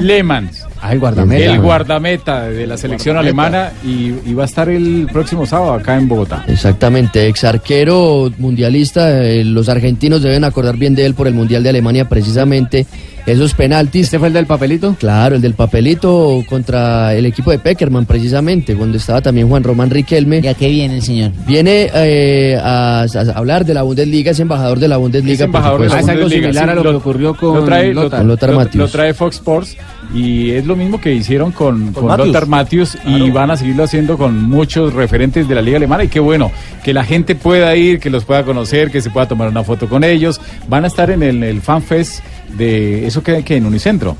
Ah, 0.86 0.92
el 0.92 1.00
guardameta. 1.00 1.54
El 1.54 1.60
guardameta 1.60 2.42
de 2.42 2.66
la 2.66 2.76
selección 2.76 3.16
alemana 3.16 3.72
y, 3.82 4.12
y 4.26 4.34
va 4.34 4.42
a 4.42 4.44
estar 4.44 4.68
el 4.68 5.08
próximo 5.10 5.46
sábado 5.46 5.72
acá 5.72 5.96
en 5.96 6.06
Bogotá. 6.06 6.44
Exactamente, 6.46 7.26
ex 7.26 7.42
arquero 7.44 8.30
mundialista, 8.36 9.24
eh, 9.24 9.44
los 9.44 9.70
argentinos 9.70 10.20
deben 10.20 10.44
acordar 10.44 10.76
bien 10.76 10.94
de 10.94 11.06
él 11.06 11.14
por 11.14 11.26
el 11.26 11.32
Mundial 11.32 11.62
de 11.62 11.70
Alemania 11.70 12.06
precisamente, 12.06 12.86
esos 13.26 13.54
penaltis. 13.54 14.06
¿Este 14.06 14.18
fue 14.18 14.28
el 14.28 14.34
del 14.34 14.46
papelito? 14.46 14.94
Claro, 14.98 15.36
el 15.36 15.40
del 15.42 15.54
papelito 15.54 16.42
contra 16.48 17.14
el 17.14 17.26
equipo 17.26 17.50
de 17.50 17.58
Peckerman 17.58 18.06
precisamente, 18.06 18.74
donde 18.74 18.98
estaba 18.98 19.20
también 19.20 19.48
Juan 19.48 19.62
Román 19.64 19.90
Riquelme. 19.90 20.40
¿Ya 20.42 20.54
qué 20.54 20.68
viene 20.68 20.96
el 20.96 21.02
señor? 21.02 21.32
Viene 21.46 21.90
eh, 21.94 22.58
a, 22.62 23.02
a 23.04 23.20
hablar 23.38 23.64
de 23.64 23.74
la 23.74 23.82
Bundesliga, 23.82 24.30
es 24.32 24.40
embajador 24.40 24.78
de 24.78 24.88
la 24.88 24.96
Bundesliga. 24.96 25.34
Es 25.34 25.40
embajador 25.40 25.82
de 25.82 25.88
la 25.88 25.94
Ah, 25.94 26.00
es 26.00 26.08
algo 26.08 26.22
Bundesliga, 26.22 26.48
similar 26.48 26.64
sí, 26.64 26.70
a 26.70 26.74
lo 26.74 26.82
que 26.90 26.96
ocurrió 26.96 27.34
con 27.36 27.54
lo 27.56 27.64
trae, 27.64 27.92
lo- 27.94 28.02
Lothar. 28.04 28.18
Con 28.20 28.28
Lothar 28.28 28.50
lo- 28.74 28.88
trae 28.88 29.14
Fox 29.14 29.36
Sports 29.36 29.76
y 30.14 30.50
es 30.50 30.66
lo 30.66 30.76
mismo 30.76 31.00
que 31.00 31.12
hicieron 31.14 31.50
con, 31.52 31.92
con 31.92 32.06
Matthäus. 32.06 32.26
Lothar 32.28 32.46
Matthews 32.46 32.98
y 33.06 33.30
van 33.30 33.50
a 33.50 33.56
seguirlo 33.56 33.84
haciendo 33.84 34.18
con 34.18 34.42
muchos 34.50 34.92
referentes 34.92 35.48
de 35.48 35.54
la 35.54 35.62
liga 35.62 35.76
alemana 35.78 36.04
y 36.04 36.08
qué 36.08 36.20
bueno 36.20 36.52
que 36.84 36.92
la 36.92 37.04
gente 37.04 37.34
pueda 37.34 37.74
ir, 37.74 37.98
que 38.00 38.10
los 38.10 38.24
pueda 38.24 38.44
conocer, 38.44 38.90
que 38.90 39.00
se 39.00 39.10
pueda 39.10 39.26
tomar 39.26 39.48
una 39.48 39.64
foto 39.64 39.88
con 39.88 40.04
ellos. 40.04 40.40
Van 40.68 40.84
a 40.84 40.88
estar 40.88 41.10
en 41.10 41.22
el, 41.22 41.42
el 41.42 41.60
FanFest 41.62 42.20
de 42.56 43.06
eso 43.06 43.22
que, 43.22 43.42
que 43.44 43.56
en 43.56 43.66
Unicentro. 43.66 44.16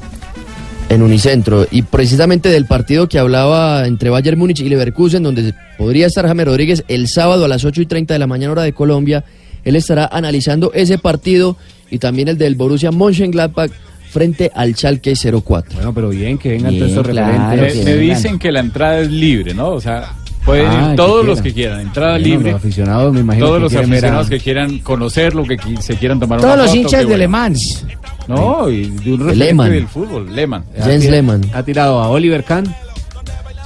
En 0.88 1.02
Unicentro. 1.02 1.66
Y 1.70 1.82
precisamente 1.82 2.48
del 2.50 2.66
partido 2.66 3.08
que 3.08 3.18
hablaba 3.18 3.86
entre 3.86 4.10
Bayern 4.10 4.38
Múnich 4.38 4.60
y 4.60 4.68
Leverkusen, 4.68 5.22
donde 5.22 5.54
podría 5.78 6.06
estar 6.06 6.26
James 6.26 6.46
Rodríguez 6.46 6.84
el 6.88 7.08
sábado 7.08 7.44
a 7.44 7.48
las 7.48 7.64
8 7.64 7.82
y 7.82 7.86
30 7.86 8.14
de 8.14 8.18
la 8.18 8.26
mañana 8.26 8.52
hora 8.52 8.62
de 8.62 8.72
Colombia, 8.72 9.24
él 9.64 9.76
estará 9.76 10.06
analizando 10.12 10.72
ese 10.74 10.98
partido 10.98 11.56
y 11.90 11.98
también 11.98 12.28
el 12.28 12.36
del 12.38 12.54
Borussia 12.54 12.90
Mönchengladbach 12.90 13.70
frente 14.10 14.50
al 14.54 14.74
Schalke 14.76 15.14
04. 15.16 15.74
Bueno, 15.74 15.94
pero 15.94 16.10
bien 16.10 16.38
que 16.38 16.50
vengan 16.50 16.70
Bien, 16.70 16.80
todos 16.84 16.90
estos 16.98 17.08
claro, 17.08 17.32
Me, 17.32 17.56
referentes. 17.56 17.84
me 17.84 17.96
dicen 17.96 18.38
que 18.38 18.52
la 18.52 18.60
entrada 18.60 19.00
es 19.00 19.10
libre, 19.10 19.54
¿no? 19.54 19.70
O 19.70 19.80
sea, 19.80 20.12
Pueden 20.44 20.66
Ah, 20.66 20.82
ir 20.84 20.90
que 20.90 20.96
todos 20.96 21.24
los 21.24 21.40
que 21.40 21.54
quieran, 21.54 21.80
entrada 21.80 22.12
Bueno, 22.12 22.26
libre. 22.26 22.50
los 22.52 22.60
aficionados, 22.60 23.12
me 23.14 23.20
imagino 23.20 23.46
Todos 23.46 23.56
que 23.58 23.62
los 23.62 23.72
quieren 23.72 23.90
ver 23.90 23.96
a- 23.96 23.98
aficionados 24.08 24.28
que 24.30 24.38
quieran 24.40 24.78
conocerlo, 24.80 25.44
que 25.44 25.56
qui- 25.56 25.80
se 25.80 25.96
quieran 25.96 26.20
tomar 26.20 26.38
Todos 26.40 26.52
una 26.54 26.62
los 26.62 26.70
foto, 26.70 26.80
hinchas 26.80 27.00
de 27.00 27.04
bueno. 27.06 27.18
Le 27.18 27.28
Mans. 27.28 27.86
No, 28.28 28.68
y 28.70 28.82
de 28.82 29.12
un 29.12 29.18
referente 29.20 29.34
Lehmann. 29.36 29.70
del 29.70 29.88
fútbol, 29.88 30.34
Lehmann. 30.34 30.64
Ha 30.78 30.84
tir- 30.98 31.50
Ha 31.54 31.62
tirado 31.62 31.98
a 32.00 32.08
Oliver 32.08 32.44
Kahn. 32.44 32.64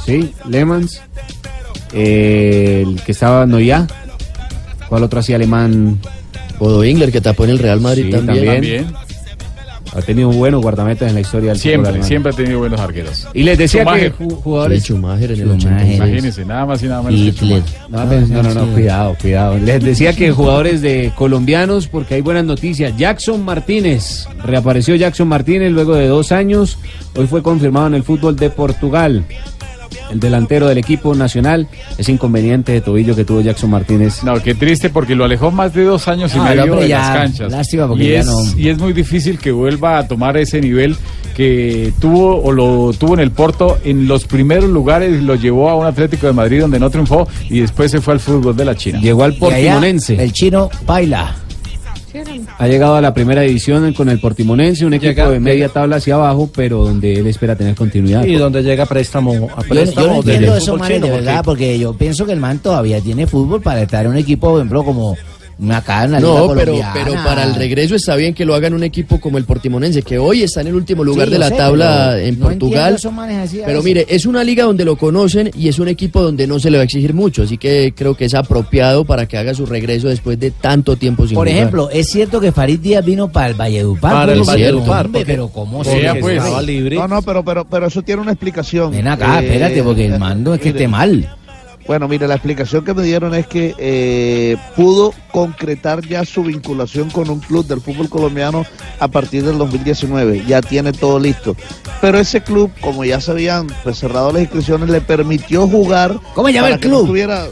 Sí, 0.05 0.33
Lemans. 0.49 1.01
Eh, 1.93 2.85
el 2.87 3.01
que 3.03 3.13
estaba 3.13 3.45
Noya. 3.47 3.87
¿Cuál 4.89 5.03
otro 5.03 5.21
hacía 5.21 5.37
alemán? 5.37 5.99
Bodo 6.59 6.85
Ingler, 6.85 7.13
que 7.13 7.21
tapó 7.21 7.45
en 7.45 7.51
el 7.51 7.59
Real 7.59 7.81
Madrid 7.81 8.07
Sí, 8.07 8.11
también. 8.11 8.45
también. 8.47 8.87
Ha 9.99 10.03
tenido 10.03 10.31
buenos 10.31 10.63
guardametas 10.63 11.09
en 11.09 11.15
la 11.15 11.21
historia 11.21 11.51
del 11.51 11.59
fútbol 11.59 11.71
Siempre, 11.71 11.89
alemán. 11.91 12.09
siempre 12.09 12.33
ha 12.33 12.37
tenido 12.37 12.59
buenos 12.61 12.81
arqueros. 12.81 13.27
Y 13.35 13.43
les 13.43 13.59
decía 13.59 13.83
Schumacher. 13.83 14.13
que 14.13 14.25
ju- 14.25 14.37
jugadores. 14.43 14.83
Sí, 14.83 14.87
Schumacher 14.93 15.33
en 15.33 15.41
el 15.41 15.47
Schumacher. 15.47 15.69
86. 15.73 15.97
Imagínense, 15.97 16.45
nada 16.45 16.67
más 16.67 16.83
y 16.83 16.87
nada 16.87 17.03
menos 17.03 17.21
que 17.21 17.27
Hitler. 17.27 17.63
Schumacher. 17.63 17.81
No, 17.91 18.05
pues, 18.09 18.29
no, 18.29 18.43
no, 18.43 18.55
no, 18.55 18.73
cuidado, 18.73 19.17
cuidado. 19.21 19.59
Les 19.59 19.85
decía 19.85 20.13
que 20.13 20.31
jugadores 20.33 20.81
de 20.81 21.13
colombianos, 21.17 21.87
porque 21.89 22.15
hay 22.15 22.21
buenas 22.21 22.45
noticias. 22.45 22.97
Jackson 22.97 23.45
Martínez, 23.45 24.27
reapareció 24.45 24.95
Jackson 24.95 25.29
Martínez 25.29 25.73
luego 25.73 25.95
de 25.95 26.07
dos 26.07 26.33
años. 26.33 26.79
Hoy 27.17 27.27
fue 27.27 27.43
confirmado 27.43 27.89
en 27.89 27.95
el 27.95 28.03
fútbol 28.03 28.37
de 28.37 28.51
Portugal. 28.51 29.25
El 30.11 30.21
delantero 30.21 30.67
del 30.69 30.79
equipo 30.79 31.15
nacional, 31.15 31.69
ese 31.99 32.13
inconveniente 32.13 32.73
de 32.73 32.81
tobillo 32.81 33.15
que 33.15 33.25
tuvo 33.25 33.41
Jackson 33.41 33.71
Martínez. 33.71 34.23
No, 34.25 34.43
qué 34.43 34.55
triste 34.55 34.91
porque 34.91 35.15
lo 35.15 35.25
alejó 35.25 35.51
más 35.51 35.75
de 35.75 35.85
dos 35.85 36.09
años 36.09 36.35
y 36.35 36.39
Ah, 36.39 36.45
medio 36.55 36.77
de 36.77 36.89
ya, 36.89 36.99
las 36.99 37.11
canchas. 37.17 37.53
lástima 37.53 37.87
porque 37.89 38.05
y 38.05 38.09
ya 38.11 38.21
es, 38.21 38.27
no- 38.27 38.43
Y 38.57 38.69
es 38.69 38.79
muy 38.79 38.93
difícil 38.93 39.39
que 39.39 39.51
vuelva 39.53 39.99
a 39.99 40.09
tomar 40.09 40.37
ese 40.37 40.61
nivel 40.61 40.97
que 41.37 41.93
tuvo 42.01 42.43
o 42.43 42.51
lo 42.53 42.93
tuvo 42.99 43.15
en 43.15 43.21
el 43.21 43.31
Porto 43.31 43.79
en 43.85 44.09
los 44.09 44.25
primeros 44.25 44.69
lugares, 44.71 45.23
lo 45.23 45.35
llevó 45.37 45.69
a 45.71 45.77
un 45.77 45.87
Atlético 45.87 46.27
de 46.27 46.33
Madrid 46.33 46.61
donde 46.61 46.81
no 46.81 46.91
triunfó 46.91 47.29
y 47.49 47.61
después 47.61 47.91
se 47.91 48.01
fue 48.01 48.15
al 48.15 48.21
fútbol 48.21 48.57
de 48.57 48.65
la 48.65 48.75
China. 48.75 49.01
Llegó 49.01 49.25
al 49.25 49.35
Portimonense. 49.35 50.15
El 50.23 50.33
chino 50.33 50.69
baila. 50.87 51.35
Ha 52.59 52.67
llegado 52.69 52.97
a 52.97 53.01
la 53.01 53.15
primera 53.15 53.43
división 53.43 53.93
con 53.95 54.09
el 54.09 54.21
Portimonense, 54.21 54.85
un 54.87 54.95
equipo 54.95 55.11
Llega- 55.11 55.31
de 55.31 55.41
media 55.41 55.69
tabla 55.69 55.97
hacia 55.97 56.15
abajo, 56.15 56.51
pero 56.55 56.85
donde 56.85 57.15
él 57.15 57.27
espera 57.27 57.57
tener 57.57 57.75
continuidad. 57.75 58.25
Y 58.25 58.35
donde 58.35 58.63
llega 58.63 58.87
préstamo 58.87 59.49
a 59.57 59.63
Yo, 59.63 59.69
préstamo 59.69 60.07
yo 60.07 60.13
no 60.15 60.23
del 60.23 60.35
entiendo 60.45 60.77
manes 60.79 60.97
chino, 60.97 61.07
de 61.07 61.13
porque- 61.13 61.25
verdad, 61.27 61.43
porque 61.45 61.79
yo 61.79 61.93
pienso 61.95 62.27
que 62.27 62.33
el 62.33 62.41
man 62.41 62.59
todavía 62.59 63.01
tiene 63.01 63.27
fútbol 63.27 63.61
para 63.63 63.83
estar 63.83 64.05
en 64.05 64.13
un 64.13 64.17
equipo, 64.17 64.49
por 64.51 64.59
ejemplo, 64.61 64.85
como 64.85 65.17
acá 65.71 66.05
en 66.05 66.13
la 66.13 66.21
Liga 66.21 66.31
No, 66.33 66.49
pero, 66.49 66.73
Colombiana. 66.73 66.93
pero 66.95 67.15
para 67.25 67.45
el 67.45 67.55
regreso 67.55 67.95
está 67.97 68.15
bien 68.17 68.33
que 68.35 68.45
lo 68.45 68.55
hagan 68.55 68.75
un 68.75 68.85
equipo 68.85 69.21
como 69.21 69.39
el 69.39 69.45
Portimonense, 69.45 70.03
que 70.03 70.19
hoy 70.19 70.43
está 70.43 70.61
en 70.61 70.69
el 70.69 70.75
último 70.75 71.03
lugar 71.05 71.27
Sí, 71.29 71.33
de 71.33 71.39
la 71.39 71.49
sé, 71.49 71.57
tabla 71.57 72.19
en 72.21 72.39
no 72.39 72.47
Portugal. 72.47 72.95
así 73.43 73.61
Pero 73.67 73.83
mire, 73.83 74.07
es 74.09 74.25
una 74.27 74.45
liga 74.45 74.65
donde 74.65 74.85
lo 74.85 74.97
conocen 74.97 75.51
y 75.57 75.69
es 75.69 75.79
un 75.79 75.89
equipo 75.89 76.23
donde 76.23 76.47
no 76.47 76.59
se 76.61 76.71
le 76.71 76.79
va 76.79 76.83
a 76.83 76.85
exigir 76.85 77.13
mucho, 77.15 77.43
así 77.43 77.59
que 77.59 77.93
creo 77.97 78.15
que 78.15 78.27
es 78.27 78.35
apropiado 78.35 79.05
para 79.05 79.27
que 79.27 79.37
haga 79.37 79.53
su 79.55 79.67
regreso 79.67 80.09
después 80.09 80.39
de 80.39 80.51
tanto 80.51 80.97
tiempo 80.97 81.27
sin 81.27 81.35
Por 81.35 81.47
jugar. 81.47 81.59
ejemplo, 81.59 81.91
es 81.91 82.09
cierto 82.09 82.41
que 82.41 82.53
Farid 82.53 82.81
Díaz 82.81 83.05
vino 83.05 83.29
para 83.31 83.49
el 83.49 83.55
Valledupar. 83.55 84.13
Para 84.13 84.33
el 84.35 84.43
Valledupar, 84.43 85.07
hombre, 85.07 85.25
pero 85.27 85.49
¿cómo 85.49 85.83
se 85.85 85.97
estaba 86.07 86.63
No, 86.63 87.09
no, 87.09 87.23
pero, 87.23 87.45
pero, 87.45 87.65
pero 87.65 87.87
eso 87.87 88.03
tiene 88.03 88.23
una 88.23 88.33
explicación. 88.33 88.91
Ven 88.93 89.09
acá, 89.09 89.41
Eh, 89.41 89.47
espérate, 89.47 89.83
porque 89.83 90.07
el 90.07 90.19
mando 90.19 90.55
es 90.55 90.61
que 90.61 90.67
mire, 90.73 90.79
esté 90.79 90.89
mal. 90.89 91.35
Bueno, 91.89 92.07
mire, 92.07 92.29
la 92.29 92.35
explicación 92.35 92.85
que 92.85 92.93
me 92.93 93.03
dieron 93.03 93.35
es 93.35 93.47
que 93.47 93.75
eh, 93.79 94.57
pudo 94.77 95.15
concretar 95.33 96.07
ya 96.07 96.23
su 96.27 96.45
vinculación 96.45 97.09
con 97.09 97.31
un 97.31 97.41
club 97.41 97.67
del 97.67 97.81
fútbol 97.81 98.11
colombiano 98.11 98.67
a 99.01 99.09
partir 99.09 99.43
del 99.43 99.57
2019. 99.57 100.45
Ya 100.47 100.61
tiene 100.61 100.93
todo 100.93 101.19
listo. 101.19 101.57
Pero 102.03 102.19
ese 102.19 102.43
club, 102.43 102.71
como 102.83 103.07
ya 103.07 103.23
se 103.23 103.31
habían 103.31 103.69
pues, 103.83 103.99
cerrado 103.99 104.33
las 104.33 104.43
inscripciones, 104.43 104.91
le 104.91 105.01
permitió 105.01 105.67
jugar. 105.67 106.21
¿Cómo 106.35 106.51
llama 106.51 106.69
el 106.69 106.79
que 106.79 106.89
no 106.89 106.97
club? 106.97 107.05
estuviera 107.05 107.47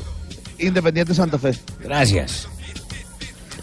Independiente 0.59 1.14
Santa 1.14 1.39
Fe. 1.39 1.53
Gracias. 1.82 2.47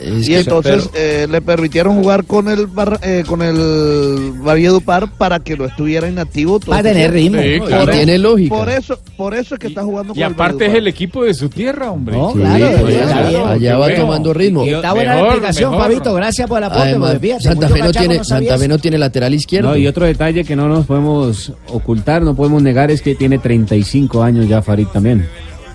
Es 0.03 0.27
y 0.27 0.35
entonces 0.35 0.89
eh, 0.93 1.27
le 1.29 1.41
permitieron 1.41 1.95
jugar 2.01 2.25
con 2.25 2.49
el 2.49 2.67
Bar- 2.67 2.99
eh, 3.03 3.23
con 3.27 3.41
el 3.41 4.31
Valledupar 4.41 5.09
para 5.17 5.39
que 5.39 5.55
lo 5.55 5.65
estuviera 5.65 6.07
inactivo 6.09 6.59
todo 6.59 6.71
Va 6.71 6.77
a 6.77 6.79
este 6.79 6.91
tener 6.93 7.11
ritmo. 7.11 7.41
Sí, 7.41 7.59
claro. 7.65 7.91
Tiene 7.91 8.17
lógica. 8.17 8.55
Por 8.55 8.69
eso, 8.69 8.99
por 9.17 9.33
eso 9.33 9.55
es 9.55 9.59
que 9.59 9.67
está 9.67 9.83
jugando 9.83 10.13
con 10.13 10.19
Y 10.19 10.23
el 10.23 10.33
aparte 10.33 10.65
es 10.65 10.71
Valledupar. 10.71 10.77
el 10.81 10.87
equipo 10.87 11.23
de 11.23 11.33
su 11.33 11.49
tierra, 11.49 11.91
hombre. 11.91 12.15
No, 12.17 12.33
Sí, 12.33 12.39
claro, 12.39 12.65
allá- 12.65 12.71
está 13.03 13.29
bien. 13.29 13.41
allá 13.47 13.77
va 13.77 13.95
tomando 13.95 14.33
ritmo. 14.33 14.65
Y 14.65 14.69
está 14.73 14.93
buena 14.93 15.09
la 15.11 15.15
Mejor, 15.15 15.29
explicación, 15.29 15.71
mejor. 15.71 15.85
Fabito. 15.87 16.13
Gracias 16.13 16.47
por 16.49 16.57
el 16.57 16.63
aporte. 16.65 16.89
Además, 16.89 17.17
Santa 17.39 17.69
Fe, 17.69 17.79
no 17.79 17.91
tiene, 17.91 18.17
no 18.17 18.23
Santa 18.23 18.57
Fe 18.57 18.67
no 18.67 18.77
tiene 18.79 18.97
lateral 18.97 19.33
izquierdo. 19.33 19.69
No, 19.69 19.77
y 19.77 19.87
otro 19.87 20.05
detalle 20.05 20.43
que 20.43 20.55
no 20.55 20.67
nos 20.67 20.85
podemos 20.85 21.51
ocultar, 21.69 22.21
no 22.21 22.35
podemos 22.35 22.61
negar, 22.61 22.91
es 22.91 23.01
que 23.01 23.15
tiene 23.15 23.39
35 23.39 24.23
años 24.23 24.47
ya 24.47 24.61
Farid 24.61 24.87
también. 24.87 25.27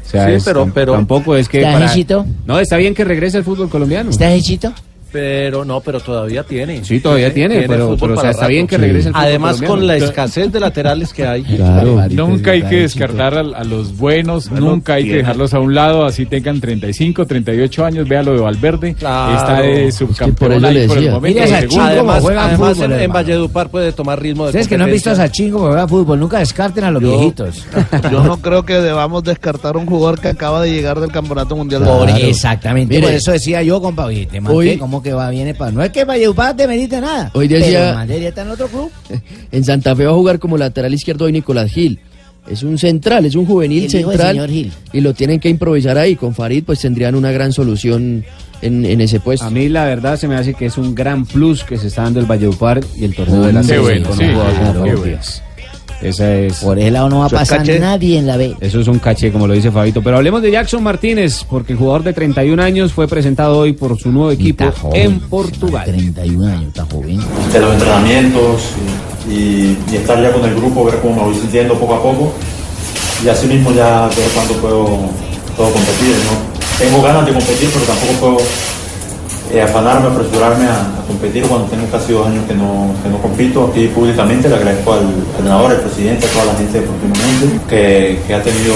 O 0.08 0.10
sea, 0.10 0.26
Sí, 0.26 0.32
es- 0.32 0.44
pero- 0.44 0.70
pero- 0.72 0.92
tampoco 0.94 1.36
es 1.36 1.50
que... 1.50 1.58
¿Está 1.58 1.72
para- 1.74 1.92
hechito? 1.92 2.24
No, 2.46 2.58
está 2.58 2.78
bien 2.78 2.94
que 2.94 3.04
regrese 3.04 3.36
al 3.36 3.44
fútbol 3.44 3.68
colombiano. 3.68 4.08
¿Estás 4.08 4.32
hechito? 4.32 4.72
Pero 5.18 5.64
no, 5.64 5.80
pero 5.80 5.98
todavía 6.00 6.44
tiene. 6.44 6.84
Sí, 6.84 7.00
todavía 7.00 7.32
tiene, 7.34 7.62
pero- 7.66 7.88
fútbol 7.88 7.98
pero, 8.00 8.12
o 8.12 8.16
sea, 8.16 8.22
para 8.22 8.30
está 8.30 8.46
bien 8.46 8.66
rato. 8.66 8.70
que 8.70 8.78
regrese 8.78 9.10
Además, 9.12 9.56
colombiano. 9.56 9.74
con 9.74 9.86
la 9.86 9.96
escasez 9.96 10.52
de 10.52 10.60
laterales 10.60 11.12
que 11.12 11.26
hay. 11.26 11.42
Claro. 11.42 12.04
Nunca 12.10 12.52
hay 12.52 12.62
que 12.62 12.76
descartar 12.82 13.34
a, 13.34 13.40
a 13.40 13.64
los 13.64 13.96
buenos, 13.96 14.50
nunca 14.50 14.94
hay 14.94 15.02
que 15.02 15.08
tiene. 15.08 15.18
dejarlos 15.22 15.54
a 15.54 15.58
un 15.60 15.74
lado, 15.74 16.04
así 16.04 16.26
tengan 16.26 16.60
35, 16.60 17.26
38 17.26 17.84
años, 17.84 18.08
vea 18.08 18.22
lo 18.22 18.32
de 18.34 18.40
Valverde, 18.40 18.94
Claro. 18.94 19.36
está 19.38 19.60
de 19.62 19.82
por 19.84 19.92
subcampeón 19.92 20.52
eso 20.52 20.66
ahí 20.68 20.74
le 20.74 20.86
por 20.88 20.98
el 20.98 21.10
momento. 21.10 21.40
Mira 21.44 21.68
chica, 21.68 21.86
Además, 21.88 22.22
juega 22.22 22.44
además 22.46 22.74
fútbol, 22.76 22.92
en, 22.92 23.00
en. 23.00 23.12
Valledupar 23.12 23.68
puede 23.70 23.92
tomar 23.92 24.22
ritmo 24.22 24.44
de 24.44 24.48
Ustedes 24.50 24.68
que 24.68 24.78
no 24.78 24.84
han 24.84 24.92
visto 24.92 25.10
a. 25.10 25.14
Sachingo 25.16 25.58
que 25.58 25.66
juega 25.68 25.88
fútbol, 25.88 26.20
nunca 26.20 26.38
descarten 26.38 26.84
a 26.84 26.90
los 26.90 27.02
Yo- 27.02 27.10
viejitos. 27.18 27.66
Yo 28.12 28.22
no 28.22 28.36
creo 28.40 28.64
que 28.64 28.74
debamos 28.74 29.24
descartar 29.24 29.74
a 29.74 29.78
un 29.78 29.86
jugador 29.86 30.20
que 30.20 30.28
acaba 30.28 30.62
de 30.62 30.70
llegar 30.70 31.00
del 31.00 31.10
Campeonato 31.10 31.56
Mundial 31.56 31.82
de 31.82 31.88
Por, 31.90 32.08
Fútbol. 32.08 32.20
exactamente, 32.22 32.94
Mire. 32.94 33.06
por 33.06 33.16
eso 33.16 33.32
decía 33.32 33.62
yo, 33.62 33.80
compa, 33.80 34.04
oye, 34.06 34.26
te 34.26 34.40
manté, 34.40 34.78
¿cómo 34.78 35.02
que 35.02 35.07
va 35.12 35.30
viene 35.30 35.54
para? 35.54 35.70
No 35.72 35.82
es 35.82 35.90
que 35.90 36.04
Valledupar 36.04 36.56
te 36.56 36.66
merite 36.66 37.00
nada. 37.00 37.30
Hoy 37.34 37.48
pero 37.48 37.60
decía- 37.64 38.04
estar 38.28 38.46
en 38.46 38.52
otro 38.52 38.68
club. 38.68 38.90
En 39.52 39.64
Santa 39.64 39.94
Fe 39.96 40.04
va 40.04 40.12
a 40.12 40.14
jugar 40.14 40.38
como 40.38 40.56
lateral 40.58 40.92
izquierdo 40.94 41.24
hoy 41.26 41.32
Nicolás 41.32 41.70
Gil. 41.70 42.00
Es 42.48 42.62
un 42.62 42.78
central, 42.78 43.26
es 43.26 43.34
un 43.34 43.44
juvenil 43.44 43.84
El 43.84 43.90
central. 43.90 44.30
señor 44.32 44.48
Gil. 44.50 44.72
Y 44.92 45.00
lo 45.02 45.12
tienen 45.12 45.38
que 45.38 45.48
improvisar 45.50 45.98
ahí. 45.98 46.16
Con 46.16 46.34
Farid 46.34 46.64
pues 46.64 46.80
tendrían 46.80 47.14
una 47.14 47.30
gran 47.30 47.52
solución 47.52 48.24
en, 48.62 48.84
en 48.86 49.00
ese 49.02 49.20
puesto. 49.20 49.44
A 49.44 49.50
mí 49.50 49.68
la 49.68 49.84
verdad 49.84 50.16
se 50.16 50.28
me 50.28 50.34
hace 50.36 50.54
que 50.54 50.66
es 50.66 50.78
un 50.78 50.94
gran 50.94 51.26
plus 51.26 51.62
que 51.64 51.76
se 51.76 51.88
está 51.88 52.02
dando 52.04 52.20
el 52.20 52.26
Valledupar 52.26 52.80
y 52.96 53.04
el 53.04 53.14
torneo 53.14 53.42
de 53.42 53.52
la 53.52 53.60
Qué 53.60 53.66
serie 53.66 53.82
bueno, 53.82 54.08
sí, 54.16 54.24
jugador 54.32 55.47
Esa 56.00 56.32
es, 56.34 56.58
Por 56.58 56.78
ese 56.78 56.90
lado 56.92 57.08
no 57.08 57.18
va 57.20 57.26
a 57.26 57.28
pasar 57.28 57.58
caché. 57.58 57.78
nadie 57.80 58.18
en 58.18 58.26
la 58.26 58.36
B. 58.36 58.54
eso 58.60 58.80
es 58.80 58.86
un 58.88 58.98
caché, 59.00 59.32
como 59.32 59.46
lo 59.48 59.54
dice 59.54 59.70
Fabito. 59.72 60.00
Pero 60.02 60.16
hablemos 60.18 60.40
de 60.42 60.50
Jackson 60.52 60.82
Martínez, 60.82 61.44
porque 61.50 61.72
el 61.72 61.78
jugador 61.78 62.04
de 62.04 62.12
31 62.12 62.62
años 62.62 62.92
fue 62.92 63.08
presentado 63.08 63.58
hoy 63.58 63.72
por 63.72 63.98
su 63.98 64.12
nuevo 64.12 64.30
equipo 64.30 64.64
joven. 64.80 65.00
en 65.02 65.20
Portugal. 65.20 65.84
31 65.86 66.46
años, 66.46 66.68
está 66.68 66.86
joven. 66.92 67.18
de 67.52 67.60
los 67.60 67.72
entrenamientos 67.72 68.62
y, 69.28 69.32
y- 69.32 69.78
y 69.92 69.96
estar 69.96 70.22
ya 70.22 70.32
con 70.32 70.44
el 70.44 70.54
grupo, 70.54 70.84
ver 70.84 71.00
cómo 71.00 71.16
me 71.16 71.22
voy 71.22 71.34
sintiendo 71.34 71.74
poco 71.74 71.94
a 71.94 72.02
poco 72.02 72.32
y 73.24 73.28
así 73.28 73.46
mismo 73.48 73.72
ya 73.72 74.06
ver 74.06 74.28
cuándo 74.34 74.54
puedo, 74.54 74.84
puedo 75.56 75.70
competir. 75.72 76.14
¿no? 76.24 76.58
Tengo 76.78 77.02
ganas 77.02 77.26
de 77.26 77.32
competir, 77.32 77.68
pero 77.72 77.84
tampoco 77.86 78.12
puedo 78.20 78.36
eh, 79.52 79.62
afanarme, 79.62 80.08
apresurarme 80.08 80.66
a, 80.66 80.80
a 80.98 81.06
competir 81.06 81.44
cuando 81.44 81.66
tengo 81.68 81.86
casi 81.90 82.12
dos 82.12 82.26
años 82.26 82.44
que 82.46 82.54
no, 82.54 82.94
que 83.02 83.08
no 83.08 83.18
compito. 83.18 83.68
Aquí 83.70 83.86
públicamente 83.88 84.48
le 84.48 84.56
agradezco 84.56 84.92
al 84.92 85.02
entrenador, 85.02 85.72
al 85.72 85.80
presidente, 85.80 86.26
a 86.26 86.30
toda 86.30 86.44
la 86.46 86.54
gente 86.54 86.80
de 86.80 86.86
Portimonense 86.86 87.60
que, 87.68 88.20
que 88.26 88.34
ha 88.34 88.42
tenido 88.42 88.74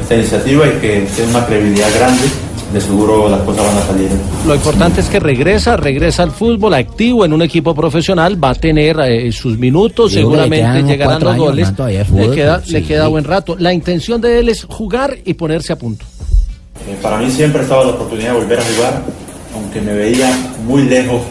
esta 0.00 0.14
iniciativa 0.14 0.66
y 0.66 0.70
que 0.80 1.08
tiene 1.14 1.30
una 1.30 1.46
credibilidad 1.46 1.88
grande. 1.98 2.22
De 2.72 2.80
seguro 2.80 3.28
las 3.28 3.40
cosas 3.42 3.64
van 3.64 3.76
a 3.76 3.86
salir. 3.86 4.08
Lo 4.44 4.54
importante 4.54 5.00
es 5.00 5.06
que 5.06 5.20
regresa, 5.20 5.76
regresa 5.76 6.24
al 6.24 6.32
fútbol 6.32 6.74
activo 6.74 7.24
en 7.24 7.32
un 7.32 7.40
equipo 7.42 7.72
profesional, 7.76 8.42
va 8.42 8.50
a 8.50 8.54
tener 8.56 8.98
eh, 9.00 9.30
sus 9.30 9.56
minutos, 9.56 10.12
seguramente 10.12 10.82
llegarán 10.82 11.22
los 11.22 11.32
años 11.32 11.44
goles. 11.46 11.72
le 12.12 12.30
queda, 12.32 12.60
sí. 12.64 12.72
le 12.72 12.82
queda 12.82 13.06
buen 13.06 13.22
rato. 13.22 13.54
La 13.56 13.72
intención 13.72 14.20
de 14.20 14.40
él 14.40 14.48
es 14.48 14.64
jugar 14.64 15.16
y 15.24 15.34
ponerse 15.34 15.72
a 15.74 15.78
punto. 15.78 16.04
Eh, 16.88 16.96
para 17.00 17.18
mí 17.18 17.30
siempre 17.30 17.62
estaba 17.62 17.84
la 17.84 17.90
oportunidad 17.92 18.32
de 18.32 18.40
volver 18.40 18.58
a 18.58 18.62
jugar, 18.62 19.02
aunque 19.56 19.80
me 19.80 19.94
veía 19.94 20.30
muy 20.66 20.82
lejos, 20.82 21.22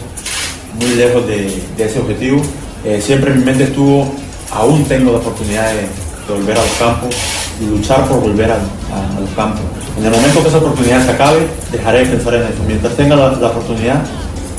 muy 0.79 0.95
lejos 0.95 1.25
de, 1.27 1.61
ese 1.77 1.99
objetivo. 1.99 2.41
Eh, 2.83 3.01
siempre 3.01 3.33
mi 3.33 3.43
mente 3.43 3.65
estuvo, 3.65 4.11
aún 4.51 4.83
tengo 4.85 5.11
la 5.11 5.17
oportunidad 5.19 5.71
de, 5.73 5.87
volver 6.27 6.57
a 6.57 6.61
los 6.61 6.71
campos 6.79 7.15
y 7.61 7.65
luchar 7.65 8.07
por 8.07 8.19
volver 8.19 8.49
a, 8.51 8.55
a- 8.55 9.19
los. 9.19 9.59
En 9.97 10.05
el 10.05 10.11
momento 10.11 10.41
que 10.41 10.47
esa 10.49 10.57
oportunidad 10.57 11.05
se 11.05 11.11
acabe, 11.11 11.47
dejaré 11.71 11.99
de 11.99 12.05
pensar 12.07 12.33
en 12.33 12.41
eso. 12.43 12.63
Mientras 12.67 12.95
tenga 12.95 13.15
la, 13.15 13.27
oportunidad, 13.27 14.03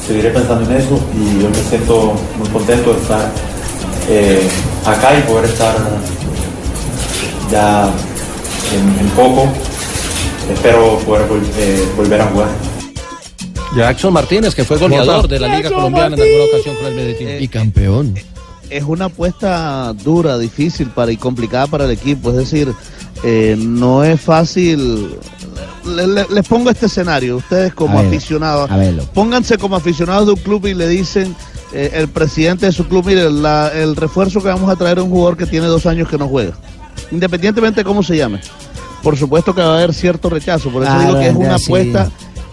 seguiré 0.07 0.31
pensando 0.31 0.71
en 0.71 0.77
eso 0.81 1.01
y 1.15 1.43
yo 1.43 1.51
me 1.51 1.69
siento 1.69 2.15
muy 2.39 2.49
contento 2.51 2.95
de 2.95 3.01
estar 3.01 3.31
eh, 4.09 4.49
acá 4.87 5.19
y 5.19 5.23
poder 5.23 5.47
estar 5.47 5.75
ya 7.51 7.91
en, 8.75 9.09
poco 9.11 9.49
espero 10.53 10.99
poder 10.99 11.27
eh, 11.59 11.85
volver 11.97 12.21
a 12.21 12.27
jugar. 12.27 12.49
Jackson 13.77 14.13
Martínez, 14.13 14.55
que 14.55 14.65
fue 14.65 14.79
goleador 14.79 15.29
de 15.29 15.39
la 15.41 15.57
Liga 15.57 15.71
Colombiana 15.71 16.17
en 16.17 16.23
alguna 16.23 16.45
ocasión 16.45 16.77
con 16.77 16.87
el 16.87 16.95
Medellín. 16.95 17.29
Eh, 17.29 17.39
Y 17.43 17.49
campeón. 17.49 18.15
es 18.71 18.83
una 18.85 19.07
apuesta 19.07 19.93
dura, 19.93 20.39
difícil 20.39 20.89
para 20.89 21.13
y 21.13 21.17
complicada 21.17 21.67
para 21.67 21.85
el 21.85 21.91
equipo. 21.91 22.31
Es 22.31 22.37
decir, 22.37 22.73
eh, 23.23 23.55
no 23.59 24.03
es 24.05 24.21
fácil. 24.21 25.11
Le- 25.85 26.07
le- 26.07 26.27
les 26.31 26.47
pongo 26.49 26.71
este 26.71 26.87
escenario, 26.87 27.37
ustedes 27.37 27.73
como 27.75 27.99
A 27.99 28.03
ver, 28.03 28.09
aficionados, 28.11 28.71
a 28.71 28.79
pónganse 29.15 29.57
como 29.57 29.77
aficionados 29.77 30.27
de 30.27 30.33
un 30.33 30.41
club 30.41 30.67
y 30.67 30.75
le 30.75 30.89
dicen 30.89 31.35
eh, 31.73 31.91
el 31.95 32.09
presidente 32.09 32.67
de 32.67 32.73
su 32.73 32.87
club, 32.89 33.05
mire, 33.07 33.31
la- 33.31 33.69
el 33.75 33.95
refuerzo 33.97 34.41
que 34.43 34.49
vamos 34.49 34.69
a 34.71 34.77
traer 34.77 34.99
es 34.99 35.05
un 35.05 35.11
jugador 35.11 35.37
que 35.37 35.47
tiene 35.47 35.67
dos 35.67 35.85
años 35.87 36.09
que 36.09 36.17
no 36.19 36.27
juega, 36.29 36.53
independientemente 37.11 37.81
de 37.81 37.85
cómo 37.85 38.03
se 38.03 38.17
llame. 38.17 38.41
Por 39.03 39.17
supuesto 39.17 39.55
que 39.55 39.61
va 39.63 39.75
a 39.75 39.77
haber 39.79 39.93
cierto 39.95 40.29
rechazo, 40.31 40.71
por 40.71 40.83
eso 40.83 40.99
digo 40.99 41.19
que 41.21 41.29
es 41.29 41.35
una 41.35 41.59
sí. 41.59 41.67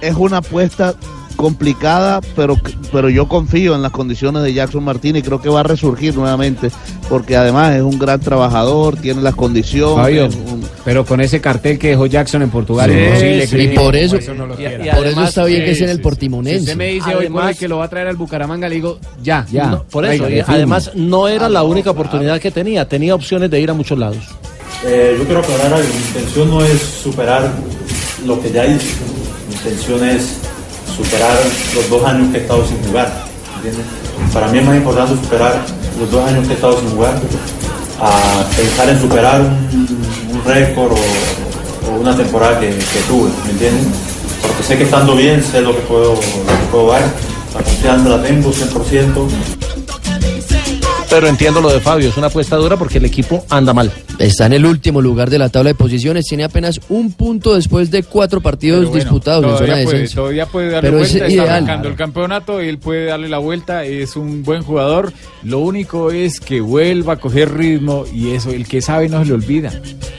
Es 0.04 0.16
una 0.16 0.38
apuesta 0.38 0.94
complicada, 1.36 2.22
pero, 2.36 2.56
pero 2.92 3.10
yo 3.10 3.28
confío 3.28 3.74
en 3.74 3.82
las 3.82 3.92
condiciones 3.92 4.44
de 4.44 4.54
Jackson 4.54 4.84
Martínez 4.84 5.24
y 5.24 5.26
creo 5.26 5.42
que 5.42 5.50
va 5.50 5.62
a 5.62 5.64
resurgir 5.64 6.16
nuevamente, 6.16 6.70
porque 7.10 7.36
además 7.36 7.76
es 7.76 7.82
un 7.82 7.98
gran 7.98 8.20
trabajador, 8.20 8.98
tiene 8.98 9.22
las 9.22 9.34
condiciones. 9.36 9.96
Fabio, 9.96 10.26
un- 10.28 10.64
pero 10.86 11.04
con 11.06 11.20
ese 11.22 11.42
cartel 11.42 11.80
que 11.80 11.90
dejó 11.90 12.06
Jackson 12.06 12.44
en 12.44 12.50
Portugal, 12.52 12.90
Sí, 12.92 12.98
imposible 12.98 13.48
sí. 13.48 13.56
que- 13.58 13.64
Y 13.64 13.68
por 13.76 13.96
eso- 13.96 14.34
no 14.36 14.46
lo 14.46 14.54
y- 14.54 14.58
quiera. 14.58 14.86
y 14.86 14.90
Por 14.96 15.08
eso 15.08 15.24
está 15.24 15.46
bien 15.46 15.66
que 15.66 15.72
esté 15.72 15.84
en 15.86 15.90
el 15.90 16.02
Portimonense. 16.02 16.60
Si 16.60 16.64
usted 16.66 16.78
me 16.78 16.88
dice 16.94 17.10
hoy 17.10 17.16
Además- 17.26 17.48
hoy 17.48 17.56
que 17.56 17.68
lo 17.68 17.78
va 17.78 17.86
a 17.86 17.90
traer 17.90 18.08
al 18.08 18.16
Bucaramanga, 18.16 18.70
le 18.70 18.76
digo, 18.76 19.00
ya, 19.24 19.46
ya. 19.52 19.66
No, 19.68 19.84
por 19.84 20.06
eso, 20.06 20.26
además 20.48 20.92
no 20.94 21.28
era 21.28 21.50
la 21.50 21.64
única 21.64 21.90
oportunidad 21.92 22.40
que 22.40 22.52
tenía, 22.52 22.88
tenía 22.88 23.16
opciones 23.16 23.50
de 23.50 23.60
ir 23.60 23.70
a 23.72 23.74
muchos 23.74 23.98
lados. 23.98 24.18
Eh, 24.86 25.16
yo 25.18 25.26
quiero 25.26 25.40
aclarar 25.40 25.74
algo. 25.74 25.88
Mi 25.90 26.08
intención 26.08 26.50
no 26.50 26.62
es 26.64 26.80
superar 26.80 27.52
lo 28.26 28.40
que 28.42 28.52
ya 28.52 28.66
hice. 28.66 29.13
Mi 29.64 29.72
intención 29.72 30.10
es 30.10 30.40
superar 30.94 31.38
los 31.74 31.90
dos 31.90 32.04
años 32.04 32.32
que 32.32 32.40
he 32.40 32.42
estado 32.42 32.68
sin 32.68 32.84
jugar. 32.84 33.10
Para 34.34 34.48
mí 34.50 34.60
es 34.60 34.66
más 34.66 34.76
importante 34.76 35.16
superar 35.24 35.66
los 35.98 36.12
dos 36.12 36.28
años 36.28 36.46
que 36.46 36.54
he 36.54 36.56
estado 36.56 36.80
sin 36.82 36.90
jugar 36.90 37.18
a 38.02 38.44
pensar 38.58 38.90
en 38.90 39.00
superar 39.00 39.42
un, 39.42 40.42
récord 40.46 40.92
o, 40.92 41.96
una 41.98 42.16
temporada 42.16 42.60
que, 42.60 42.72
tuve. 43.08 43.30
¿Me 43.46 43.52
entiendes? 43.52 43.86
Porque 44.42 44.64
sé 44.64 44.78
que 44.78 44.84
estando 44.84 45.16
bien 45.16 45.42
sé 45.42 45.62
lo 45.62 45.74
que 45.74 45.82
puedo, 45.84 46.14
lo 46.14 46.72
puedo 46.72 46.92
dar. 46.92 47.04
La 47.54 47.62
confianza 47.62 48.10
la 48.10 48.22
tengo 48.22 48.52
100%. 48.52 49.28
Pero 51.14 51.28
entiendo 51.28 51.62
lo 51.62 51.72
de 51.72 51.80
Fabio, 51.80 52.10
es 52.10 52.18
una 52.18 52.26
apuesta 52.26 52.56
dura 52.56 52.76
porque 52.76 52.98
el 52.98 53.06
equipo 53.06 53.46
anda 53.48 53.72
mal. 53.72 53.92
Está 54.18 54.48
en 54.48 54.54
el 54.54 54.66
último 54.66 55.00
lugar 55.00 55.30
de 55.30 55.38
la 55.38 55.50
tabla 55.50 55.70
de 55.70 55.76
posiciones, 55.76 56.26
tiene 56.26 56.44
apenas 56.44 56.80
un 56.90 57.12
punto 57.12 57.54
después 57.54 57.92
de 57.92 58.02
cuatro 58.02 58.42
partidos 58.42 58.86
bueno, 58.86 58.96
disputados 58.96 59.44
en 59.44 59.50
zona 59.52 59.58
todavía 59.60 59.76
de 59.76 59.84
puede, 59.84 59.98
descenso. 60.00 60.22
todavía 60.22 60.46
puede 60.48 60.70
darle 60.72 60.90
Pero 60.90 61.04
es 61.04 61.10
vuelta, 61.12 61.28
está 61.28 61.34
ideal. 61.44 61.50
arrancando 61.56 61.88
el 61.90 61.96
campeonato, 61.96 62.60
él 62.60 62.80
puede 62.80 63.06
darle 63.06 63.30
la 63.30 63.38
vuelta, 63.38 63.84
es 63.86 64.16
un 64.16 64.42
buen 64.42 64.64
jugador. 64.64 65.14
Lo 65.44 65.60
único 65.60 66.10
es 66.10 66.40
que 66.40 66.62
vuelva 66.62 67.14
a 67.14 67.18
coger 67.18 67.54
ritmo 67.54 68.06
y 68.12 68.32
eso, 68.32 68.50
el 68.50 68.68
que 68.68 68.82
sabe 68.82 69.08
no 69.08 69.20
se 69.20 69.26
le 69.26 69.34
olvida. 69.34 69.72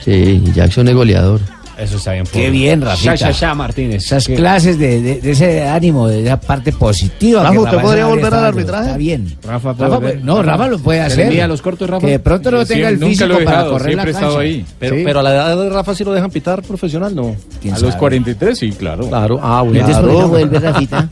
Sí, 0.05 0.40
Jackson 0.55 0.86
es 0.86 0.95
goleador. 0.95 1.40
Eso 1.78 1.96
está 1.96 2.12
bien. 2.12 2.24
Qué 2.32 2.50
bien, 2.50 2.80
Rafita. 2.80 3.14
Ya, 3.16 3.30
ya, 3.30 3.30
ya, 3.32 3.54
Martínez. 3.54 4.04
Esas 4.04 4.26
Qué- 4.28 4.34
clases 4.36 4.78
de, 4.78 5.00
de- 5.02 5.20
de 5.20 5.30
ese 5.32 5.62
ánimo, 5.68 6.06
de 6.08 6.22
esa 6.24 6.38
parte 6.40 6.70
positiva. 6.72 7.42
Rafa, 7.42 7.58
¿usted 7.58 7.72
Rafa 7.72 7.82
podría 7.82 8.06
volver 8.06 8.32
al 8.34 8.44
arbitraje? 8.44 8.84
Está 8.86 8.96
bien. 8.96 9.36
Rafa, 9.42 9.74
¿puede 9.74 9.90
Rafa, 9.90 10.00
volver? 10.00 10.24
no, 10.24 10.42
Rafa 10.42 10.68
lo 10.68 10.78
puede 10.78 10.98
¿Se 11.00 11.06
le 11.08 11.12
hacer. 11.12 11.26
envía 11.26 11.48
los 11.48 11.62
cortos, 11.62 11.90
Rafa? 11.90 12.06
Que 12.06 12.12
de 12.12 12.18
pronto 12.20 12.50
no 12.52 12.64
tenga 12.64 12.88
el 12.90 12.98
físico 12.98 13.24
he 13.24 13.44
para 13.44 13.50
dejado, 13.58 13.70
correr 13.72 13.88
siempre 13.94 14.12
la 14.12 14.20
cancha. 14.20 14.38
ahí. 14.38 14.66
Pero, 14.78 14.96
Sí. 14.96 15.02
pero 15.04 15.18
a 15.18 15.22
la 15.24 15.30
edad 15.34 15.56
de 15.56 15.68
Rafa 15.70 15.94
sí 15.96 16.04
lo 16.04 16.12
dejan 16.12 16.30
pitar 16.30 16.62
profesional, 16.62 17.14
¿no? 17.14 17.34
¿Quién 17.60 17.74
A 17.74 17.78
los 17.78 17.88
sabe? 17.90 17.98
43, 18.00 18.58
sí, 18.58 18.70
claro. 18.70 19.08
Claro, 19.08 19.40
ah, 19.42 19.62
bueno. 19.62 19.80
Entonces, 19.80 20.00
¿por 20.02 20.10
qué 20.10 20.18
no 20.20 20.28
vuelve, 20.28 20.58
Rafita? 20.60 21.08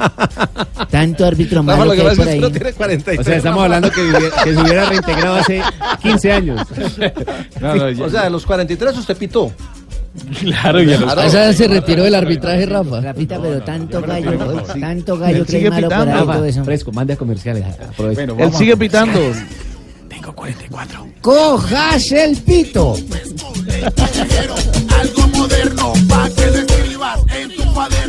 Tanto 0.90 1.26
árbitro 1.26 1.62
Rafa, 1.62 1.76
malo 1.78 1.84
lo 1.86 1.90
que 1.92 1.96
que 1.96 2.02
hay 2.02 2.08
pasa 2.08 2.16
por 2.16 2.22
es 2.22 2.28
que 2.28 2.34
ahí. 2.34 2.40
no 2.40 2.50
tiene 2.50 2.72
43. 2.72 3.18
O 3.18 3.24
sea, 3.24 3.36
estamos 3.36 3.62
hablando 3.64 3.90
que, 3.90 4.12
que 4.44 4.54
se 4.54 4.60
hubiera 4.60 4.84
reintegrado 4.86 5.36
hace 5.36 5.60
15 6.02 6.32
años. 6.32 6.60
O 8.00 8.10
sea, 8.10 8.24
de 8.24 8.30
los 8.30 8.44
43 8.46 8.96
usted 8.98 9.16
pitó. 9.16 9.52
Claro, 10.40 10.82
y 10.82 10.92
a 10.92 10.98
los 11.00 11.16
A 11.16 11.26
esa 11.26 11.52
se 11.52 11.68
retiró 11.68 12.04
del 12.04 12.14
arbitraje, 12.14 12.66
Rafa. 12.66 13.00
Rafita, 13.00 13.40
pero 13.40 13.62
tanto 13.62 14.00
gallo, 14.02 14.32
tanto 14.80 15.18
gallo 15.18 15.44
que 15.46 15.56
hay 15.56 15.70
malo 15.70 15.88
por 15.88 15.98
pitando. 15.98 16.12
ahí. 16.12 16.18
Rafa, 16.20 16.32
todo 16.34 16.44
eso. 16.44 16.64
fresco, 16.64 16.92
mande 16.92 17.12
a 17.14 17.16
comerciales. 17.16 17.64
Bueno, 17.96 18.36
Él 18.38 18.52
sigue 18.52 18.76
pitando. 18.76 19.20
¡Cojas 21.20 22.12
el 22.12 22.36
pito! 22.38 22.96
Algo 25.00 25.28
moderno 25.28 25.92
pa' 26.08 26.28
que 26.30 26.46
lo 26.46 26.56
escribas 26.58 27.20
en 27.34 27.56
tu 27.56 27.72
cuaderno. 27.72 28.01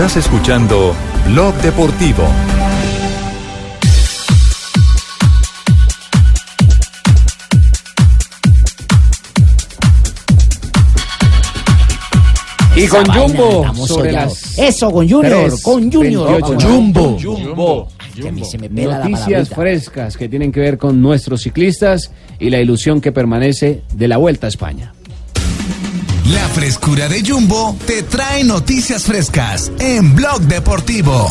Estás 0.00 0.16
escuchando 0.16 0.94
Blog 1.26 1.54
Deportivo. 1.56 2.24
Y 12.74 12.86
con 12.86 13.02
Esa 13.02 13.12
Jumbo 13.12 13.60
estamos 13.60 13.88
sobre 13.88 14.12
las 14.12 14.58
Eso, 14.58 14.90
con 14.90 15.06
Junior, 15.06 15.48
tres, 15.48 15.62
con 15.62 15.92
Junior. 15.92 16.30
28, 16.30 16.46
con. 16.46 16.60
Jumbo. 16.62 17.18
Jumbo. 17.20 17.88
Que 18.18 18.28
a 18.28 18.32
mí 18.32 18.42
se 18.42 18.56
me 18.56 18.70
pela 18.70 19.00
la 19.00 19.04
Noticias 19.06 19.50
palabrita. 19.50 19.54
frescas 19.54 20.16
que 20.16 20.30
tienen 20.30 20.50
que 20.50 20.60
ver 20.60 20.78
con 20.78 21.02
nuestros 21.02 21.42
ciclistas 21.42 22.10
y 22.38 22.48
la 22.48 22.58
ilusión 22.58 23.02
que 23.02 23.12
permanece 23.12 23.82
de 23.92 24.08
la 24.08 24.16
Vuelta 24.16 24.46
a 24.46 24.48
España. 24.48 24.94
La 26.32 26.48
frescura 26.48 27.08
de 27.08 27.24
Jumbo 27.26 27.76
te 27.86 28.04
trae 28.04 28.44
noticias 28.44 29.02
frescas 29.02 29.72
en 29.80 30.14
Blog 30.14 30.42
Deportivo. 30.42 31.28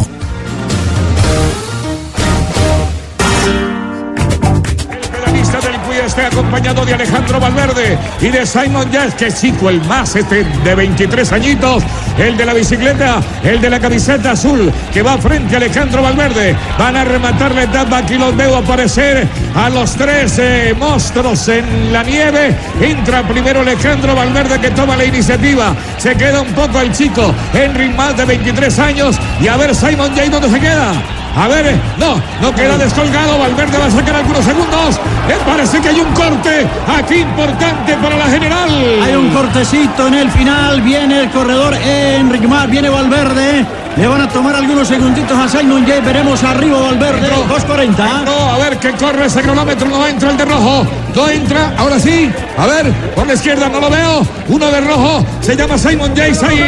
Está 6.10 6.26
acompañado 6.26 6.84
de 6.86 6.95
Alejandro 6.95 7.39
Valverde 7.39 7.95
y 8.20 8.30
de 8.30 8.43
Simon 8.43 8.89
Yates, 8.91 9.14
que 9.14 9.32
chico 9.32 9.70
el 9.70 9.80
más 9.84 10.16
este 10.16 10.43
de 10.43 10.76
23 10.76 11.32
añitos, 11.32 11.84
el 12.18 12.36
de 12.36 12.45
la 12.45 12.53
bicicleta, 12.55 13.22
el 13.43 13.62
de 13.62 13.70
la 13.70 13.80
camiseta 13.80 14.32
azul, 14.32 14.74
que 14.91 15.03
va 15.03 15.20
frente 15.20 15.53
a 15.53 15.57
Alejandro 15.57 16.01
Valverde. 16.01 16.55
Van 16.80 16.95
a 16.95 17.03
rematar 17.03 17.53
la 17.53 17.64
etapa, 17.64 17.99
aquí 17.99 18.18
los 18.18 18.36
veo 18.36 18.57
aparecer 18.57 19.28
a 19.55 19.70
los 19.70 19.91
tres 19.93 20.39
eh, 20.39 20.76
monstruos 20.80 21.47
en 21.47 21.93
la 21.93 22.03
nieve. 22.03 22.57
Entra 22.82 23.22
primero 23.28 23.62
Alejandro 23.62 24.16
Valverde 24.16 24.60
que 24.60 24.72
toma 24.72 24.97
la 24.97 25.05
iniciativa. 25.05 25.76
Se 25.99 26.16
queda 26.16 26.41
un 26.41 26.53
poco 26.53 26.82
el 26.82 26.91
chico 26.91 27.34
Henry 27.53 27.89
más 27.89 28.18
de 28.18 28.26
23 28.26 28.80
años 28.80 29.16
y 29.39 29.47
a 29.47 29.57
ver 29.57 29.76
Simon 29.76 30.16
Yates 30.16 30.32
dónde 30.32 30.49
se 30.49 30.60
queda. 30.60 31.18
A 31.39 31.47
ver, 31.47 31.67
eh, 31.67 31.79
no, 31.97 32.21
no 32.41 32.53
queda 32.53 32.77
descolgado. 32.77 33.39
Valverde 33.39 33.77
va 33.77 33.85
a 33.85 33.91
sacar 33.91 34.15
algunos 34.17 34.43
segundos. 34.43 34.99
Me 35.25 35.35
parece 35.49 35.79
que 35.79 35.87
hay 35.87 36.01
un 36.01 36.13
corte 36.13 36.67
aquí 36.85 37.15
importante 37.15 37.93
para 37.95 38.17
la 38.17 38.25
general. 38.25 38.69
Hay 39.01 39.15
un 39.15 39.29
cortecito 39.29 40.07
en 40.07 40.15
el 40.15 40.29
final. 40.31 40.81
Viene 40.81 41.21
el 41.21 41.29
corredor 41.29 41.75
Enrique 41.75 42.45
Mar, 42.45 42.67
viene 42.69 42.89
Valverde. 42.89 43.65
Le 43.99 44.07
van 44.07 44.21
a 44.21 44.29
tomar 44.29 44.55
algunos 44.55 44.87
segunditos 44.87 45.37
a 45.37 45.49
Simon 45.49 45.85
Jay. 45.85 45.99
Veremos 46.01 46.41
arriba 46.43 46.79
Valverde. 46.79 47.27
2.40. 47.49 48.23
No, 48.23 48.31
a 48.31 48.57
ver 48.57 48.77
que 48.77 48.91
corre 48.93 49.25
ese 49.25 49.41
cronómetro. 49.41 49.89
No 49.89 50.07
entra 50.07 50.31
el 50.31 50.37
de 50.37 50.45
rojo. 50.45 50.85
No 51.15 51.27
entra. 51.29 51.73
Ahora 51.77 51.99
sí. 51.99 52.31
A 52.57 52.65
ver, 52.65 52.93
por 53.13 53.27
la 53.27 53.33
izquierda 53.33 53.67
no 53.67 53.81
lo 53.81 53.89
veo. 53.89 54.25
Uno 54.47 54.71
de 54.71 54.79
rojo. 54.81 55.25
Se 55.41 55.53
llama 55.57 55.77
Simon 55.77 56.11
Jace. 56.15 56.45
Ahí 56.45 56.59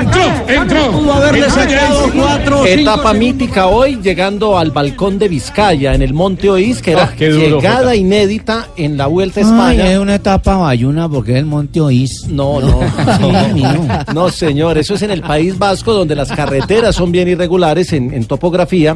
entró. 0.00 0.22
Entró. 0.48 0.90
Pudo 0.92 1.12
haberle 1.12 1.44
Entró 1.46 1.62
sacado 1.62 2.10
cuatro. 2.14 2.64
Etapa 2.64 3.12
mítica 3.12 3.66
hoy, 3.66 3.98
llegando 4.02 4.56
al 4.58 4.70
balcón 4.70 5.18
de 5.18 5.28
Vizcaya, 5.28 5.92
en 5.92 6.00
el 6.00 6.14
Monte 6.14 6.48
Oís, 6.48 6.80
que 6.80 6.92
era 6.92 7.02
Ah, 7.02 7.14
llegada 7.18 7.94
inédita 7.94 8.68
en 8.78 8.96
la 8.96 9.08
Vuelta 9.08 9.40
a 9.40 9.44
Ay, 9.44 9.50
España. 9.50 9.92
es 9.92 9.98
una 9.98 10.14
etapa 10.14 10.56
bayuna 10.56 11.06
porque 11.08 11.32
es 11.32 11.38
el 11.38 11.46
Monte 11.46 11.82
Oís. 11.82 12.26
No, 12.28 12.60
no, 12.60 12.78
mío. 13.54 13.86
no, 14.14 14.30
señor, 14.30 14.78
eso 14.78 14.94
es 14.94 15.02
en 15.02 15.10
el 15.10 15.20
País 15.20 15.58
Vasco, 15.58 15.92
donde 15.92 16.14
las 16.14 16.30
carreteras 16.62 16.94
son 16.94 17.10
bien 17.10 17.28
irregulares 17.28 17.92
en, 17.92 18.14
en 18.14 18.24
topografía, 18.24 18.94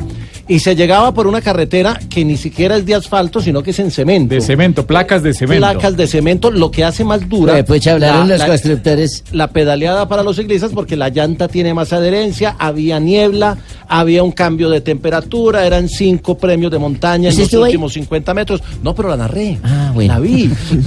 y 0.49 0.59
se 0.61 0.77
llegaba 0.77 1.13
por 1.13 1.27
una 1.27 1.41
carretera 1.41 1.99
que 2.09 2.25
ni 2.25 2.37
siquiera 2.37 2.77
es 2.77 2.87
de 2.87 2.95
asfalto, 2.95 3.41
sino 3.41 3.63
que 3.63 3.71
es 3.71 3.79
en 3.81 3.91
cemento. 3.91 4.35
De 4.35 4.41
cemento, 4.41 4.87
placas 4.87 5.23
de 5.23 5.35
cemento. 5.35 5.61
Placas 5.67 5.97
de 5.97 6.07
cemento, 6.07 6.51
lo 6.51 6.71
que 6.71 6.85
hace 6.85 7.05
más 7.05 7.29
dura. 7.29 7.55
Después 7.55 7.87
hablaron 7.87 8.29
la- 8.29 8.35
los 8.35 8.39
la- 8.41 8.47
constructores. 8.47 9.25
la 9.33 9.49
pedaleada 9.49 10.09
para 10.09 10.23
los 10.23 10.37
ciclistas 10.37 10.71
porque 10.73 10.97
la 10.97 11.09
llanta 11.09 11.49
tiene 11.49 11.75
más 11.75 11.93
adherencia, 11.93 12.55
había 12.59 13.01
niebla, 13.01 13.59
había 13.89 14.23
un 14.23 14.33
cambio 14.33 14.71
de 14.71 14.81
temperatura, 14.81 15.67
eran 15.67 15.89
cinco 15.89 16.39
premios 16.39 16.71
de 16.71 16.79
montaña 16.79 17.29
en 17.29 17.31
¿Usted 17.31 17.41
los 17.43 17.47
estuvo 17.49 17.65
ahí? 17.65 17.71
últimos 17.71 17.93
50 17.95 18.35
metros. 18.35 18.63
No, 18.83 18.95
pero 18.95 19.09
la 19.09 19.17
narré. 19.17 19.59
Ah, 19.65 19.91
bueno. 19.95 20.15
La 20.15 20.21
vi. 20.21 20.51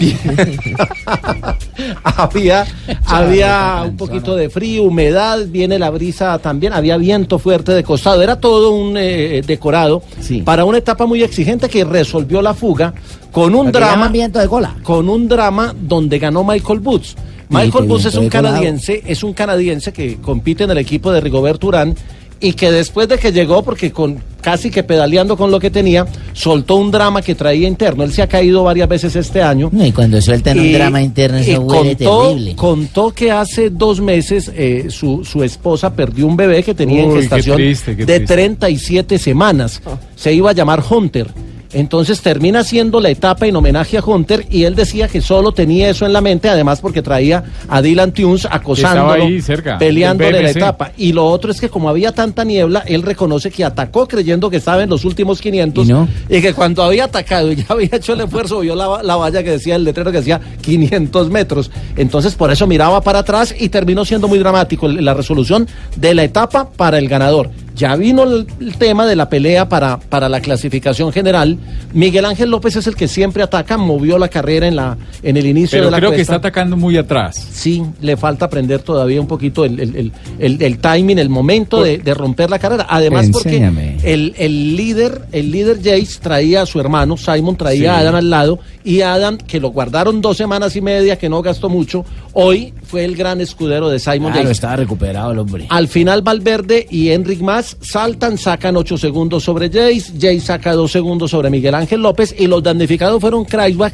había 2.03 2.65
había 3.05 3.83
un 3.87 3.97
poquito 3.97 4.35
de 4.35 4.49
frío, 4.49 4.83
humedad, 4.83 5.39
viene 5.47 5.79
la 5.79 5.89
brisa 5.89 6.37
también, 6.39 6.73
había 6.73 6.97
viento 6.97 7.39
fuerte 7.39 7.71
de 7.73 7.83
costado, 7.83 8.21
era 8.21 8.39
todo 8.39 8.71
un 8.71 8.95
eh, 8.97 9.41
decorado 9.49 10.01
Sí. 10.21 10.41
para 10.43 10.63
una 10.63 10.77
etapa 10.77 11.05
muy 11.05 11.21
exigente 11.23 11.67
que 11.67 11.83
resolvió 11.83 12.41
la 12.41 12.53
fuga 12.53 12.93
con 13.31 13.53
un 13.55 13.71
drama 13.71 14.07
viento 14.07 14.39
de 14.39 14.47
cola. 14.47 14.75
con 14.83 15.09
un 15.09 15.27
drama 15.27 15.75
donde 15.77 16.17
ganó 16.19 16.43
Michael 16.45 16.79
Boots. 16.79 17.15
Michael 17.49 17.85
Buss 17.87 18.05
es 18.05 18.15
un 18.15 18.29
canadiense, 18.29 19.01
es 19.07 19.23
un 19.23 19.33
canadiense 19.33 19.91
que 19.91 20.17
compite 20.21 20.65
en 20.65 20.69
el 20.71 20.77
equipo 20.77 21.11
de 21.11 21.19
Rigobert 21.19 21.63
Urán 21.63 21.95
y 22.39 22.53
que 22.53 22.71
después 22.71 23.07
de 23.07 23.17
que 23.17 23.31
llegó, 23.31 23.63
porque 23.63 23.91
con 23.91 24.17
casi 24.41 24.71
que 24.71 24.83
pedaleando 24.83 25.35
con 25.35 25.51
lo 25.51 25.59
que 25.59 25.69
tenía, 25.69 26.05
soltó 26.31 26.75
un 26.75 26.89
drama 26.91 27.21
que 27.21 27.35
traía 27.35 27.67
interno. 27.67 28.03
Él 28.05 28.13
se 28.13 28.21
ha 28.21 28.27
caído 28.27 28.63
varias 28.63 28.87
veces 28.87 29.13
este 29.17 29.41
año. 29.41 29.69
No, 29.73 29.85
y 29.85 29.91
cuando 29.91 30.21
sueltan 30.21 30.57
un 30.57 30.65
Y- 30.65 30.71
drama 30.73 31.01
interno, 31.01 31.39
y 31.39 31.51
eso 31.51 31.61
huele 31.61 31.97
contó, 31.97 32.27
terrible. 32.29 32.55
contó 32.55 33.11
que 33.11 33.31
hace 33.31 33.69
dos 33.69 33.99
meses 33.99 34.49
eh, 34.55 34.85
su, 34.89 35.25
su 35.25 35.43
esposa 35.43 35.93
perdió 35.93 36.25
un 36.25 36.37
bebé 36.37 36.63
que 36.63 36.73
tenía 36.73 37.03
en 37.03 37.09
Uy, 37.09 37.15
qué 37.15 37.21
gestación 37.23 37.57
triste, 37.57 37.95
qué 37.97 38.05
de 38.05 38.15
triste. 38.19 38.33
37 38.33 39.17
semanas. 39.19 39.81
Se 40.15 40.33
iba 40.33 40.51
a 40.51 40.53
llamar 40.53 40.81
Hunter. 40.89 41.27
Entonces 41.71 42.21
termina 42.21 42.59
haciendo 42.59 42.99
la 42.99 43.09
etapa 43.09 43.45
en 43.45 43.55
homenaje 43.55 43.97
a 43.97 44.03
Hunter 44.03 44.45
y 44.49 44.63
él 44.63 44.75
decía 44.75 45.07
que 45.07 45.21
solo 45.21 45.51
tenía 45.51 45.89
eso 45.89 46.05
en 46.05 46.13
la 46.13 46.21
mente, 46.21 46.49
además 46.49 46.81
porque 46.81 47.01
traía 47.01 47.43
a 47.67 47.81
Dylan 47.81 48.11
Tunes 48.11 48.47
acosándolo, 48.49 49.23
ahí 49.23 49.39
cerca, 49.41 49.77
peleándole 49.77 50.37
del 50.37 50.43
la 50.43 50.49
etapa. 50.49 50.91
Y 50.97 51.13
lo 51.13 51.27
otro 51.27 51.51
es 51.51 51.61
que 51.61 51.69
como 51.69 51.87
había 51.87 52.11
tanta 52.11 52.43
niebla, 52.43 52.83
él 52.87 53.03
reconoce 53.03 53.51
que 53.51 53.63
atacó 53.63 54.07
creyendo 54.07 54.49
que 54.49 54.57
estaba 54.57 54.81
en 54.81 54.89
los 54.89 55.05
últimos 55.05 55.41
500 55.41 55.87
y, 56.29 56.41
que 56.41 56.53
cuando 56.53 56.81
había 56.81 57.05
atacado 57.05 57.51
y 57.51 57.57
ya 57.57 57.65
había 57.69 57.89
hecho 57.91 58.13
el 58.13 58.21
esfuerzo, 58.21 58.61
vio 58.61 58.73
la, 58.73 59.03
la 59.03 59.15
valla 59.15 59.43
que 59.43 59.51
decía, 59.51 59.75
el 59.75 59.83
letrero 59.83 60.11
que 60.11 60.17
decía 60.17 60.41
500 60.61 61.29
metros. 61.29 61.69
Entonces 61.95 62.33
por 62.33 62.51
eso 62.51 62.65
miraba 62.65 63.01
para 63.01 63.19
atrás 63.19 63.53
y 63.57 63.69
terminó 63.69 64.05
siendo 64.05 64.27
muy 64.27 64.39
dramático 64.39 64.87
la 64.87 65.13
resolución 65.13 65.67
de 65.95 66.15
la 66.15 66.23
etapa 66.23 66.67
para 66.69 66.97
el 66.97 67.07
ganador. 67.07 67.51
Ya 67.79 67.95
vino 67.95 68.23
el, 68.23 68.45
el 68.59 68.75
tema 68.75 69.05
de 69.05 69.15
la 69.15 69.29
pelea 69.29 69.69
para, 69.69 69.97
para 69.97 70.27
la 70.27 70.41
clasificación 70.41 71.13
general. 71.13 71.57
Miguel 71.93 72.25
Ángel 72.25 72.49
López 72.51 72.75
es 72.75 72.87
el 72.87 72.95
que 72.97 73.07
siempre 73.07 73.41
ataca, 73.41 73.77
movió 73.77 74.17
la 74.17 74.27
carrera 74.27 74.67
en, 74.67 74.75
la, 74.75 74.97
en 75.23 75.37
el 75.37 75.45
inicio 75.45 75.77
Pero 75.77 75.85
de 75.85 75.91
la 75.91 75.97
creo 75.97 76.11
que 76.11 76.19
está 76.21 76.35
atacando 76.35 76.75
muy 76.75 76.97
atrás. 76.97 77.37
Sí, 77.51 77.81
le 78.01 78.17
falta 78.17 78.45
aprender 78.45 78.81
todavía 78.81 79.21
un 79.21 79.27
poquito 79.27 79.63
el, 79.63 79.79
el- 79.79 80.11
el- 80.39 80.77
timing, 80.79 81.19
el 81.19 81.29
momento 81.29 81.81
de, 81.81 81.99
de 81.99 82.13
romper 82.13 82.49
la 82.49 82.59
carrera. 82.59 82.85
Además, 82.89 83.27
Enséñame. 83.27 83.93
porque 83.95 84.13
el, 84.13 84.33
el 84.37 84.75
líder, 84.75 85.21
el 85.31 85.49
líder 85.49 85.77
Jace 85.77 86.19
traía 86.21 86.63
a 86.63 86.65
su 86.65 86.81
hermano, 86.81 87.15
Simon 87.15 87.55
traía 87.55 87.95
a. 87.95 87.99
Adam 87.99 88.15
al 88.15 88.29
lado, 88.29 88.59
y 88.83 89.01
Adam, 89.01 89.37
que 89.37 89.59
lo 89.61 89.69
guardaron 89.69 90.19
dos 90.21 90.35
semanas 90.35 90.75
y 90.75 90.81
media, 90.81 91.17
que 91.17 91.29
no 91.29 91.41
gastó 91.41 91.69
mucho, 91.69 92.03
hoy 92.33 92.73
fue 92.83 93.05
el 93.05 93.15
gran 93.15 93.41
escudero 93.41 93.89
de 93.89 93.99
Simon 93.99 94.31
Claro, 94.31 94.35
Yates. 94.45 94.51
estaba 94.51 94.75
recuperado 94.77 95.31
el 95.31 95.39
hombre. 95.39 95.67
Al 95.69 95.87
final 95.87 96.21
Valverde 96.21 96.87
y 96.89 97.09
Enric 97.09 97.41
Mas 97.41 97.77
saltan, 97.81 98.37
sacan 98.37 98.75
8 98.77 98.97
segundos 98.97 99.43
sobre 99.43 99.67
Jace, 99.69 100.13
Jace 100.13 100.39
saca 100.41 100.73
2 100.73 100.91
segundos 100.91 101.31
sobre 101.31 101.49
Miguel 101.49 101.75
Ángel 101.75 102.01
López 102.01 102.35
y 102.37 102.47
los 102.47 102.63
damnificados 102.63 103.19
fueron 103.21 103.45
Kreisbach 103.45 103.93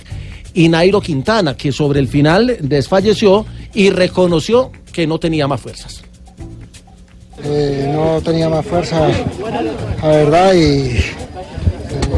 y 0.53 0.69
Nairo 0.69 1.01
Quintana, 1.01 1.55
que 1.57 1.71
sobre 1.71 1.99
el 1.99 2.07
final 2.07 2.57
desfalleció 2.61 3.45
y 3.73 3.89
reconoció 3.89 4.71
que 4.93 5.05
no 5.05 5.19
tenía 5.19 5.47
más 5.47 5.59
fuerzas. 5.59 6.01
Eh, 7.43 7.91
no 7.93 8.21
tenía 8.21 8.47
más 8.49 8.65
fuerza, 8.65 9.07
la 10.01 10.07
verdad, 10.07 10.53
y 10.53 10.59
eh, 10.59 11.03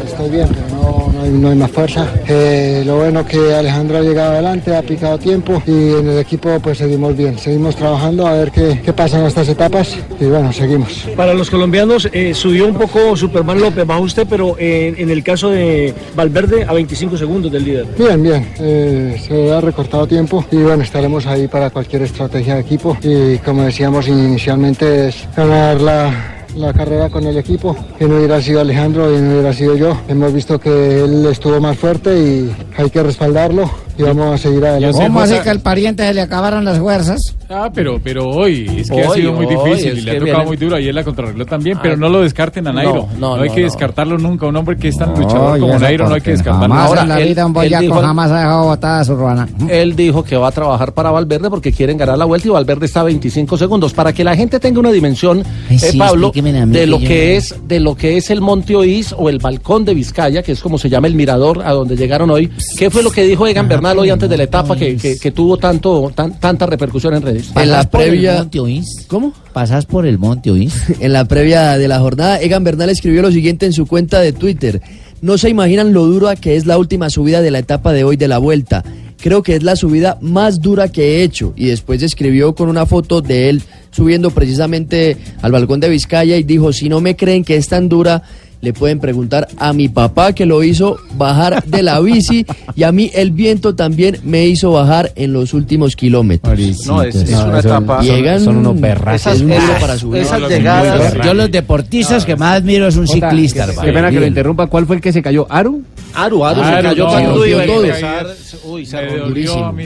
estoy 0.06 0.30
bien, 0.30 0.48
pero 0.48 0.68
no 0.76 1.07
hay, 1.28 1.38
no 1.38 1.48
hay 1.50 1.56
más 1.56 1.70
fuerza. 1.70 2.06
Eh, 2.26 2.82
lo 2.84 2.96
bueno 2.96 3.24
que 3.26 3.54
Alejandro 3.54 3.98
ha 3.98 4.00
llegado 4.00 4.32
adelante, 4.32 4.74
ha 4.74 4.82
picado 4.82 5.18
tiempo 5.18 5.62
y 5.66 5.92
en 5.94 6.08
el 6.08 6.18
equipo 6.18 6.58
pues 6.60 6.78
seguimos 6.78 7.16
bien, 7.16 7.38
seguimos 7.38 7.76
trabajando 7.76 8.26
a 8.26 8.32
ver 8.32 8.50
qué, 8.50 8.80
qué 8.84 8.92
pasa 8.92 9.18
en 9.18 9.26
estas 9.26 9.48
etapas 9.48 9.96
y 10.20 10.24
bueno, 10.24 10.52
seguimos. 10.52 11.06
Para 11.16 11.34
los 11.34 11.50
colombianos 11.50 12.08
eh, 12.12 12.34
subió 12.34 12.66
un 12.66 12.74
poco 12.74 13.16
Superman 13.16 13.60
López, 13.60 13.86
bajó 13.86 14.02
usted, 14.02 14.26
pero 14.28 14.56
eh, 14.58 14.94
en 14.96 15.10
el 15.10 15.22
caso 15.22 15.50
de 15.50 15.94
Valverde 16.14 16.64
a 16.64 16.72
25 16.72 17.16
segundos 17.16 17.52
del 17.52 17.64
líder. 17.64 17.86
Bien, 17.98 18.22
bien, 18.22 18.46
se 18.56 19.52
ha 19.52 19.60
recortado 19.60 20.06
tiempo 20.06 20.44
y 20.50 20.56
bueno, 20.56 20.82
estaremos 20.82 21.26
ahí 21.26 21.48
para 21.48 21.70
cualquier 21.70 22.02
estrategia 22.02 22.54
de 22.54 22.60
equipo 22.60 22.96
y 23.02 23.38
como 23.38 23.62
decíamos 23.62 24.08
inicialmente 24.08 25.08
es 25.08 25.28
ganar 25.36 25.80
la, 25.80 26.37
la 26.56 26.72
carrera 26.72 27.08
con 27.10 27.24
el 27.24 27.36
equipo, 27.36 27.76
que 27.98 28.06
no 28.06 28.16
hubiera 28.16 28.40
sido 28.40 28.60
Alejandro 28.60 29.14
y 29.14 29.20
no 29.20 29.32
hubiera 29.32 29.52
sido 29.52 29.76
yo. 29.76 29.96
Hemos 30.08 30.32
visto 30.32 30.58
que 30.58 31.04
él 31.04 31.26
estuvo 31.26 31.60
más 31.60 31.78
fuerte 31.78 32.18
y 32.18 32.56
hay 32.76 32.90
que 32.90 33.02
respaldarlo 33.02 33.87
y 33.98 34.02
vamos 34.02 34.34
a 34.34 34.38
seguir 34.38 34.64
adelante. 34.64 34.98
¿Cómo 34.98 35.20
así 35.20 35.34
que 35.42 35.50
al 35.50 35.60
pariente 35.60 36.06
se 36.06 36.14
le 36.14 36.20
acabaron 36.22 36.64
las 36.64 36.78
fuerzas? 36.78 37.34
Ah, 37.50 37.70
pero, 37.74 37.98
pero 38.02 38.28
hoy 38.28 38.66
es 38.78 38.90
que 38.90 39.02
ha 39.02 39.10
sido 39.10 39.32
muy 39.32 39.46
difícil 39.46 39.98
y 39.98 40.00
le 40.02 40.10
ha 40.10 40.14
tocado 40.14 40.24
viene- 40.36 40.46
muy 40.46 40.56
duro. 40.56 40.76
Ayer 40.76 40.94
la 40.94 41.02
contrarregló 41.04 41.46
también, 41.46 41.76
Ah, 41.78 41.80
pero 41.82 41.96
no 41.96 42.08
lo 42.08 42.20
descarten 42.22 42.66
a 42.66 42.72
Nairo. 42.72 43.08
no, 43.14 43.18
no, 43.18 43.36
No, 43.36 43.42
hay 43.42 43.48
no, 43.48 43.54
que 43.54 43.60
no. 43.62 43.66
descartarlo 43.66 44.18
nunca. 44.18 44.46
Un 44.46 44.56
hombre 44.56 44.76
que 44.76 44.88
es 44.88 44.98
tan 44.98 45.10
luchador 45.18 45.58
como 45.58 45.78
Nairo 45.78 46.08
no 46.08 46.14
hay 46.14 46.20
que 46.20 46.30
descartarlo. 46.32 46.74
Jamás 46.74 47.02
en 47.02 47.08
la 47.08 47.20
él- 47.20 47.28
vida 47.28 47.46
un 47.46 47.52
boyaco 47.52 47.82
dijo- 47.82 48.00
jamás 48.00 48.30
ha 48.30 48.36
dejado 48.38 48.64
botada 48.66 49.00
a 49.00 49.04
su 49.04 49.16
ruana. 49.16 49.48
Él 49.68 49.96
dijo 49.96 50.22
que 50.22 50.36
va 50.36 50.48
a 50.48 50.52
trabajar 50.52 50.92
para 50.92 51.10
Valverde 51.10 51.48
porque 51.50 51.72
quieren 51.72 51.96
ganar 51.96 52.18
la 52.18 52.24
vuelta 52.26 52.48
y 52.48 52.50
Valverde 52.50 52.86
está 52.86 53.00
a 53.00 53.04
25 53.04 53.56
segundos. 53.56 53.94
Para 53.94 54.12
que 54.12 54.22
la 54.24 54.36
gente 54.36 54.60
tenga 54.60 54.80
una 54.80 54.90
dimensión, 54.92 55.42
Ay, 55.70 55.76
eh, 55.76 55.78
sí, 55.78 55.98
Pablo, 55.98 56.30
de 56.32 56.86
lo 56.86 56.98
que 56.98 57.36
es 57.36 57.54
de 57.66 57.80
lo 57.80 57.94
que 57.94 58.16
es 58.18 58.30
el 58.30 58.40
Monte 58.42 58.76
Oís 58.76 59.14
o 59.16 59.28
el 59.30 59.38
balcón 59.38 59.84
de 59.84 59.94
Vizcaya, 59.94 60.42
que 60.42 60.52
es 60.52 60.60
como 60.60 60.76
se 60.78 60.88
llama 60.90 61.06
el 61.06 61.14
mirador 61.14 61.62
a 61.64 61.72
donde 61.72 61.96
llegaron 61.96 62.30
hoy. 62.30 62.50
¿Qué 62.78 62.90
fue 62.90 63.02
lo 63.02 63.10
que 63.10 63.22
dijo 63.22 63.46
Egan 63.46 63.68
Bernal 63.68 63.87
hoy 63.96 64.10
antes 64.10 64.28
de 64.28 64.36
la 64.36 64.42
etapa 64.42 64.74
que, 64.76 64.96
que- 64.96 65.16
que 65.18 65.30
tuvo 65.30 65.56
tanto 65.56 66.10
tan- 66.12 66.38
tanta 66.40 66.66
repercusión 66.66 67.14
en 67.14 67.22
redes? 67.22 67.50
En 67.54 67.70
la 67.70 67.76
¿Pasas 67.76 67.86
por 67.86 68.00
el 68.02 68.08
previa- 68.10 68.38
monte 68.38 68.58
Oís? 68.60 69.04
¿Cómo? 69.06 69.32
¿Pasas 69.52 69.86
por 69.86 70.04
el 70.04 70.18
monte 70.18 70.50
Oís? 70.50 70.74
En 71.00 71.12
la 71.12 71.24
previa 71.26 71.78
de 71.78 71.86
la 71.86 72.00
jornada, 72.00 72.40
Egan 72.40 72.64
Bernal 72.64 72.90
escribió 72.90 73.22
lo 73.22 73.30
siguiente 73.30 73.66
en 73.66 73.72
su 73.72 73.86
cuenta 73.86 74.20
de 74.20 74.32
Twitter. 74.32 74.82
No 75.22 75.38
se 75.38 75.48
imaginan 75.48 75.92
lo 75.92 76.04
dura 76.06 76.34
que 76.36 76.56
es 76.56 76.66
la 76.66 76.76
última 76.78 77.08
subida 77.10 77.40
de 77.40 77.50
la 77.52 77.60
etapa 77.60 77.92
de 77.92 78.02
hoy 78.04 78.16
de 78.16 78.28
la 78.28 78.38
vuelta. 78.38 78.82
Creo 79.20 79.42
que 79.42 79.56
es 79.56 79.64
la 79.64 79.74
subida 79.74 80.16
más 80.20 80.60
dura 80.60 80.92
que 80.92 81.16
he 81.18 81.22
hecho. 81.24 81.52
Y 81.56 81.66
después 81.66 82.02
escribió 82.04 82.54
con 82.54 82.68
una 82.68 82.86
foto 82.86 83.20
de 83.20 83.48
él 83.50 83.62
subiendo 83.90 84.30
precisamente 84.30 85.16
al 85.42 85.50
balcón 85.50 85.80
de 85.80 85.88
Vizcaya 85.88 86.36
y 86.36 86.44
dijo, 86.44 86.72
si 86.72 86.88
no 86.88 87.00
me 87.00 87.16
creen 87.16 87.42
que 87.44 87.56
es 87.56 87.66
tan 87.66 87.88
dura, 87.88 88.22
le 88.60 88.72
pueden 88.72 88.98
preguntar 88.98 89.46
a 89.58 89.72
mi 89.72 89.88
papá 89.88 90.32
que 90.32 90.44
lo 90.46 90.62
hizo 90.64 90.96
bajar 91.16 91.62
de 91.64 91.82
la 91.82 92.00
bici 92.00 92.44
y 92.74 92.82
a 92.82 92.90
mí 92.92 93.10
el 93.14 93.30
viento 93.30 93.74
también 93.76 94.18
me 94.24 94.46
hizo 94.46 94.72
bajar 94.72 95.12
en 95.14 95.32
los 95.32 95.54
últimos 95.54 95.94
kilómetros. 95.94 96.58
No, 96.86 97.02
es, 97.02 97.14
es 97.14 97.30
una 97.30 97.60
etapa. 97.60 98.02
Llegan, 98.02 98.40
son 98.40 98.56
unos 98.58 98.76
perras. 98.80 99.26
es 99.26 99.40
esas- 99.40 99.80
para 99.80 99.96
subir. 99.96 100.22
esas 100.22 100.40
llegadas. 100.48 101.14
Yo 101.24 101.34
los 101.34 101.50
deportistas 101.50 102.24
que 102.24 102.34
más 102.36 102.56
admiro 102.56 102.88
es 102.88 102.96
un 102.96 103.06
ciclista, 103.06 103.64
qué- 103.64 103.70
hermano. 103.70 103.86
Qué 103.86 103.92
pena 103.92 104.10
que 104.10 104.20
lo 104.20 104.26
interrumpa. 104.26 104.66
¿Cuál 104.66 104.86
fue 104.86 104.96
el 104.96 105.02
que 105.02 105.12
se 105.12 105.22
cayó? 105.22 105.46
¿Aru? 105.50 105.82
Aru, 106.24 106.44
Aru, 106.44 106.62
se 106.64 106.82
cayó 106.82 107.04
no, 107.04 107.10
cuando 107.10 107.32
todo. 107.34 107.84
empezar. 107.84 108.26
Uy, 108.64 108.86
se 108.86 108.96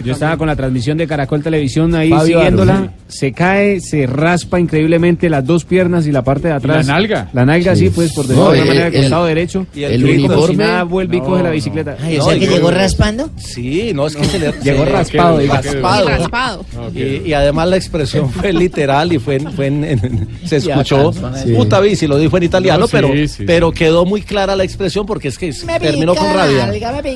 Yo 0.04 0.12
estaba 0.12 0.36
con 0.36 0.46
la 0.48 0.56
transmisión 0.56 0.96
de 0.98 1.06
Caracol 1.06 1.42
Televisión 1.42 1.94
ahí 1.94 2.10
Fabio 2.10 2.38
siguiéndola. 2.38 2.92
Se 3.08 3.32
cae, 3.32 3.80
se 3.80 4.06
raspa 4.06 4.58
increíblemente 4.58 5.28
las 5.28 5.44
dos 5.44 5.64
piernas 5.64 6.06
y 6.06 6.12
la 6.12 6.22
parte 6.24 6.48
de 6.48 6.54
atrás. 6.54 6.86
la 6.86 6.94
nalga? 6.94 7.28
La 7.32 7.44
nalga, 7.44 7.76
sí, 7.76 7.90
pues 7.90 8.12
por 8.12 8.26
decirlo 8.26 8.44
No, 8.46 8.50
de 8.52 8.58
alguna 8.60 8.62
el- 8.62 8.68
manera, 8.68 8.86
el, 8.88 8.94
el- 8.94 9.00
costado 9.02 9.26
derecho. 9.26 9.66
y 9.74 9.82
el 9.84 9.94
Y 9.94 10.22
como 10.22 10.46
si 10.46 10.52
uniforme- 10.52 10.56
nada 10.56 10.82
vuelve 10.84 11.16
y 11.16 11.20
coge 11.20 11.42
la 11.42 11.50
bicicleta. 11.50 11.96
Ay, 12.00 12.16
o 12.16 12.18
No, 12.18 12.24
sea 12.24 12.36
y 12.36 12.40
que 12.40 12.46
llegó 12.46 12.70
raspando. 12.70 13.30
Sí, 13.36 13.92
no, 13.94 14.06
es 14.06 14.16
que 14.16 14.24
se 14.24 14.38
le 14.38 14.52
Llegó 14.62 14.84
raspado, 14.86 15.38
raspado. 15.46 16.08
Raspado. 16.08 16.64
Y, 16.94 17.32
además 17.34 17.68
la 17.68 17.76
expresión 17.76 18.30
fue 18.30 18.52
literal 18.52 19.12
y 19.12 19.18
fue, 19.18 19.38
se 20.44 20.56
escuchó 20.56 21.12
puta 21.56 21.80
bici, 21.80 22.06
lo 22.06 22.16
dijo 22.18 22.36
en 22.38 22.42
italiano, 22.44 22.80
No, 22.80 22.88
pero, 23.46 23.72
quedó 23.72 24.04
muy 24.06 24.22
clara 24.22 24.56
la 24.56 24.64
expresión 24.64 25.04
porque 25.06 25.28
es 25.28 25.38
que 25.38 25.52
terminó 25.80 26.14
con 26.22 26.34
rabia. 26.34 26.72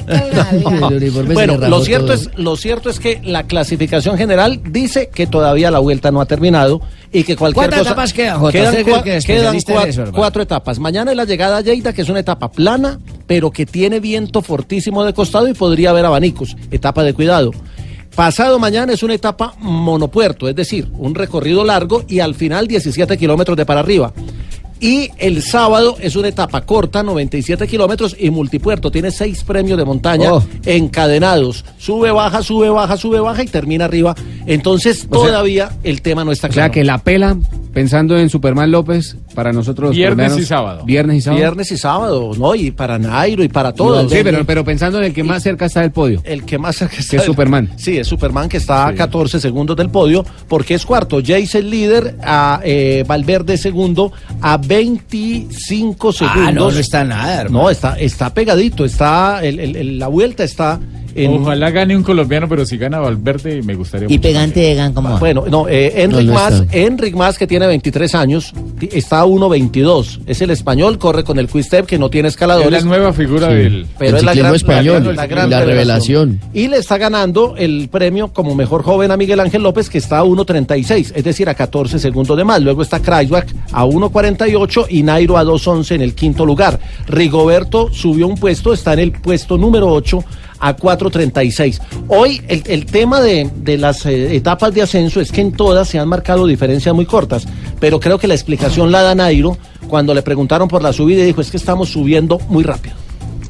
Bueno, 1.33 1.57
lo 1.69 1.81
cierto, 1.85 2.07
todo. 2.07 2.15
es, 2.15 2.31
lo 2.37 2.57
cierto 2.57 2.91
es 2.91 3.01
que 3.01 3.21
la 3.25 3.45
clasificación 3.45 4.17
general 4.19 4.61
dice 4.71 5.09
que 5.13 5.27
todavía 5.27 5.71
la 5.71 5.79
vuelta 5.79 6.11
no 6.11 6.21
ha 6.21 6.27
terminado 6.27 6.81
y 7.13 7.25
que 7.25 7.37
cualquier 7.37 7.55
¿Cuántas 7.71 7.79
cosa... 7.81 7.91
etapas 7.91 8.13
quedan, 8.13 8.39
Jota? 8.39 8.53
Quedan, 8.53 8.69
Usted 8.73 8.85
que- 8.85 8.93
cua- 8.93 9.03
que 9.03 9.17
es 9.17 9.25
quedan 9.27 9.57
especialista 9.57 9.73
en 9.73 9.79
cua- 9.79 9.89
eso, 9.89 10.01
hermano. 10.03 10.19
cuatro 10.19 10.43
etapas. 10.43 10.79
Mañana 10.79 11.11
es 11.13 11.17
la 11.17 11.25
llegada 11.25 11.57
a 11.59 11.61
Lleida, 11.61 11.93
que 11.93 12.03
es 12.03 12.09
una 12.09 12.21
etapa 12.21 12.51
plana, 12.51 12.99
pero 13.27 13.51
que 13.51 13.67
tiene 13.67 14.01
viento 14.01 14.43
fortísimo 14.43 15.05
de 15.05 15.13
costado 15.15 15.49
y 15.49 15.55
podría 15.55 15.91
haber 15.91 16.05
abanicos. 16.05 16.57
Etapa 16.71 17.03
de 17.05 17.15
cuidado. 17.15 17.51
Pasado 18.15 18.59
mañana 18.59 18.95
es 18.95 19.03
una 19.03 19.13
etapa 19.15 19.55
monopuerto, 19.59 20.49
es 20.49 20.57
decir, 20.57 20.89
un 20.95 21.15
recorrido 21.15 21.65
largo 21.65 22.03
y 22.09 22.21
al 22.21 22.35
final 22.35 22.67
17 22.67 23.17
kilómetros 23.19 23.57
de 23.59 23.67
para 23.67 23.81
arriba. 23.81 24.13
Y 24.81 25.11
el 25.19 25.43
sábado 25.43 25.97
es 26.01 26.17
una 26.17 26.29
etapa 26.29 26.61
corta, 26.67 27.03
97 27.03 27.67
kilómetros 27.67 28.15
y 28.19 28.31
multipuerto. 28.31 28.91
Tiene 28.91 29.11
seis 29.11 29.43
premios 29.43 29.79
de 29.79 29.85
montaña 29.85 30.35
Oh. 30.35 30.45
encadenados. 30.67 31.65
Sube, 31.79 32.11
baja, 32.11 32.43
sube, 32.43 32.69
baja, 32.69 32.97
sube, 32.97 33.21
baja 33.21 33.43
y 33.43 33.47
termina 33.47 33.87
arriba. 33.87 34.15
Entonces 34.47 35.07
O 35.11 35.21
sea- 35.21 35.29
todavía 35.31 35.71
el 35.83 36.03
tema 36.03 36.25
no 36.25 36.33
está 36.33 36.49
O 36.49 36.51
sea 36.53 36.63
claro. 36.65 36.73
que 36.75 36.85
la 36.85 36.99
pela, 36.99 37.37
pensando 37.73 38.19
en 38.19 38.29
Superman 38.31 38.71
López, 38.71 39.17
para 39.37 39.53
nosotros 39.53 39.91
los 39.91 39.97
Viernes 39.97 40.17
colombianos, 40.17 40.41
y 40.41 40.47
sábado. 40.47 40.85
Viernes 40.85 41.17
y 41.19 41.21
sábado. 41.21 41.39
Viernes 41.41 41.71
y 41.73 41.77
sábado, 41.79 42.31
¿no? 42.37 42.55
Y 42.57 42.71
para 42.73 42.99
Nairo 42.99 43.45
y 43.45 43.49
para 43.49 43.73
todos. 43.73 44.11
Sí, 44.11 44.19
pero, 44.25 44.45
pero 44.45 44.65
pensando 44.65 44.99
en 44.99 45.05
el 45.05 45.13
que 45.15 45.23
más 45.23 45.43
cerca 45.45 45.67
está 45.67 45.83
del 45.83 45.93
podio. 45.93 46.21
El 46.25 46.45
que 46.45 46.59
más 46.59 46.75
cerca 46.77 46.97
está 46.97 47.11
Que 47.13 47.17
es 47.19 47.23
Superman. 47.25 47.71
Sí, 47.77 47.99
es 47.99 48.09
Superman 48.09 48.49
que 48.49 48.57
está 48.57 48.89
a 48.89 48.95
14 48.95 49.39
segundos 49.39 49.77
del 49.77 49.91
podio, 49.91 50.25
porque 50.49 50.75
es 50.75 50.85
cuarto. 50.85 51.21
Jace 51.25 51.59
el 51.59 51.71
líder, 51.71 52.17
a 52.25 52.61
eh, 52.65 53.05
Valverde 53.07 53.57
segundo, 53.59 54.11
a 54.41 54.57
25 54.57 56.13
segundos. 56.13 56.43
Ah, 56.47 56.53
no, 56.53 56.71
no 56.71 56.79
está 56.79 57.05
nada, 57.05 57.43
hermano. 57.43 57.65
No, 57.65 57.71
está, 57.71 57.99
está 57.99 58.33
pegadito, 58.33 58.85
está, 58.85 59.45
el- 59.45 59.61
el- 59.61 59.77
el- 59.77 59.99
la 59.99 60.09
vuelta 60.09 60.45
está 60.45 60.81
en- 61.17 61.43
Ojalá 61.43 61.71
gane 61.71 61.97
un 61.97 62.03
colombiano, 62.03 62.49
pero 62.49 62.65
si 62.67 62.77
gana 62.79 62.99
Valverde 62.99 63.63
me 63.63 63.75
gustaría 63.75 64.07
Y 64.07 64.11
mucho. 64.11 64.23
pegante 64.23 64.61
de 64.61 64.75
gan 64.75 64.93
como. 64.93 65.19
Bueno, 65.19 65.45
no, 65.51 65.69
eh, 65.69 66.03
Enric 66.03 66.27
No, 66.27 66.33
no 66.33 66.35
Mas, 66.35 66.55
está. 66.61 66.77
Enric 66.79 67.15
Mas, 67.15 67.39
que 67.39 67.47
tiene 67.47 67.67
23 67.67 68.15
años, 68.15 68.53
está 68.93 69.21
a 69.21 69.25
1.22. 69.27 70.21
Es 70.27 70.41
el 70.43 70.51
español, 70.51 70.99
corre 70.99 71.25
con 71.25 71.39
el 71.39 71.49
Quick 71.49 71.87
que 71.87 71.99
no 71.99 72.09
tiene 72.11 72.29
escaladores. 72.29 72.73
Es 72.79 72.85
la 72.85 72.89
nueva 72.89 73.13
figura 73.13 73.49
del- 73.49 73.87
Pero 73.99 74.11
El 74.11 74.17
es 74.19 74.23
la 74.23 74.35
gran, 74.35 74.55
español, 74.55 74.95
la 74.95 75.01
gran- 75.03 75.17
la 75.17 75.27
gran 75.27 75.51
la 75.51 75.65
revelación. 75.65 76.41
Y 76.55 76.69
le 76.69 76.79
está 76.79 76.99
ganando 76.99 77.55
el 77.57 77.89
premio 77.91 78.29
como 78.29 78.55
mejor 78.55 78.83
joven 78.83 79.11
a 79.11 79.17
Miguel 79.17 79.41
Ángel 79.41 79.63
López, 79.63 79.89
que 79.91 79.99
está 79.99 80.19
a 80.19 80.25
1.36, 80.25 81.13
es 81.15 81.25
decir, 81.25 81.49
a 81.49 81.55
14 81.55 81.99
segundos 81.99 82.37
de 82.37 82.45
más. 82.45 82.61
Luego 82.63 82.83
está 82.83 83.01
Kreisbach 83.01 83.47
a 83.73 83.85
1.48 83.85 84.87
y 84.89 85.03
Nairo 85.03 85.37
a 85.37 85.45
2.11 85.45 85.95
en 85.95 86.03
el 86.03 86.15
quinto 86.15 86.47
lugar. 86.47 86.79
Rigoberto 87.07 87.93
subió 87.93 88.27
un 88.29 88.37
puesto, 88.37 88.73
está 88.73 88.93
en 88.93 88.99
el 89.01 89.13
puesto 89.13 89.57
número 89.59 89.89
8 89.89 90.23
a 90.61 90.77
4.36. 90.77 91.81
Hoy 92.09 92.43
el, 92.49 92.87
tema 92.87 93.21
de, 93.21 93.51
de 93.57 93.79
las 93.79 94.07
eh, 94.07 94.37
etapas 94.37 94.73
de 94.75 94.83
ascenso 94.83 95.21
es 95.21 95.33
que 95.33 95.41
en 95.41 95.53
todas 95.53 95.89
se 95.89 95.99
han 95.99 96.09
marcado 96.09 96.47
diferencias 96.47 96.95
muy 96.95 97.07
cortas, 97.07 97.47
pero 97.81 98.01
creo 98.01 98.19
que 98.19 98.27
la 98.27 98.35
explicación 98.35 98.93
la 98.93 99.03
da 99.03 99.15
Nairo 99.15 99.57
cuando 99.89 100.15
le 100.15 100.23
preguntaron 100.23 100.69
por 100.69 100.83
la 100.83 100.93
subida 100.93 101.23
y 101.23 101.27
dijo 101.27 101.41
es 101.41 101.51
que 101.51 101.57
estamos 101.57 101.91
subiendo 101.91 102.39
muy 102.49 102.65
rápido. 102.65 102.95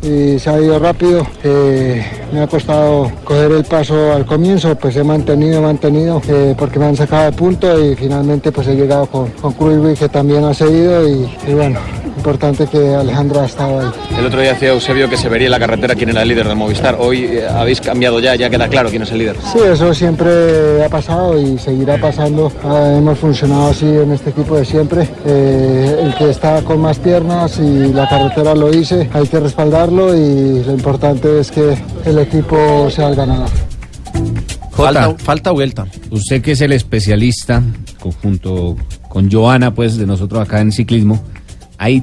y 0.03 0.39
se 0.39 0.51
ha 0.51 0.61
ido 0.61 0.79
rápido. 0.79 1.27
eh, 1.43 2.05
me 2.33 2.41
ha 2.41 2.47
costado 2.47 3.11
coger 3.25 3.53
el 3.53 3.65
paso 3.65 4.13
al 4.13 4.27
comienzo, 4.27 4.75
pues 4.77 4.97
he 4.97 5.05
mantenido, 5.05 5.63
mantenido, 5.63 6.21
eh, 6.29 6.55
porque 6.59 6.79
me 6.79 6.87
han 6.87 6.97
sacado 6.97 7.25
de 7.25 7.33
punto 7.33 7.85
y 7.85 7.95
finalmente 7.97 8.53
pues 8.53 8.67
he 8.69 8.75
llegado 8.75 9.07
con, 9.07 9.31
con 9.31 9.95
que 9.95 10.09
también 10.09 10.45
ha 10.45 10.55
seguido 10.55 11.09
y 11.09 11.55
bueno, 11.55 11.81
importante 12.17 12.67
que 12.67 12.95
Alejandro 12.95 13.41
ha 13.41 13.47
estado 13.47 13.81
ahí. 13.81 13.87
El 14.19 14.27
otro 14.27 14.41
día 14.41 14.55
decía 14.55 14.71
Eusebio 14.71 15.09
que 15.09 15.17
se 15.17 15.29
vería 15.29 15.47
en 15.47 15.53
la 15.53 15.59
carretera 15.59 15.95
quién 15.95 16.11
era 16.11 16.23
el 16.23 16.29
líder 16.29 16.49
de 16.49 16.55
Movistar. 16.55 16.97
Hoy 16.99 17.25
eh, 17.25 17.47
habéis 17.49 17.81
cambiado 17.81 18.21
ya, 18.21 18.35
ya 18.35 18.51
queda 18.51 18.69
claro 18.69 18.91
quién 18.91 19.03
es 19.03 19.13
el 19.13 19.19
líder. 19.19 19.37
Sí, 19.53 19.59
eso 19.71 19.93
siempre 19.95 20.85
ha 20.85 20.89
pasado 20.89 21.41
y 21.41 21.59
seguirá 21.59 21.99
pasando. 21.99 22.51
Ah, 22.65 22.95
hemos 22.97 23.19
funcionado 23.19 23.69
así 23.69 23.87
en 23.87 24.13
este 24.13 24.31
equipo 24.31 24.57
de 24.57 24.65
siempre. 24.65 25.09
Eh, 25.25 26.01
el 26.03 26.15
que 26.15 26.31
está 26.31 26.63
con 26.63 26.81
más 26.81 26.99
piernas 26.99 27.59
y 27.59 27.93
la 27.93 28.09
carretera 28.09 28.55
lo 28.55 28.71
dice, 28.71 29.09
hay 29.13 29.27
que 29.27 29.41
respaldarlo 29.41 30.15
y 30.17 30.65
lo 30.65 30.73
importante 30.73 31.41
es 31.41 31.51
que 31.51 31.77
el 32.05 32.19
equipo 32.19 32.89
sea 32.91 33.09
el 33.09 33.17
ganador. 33.17 33.51
Falta, 34.73 35.15
falta 35.19 35.51
vuelta. 35.53 35.87
Usted 36.11 36.43
que 36.43 36.53
es 36.53 36.61
el 36.61 36.73
especialista, 36.73 37.63
conjunto 37.99 38.77
con 39.09 39.31
Joana, 39.31 39.75
pues, 39.75 39.97
de 39.97 40.07
nosotros 40.07 40.43
acá 40.43 40.61
en 40.61 40.73
ciclismo, 40.73 41.23
¿hay 41.79 42.03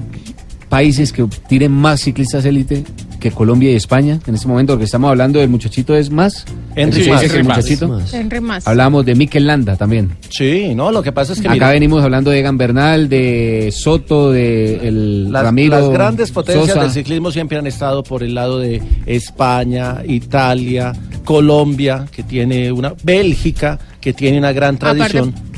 países 0.70 1.14
que 1.14 1.24
tienen 1.48 1.72
más 1.72 2.02
ciclistas 2.02 2.46
élite 2.46 2.84
que 3.20 3.30
Colombia 3.30 3.72
y 3.72 3.76
España 3.76 4.20
en 4.26 4.36
este 4.36 4.48
momento? 4.48 4.74
Porque 4.74 4.86
estamos 4.86 5.10
hablando 5.10 5.40
del 5.40 5.50
muchachito 5.50 5.96
es 5.96 6.10
más. 6.10 6.46
Sí, 6.76 6.84
dice 6.86 7.30
que 7.30 7.38
el. 7.38 8.04
Henry 8.12 8.42
más. 8.42 8.68
Hablamos 8.68 9.06
de 9.06 9.14
Mikel 9.16 9.46
Landa 9.46 9.76
también. 9.76 10.18
Sí, 10.30 10.74
no, 10.76 10.92
lo 10.92 11.04
que 11.04 11.12
pasa 11.12 11.34
es 11.34 11.42
que 11.42 11.48
Acá 11.48 11.54
mira, 11.54 11.70
venimos 11.70 12.04
hablando 12.04 12.32
de 12.32 12.40
Egan 12.40 12.58
Bernal, 12.58 13.08
de 13.08 13.72
Soto, 13.72 14.32
de 14.32 14.88
el 14.88 15.32
las, 15.32 15.44
Ramiro. 15.44 15.80
las 15.80 15.90
grandes 15.90 16.32
potencias 16.32 16.70
Sosa. 16.70 16.82
del 16.82 16.92
ciclismo 16.92 17.32
siempre 17.32 17.58
han 17.60 17.68
estado 17.68 18.04
por 18.04 18.24
el 18.24 18.34
lado 18.34 18.58
de 18.60 18.82
España, 19.06 19.98
Italia, 20.08 20.92
Colombia, 21.24 22.06
que 22.12 22.24
tiene 22.24 22.72
una 22.72 22.94
Bélgica, 23.04 23.78
que 24.02 24.14
tiene 24.14 24.40
una 24.40 24.52
gran 24.52 24.78
tradición. 24.78 25.30
Aparte 25.30 25.53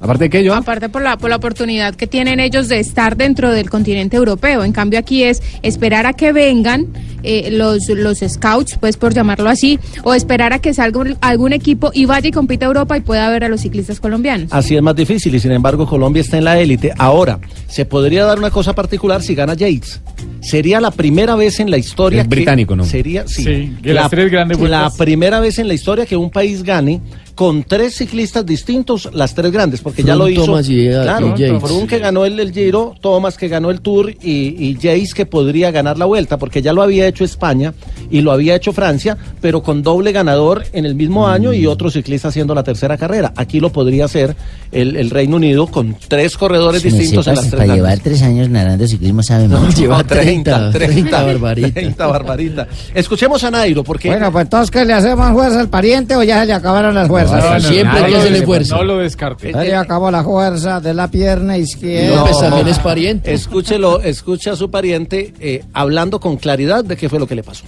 de 0.00 0.30
que 0.30 0.42
yo. 0.44 0.54
Aparte 0.54 0.88
por 0.88 1.02
la, 1.02 1.16
por 1.18 1.30
la 1.30 1.36
oportunidad 1.36 1.94
que 1.94 2.06
tienen 2.06 2.40
ellos 2.40 2.68
de 2.68 2.78
estar 2.80 3.16
dentro 3.16 3.50
del 3.50 3.68
continente 3.68 4.16
europeo. 4.16 4.64
En 4.64 4.72
cambio 4.72 4.98
aquí 4.98 5.22
es 5.24 5.42
esperar 5.62 6.06
a 6.06 6.12
que 6.12 6.32
vengan 6.32 6.86
eh, 7.24 7.50
los, 7.52 7.88
los 7.88 8.18
scouts, 8.20 8.78
pues 8.80 8.96
por 8.96 9.12
llamarlo 9.12 9.48
así, 9.50 9.78
o 10.04 10.14
esperar 10.14 10.52
a 10.52 10.60
que 10.60 10.72
salga 10.72 11.00
un- 11.00 11.16
algún 11.20 11.52
equipo 11.52 11.90
y 11.92 12.04
vaya 12.06 12.28
y 12.28 12.30
compita 12.32 12.64
a 12.66 12.68
Europa 12.68 12.96
y 12.96 13.00
pueda 13.00 13.28
ver 13.28 13.44
a 13.44 13.48
los 13.48 13.60
ciclistas 13.60 14.00
colombianos. 14.00 14.52
Así 14.52 14.76
es 14.76 14.82
más 14.82 14.94
difícil 14.96 15.34
y 15.34 15.40
sin 15.40 15.50
embargo 15.52 15.86
Colombia 15.86 16.20
está 16.20 16.38
en 16.38 16.44
la 16.44 16.58
élite. 16.58 16.92
Ahora, 16.96 17.38
se 17.66 17.84
podría 17.84 18.24
dar 18.24 18.38
una 18.38 18.50
cosa 18.50 18.74
particular 18.74 19.22
si 19.22 19.34
gana 19.34 19.54
Yates. 19.54 20.00
Sería 20.40 20.80
la 20.80 20.90
primera 20.92 21.34
vez 21.34 21.58
en 21.60 21.70
la 21.70 21.76
historia 21.78 22.22
Es 22.22 22.28
que- 22.28 22.34
británico, 22.36 22.76
¿no? 22.76 22.84
Sería, 22.84 23.26
sí, 23.26 23.42
Sí, 23.44 23.76
que 23.82 23.92
las 23.92 24.08
tres 24.10 24.30
grandes 24.30 24.56
la 24.58 24.82
vueltas. 24.82 24.96
primera 24.96 25.40
vez 25.40 25.58
en 25.58 25.66
la 25.68 25.74
historia 25.74 26.06
que 26.06 26.16
un 26.16 26.30
país 26.30 26.62
gane 26.62 27.00
con 27.38 27.62
tres 27.62 27.94
ciclistas 27.94 28.44
distintos 28.44 29.08
las 29.12 29.32
tres 29.32 29.52
grandes, 29.52 29.80
porque 29.80 30.02
ya 30.02 30.16
lo 30.16 30.28
hizo. 30.28 30.44
Thomas 30.44 30.68
y- 30.68 30.88
claro, 30.88 31.34
y 31.36 31.40
Yates. 31.40 31.60
Froome 31.62 31.86
que 31.86 32.00
ganó 32.00 32.24
el, 32.24 32.40
el 32.40 32.50
Giro, 32.52 32.96
Thomas 33.00 33.36
que 33.36 33.46
ganó 33.46 33.70
el 33.70 33.80
Tour 33.80 34.10
y, 34.10 34.16
y 34.58 34.74
Yates 34.76 35.14
que 35.14 35.24
podría 35.24 35.70
ganar 35.70 35.98
la 35.98 36.04
Vuelta, 36.06 36.36
porque 36.36 36.62
ya 36.62 36.72
lo 36.72 36.82
había 36.82 37.06
hecho 37.06 37.22
España 37.22 37.74
y 38.10 38.22
lo 38.22 38.32
había 38.32 38.56
hecho 38.56 38.72
Francia, 38.72 39.16
pero 39.40 39.62
con 39.62 39.84
doble 39.84 40.10
ganador 40.10 40.64
en 40.72 40.84
el 40.84 40.96
mismo 40.96 41.28
año 41.28 41.52
y 41.52 41.64
otro 41.66 41.92
ciclista 41.92 42.26
haciendo 42.26 42.56
la 42.56 42.64
tercera 42.64 42.96
carrera. 42.98 43.32
Aquí 43.36 43.60
lo 43.60 43.70
podría 43.70 44.06
hacer 44.06 44.34
el, 44.72 44.96
el 44.96 45.08
Reino 45.10 45.36
Unido 45.36 45.68
con 45.68 45.94
tres 46.08 46.36
corredores 46.36 46.82
Si 46.82 46.90
distintos 46.90 47.24
en 47.28 47.36
sepas, 47.36 47.36
las 47.36 47.44
tres 47.44 47.52
para 47.52 47.64
grandes. 47.66 47.76
llevar 47.84 47.98
tres 48.02 48.22
años 48.22 48.48
narrando 48.48 48.84
ciclismo 48.88 49.22
sabe 49.22 49.46
No, 49.46 49.60
mucho. 49.60 49.78
lleva 49.78 50.02
30, 50.02 50.72
30, 50.72 51.22
barbarita. 51.22 51.70
30, 51.72 52.06
barbarita. 52.08 52.66
Escuchemos 52.96 53.44
a 53.44 53.50
Nairo, 53.52 53.84
porque... 53.84 54.08
Bueno, 54.08 54.32
pues 54.32 54.42
entonces, 54.42 54.72
¿qué 54.72 54.84
le 54.84 54.92
hacemos 54.94 55.30
fuerza 55.32 55.60
al 55.60 55.68
pariente 55.68 56.16
o 56.16 56.24
ya 56.24 56.40
se 56.40 56.46
le 56.46 56.52
acabaron 56.54 56.92
las 56.96 57.06
fuerzas? 57.06 57.27
No, 57.36 57.54
no, 57.54 57.60
Siempre 57.60 58.00
no, 58.00 58.04
hay 58.04 58.04
que 58.04 58.10
no, 58.10 58.18
hacerle 58.18 58.40
no, 58.40 58.46
fuerza. 58.46 58.76
No 58.76 58.84
lo 58.84 58.98
descarte. 58.98 59.52
Se 59.52 59.64
le 59.64 59.76
acabó 59.76 60.10
la 60.10 60.24
fuerza 60.24 60.80
de 60.80 60.94
la 60.94 61.08
pierna 61.10 61.56
izquierda. 61.56 62.16
López 62.16 62.38
también 62.40 62.68
es 62.68 62.78
pariente. 62.78 63.32
Escúchelo, 63.32 64.00
escucha 64.00 64.52
a 64.52 64.56
su 64.56 64.70
pariente 64.70 65.34
eh, 65.40 65.64
hablando 65.72 66.20
con 66.20 66.36
claridad 66.36 66.84
de 66.84 66.96
qué 66.96 67.08
fue 67.08 67.18
lo 67.18 67.26
que 67.26 67.34
le 67.34 67.42
pasó. 67.42 67.64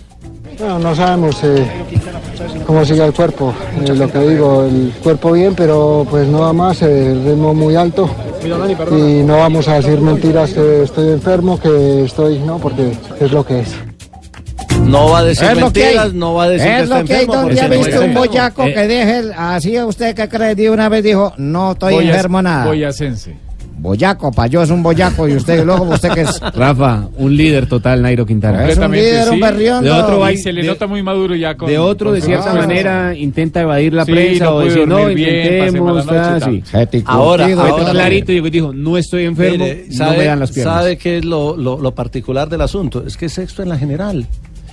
Bueno, 0.58 0.78
no 0.78 0.94
sabemos 0.94 1.42
eh, 1.42 1.66
cómo 2.66 2.84
sigue 2.84 3.02
el 3.02 3.14
cuerpo, 3.14 3.54
eh, 3.82 3.94
lo 3.94 4.12
que 4.12 4.18
digo, 4.18 4.64
el 4.64 4.92
cuerpo 5.02 5.32
bien, 5.32 5.54
pero 5.54 6.06
pues 6.10 6.28
no 6.28 6.40
va 6.40 6.52
más, 6.52 6.82
eh, 6.82 7.12
el 7.12 7.24
ritmo 7.24 7.54
muy 7.54 7.76
alto 7.76 8.10
y 8.42 9.22
no 9.22 9.38
vamos 9.38 9.68
a 9.68 9.76
decir 9.76 10.00
mentiras 10.00 10.52
que 10.52 10.82
estoy 10.82 11.12
enfermo, 11.12 11.58
que 11.58 12.04
estoy, 12.04 12.38
no, 12.40 12.58
porque 12.58 12.92
es 13.20 13.32
lo 13.32 13.44
que 13.44 13.60
es. 13.60 13.74
No 14.90 15.10
va 15.10 15.18
a 15.18 15.24
decir 15.24 15.48
Es 15.48 15.56
mentiras, 15.56 16.12
no 16.14 16.34
va 16.34 16.44
a 16.44 16.48
decir 16.48 16.66
que 16.68 16.76
Es 16.76 16.82
está 16.84 16.98
lo 17.00 17.04
que 17.06 17.14
hay 17.14 17.20
enfermo. 17.24 17.42
donde 17.42 17.60
ha 17.60 17.68
visto 17.68 18.04
un 18.04 18.14
boyaco 18.14 18.64
Eh. 18.64 18.74
que 18.74 18.86
deje 18.88 19.22
así 19.36 19.78
usted 19.82 20.14
que 20.14 20.28
cree 20.28 20.54
de 20.54 20.70
una 20.70 20.88
vez 20.88 21.02
dijo 21.04 21.32
no 21.38 21.72
estoy 21.72 21.94
Boyas- 21.94 22.14
enfermo 22.16 22.42
nada. 22.42 22.66
Boyacense. 22.66 23.34
Boyaco, 23.82 24.30
pa 24.30 24.46
yo 24.46 24.62
es 24.62 24.68
un 24.68 24.82
boyaco 24.82 25.26
y 25.26 25.34
usted 25.36 25.64
luego 25.64 25.84
usted 25.84 26.10
que 26.12 26.20
es 26.20 26.38
Rafa, 26.54 27.08
un 27.16 27.34
líder 27.34 27.66
total, 27.66 28.02
Nairo 28.02 28.26
Quintana. 28.26 28.68
Es 28.68 28.76
un 28.76 28.92
líder, 28.92 29.26
un 29.30 29.34
sí. 29.36 29.40
berriondo. 29.40 29.94
De 29.94 30.00
otro 30.02 30.30
Y 30.30 30.36
se 30.36 30.52
le 30.52 30.60
de- 30.60 30.68
nota 30.68 30.86
muy 30.86 31.02
maduro 31.02 31.34
ya 31.34 31.56
con 31.56 31.66
de 31.66 31.78
otro, 31.78 32.12
de 32.12 32.20
cierta 32.20 32.52
manera, 32.52 33.14
intenta 33.16 33.62
evadir 33.62 33.94
la 33.94 34.04
Sí, 34.04 34.12
prensa 34.12 34.44
no 34.44 34.50
o 34.56 34.60
decir, 34.60 34.86
no, 34.86 35.10
intentemos, 35.10 36.04
noche 36.04 36.62
sí. 36.90 37.02
Ahora- 37.06 37.46
ahora- 37.46 37.68
todo. 37.84 37.90
clarito 37.92 38.32
y 38.32 38.50
dijo, 38.50 38.70
no 38.74 38.98
estoy 38.98 39.24
enfermo, 39.24 39.64
Mire, 39.64 39.86
no 39.98 40.10
me 40.10 40.24
dan 40.26 40.40
las 40.40 40.50
piernas. 40.52 40.74
¿Sabe 40.74 40.98
qué 40.98 41.16
es 41.16 41.24
lo, 41.24 41.56
lo- 41.56 41.78
lo 41.80 41.94
particular 41.94 42.50
del 42.50 42.60
asunto? 42.60 43.02
Es 43.06 43.16
que 43.16 43.26
es 43.26 43.32
sexto 43.32 43.62
en 43.62 43.70
la 43.70 43.78
general. 43.78 44.26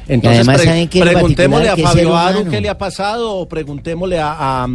Entonces, 0.08 0.40
además, 0.40 0.56
pre- 0.58 0.66
¿saben 0.66 0.88
qué 0.88 1.00
es 1.00 1.06
lo 1.06 1.12
preguntémosle 1.12 1.70
a 1.70 1.78
Fabio 1.78 2.16
Aru 2.16 2.46
qué 2.50 2.62
le 2.62 2.70
ha 2.70 2.78
pasado, 2.78 3.36
o 3.36 3.48
preguntémosle 3.48 4.20
a, 4.20 4.32
a, 4.32 4.64
a, 4.64 4.68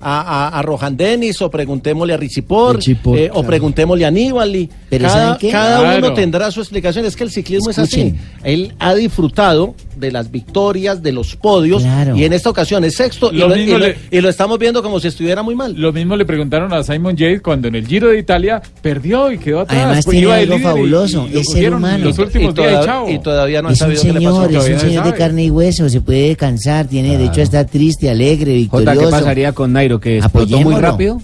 a- 0.00 0.58
a 0.58 0.62
Rohan 0.62 0.96
Dennis, 0.96 1.40
o 1.42 1.50
preguntémosle 1.50 2.14
a 2.14 2.18
Port, 2.46 2.82
eh, 2.88 3.30
o 3.32 3.42
preguntémosle 3.42 4.04
a 4.04 4.08
Aníbal. 4.08 4.68
Pero 4.88 5.06
cada 5.06 5.14
¿saben 5.24 5.38
qué? 5.38 5.50
cada 5.50 5.78
Claro. 5.80 5.98
uno 6.06 6.14
tendrá 6.14 6.50
su 6.50 6.60
explicación. 6.60 7.04
Es 7.04 7.16
que 7.16 7.24
el 7.24 7.30
ciclismo 7.30 7.70
es 7.70 7.78
así. 7.78 8.14
Él 8.44 8.72
ha 8.78 8.94
disfrutado 8.94 9.74
de 9.96 10.12
las 10.12 10.30
victorias, 10.30 11.02
de 11.02 11.12
los 11.12 11.34
podios, 11.36 11.82
Claro. 11.82 12.16
y 12.16 12.24
en 12.24 12.32
esta 12.32 12.48
ocasión 12.50 12.84
es 12.84 12.94
sexto, 12.94 13.30
y 13.32 13.36
Lo 13.38 13.48
lo, 13.48 13.56
y 13.56 13.60
mismo 13.60 13.78
lo- 13.78 13.86
le- 13.88 13.96
y 14.10 14.20
lo 14.20 14.28
estamos 14.28 14.58
viendo 14.58 14.82
como 14.82 15.00
si 15.00 15.08
estuviera 15.08 15.42
muy 15.42 15.54
mal. 15.56 15.74
Lo 15.76 15.92
mismo 15.92 16.16
le 16.16 16.24
preguntaron 16.24 16.72
a 16.72 16.82
Simon 16.82 17.16
Yates 17.16 17.42
cuando 17.42 17.68
en 17.68 17.74
el 17.74 17.86
Giro 17.86 18.08
de 18.08 18.18
Italia 18.18 18.62
perdió 18.80 19.30
y 19.32 19.38
quedó 19.38 19.60
atrás. 19.60 19.78
Además 19.84 20.04
Pues 20.04 20.14
tiene 20.14 20.26
iba 20.26 20.36
algo 20.36 20.58
fabuloso, 20.60 21.26
y 21.28 21.32
lo 21.34 21.40
es 21.40 21.48
ser 21.50 21.74
humano. 21.74 22.04
Los 22.04 22.18
últimos 22.18 22.54
y, 22.54 22.56
días 22.56 22.70
y 22.70 22.74
toda- 22.74 22.84
chao. 22.86 23.10
y 23.10 23.18
todavía 23.18 23.60
no 23.62 23.68
han 23.68 23.72
es 23.74 23.78
sabido 23.80 24.02
qué 24.02 24.12
le 24.12 24.20
pasó. 24.20 24.48
Señor, 24.78 25.04
un 25.06 25.12
de 25.12 25.18
carne 25.18 25.44
y 25.44 25.50
hueso, 25.50 25.88
se 25.88 26.00
puede 26.00 26.36
cansar, 26.36 26.86
tiene 26.86 27.16
derecho 27.16 27.40
a 27.40 27.44
estar 27.44 27.66
triste, 27.66 28.10
alegre, 28.10 28.66
Jota, 28.68 28.92
victorioso. 28.92 29.06
¿qué 29.06 29.10
pasaría 29.10 29.52
con 29.52 29.72
Nairo? 29.72 30.00
¿Que 30.00 30.18
explotó 30.18 30.60
muy 30.60 30.74
rápido? 30.74 31.20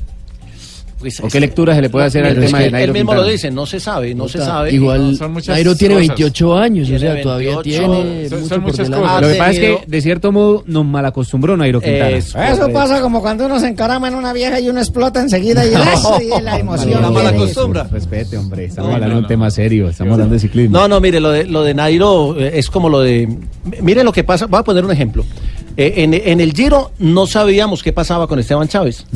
Pues, 1.10 1.20
¿O 1.20 1.28
qué 1.28 1.40
lectura 1.40 1.74
se 1.74 1.82
le 1.82 1.90
puede 1.90 2.06
hacer 2.06 2.24
al 2.24 2.34
tema 2.40 2.60
de 2.60 2.70
Nairo 2.70 2.84
Él 2.86 2.92
mismo 2.92 3.10
Quintana? 3.12 3.26
lo 3.26 3.32
dice, 3.32 3.50
no 3.50 3.66
se 3.66 3.78
sabe, 3.80 4.14
no 4.14 4.28
se 4.28 4.38
sabe. 4.38 4.72
Igual 4.72 5.18
No, 5.18 5.28
Nairo 5.48 5.76
tiene 5.76 5.94
cosas. 5.94 6.08
28 6.08 6.56
años, 6.56 6.88
Tiene 6.88 7.08
o 7.10 7.12
sea, 7.14 7.22
todavía 7.22 7.50
28, 7.58 7.62
tiene 7.62 8.28
son- 8.28 8.38
mucho 8.40 8.48
son 8.48 8.48
por 8.48 8.70
muchas 8.72 8.90
cosas. 8.90 9.20
Lo 9.20 9.28
que 9.28 9.34
pasa 9.34 9.50
es 9.52 9.58
que, 9.58 9.78
de 9.86 10.00
cierto 10.00 10.32
modo, 10.32 10.64
nos 10.66 10.84
malacostumbró 10.84 11.56
Nairo 11.56 11.80
Quintana. 11.80 12.10
Es 12.10 12.34
Eso 12.34 12.68
pasa 12.72 13.00
como 13.00 13.20
cuando 13.20 13.46
uno 13.46 13.60
se 13.60 13.68
encarama 13.68 14.08
en 14.08 14.14
una 14.14 14.32
vieja 14.32 14.60
y 14.60 14.68
uno 14.68 14.80
explota 14.80 15.20
enseguida 15.20 15.64
y, 15.66 15.70
la 15.72 16.58
emoción. 16.58 17.02
La 17.02 17.10
mala 17.10 17.30
viene. 17.30 17.36
costumbre. 17.46 17.82
Respete, 17.90 18.36
hombre. 18.36 18.64
Estamos 18.66 18.88
No, 18.90 18.94
hablando 18.94 19.14
no, 19.14 19.20
de 19.20 19.24
un 19.24 19.28
tema 19.28 19.50
serio. 19.50 19.88
Estamos 19.88 20.12
hablando 20.14 20.34
de 20.34 20.40
ciclismo. 20.40 20.78
No, 20.78 20.88
no, 20.88 21.00
mire, 21.00 21.20
lo 21.20 21.30
de, 21.30 21.44
lo 21.46 21.62
de 21.62 21.74
Nairo 21.74 22.38
eh, 22.38 22.52
es 22.54 22.70
como 22.70 22.88
lo 22.88 23.00
de... 23.00 23.28
Mire 23.82 24.04
lo 24.04 24.12
que 24.12 24.24
pasa, 24.24 24.46
voy 24.46 24.60
a 24.60 24.62
poner 24.62 24.84
un 24.84 24.90
ejemplo. 24.92 25.24
Eh, 25.76 25.94
en, 26.04 26.14
en 26.14 26.40
el 26.40 26.52
Giro 26.52 26.92
no 27.00 27.26
sabíamos 27.26 27.82
qué 27.82 27.92
pasaba 27.92 28.26
con 28.28 28.38
Esteban 28.38 28.68
Chávez. 28.68 29.06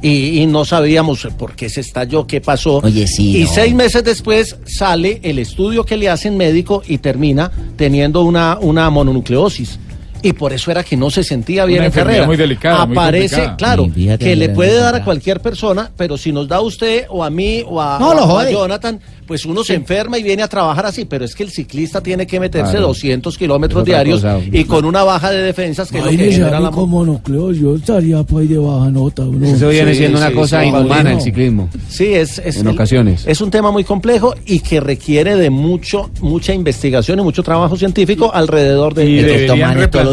Y, 0.00 0.40
y 0.40 0.46
no 0.46 0.64
sabíamos 0.64 1.26
por 1.38 1.54
qué 1.54 1.68
se 1.68 1.80
estalló, 1.82 2.26
qué 2.26 2.40
pasó. 2.40 2.78
Oye, 2.78 3.06
sí, 3.06 3.38
Y 3.38 3.44
no. 3.44 3.50
seis 3.52 3.74
meses 3.74 4.02
después 4.02 4.56
sale 4.66 5.20
el 5.22 5.38
estudio 5.38 5.84
que 5.84 5.96
le 5.96 6.08
hacen 6.08 6.36
médico 6.36 6.82
y 6.86 6.98
termina 6.98 7.50
teniendo 7.76 8.22
una, 8.22 8.58
una 8.60 8.88
mononucleosis. 8.90 9.78
Y 10.22 10.32
por 10.32 10.52
eso 10.52 10.70
era 10.70 10.82
que 10.82 10.96
no 10.96 11.10
se 11.10 11.22
sentía 11.22 11.64
bien 11.64 11.80
Una 11.80 11.86
en 11.86 11.92
carrera. 11.92 12.26
muy 12.26 12.36
delicada, 12.36 12.82
Aparece, 12.82 13.50
claro, 13.58 13.88
que 13.94 14.16
que 14.18 14.36
le 14.36 14.48
puede 14.50 14.74
dar 14.78 14.94
a 14.94 15.04
cualquier 15.04 15.40
persona, 15.40 15.90
pero 15.96 16.16
si 16.16 16.32
nos 16.32 16.48
da 16.48 16.56
a 16.56 16.60
usted 16.60 17.04
o 17.08 17.22
a 17.24 17.30
mí 17.30 17.62
o 17.66 17.80
a, 17.80 17.98
No, 17.98 18.10
o. 18.10 18.50
Jonathan, 18.50 19.00
pues 19.26 19.44
uno 19.44 19.64
se 19.64 19.74
enferma 19.74 20.18
y 20.18 20.22
viene 20.22 20.42
a 20.42 20.48
trabajar 20.48 20.86
así, 20.86 21.04
pero 21.04 21.24
es 21.24 21.34
que 21.34 21.42
el 21.42 21.50
ciclista 21.50 22.00
tiene 22.00 22.26
que 22.26 22.38
meterse 22.38 22.72
Claro. 22.72 22.88
200 22.88 23.36
kilómetros 23.36 23.84
diarios 23.84 24.20
cosa. 24.22 24.38
y 24.52 24.64
con 24.64 24.84
una 24.84 25.02
baja 25.02 25.30
de 25.30 25.42
defensas 25.42 25.90
que 25.90 25.98
es 25.98 26.04
lo 26.04 26.10
que 26.10 26.16
genera 26.32 26.60
la 26.60 26.70
como 26.70 27.04
yo 27.52 27.74
estaría 27.76 28.22
por 28.22 28.42
ahí 28.42 28.48
de 28.48 28.58
baja 28.58 28.90
nota. 28.90 29.24
¿no? 29.24 29.44
Eso 29.46 29.68
viene 29.68 29.92
Sí, 29.92 29.98
siendo 29.98 30.18
una 30.18 30.32
cosa 30.32 30.62
sí, 30.62 30.68
inhumana 30.68 31.12
el 31.12 31.20
ciclismo. 31.20 31.68
Sí, 31.88 32.06
es, 32.14 32.38
es 32.38 32.56
En 32.58 32.68
el- 32.68 32.74
ocasiones. 32.74 33.24
Es 33.26 33.40
un 33.40 33.50
tema 33.50 33.70
muy 33.70 33.82
complejo 33.84 34.34
y 34.46 34.60
que 34.60 34.80
requiere 34.80 35.36
de 35.36 35.50
mucho, 35.50 36.10
mucha 36.20 36.54
investigación 36.54 37.18
y 37.18 37.22
mucho 37.22 37.42
trabajo 37.42 37.76
científico 37.76 38.30
alrededor 38.32 38.94
de 38.94 39.06
Y 39.06 39.16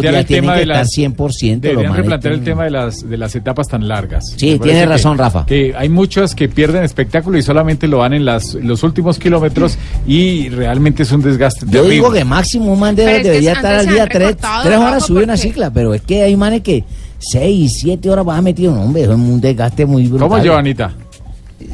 replantear 0.02 0.16
el 0.16 0.26
tema 0.26 0.56
de 0.56 0.62
estar 0.64 0.78
las 0.78 0.90
100% 0.92 1.60
deberían 1.60 1.96
replantear 1.96 2.34
el 2.34 2.44
tema 2.44 2.64
de 2.66 2.72
las 2.72 3.10
de 3.10 3.18
las 3.18 3.36
etapas 3.36 3.68
tan 3.68 3.88
largas. 3.88 4.34
Sí, 4.38 4.60
tiene 4.62 4.80
que- 4.82 4.86
razón, 4.86 5.18
Rafa. 5.18 5.46
Que 5.46 5.74
hay 5.78 5.90
muchos 5.90 6.34
que 6.36 6.50
pierden 6.50 6.84
espectáculo 6.84 7.38
y 7.38 7.42
solamente 7.42 7.88
lo 7.88 8.00
van 8.00 8.14
en 8.14 8.26
las 8.26 8.54
los 8.56 8.84
últimos 8.84 9.20
kilómetros 9.20 9.78
y 10.08 10.50
realmente 10.50 11.04
es 11.04 11.12
un 11.12 11.22
desgaste 11.22 11.66
Yo 11.66 11.72
terrible. 11.72 11.94
digo 11.96 12.12
que 12.12 12.26
máximo 12.26 12.74
un 12.74 12.80
man 12.80 12.96
de- 12.96 13.06
que 13.06 13.24
debería 13.24 13.54
estar 13.54 13.76
al 13.76 13.88
día 13.88 14.08
tres, 14.08 14.36
tres 14.64 14.78
horas 14.78 15.06
subir 15.06 15.24
una 15.24 15.38
cicla, 15.38 15.72
pero 15.72 15.94
es 15.94 16.02
que 16.02 16.24
hay 16.24 16.36
manes 16.36 16.62
que 16.62 16.84
seis, 17.20 17.78
siete 17.80 18.10
horas 18.10 18.26
vas 18.26 18.42
metido, 18.44 18.74
no, 18.76 18.82
hombre, 18.84 19.04
es 19.04 19.08
un 19.10 19.40
desgaste 19.40 19.86
muy 19.86 20.08
brutal. 20.08 20.28
¿Cómo, 20.30 20.44
Joanita? 20.44 20.92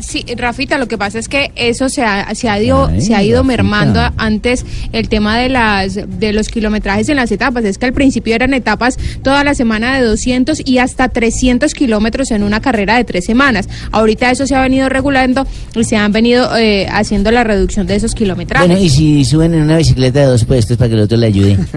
Sí, 0.02 0.26
Rafita, 0.38 0.78
lo 0.78 0.88
que 0.88 0.98
pasa 0.98 1.20
es 1.20 1.28
que 1.28 1.52
eso 1.56 1.90
se 1.90 2.03
ha, 2.03 2.34
se 2.36 2.49
ha 2.49 2.61
ido, 2.61 2.88
Ay, 2.88 3.02
se 3.02 3.16
ha 3.16 3.24
ido 3.24 3.38
Rafita. 3.44 3.48
mermando 3.64 4.02
antes 4.18 4.66
el 4.94 5.10
tema 5.10 5.38
de 5.38 5.49
las 5.49 5.95
de 5.95 6.34
los 6.34 6.48
kilometrajes 6.49 7.10
en 7.10 7.16
las 7.18 7.32
etapas. 7.32 7.64
Es 7.66 7.78
que 7.78 7.86
al 7.86 7.94
principio 7.94 8.36
eran 8.36 8.53
etapas 8.53 8.98
toda 9.24 9.44
la 9.44 9.53
semana 9.53 9.98
de 9.98 10.06
200 10.06 10.61
y 10.66 10.78
hasta 10.80 11.10
300 11.10 11.74
kilómetros 11.74 12.32
en 12.32 12.44
una 12.44 12.60
carrera 12.61 12.98
de 12.98 13.03
tres 13.03 13.26
semanas. 13.26 13.68
Ahorita 13.91 14.32
eso 14.32 14.45
se 14.48 14.56
ha 14.56 14.61
venido 14.61 14.90
regulando 14.90 15.45
y 15.76 15.84
se 15.84 15.95
han 15.98 16.11
venido 16.11 16.56
eh, 16.57 16.88
haciendo 16.91 17.32
la 17.32 17.44
reducción 17.44 17.88
de 17.88 17.95
esos 17.95 18.14
kilometrajes. 18.16 18.68
Bueno, 18.68 18.82
y 18.84 18.90
si 18.90 19.26
suben 19.26 19.53
en 19.53 19.61
una 19.64 19.78
bicicleta 19.78 20.20
de 20.22 20.26
dos 20.26 20.45
puestos 20.45 20.78
para 20.78 20.90
que 20.90 20.95
el 20.95 21.02
otro 21.02 21.18
le 21.18 21.28
ayude. 21.28 21.57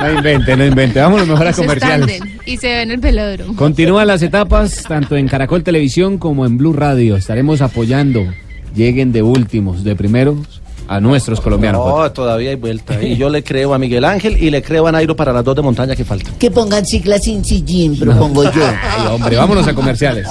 No 0.00 0.12
invente, 0.12 0.56
no 0.56 0.64
invente. 0.64 1.00
Vámonos 1.00 1.26
mejor 1.28 1.46
a 1.48 1.52
comerciales. 1.52 2.20
y 2.46 2.56
se 2.56 2.66
ve 2.68 2.82
en 2.82 2.90
el 2.92 2.98
velódromo. 2.98 3.56
Continúan 3.56 4.06
las 4.06 4.22
etapas 4.22 4.82
tanto 4.88 5.16
en 5.16 5.26
Caracol 5.28 5.62
Televisión 5.62 6.18
como 6.18 6.46
en 6.46 6.56
Blue 6.56 6.72
Radio. 6.78 7.16
Estaremos 7.16 7.60
apoyando. 7.60 8.26
Lleguen 8.74 9.12
de 9.12 9.22
últimos, 9.22 9.82
de 9.84 9.96
primeros 9.96 10.60
a 10.88 11.00
nuestros 11.00 11.40
colombianos. 11.40 11.86
No, 11.86 12.10
todavía 12.12 12.50
hay 12.50 12.56
vuelta. 12.56 13.00
Y 13.02 13.16
yo 13.16 13.28
le 13.28 13.44
creo 13.44 13.74
a 13.74 13.78
Miguel 13.78 14.04
Ángel 14.04 14.42
y 14.42 14.50
le 14.50 14.62
creo 14.62 14.86
a 14.86 14.92
Nairo 14.92 15.14
para 15.14 15.32
las 15.32 15.44
dos 15.44 15.54
de 15.54 15.62
montaña 15.62 15.94
que 15.94 16.04
faltan. 16.04 16.34
Que 16.36 16.50
pongan 16.50 16.84
cicla 16.84 17.18
sin 17.18 17.44
sillín, 17.44 17.98
propongo 17.98 18.44
yo. 18.44 18.50
Ay, 18.98 19.06
hombre, 19.06 19.36
vámonos 19.36 19.66
a 19.68 19.74
comerciales. 19.74 20.26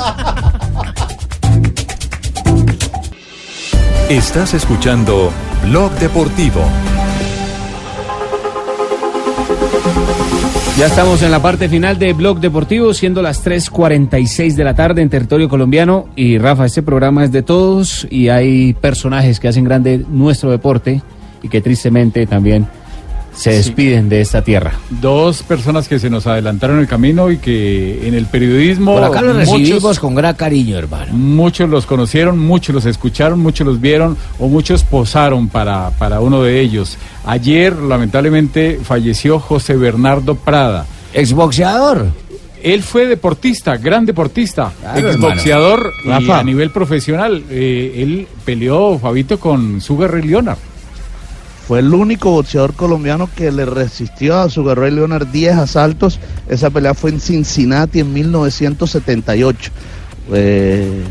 Estás 4.10 4.54
escuchando 4.54 5.32
Blog 5.64 5.92
Deportivo. 6.00 6.62
Ya 10.78 10.86
estamos 10.86 11.24
en 11.24 11.32
la 11.32 11.42
parte 11.42 11.70
final 11.70 11.98
de 11.98 12.14
Blog 12.14 12.40
Deportivo, 12.40 12.94
siendo 12.94 13.24
las 13.24 13.44
3.46 13.44 14.54
de 14.54 14.64
la 14.64 14.76
tarde 14.76 15.02
en 15.02 15.10
territorio 15.10 15.50
colombiano. 15.50 16.06
Y 16.16 16.38
Rafa, 16.38 16.68
este 16.68 16.84
programa 16.84 17.24
es 17.24 17.32
de 17.32 17.42
todos 17.42 18.06
y 18.12 18.30
hay 18.30 18.76
personajes 18.76 19.40
que 19.40 19.48
hacen 19.48 19.64
grande 19.64 20.06
nuestro 20.08 20.52
deporte 20.52 21.02
y 21.42 21.50
que 21.50 21.62
tristemente 21.62 22.28
también 22.28 22.68
se 23.38 23.52
Sí. 23.52 23.58
despiden 23.70 24.10
de 24.10 24.20
esta 24.20 24.42
tierra. 24.42 24.74
Dos 24.90 25.44
personas 25.44 25.88
que 25.88 26.00
se 26.00 26.10
nos 26.10 26.26
adelantaron 26.28 26.80
el 26.80 26.88
camino 26.88 27.30
y 27.32 27.38
que 27.38 28.08
en 28.08 28.14
el 28.16 28.26
periodismo 28.26 28.96
Por 28.96 29.04
acá 29.04 29.22
lo 29.22 29.34
recibimos 29.34 29.82
muchos, 29.84 30.00
con 30.00 30.16
gran 30.16 30.36
cariño, 30.36 30.78
hermano. 30.78 31.14
muchos 31.14 31.70
los 31.70 31.86
conocieron, 31.86 32.40
muchos 32.40 32.74
los 32.74 32.86
escucharon, 32.86 33.40
muchos 33.40 33.66
los 33.68 33.80
vieron 33.80 34.18
o 34.40 34.48
muchos 34.48 34.84
posaron 34.84 35.48
para, 35.50 35.92
para 35.92 36.20
uno 36.20 36.42
de 36.44 36.60
ellos. 36.60 36.98
Ayer 37.26 37.74
lamentablemente 37.76 38.80
falleció 38.84 39.40
José 39.40 39.76
Bernardo 39.76 40.36
Prada. 40.36 40.86
Exboxeador. 41.14 42.08
Él 42.64 42.82
fue 42.82 43.06
deportista, 43.06 43.78
gran 43.78 44.06
deportista, 44.06 44.72
Claro, 44.82 45.10
exboxeador 45.10 45.92
y 46.04 46.32
a 46.32 46.44
nivel 46.44 46.72
profesional. 46.72 47.44
eh, 47.52 47.94
él 47.98 48.28
peleó, 48.44 48.98
Fabito, 48.98 49.40
con 49.40 49.80
Sugar 49.80 50.12
Ray 50.12 50.24
Leonard. 50.24 50.58
Fue 51.68 51.80
el 51.80 51.94
único 51.94 52.32
boxeador 52.32 52.74
colombiano 52.74 53.30
que 53.36 53.52
le 53.52 53.66
resistió 53.66 54.40
a 54.40 54.50
Sugar 54.50 54.80
Ray 54.80 54.92
Leonard 54.92 55.28
10 55.28 55.56
asaltos. 55.58 56.18
Esa 56.48 56.70
pelea 56.70 56.94
fue 56.94 57.10
en 57.10 57.20
Cincinnati 57.20 58.00
en 58.00 58.14
1978. 58.14 59.72
Eh, 60.34 61.04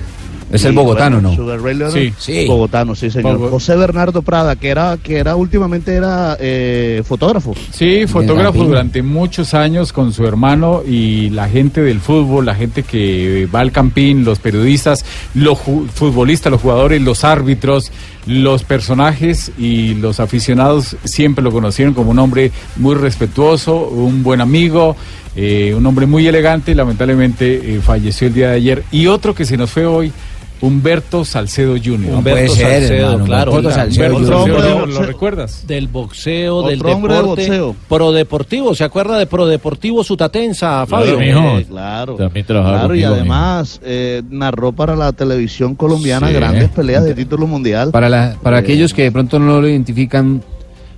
Es 0.53 0.65
el 0.65 0.73
bogotano, 0.73 1.21
¿no? 1.21 1.35
Sugar 1.35 1.61
Ray 1.61 1.75
Leonard, 1.77 1.95
Sí. 1.99 2.13
Sí. 2.19 2.47
Bogotano, 2.47 2.95
sí, 2.95 3.11
señor. 3.11 3.51
José 3.51 3.77
Bernardo 3.77 4.23
Prada, 4.23 4.57
que 4.57 4.69
era, 4.69 4.97
que 4.97 5.19
era 5.19 5.35
últimamente 5.37 5.93
era 5.93 6.37
eh, 6.41 7.03
fotógrafo. 7.05 7.53
Sí, 7.73 8.07
fotógrafo 8.07 8.65
durante 8.65 9.03
muchos 9.03 9.53
años 9.55 9.93
con 9.93 10.13
su 10.13 10.25
hermano 10.25 10.83
y 10.89 11.31
la 11.31 11.49
gente 11.49 11.83
del 11.83 12.01
fútbol, 12.01 12.47
la 12.47 12.55
gente 12.55 12.83
que 12.85 13.47
va 13.55 13.61
al 13.61 13.73
campín, 13.73 14.25
los 14.25 14.39
periodistas, 14.39 15.05
los 15.35 15.59
futbolistas, 15.59 16.51
los 16.53 16.63
jugadores, 16.63 17.03
los 17.03 17.25
árbitros, 17.25 17.91
los 18.27 18.65
personajes 18.65 19.53
y 19.57 19.95
los 19.95 20.21
aficionados 20.21 20.97
siempre 21.05 21.45
lo 21.45 21.53
conocieron 21.53 21.95
como 21.95 22.11
un 22.11 22.19
hombre 22.19 22.51
muy 22.77 22.95
respetuoso, 22.95 23.89
un 23.89 24.23
buen 24.23 24.41
amigo, 24.41 24.97
eh, 25.37 25.75
un 25.75 25.87
hombre 25.87 26.07
muy 26.07 26.27
elegante. 26.27 26.75
Lamentablemente 26.75 27.77
eh, 27.77 27.81
falleció 27.81 28.27
el 28.27 28.35
día 28.35 28.51
de 28.51 28.57
ayer. 28.57 28.85
Y 28.91 29.07
otro 29.07 29.35
que 29.35 29.45
se 29.45 29.57
nos 29.57 29.71
fue 29.71 29.87
hoy, 29.87 30.13
Humberto 30.61 31.25
Salcedo 31.25 31.75
Jr. 31.77 31.99
No 32.13 32.23
puede 32.23 32.49
ser, 32.49 32.93
hermano, 32.93 33.25
claro. 33.27 33.51
Humberto 33.53 33.71
Salcedo 33.73 34.15
Jr. 34.15 34.23
Otro 34.25 34.31
¿lo- 34.39 34.43
hombre 34.77 34.93
¿lo, 34.95 35.01
de 35.01 35.07
recuerdas? 35.07 35.67
Del 35.67 35.89
boxeo, 35.89 36.63
del 36.67 36.85
hombre 36.87 37.13
de 37.15 37.21
deporte. 37.21 37.43
boxeo. 37.49 37.77
Prodeportivo, 37.89 38.75
¿se 38.75 38.85
acuerda 38.85 39.19
de 39.19 39.27
Prodeportivo 39.27 40.03
Sutatensa, 40.03 40.87
Fabio? 40.87 41.21
Eh, 41.21 41.67
claro. 41.69 42.15
También 42.15 42.47
trabajaba 42.47 42.79
Claro, 42.79 42.95
y 42.95 43.05
además 43.05 43.81
eh, 43.85 44.23
narró 44.31 44.73
para 44.73 44.97
la 44.97 45.13
televisión 45.13 45.75
colombiana 45.75 46.29
Sí. 46.29 46.35
grandes 46.35 46.69
peleas 46.71 47.05
de 47.05 47.15
título 47.15 47.47
mundial. 47.47 47.91
Para, 47.91 48.09
la, 48.09 48.37
para 48.43 48.59
aquellos 48.59 48.95
que 48.95 49.03
de 49.03 49.13
pronto 49.13 49.39
no 49.39 49.61
lo 49.61 49.69
identifican, 49.69 50.43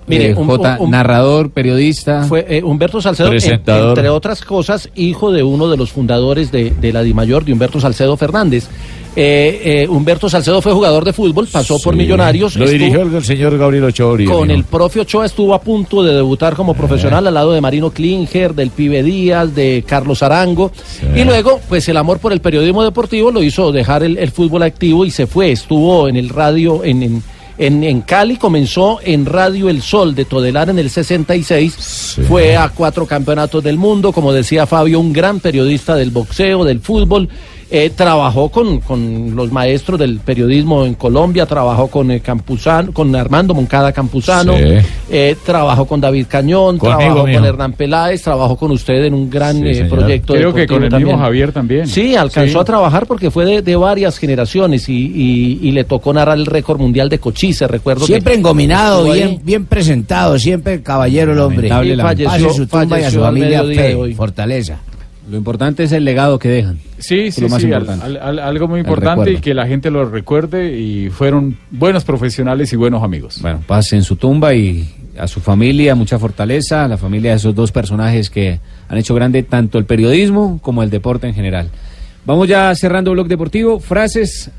Mire, 0.09 0.30
eh, 0.30 0.35
un- 0.35 0.47
J, 0.47 0.76
un- 0.80 0.90
narrador, 0.90 1.51
periodista. 1.51 2.24
Fue 2.24 2.44
eh, 2.48 2.62
Humberto 2.62 3.01
Salcedo, 3.01 3.28
en- 3.32 3.35
entre 3.90 4.09
otras 4.09 4.43
cosas, 4.43 4.89
hijo 4.94 5.30
de 5.32 5.43
uno 5.43 5.68
de 5.68 5.76
los 5.76 5.93
fundadores 5.93 6.51
de, 6.51 6.70
de 6.70 6.93
la 6.93 7.02
DIMAYOR, 7.02 7.44
de 7.44 7.52
Humberto 7.52 7.80
Salcedo 7.80 8.16
Fernández. 8.16 8.68
Eh, 9.20 9.82
eh, 9.82 9.89
Humberto 9.89 10.28
Salcedo 10.28 10.62
fue 10.62 10.72
jugador 10.72 11.05
de 11.05 11.12
fútbol, 11.12 11.48
pasó 11.51 11.80
por 11.80 11.97
Millonarios. 11.97 12.55
Lo 12.55 12.64
estuvo- 12.66 12.78
dirigió 12.78 13.02
el, 13.02 13.12
el 13.16 13.24
señor 13.24 13.59
Gabriel 13.59 13.85
Ochoa 13.85 14.12
Uribe, 14.12 14.32
Con 14.32 14.51
el 14.51 14.62
profe 14.62 15.01
Ochoa 15.01 15.26
estuvo 15.26 15.55
a 15.55 15.60
punto 15.60 16.05
de 16.05 16.14
debutar 16.14 16.55
como 16.55 16.74
profesional 16.74 17.26
al 17.26 17.35
lado 17.35 17.51
de 17.52 17.60
Marino 17.60 17.90
Klinger, 17.90 18.55
del 18.55 18.70
Pibe 18.70 19.02
Díaz, 19.02 19.52
de 19.56 19.82
Carlos 19.86 20.22
Arango. 20.22 20.70
Y 21.16 21.24
luego, 21.24 21.59
pues 21.68 21.89
el 21.89 21.97
amor 21.97 22.18
por 22.20 22.32
el 22.32 22.40
periodismo 22.40 22.85
deportivo 22.85 23.32
lo 23.32 23.43
hizo 23.43 23.72
dejar 23.72 24.05
el, 24.05 24.18
el 24.18 24.30
fútbol 24.30 24.62
activo 24.62 25.05
y 25.05 25.10
se 25.10 25.26
fue. 25.26 25.51
Estuvo 25.51 26.06
en 26.09 26.16
el 26.16 26.28
radio 26.28 26.85
en, 26.85 27.02
en, 27.02 27.22
en- 27.59 27.82
en 27.85 28.01
Cali, 28.02 28.36
comenzó 28.36 29.01
en 29.02 29.26
Radio 29.26 29.68
El 29.68 29.82
Sol 29.82 30.14
de 30.14 30.24
Todelar 30.24 30.70
en 30.70 30.78
el 30.78 30.90
66. 30.90 32.16
Fue 32.28 32.56
a 32.56 32.68
cuatro 32.70 33.06
campeonatos 33.06 33.62
del 33.62 33.76
mundo, 33.76 34.12
como 34.12 34.32
decía 34.32 34.66
Fabio, 34.66 35.01
un 35.01 35.12
gran 35.12 35.40
periodista 35.40 35.94
del 35.97 36.10
boxeo, 36.10 36.64
del 36.64 36.80
fútbol. 36.80 37.28
Eh, 37.70 37.90
trabajó 37.95 38.49
con, 38.49 38.81
con 38.81 39.36
los 39.36 39.53
maestros 39.53 39.99
del 39.99 40.20
periodismo 40.20 40.86
en 40.86 40.95
Colombia, 40.95 41.45
trabajó 41.45 41.89
con 41.89 42.11
eh, 42.11 42.20
Campuzano, 42.20 42.93
con 42.95 43.15
Armando 43.15 43.53
Moncada 43.53 43.93
Campuzano, 43.93 44.55
Sí. 44.57 44.65
eh, 45.11 45.36
trabajó 45.45 45.85
con 45.86 46.01
David 46.01 46.24
Cañón, 46.28 46.78
Conmigo, 46.78 46.99
trabajó 46.99 47.20
con 47.31 47.45
Hernán 47.45 47.73
Peláez, 47.74 48.23
trabajó 48.23 48.57
con 48.57 48.70
usted 48.70 49.05
en 49.05 49.12
un 49.12 49.28
gran 49.28 49.57
Sí, 49.59 49.69
eh, 49.81 49.85
proyecto. 49.85 50.32
Creo 50.32 50.55
que 50.55 50.66
con 50.66 50.82
el 50.82 50.89
también. 50.89 51.09
mismo 51.09 51.23
Javier 51.23 51.53
también. 51.53 51.86
Sí, 51.86 52.16
alcanzó 52.16 52.53
Sí. 52.53 52.59
a 52.59 52.65
trabajar 52.65 53.07
porque 53.07 53.31
fue 53.31 53.45
de, 53.45 53.61
de 53.61 53.77
varias 53.77 54.16
generaciones 54.16 54.89
y, 54.89 54.95
y- 55.15 55.59
y 55.69 55.73
le 55.73 55.85
tocó 55.85 56.15
narrar 56.15 56.39
el 56.39 56.47
récord 56.47 56.81
mundial 56.81 57.11
de 57.11 57.19
Cochise, 57.19 57.69
recuerdo 57.69 58.01
que 58.07 58.12
Siempre 58.12 58.35
engominado, 58.35 59.05
bien, 59.12 59.40
bien 59.45 59.66
presentado, 59.66 60.39
siempre 60.39 60.82
caballero 60.82 61.32
el 61.32 61.39
hombre. 61.40 61.69
Y 61.69 62.51
su 62.55 62.66
tumba 62.66 62.99
y 62.99 63.05
a 63.05 63.11
su 63.11 63.20
familia 63.20 63.62
fe, 63.62 63.95
hoy. 63.95 64.15
fortaleza. 64.15 64.78
Lo 65.30 65.36
importante 65.36 65.84
es 65.84 65.92
el 65.92 66.05
legado 66.05 66.38
que 66.38 66.48
dejan. 66.48 66.78
Sí, 66.98 67.26
Es 67.26 67.34
sí, 67.34 67.40
lo 67.42 67.48
más 67.50 67.60
sí, 67.60 67.66
al- 67.72 67.82
importante. 67.82 68.05
al- 68.06 68.16
al- 68.16 68.38
algo 68.38 68.66
muy 68.68 68.80
importante 68.80 69.32
y 69.32 69.36
que 69.38 69.52
la 69.55 69.66
gente 69.66 69.90
lo 69.90 70.05
recuerde 70.09 70.78
y 70.78 71.10
fueron 71.10 71.59
buenos 71.70 72.05
profesionales 72.05 72.72
y 72.72 72.76
buenos 72.76 73.02
amigos. 73.02 73.38
Bueno, 73.42 73.62
paz 73.66 73.92
en 73.92 74.02
su 74.02 74.16
tumba 74.16 74.55
y 74.55 74.88
a 75.18 75.26
su 75.26 75.40
familia, 75.40 75.94
mucha 75.94 76.18
fortaleza, 76.18 76.84
a 76.84 76.88
la 76.88 76.96
familia 76.96 77.32
de 77.32 77.36
esos 77.36 77.55
dos 77.55 77.72
personajes 77.72 78.30
que 78.30 78.60
han 78.88 78.96
hecho 78.98 79.14
grande 79.14 79.42
tanto 79.42 79.76
el 79.78 79.84
periodismo 79.84 80.60
como 80.62 80.82
el 80.82 80.90
deporte 80.90 81.26
en 81.26 81.34
general. 81.34 81.68
Vamos 82.24 82.48
ya 82.48 82.74
cerrando 82.74 83.10
Blog 83.12 83.26
Deportivo, 83.28 83.80
frases 83.80 84.50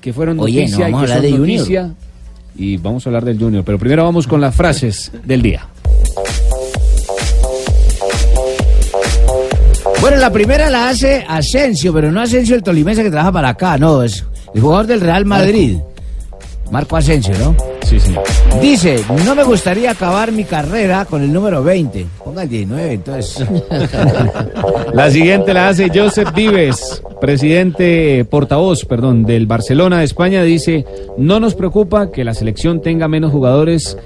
que 0.00 0.12
fueron 0.12 0.40
Oye, 0.40 0.60
noticia 0.62 0.88
no, 0.88 0.92
vamos 0.92 1.02
y 1.02 1.06
que 1.06 1.12
a 1.12 1.16
hablar 1.16 1.16
son 1.16 1.22
de 1.22 1.38
Junior. 1.38 1.58
noticia. 1.60 1.94
Y 2.56 2.76
vamos 2.78 3.06
a 3.06 3.08
hablar 3.10 3.24
del 3.24 3.38
Junior, 3.38 3.62
pero 3.64 3.78
primero 3.78 4.04
vamos 4.04 4.26
con 4.26 4.40
las 4.40 4.54
frases 4.54 5.12
del 5.24 5.40
día. 5.42 5.66
Bueno, 10.00 10.16
la 10.16 10.32
primera 10.32 10.70
la 10.70 10.88
hace 10.88 11.24
Asensio, 11.28 11.92
pero 11.92 12.10
no 12.10 12.22
Asensio 12.22 12.56
el 12.56 12.62
tolimense 12.62 13.02
que 13.02 13.10
trabaja 13.10 13.32
para 13.32 13.50
acá, 13.50 13.76
no, 13.76 14.02
es 14.02 14.24
el 14.54 14.60
jugador 14.62 14.86
del 14.86 15.00
Real 15.02 15.26
Madrid. 15.26 15.76
Marco 16.70 16.96
Asensio, 16.96 17.34
¿no? 17.38 17.79
Sí. 17.98 18.14
Dice, 18.60 19.04
no 19.24 19.34
me 19.34 19.42
gustaría 19.42 19.90
acabar 19.90 20.30
mi 20.30 20.44
carrera 20.44 21.04
con 21.06 21.22
el 21.22 21.32
número 21.32 21.64
20. 21.64 22.06
Ponga 22.24 22.44
el 22.44 22.48
19, 22.48 22.92
entonces. 22.92 23.44
La 24.94 25.10
siguiente 25.10 25.54
la 25.54 25.68
hace 25.68 25.90
Joseph 25.92 26.32
Vives, 26.34 27.02
presidente, 27.20 28.24
portavoz, 28.24 28.84
perdón, 28.84 29.24
del 29.24 29.46
Barcelona 29.46 29.98
de 29.98 30.04
España. 30.04 30.42
Dice, 30.42 30.84
no 31.16 31.40
nos 31.40 31.54
preocupa 31.54 32.10
que 32.10 32.24
la 32.24 32.34
selección 32.34 32.80
tenga 32.80 33.08
menos 33.08 33.32
jugadores 33.32 33.96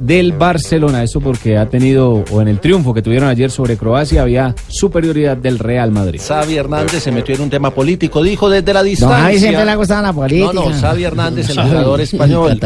del 0.00 0.32
Barcelona. 0.32 1.02
Eso 1.02 1.20
porque 1.20 1.58
ha 1.58 1.66
tenido, 1.66 2.24
o 2.30 2.42
en 2.42 2.48
el 2.48 2.60
triunfo 2.60 2.94
que 2.94 3.02
tuvieron 3.02 3.28
ayer 3.28 3.50
sobre 3.50 3.76
Croacia, 3.76 4.22
había 4.22 4.54
superioridad 4.68 5.36
del 5.36 5.58
Real 5.58 5.90
Madrid. 5.90 6.20
Xavi 6.26 6.56
Hernández 6.56 7.02
se 7.02 7.12
metió 7.12 7.34
en 7.34 7.42
un 7.42 7.50
tema 7.50 7.70
político, 7.70 8.22
dijo 8.22 8.48
desde 8.48 8.72
la 8.72 8.82
distancia. 8.82 9.18
Javi 9.18 9.38
siempre 9.38 9.64
le 9.64 9.70
ha 9.70 9.76
gustado 9.76 10.02
la 10.02 10.12
política. 10.12 10.52
No, 10.52 10.70
no, 10.70 10.80
Xavi 10.80 11.04
Hernández, 11.04 11.50
el 11.50 11.60
jugador 11.60 12.00
español, 12.00 12.60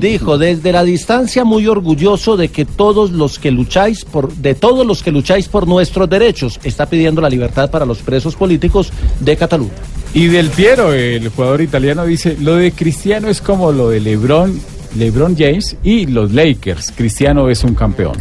dijo 0.00 0.11
desde 0.18 0.72
la 0.72 0.84
distancia 0.84 1.44
muy 1.44 1.66
orgulloso 1.66 2.36
de 2.36 2.48
que 2.48 2.64
todos 2.64 3.12
los 3.12 3.38
que 3.38 3.50
lucháis 3.50 4.04
por, 4.04 4.32
de 4.34 4.54
todos 4.54 4.86
los 4.86 5.02
que 5.02 5.10
lucháis 5.10 5.48
por 5.48 5.66
nuestros 5.66 6.08
derechos, 6.08 6.60
está 6.64 6.86
pidiendo 6.86 7.22
la 7.22 7.30
libertad 7.30 7.70
para 7.70 7.86
los 7.86 7.98
presos 7.98 8.36
políticos 8.36 8.92
de 9.20 9.36
Cataluña. 9.36 9.72
Y 10.12 10.26
Del 10.26 10.50
Piero, 10.50 10.92
el 10.92 11.28
jugador 11.30 11.62
italiano, 11.62 12.04
dice, 12.04 12.36
lo 12.38 12.56
de 12.56 12.72
Cristiano 12.72 13.28
es 13.28 13.40
como 13.40 13.72
lo 13.72 13.88
de 13.88 14.00
LeBron, 14.00 14.60
LeBron 14.96 15.34
James 15.36 15.76
y 15.82 16.06
los 16.06 16.32
Lakers. 16.32 16.92
Cristiano 16.94 17.48
es 17.48 17.64
un 17.64 17.74
campeón. 17.74 18.18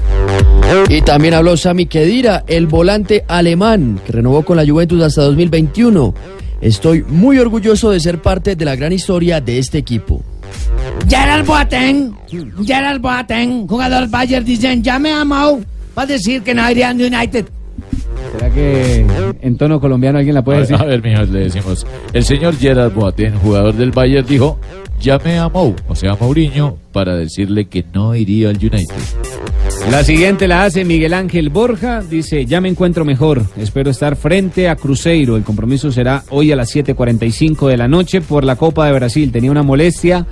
Y 0.87 1.01
también 1.01 1.33
habló 1.33 1.57
Sami 1.57 1.87
Khedira, 1.87 2.45
el 2.47 2.67
volante 2.67 3.25
alemán, 3.27 3.99
que 4.05 4.13
renovó 4.13 4.43
con 4.43 4.55
la 4.55 4.65
Juventus 4.65 5.03
hasta 5.03 5.23
2021. 5.23 6.13
Estoy 6.61 7.03
muy 7.03 7.39
orgulloso 7.39 7.91
de 7.91 7.99
ser 7.99 8.21
parte 8.21 8.55
de 8.55 8.63
la 8.63 8.77
gran 8.77 8.93
historia 8.93 9.41
de 9.41 9.59
este 9.59 9.77
equipo. 9.77 10.23
Gerald 11.11 11.45
Boateng, 11.45 12.13
Gerald 12.65 13.01
Boateng, 13.01 13.67
jugador 13.67 14.09
Bayern, 14.09 14.45
dicen, 14.45 14.81
ya 14.81 14.97
me 14.97 15.11
amó 15.11 15.59
para 15.93 16.07
decir 16.07 16.41
que 16.41 16.53
no 16.53 16.71
iría 16.71 16.89
a 16.89 16.93
United. 16.93 17.45
¿Será 18.31 18.49
que 18.49 19.05
en 19.41 19.57
tono 19.57 19.81
colombiano 19.81 20.19
alguien 20.19 20.35
la 20.35 20.41
puede 20.41 20.59
A, 20.59 20.61
decir? 20.61 20.77
a 20.79 20.85
ver, 20.85 21.03
mijos, 21.03 21.27
le 21.29 21.39
decimos. 21.41 21.85
El 22.13 22.23
señor 22.23 22.55
Gerard 22.55 22.93
Boateng, 22.93 23.35
jugador 23.39 23.73
del 23.75 23.91
Bayern, 23.91 24.25
dijo: 24.25 24.57
Llame 25.01 25.37
a 25.37 25.49
Mou, 25.49 25.75
o 25.89 25.95
sea, 25.95 26.11
a 26.13 26.15
Mourinho, 26.15 26.77
para 26.93 27.15
decirle 27.15 27.65
que 27.65 27.83
no 27.93 28.15
iría 28.15 28.47
al 28.49 28.55
United. 28.55 28.95
La 29.89 30.03
siguiente 30.05 30.47
la 30.47 30.63
hace 30.63 30.85
Miguel 30.85 31.13
Ángel 31.13 31.49
Borja. 31.49 32.01
Dice, 32.01 32.45
ya 32.45 32.61
me 32.61 32.69
encuentro 32.69 33.03
mejor. 33.03 33.43
Espero 33.57 33.89
estar 33.89 34.15
frente 34.15 34.69
a 34.69 34.75
Cruzeiro. 34.77 35.35
El 35.35 35.43
compromiso 35.43 35.91
será 35.91 36.23
hoy 36.29 36.51
a 36.51 36.55
las 36.55 36.73
7.45 36.73 37.67
de 37.67 37.77
la 37.77 37.87
noche 37.87 38.21
por 38.21 38.45
la 38.45 38.55
Copa 38.55 38.85
de 38.85 38.93
Brasil. 38.93 39.31
Tenía 39.31 39.49
una 39.51 39.63
molestia 39.63 40.25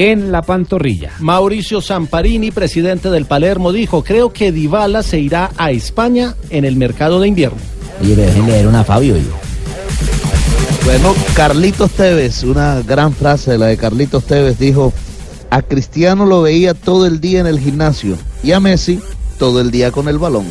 en 0.00 0.32
la 0.32 0.40
pantorrilla. 0.40 1.12
Mauricio 1.18 1.82
Zamparini, 1.82 2.50
presidente 2.50 3.10
del 3.10 3.26
Palermo, 3.26 3.70
dijo, 3.70 4.02
creo 4.02 4.32
que 4.32 4.50
Dybala 4.50 5.02
se 5.02 5.20
irá 5.20 5.50
a 5.58 5.72
España 5.72 6.36
en 6.48 6.64
el 6.64 6.76
mercado 6.76 7.20
de 7.20 7.28
invierno. 7.28 7.58
Oye, 8.00 8.16
dejen 8.16 8.46
leer 8.46 8.66
una 8.66 8.82
Fabio. 8.82 9.14
Bueno, 10.86 11.14
Carlitos 11.34 11.90
Tevez, 11.90 12.44
una 12.44 12.80
gran 12.80 13.12
frase, 13.12 13.58
la 13.58 13.66
de 13.66 13.76
Carlitos 13.76 14.24
Tevez, 14.24 14.58
dijo, 14.58 14.94
a 15.50 15.60
Cristiano 15.60 16.24
lo 16.24 16.40
veía 16.40 16.72
todo 16.72 17.06
el 17.06 17.20
día 17.20 17.40
en 17.40 17.46
el 17.46 17.60
gimnasio 17.60 18.16
y 18.42 18.52
a 18.52 18.60
Messi 18.60 19.00
todo 19.38 19.60
el 19.60 19.70
día 19.70 19.92
con 19.92 20.08
el 20.08 20.16
balón. 20.16 20.46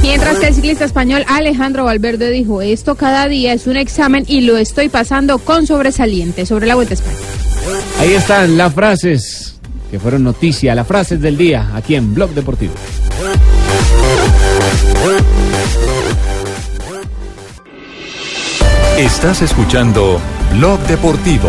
Mientras 0.00 0.38
que 0.38 0.46
el 0.46 0.54
ciclista 0.54 0.86
español 0.86 1.26
Alejandro 1.28 1.84
Valverde 1.84 2.30
dijo, 2.30 2.62
esto 2.62 2.94
cada 2.94 3.28
día 3.28 3.52
es 3.52 3.66
un 3.66 3.76
examen 3.76 4.24
y 4.26 4.40
lo 4.40 4.56
estoy 4.56 4.88
pasando 4.88 5.36
con 5.36 5.66
sobresaliente 5.66 6.46
sobre 6.46 6.66
la 6.66 6.74
Vuelta 6.74 6.94
a 6.94 6.96
España. 6.96 7.29
Ahí 7.98 8.14
están 8.14 8.56
las 8.56 8.72
frases 8.72 9.60
que 9.90 9.98
fueron 9.98 10.22
noticia, 10.22 10.74
las 10.74 10.86
frases 10.86 11.20
del 11.20 11.36
día 11.36 11.70
aquí 11.74 11.94
en 11.94 12.14
Blog 12.14 12.30
Deportivo. 12.30 12.74
Estás 18.96 19.42
escuchando 19.42 20.20
Blog 20.52 20.78
Deportivo. 20.80 21.48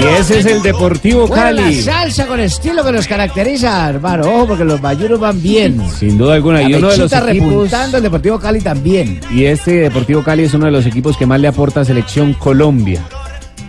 Y 0.00 0.20
ese 0.20 0.38
es 0.38 0.46
el 0.46 0.62
Deportivo 0.62 1.26
Bueno, 1.26 1.42
Cali. 1.42 1.76
la 1.76 1.82
salsa 1.82 2.26
con 2.26 2.40
estilo 2.40 2.82
que 2.84 2.92
nos 2.92 3.06
caracteriza, 3.06 3.88
hermano. 3.90 4.24
Ojo, 4.24 4.48
porque 4.48 4.64
los 4.64 4.80
mayuros 4.80 5.20
van 5.20 5.42
bien. 5.42 5.82
Sin 5.98 6.16
duda 6.16 6.34
alguna. 6.34 6.62
Y 6.62 6.70
La 6.72 6.78
uno 6.78 6.88
de 6.90 6.96
los 6.96 7.12
equipos. 7.12 7.72
el 7.94 8.02
Deportivo 8.02 8.38
Cali 8.38 8.60
también. 8.60 9.20
Y 9.30 9.44
este 9.44 9.72
Deportivo 9.72 10.22
Cali 10.22 10.44
es 10.44 10.54
uno 10.54 10.66
de 10.66 10.72
los 10.72 10.86
equipos 10.86 11.16
que 11.18 11.26
más 11.26 11.40
le 11.40 11.48
aporta 11.48 11.80
a 11.80 11.84
Selección 11.84 12.32
Colombia. 12.34 13.02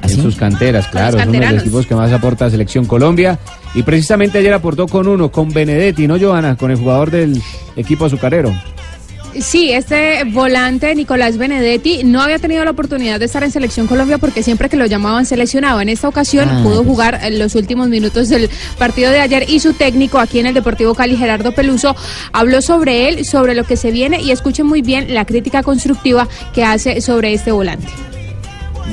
En 0.04 0.10
sus 0.22 0.36
canteras, 0.36 0.88
claro. 0.88 1.20
Es 1.20 1.28
uno 1.28 1.40
de 1.40 1.52
los 1.52 1.62
equipos 1.62 1.86
que 1.86 1.96
más 1.96 2.12
aporta 2.12 2.46
a 2.46 2.50
Selección 2.50 2.86
Colombia. 2.86 3.38
Y 3.76 3.84
precisamente 3.84 4.38
ayer 4.40 4.54
aportó 4.54 4.88
con 4.88 5.08
uno, 5.08 5.32
con 5.32 5.50
Benedetti, 5.52 6.08
¿no, 6.08 6.18
Johanna? 6.20 6.56
Con 6.56 6.72
el 6.72 6.78
jugador 6.78 7.12
del 7.12 7.42
equipo 7.76 8.06
azucarero. 8.06 8.54
Sí, 9.40 9.72
este 9.72 10.24
volante 10.26 10.94
Nicolás 10.94 11.38
Benedetti 11.38 12.04
no 12.04 12.22
había 12.22 12.38
tenido 12.38 12.66
la 12.66 12.72
oportunidad 12.72 13.20
de 13.20 13.26
estar 13.26 13.44
en 13.44 13.52
Selección 13.52 13.88
Colombia 13.88 14.18
porque 14.18 14.44
siempre 14.44 14.68
que 14.68 14.76
lo 14.76 14.86
llamaban 14.86 15.26
seleccionado. 15.26 15.80
En 15.80 15.90
esta 15.90 16.10
ocasión 16.10 16.50
Ah, 16.50 16.60
pudo 16.64 16.84
jugar 16.84 17.20
en 17.24 17.40
los 17.40 17.56
últimos 17.56 17.88
minutos 17.88 18.28
del 18.30 18.50
partido 18.78 19.10
de 19.12 19.22
ayer 19.22 19.46
y 19.50 19.60
su 19.60 19.74
técnico 19.74 20.20
aquí 20.20 20.40
en 20.40 20.48
el 20.48 20.54
Deportivo 20.54 20.96
Cali, 20.96 21.16
Gerardo 21.16 21.54
Peluso, 21.54 21.96
habló 22.34 22.62
sobre 22.62 23.08
él, 23.08 23.26
sobre 23.26 23.56
lo 23.56 23.64
que 23.64 23.78
se 23.78 23.92
viene 23.92 24.22
y 24.22 24.32
escuchen 24.32 24.66
muy 24.66 24.82
bien 24.82 25.14
la 25.14 25.26
crítica 25.26 25.64
constructiva 25.64 26.28
que 26.54 26.64
hace 26.64 27.00
sobre 27.00 27.34
este 27.34 27.52
volante. 27.52 27.88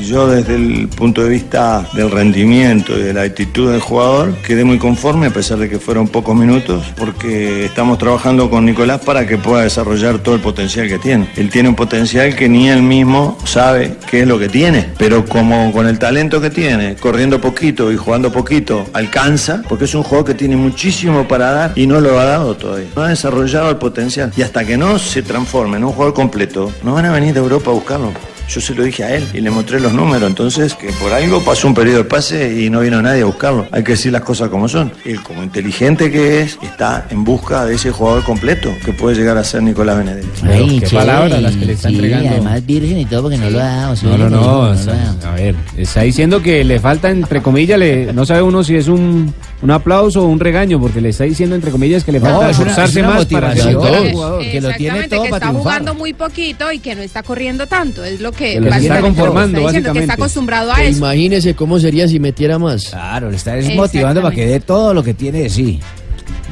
Yo 0.02 0.28
desde 0.28 0.54
el 0.54 0.88
punto 0.88 1.22
de 1.22 1.28
vista 1.28 1.86
del 1.92 2.10
rendimiento 2.10 2.96
y 2.96 3.02
de 3.02 3.12
la 3.12 3.22
actitud 3.22 3.70
del 3.70 3.80
jugador 3.80 4.34
quedé 4.46 4.64
muy 4.64 4.78
conforme 4.78 5.26
a 5.26 5.30
pesar 5.30 5.58
de 5.58 5.68
que 5.68 5.78
fueron 5.78 6.08
pocos 6.08 6.36
minutos 6.36 6.84
porque 6.96 7.66
estamos 7.66 7.98
trabajando 7.98 8.48
con 8.48 8.64
Nicolás 8.64 9.00
para 9.00 9.26
que 9.26 9.38
pueda 9.38 9.64
desarrollar 9.64 10.18
todo 10.18 10.34
el 10.34 10.40
potencial 10.40 10.88
que 10.88 10.98
tiene. 10.98 11.28
Él 11.36 11.50
tiene 11.50 11.68
un 11.68 11.74
potencial 11.74 12.34
que 12.34 12.48
ni 12.48 12.68
él 12.68 12.82
mismo 12.82 13.38
sabe 13.44 13.96
qué 14.10 14.22
es 14.22 14.28
lo 14.28 14.38
que 14.38 14.48
tiene, 14.48 14.90
pero 14.98 15.24
como 15.24 15.72
con 15.72 15.86
el 15.86 15.98
talento 15.98 16.40
que 16.40 16.50
tiene, 16.50 16.96
corriendo 16.96 17.40
poquito 17.40 17.92
y 17.92 17.96
jugando 17.96 18.32
poquito, 18.32 18.86
alcanza 18.92 19.62
porque 19.68 19.84
es 19.84 19.94
un 19.94 20.02
jugador 20.02 20.26
que 20.26 20.34
tiene 20.34 20.56
muchísimo 20.56 21.26
para 21.26 21.50
dar 21.50 21.72
y 21.74 21.86
no 21.86 22.00
lo 22.00 22.18
ha 22.18 22.24
dado 22.24 22.56
todavía. 22.56 22.88
No 22.94 23.02
ha 23.02 23.08
desarrollado 23.08 23.70
el 23.70 23.76
potencial 23.76 24.32
y 24.36 24.42
hasta 24.42 24.64
que 24.64 24.76
no 24.76 24.98
se 24.98 25.22
transforme 25.22 25.76
en 25.76 25.84
un 25.84 25.92
jugador 25.92 26.14
completo, 26.14 26.72
no 26.82 26.94
van 26.94 27.06
a 27.06 27.12
venir 27.12 27.34
de 27.34 27.40
Europa 27.40 27.70
a 27.70 27.74
buscarlo. 27.74 28.12
Yo 28.48 28.60
se 28.62 28.74
lo 28.74 28.82
dije 28.82 29.04
a 29.04 29.14
él 29.14 29.26
y 29.34 29.40
le 29.40 29.50
mostré 29.50 29.78
los 29.78 29.92
números, 29.92 30.28
entonces 30.28 30.74
que 30.74 30.88
por 30.92 31.12
algo 31.12 31.42
pasó 31.44 31.68
un 31.68 31.74
periodo 31.74 31.98
de 31.98 32.04
pase 32.04 32.62
y 32.62 32.70
no 32.70 32.80
vino 32.80 33.00
nadie 33.02 33.22
a 33.22 33.26
buscarlo. 33.26 33.66
Hay 33.72 33.84
que 33.84 33.92
decir 33.92 34.10
las 34.10 34.22
cosas 34.22 34.48
como 34.48 34.68
son. 34.68 34.90
Él, 35.04 35.22
como 35.22 35.42
inteligente 35.42 36.10
que 36.10 36.40
es, 36.42 36.58
está 36.62 37.06
en 37.10 37.24
busca 37.24 37.66
de 37.66 37.74
ese 37.74 37.90
jugador 37.90 38.24
completo 38.24 38.70
que 38.84 38.92
puede 38.94 39.16
llegar 39.16 39.36
a 39.36 39.44
ser 39.44 39.62
Nicolás 39.62 39.98
Benedetti. 39.98 40.28
Ay, 40.44 40.80
qué 40.80 40.86
che, 40.86 40.96
palabras 40.96 41.42
las 41.42 41.56
que 41.56 41.66
le 41.66 41.72
está 41.74 41.88
sí, 41.90 41.94
entregando. 41.96 42.28
además 42.30 42.64
virgen 42.66 42.98
y 42.98 43.04
todo 43.04 43.22
porque 43.22 43.36
no 43.38 43.50
lo 43.50 43.60
ha 43.60 43.64
dado. 43.64 43.96
sí, 43.96 44.06
No, 44.06 44.16
no, 44.16 44.30
no. 44.30 44.62
a 44.64 45.34
ver, 45.34 45.54
está 45.76 46.02
diciendo 46.02 46.40
que 46.40 46.64
le 46.64 46.80
falta, 46.80 47.10
entre 47.10 47.42
comillas, 47.42 47.78
le, 47.78 48.12
no 48.14 48.24
sabe 48.24 48.40
uno 48.42 48.64
si 48.64 48.76
es 48.76 48.88
un, 48.88 49.34
un 49.60 49.70
aplauso 49.72 50.22
o 50.22 50.26
un 50.26 50.38
regaño, 50.38 50.80
porque 50.80 51.00
le 51.00 51.08
está 51.08 51.24
diciendo, 51.24 51.56
entre 51.56 51.70
comillas, 51.72 52.04
que 52.04 52.12
le 52.12 52.20
No, 52.20 52.26
falta 52.26 52.38
una- 52.40 52.50
esforzarse 52.50 53.02
más 53.02 53.26
para 53.26 53.48
motivación. 53.48 53.82
ser 53.82 54.12
jugador. 54.12 54.42
Que 54.42 54.60
lo 54.60 54.70
tiene 54.74 55.08
todo 55.08 55.22
que 55.22 55.28
está 55.30 55.48
jugando 55.48 55.94
muy 55.94 56.12
poquito 56.12 56.70
y 56.70 56.78
que 56.78 56.94
no 56.94 57.02
está 57.02 57.22
corriendo 57.22 57.66
tanto. 57.66 58.04
Es 58.04 58.20
lo 58.20 58.30
que, 58.32 58.52
Que 58.54 58.60
lo 58.60 58.66
está 58.66 58.76
básicamente 58.76 59.08
conformando, 59.20 59.58
está 59.58 59.68
diciendo, 59.70 59.92
que 59.92 59.98
está 60.00 60.14
acostumbrado 60.14 60.72
a 60.72 60.76
Que 60.76 60.88
eso. 60.88 60.98
Imagínese 60.98 61.54
cómo 61.54 61.78
sería 61.80 62.06
si 62.06 62.20
metiera 62.20 62.58
más. 62.58 62.86
Claro, 62.90 63.30
le 63.30 63.36
está 63.36 63.54
desmotivando 63.54 64.22
para 64.22 64.34
que 64.34 64.46
dé 64.46 64.60
todo 64.60 64.94
lo 64.94 65.02
que 65.02 65.14
tiene 65.14 65.42
de 65.42 65.50
sí. 65.50 65.80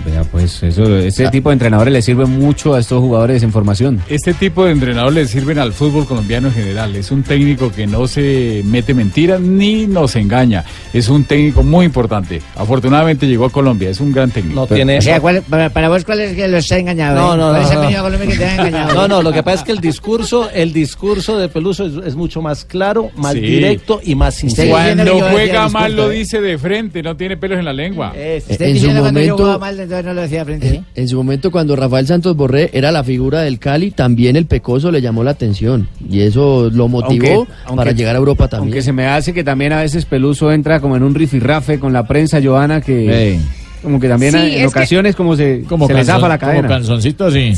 Vea, 0.05 0.23
pues 0.25 0.63
eso, 0.63 0.97
ese 0.99 1.29
tipo 1.31 1.49
de 1.49 1.55
entrenadores 1.55 1.93
le 1.93 2.03
sirve 2.03 2.27
mucho 2.27 2.75
a 2.75 2.81
estos 2.81 3.01
jugadores 3.01 3.43
en 3.43 3.51
formación. 3.51 4.01
Este 4.09 4.35
tipo 4.35 4.65
de 4.65 4.73
entrenadores 4.73 5.15
le 5.15 5.27
sirven 5.27 5.59
al 5.59 5.73
fútbol 5.73 6.07
colombiano 6.07 6.49
en 6.49 6.55
general. 6.55 6.95
Es 6.97 7.11
un 7.11 7.23
técnico 7.23 7.73
que 7.73 7.87
no 7.87 8.07
se 8.07 8.63
mete 8.65 8.95
mentiras 8.95 9.41
ni 9.41 9.87
nos 9.87 10.15
engaña. 10.17 10.65
Es 10.93 11.09
un 11.09 11.25
técnico 11.25 11.63
muy 11.63 11.87
importante. 11.87 12.41
Afortunadamente 12.57 13.27
llegó 13.27 13.47
a 13.47 13.51
Colombia. 13.51 13.91
Es 13.91 14.01
un 14.01 14.13
gran 14.13 14.31
técnico. 14.31 14.63
O 14.63 15.01
sea, 15.01 15.21
¿cuál- 15.21 15.43
para, 15.43 15.71
para 15.71 15.89
vos, 15.89 16.05
¿cuál 16.05 16.21
es 16.21 16.35
que 16.37 16.47
los 16.47 16.71
ha 16.71 16.79
engañado? 16.79 17.17
No, 17.17 17.35
eh? 17.35 17.37
no, 17.39 17.49
¿Cuáles 17.51 17.71
no, 17.75 18.11
no. 18.11 18.19
que 18.19 18.37
te 18.37 18.45
engañado? 18.55 18.95
No, 18.95 19.09
no, 19.09 19.23
lo 19.23 19.33
que 19.33 19.43
pasa 19.43 19.59
es 19.59 19.63
que 19.65 19.73
el 19.73 19.81
discurso, 19.81 20.51
el 20.53 20.73
discurso 20.73 21.39
de 21.39 21.49
Peluso 21.49 21.87
es, 21.87 22.07
es 22.07 22.15
mucho 22.17 22.43
más 22.43 22.65
claro, 22.65 23.11
más 23.17 23.33
Sí. 23.33 23.41
directo 23.41 24.01
y 24.05 24.15
más 24.15 24.35
sincero. 24.35 24.71
Cuando 24.71 25.19
juega 25.31 25.69
mal 25.69 25.97
lo 25.97 26.09
dice 26.09 26.41
de 26.41 26.59
frente, 26.59 27.03
no 27.03 27.17
tiene 27.17 27.37
pelos 27.37 27.59
en 27.59 27.65
la 27.65 27.73
lengua. 27.73 28.11
Usted 28.11 28.35
En 28.37 28.59
su 28.59 28.65
diciendo 28.75 29.01
cuando 29.01 29.21
yo 29.21 29.27
momento- 29.35 29.37
jugaba 29.45 29.59
mal, 29.89 29.99
entonces 30.01 30.05
no 30.07 30.15
lo 30.15 30.21
decía 30.23 30.39
de 30.41 30.45
frente, 30.45 30.71
¿sí? 30.71 30.85
En 30.95 31.09
su 31.09 31.17
momento, 31.17 31.51
cuando 31.51 31.77
Rafael 31.77 32.07
Santos 32.07 32.37
Borré 32.37 32.71
era 32.73 32.93
la 32.93 33.03
figura 33.05 33.43
del 33.43 33.59
Cali, 33.59 33.91
también 33.91 34.37
el 34.37 34.47
Pecoso 34.47 34.91
le 34.91 35.01
llamó 35.01 35.25
la 35.25 35.33
atención. 35.33 35.89
Y 36.11 36.21
eso 36.21 36.71
lo 36.73 36.89
motivó 36.89 37.47
Aunque- 37.65 37.77
para 37.77 37.93
llegar 37.93 38.15
a 38.15 38.19
Europa 38.19 38.49
también. 38.49 38.69
Aunque 38.73 38.83
se 38.83 38.93
me 38.93 39.07
hace 39.07 39.33
que 39.33 39.45
también 39.45 39.73
a 39.73 39.81
veces 39.81 40.05
Peluso 40.05 40.53
entra 40.53 40.81
como 40.81 40.97
en 40.97 41.03
un 41.03 41.15
rifirrafe 41.15 41.79
con 41.79 41.93
la 41.93 42.07
prensa, 42.07 42.41
Joana, 42.43 42.81
que 42.81 43.39
como 43.83 44.01
que 44.01 44.09
también 44.09 44.33
Sí, 44.33 44.39
en 44.39 44.51
que- 44.51 44.67
ocasiones 44.67 45.15
como 45.17 45.37
se, 45.37 45.63
Como 45.69 45.87
se 45.87 45.95
le 45.95 46.01
canzon- 46.01 46.07
zafa 46.07 46.29
la 46.29 46.39
como 46.39 46.51
cadena. 46.51 46.69
canzoncito, 46.69 47.31
sí. 47.31 47.53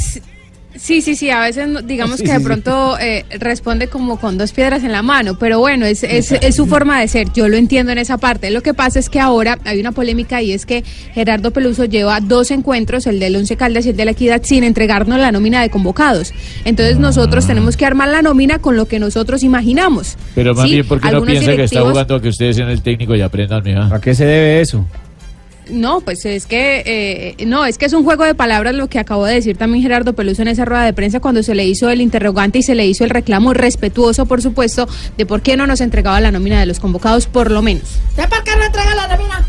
Sí, 0.78 1.02
sí, 1.02 1.16
sí, 1.16 1.28
a 1.30 1.40
veces 1.40 1.68
digamos 1.86 2.16
Sí, 2.16 2.22
que 2.22 2.28
sí, 2.28 2.32
de 2.34 2.38
sí. 2.38 2.44
pronto 2.44 2.96
eh, 3.00 3.24
responde 3.38 3.88
como 3.88 4.18
con 4.18 4.38
dos 4.38 4.52
piedras 4.52 4.84
en 4.84 4.92
la 4.92 5.02
mano, 5.02 5.36
pero 5.38 5.58
bueno, 5.58 5.84
es, 5.86 6.04
es, 6.04 6.32
es 6.32 6.54
su 6.54 6.66
forma 6.66 7.00
de 7.00 7.08
ser, 7.08 7.32
yo 7.34 7.48
lo 7.48 7.56
entiendo 7.56 7.90
en 7.92 7.98
esa 7.98 8.16
parte. 8.18 8.50
Lo 8.50 8.62
que 8.62 8.74
pasa 8.74 8.98
es 8.98 9.08
que 9.10 9.18
ahora 9.20 9.58
hay 9.64 9.80
una 9.80 9.92
polémica 9.92 10.40
y 10.40 10.52
es 10.52 10.64
que 10.66 10.84
Gerardo 11.12 11.50
Peluso 11.50 11.84
lleva 11.84 12.20
dos 12.20 12.50
encuentros, 12.50 13.06
el 13.06 13.18
del 13.18 13.34
Once 13.36 13.56
Caldas 13.56 13.86
y 13.86 13.90
el 13.90 13.96
de 13.96 14.04
la 14.04 14.12
Equidad, 14.12 14.42
sin 14.44 14.62
entregarnos 14.64 15.18
la 15.18 15.32
nómina 15.32 15.62
de 15.62 15.70
convocados. 15.70 16.32
Entonces 16.64 16.98
nosotros 16.98 17.46
tenemos 17.46 17.76
que 17.76 17.84
armar 17.84 18.08
la 18.08 18.22
nómina 18.22 18.58
con 18.60 18.76
lo 18.76 18.86
que 18.86 18.98
nosotros 18.98 19.42
imaginamos. 19.42 20.16
Pero 20.34 20.54
más 20.54 20.64
Sí, 20.66 20.74
bien, 20.74 20.86
¿por 20.86 21.00
qué 21.00 21.10
no 21.10 21.22
piensa 21.24 21.56
que 21.56 21.64
está 21.64 21.80
jugando 21.82 22.14
a 22.14 22.22
que 22.22 22.28
ustedes 22.28 22.56
sean 22.56 22.68
el 22.70 22.82
técnico 22.82 23.14
y 23.16 23.20
aprendan, 23.20 23.62
mija? 23.64 23.88
¿A 23.94 24.00
qué 24.00 24.14
se 24.14 24.24
debe 24.24 24.60
eso? 24.60 24.86
No, 25.70 26.00
pues 26.00 26.24
es 26.24 26.46
que 26.46 26.82
eh, 26.86 27.46
no, 27.46 27.64
es 27.64 27.78
que 27.78 27.86
es 27.86 27.92
un 27.92 28.04
juego 28.04 28.24
de 28.24 28.34
palabras 28.34 28.74
lo 28.74 28.88
que 28.88 28.98
acabó 28.98 29.26
de 29.26 29.34
decir 29.34 29.56
también 29.56 29.82
Gerardo 29.82 30.14
Peluso 30.14 30.42
en 30.42 30.48
esa 30.48 30.64
rueda 30.64 30.84
de 30.84 30.92
prensa 30.92 31.20
cuando 31.20 31.42
se 31.42 31.54
le 31.54 31.66
hizo 31.66 31.90
el 31.90 32.00
interrogante 32.00 32.58
y 32.58 32.62
se 32.62 32.74
le 32.74 32.86
hizo 32.86 33.04
el 33.04 33.10
reclamo 33.10 33.54
respetuoso, 33.54 34.26
por 34.26 34.42
supuesto, 34.42 34.88
de 35.16 35.26
por 35.26 35.42
qué 35.42 35.56
no 35.56 35.66
nos 35.66 35.80
entregaba 35.80 36.20
la 36.20 36.30
nómina 36.30 36.60
de 36.60 36.66
los 36.66 36.80
convocados, 36.80 37.26
por 37.26 37.50
lo 37.50 37.62
menos. 37.62 37.84
¿Usted 38.10 38.28
por 38.28 38.44
qué 38.44 38.56
no 38.56 38.64
entrega 38.64 38.94
la 38.94 39.08
nómina? 39.08 39.46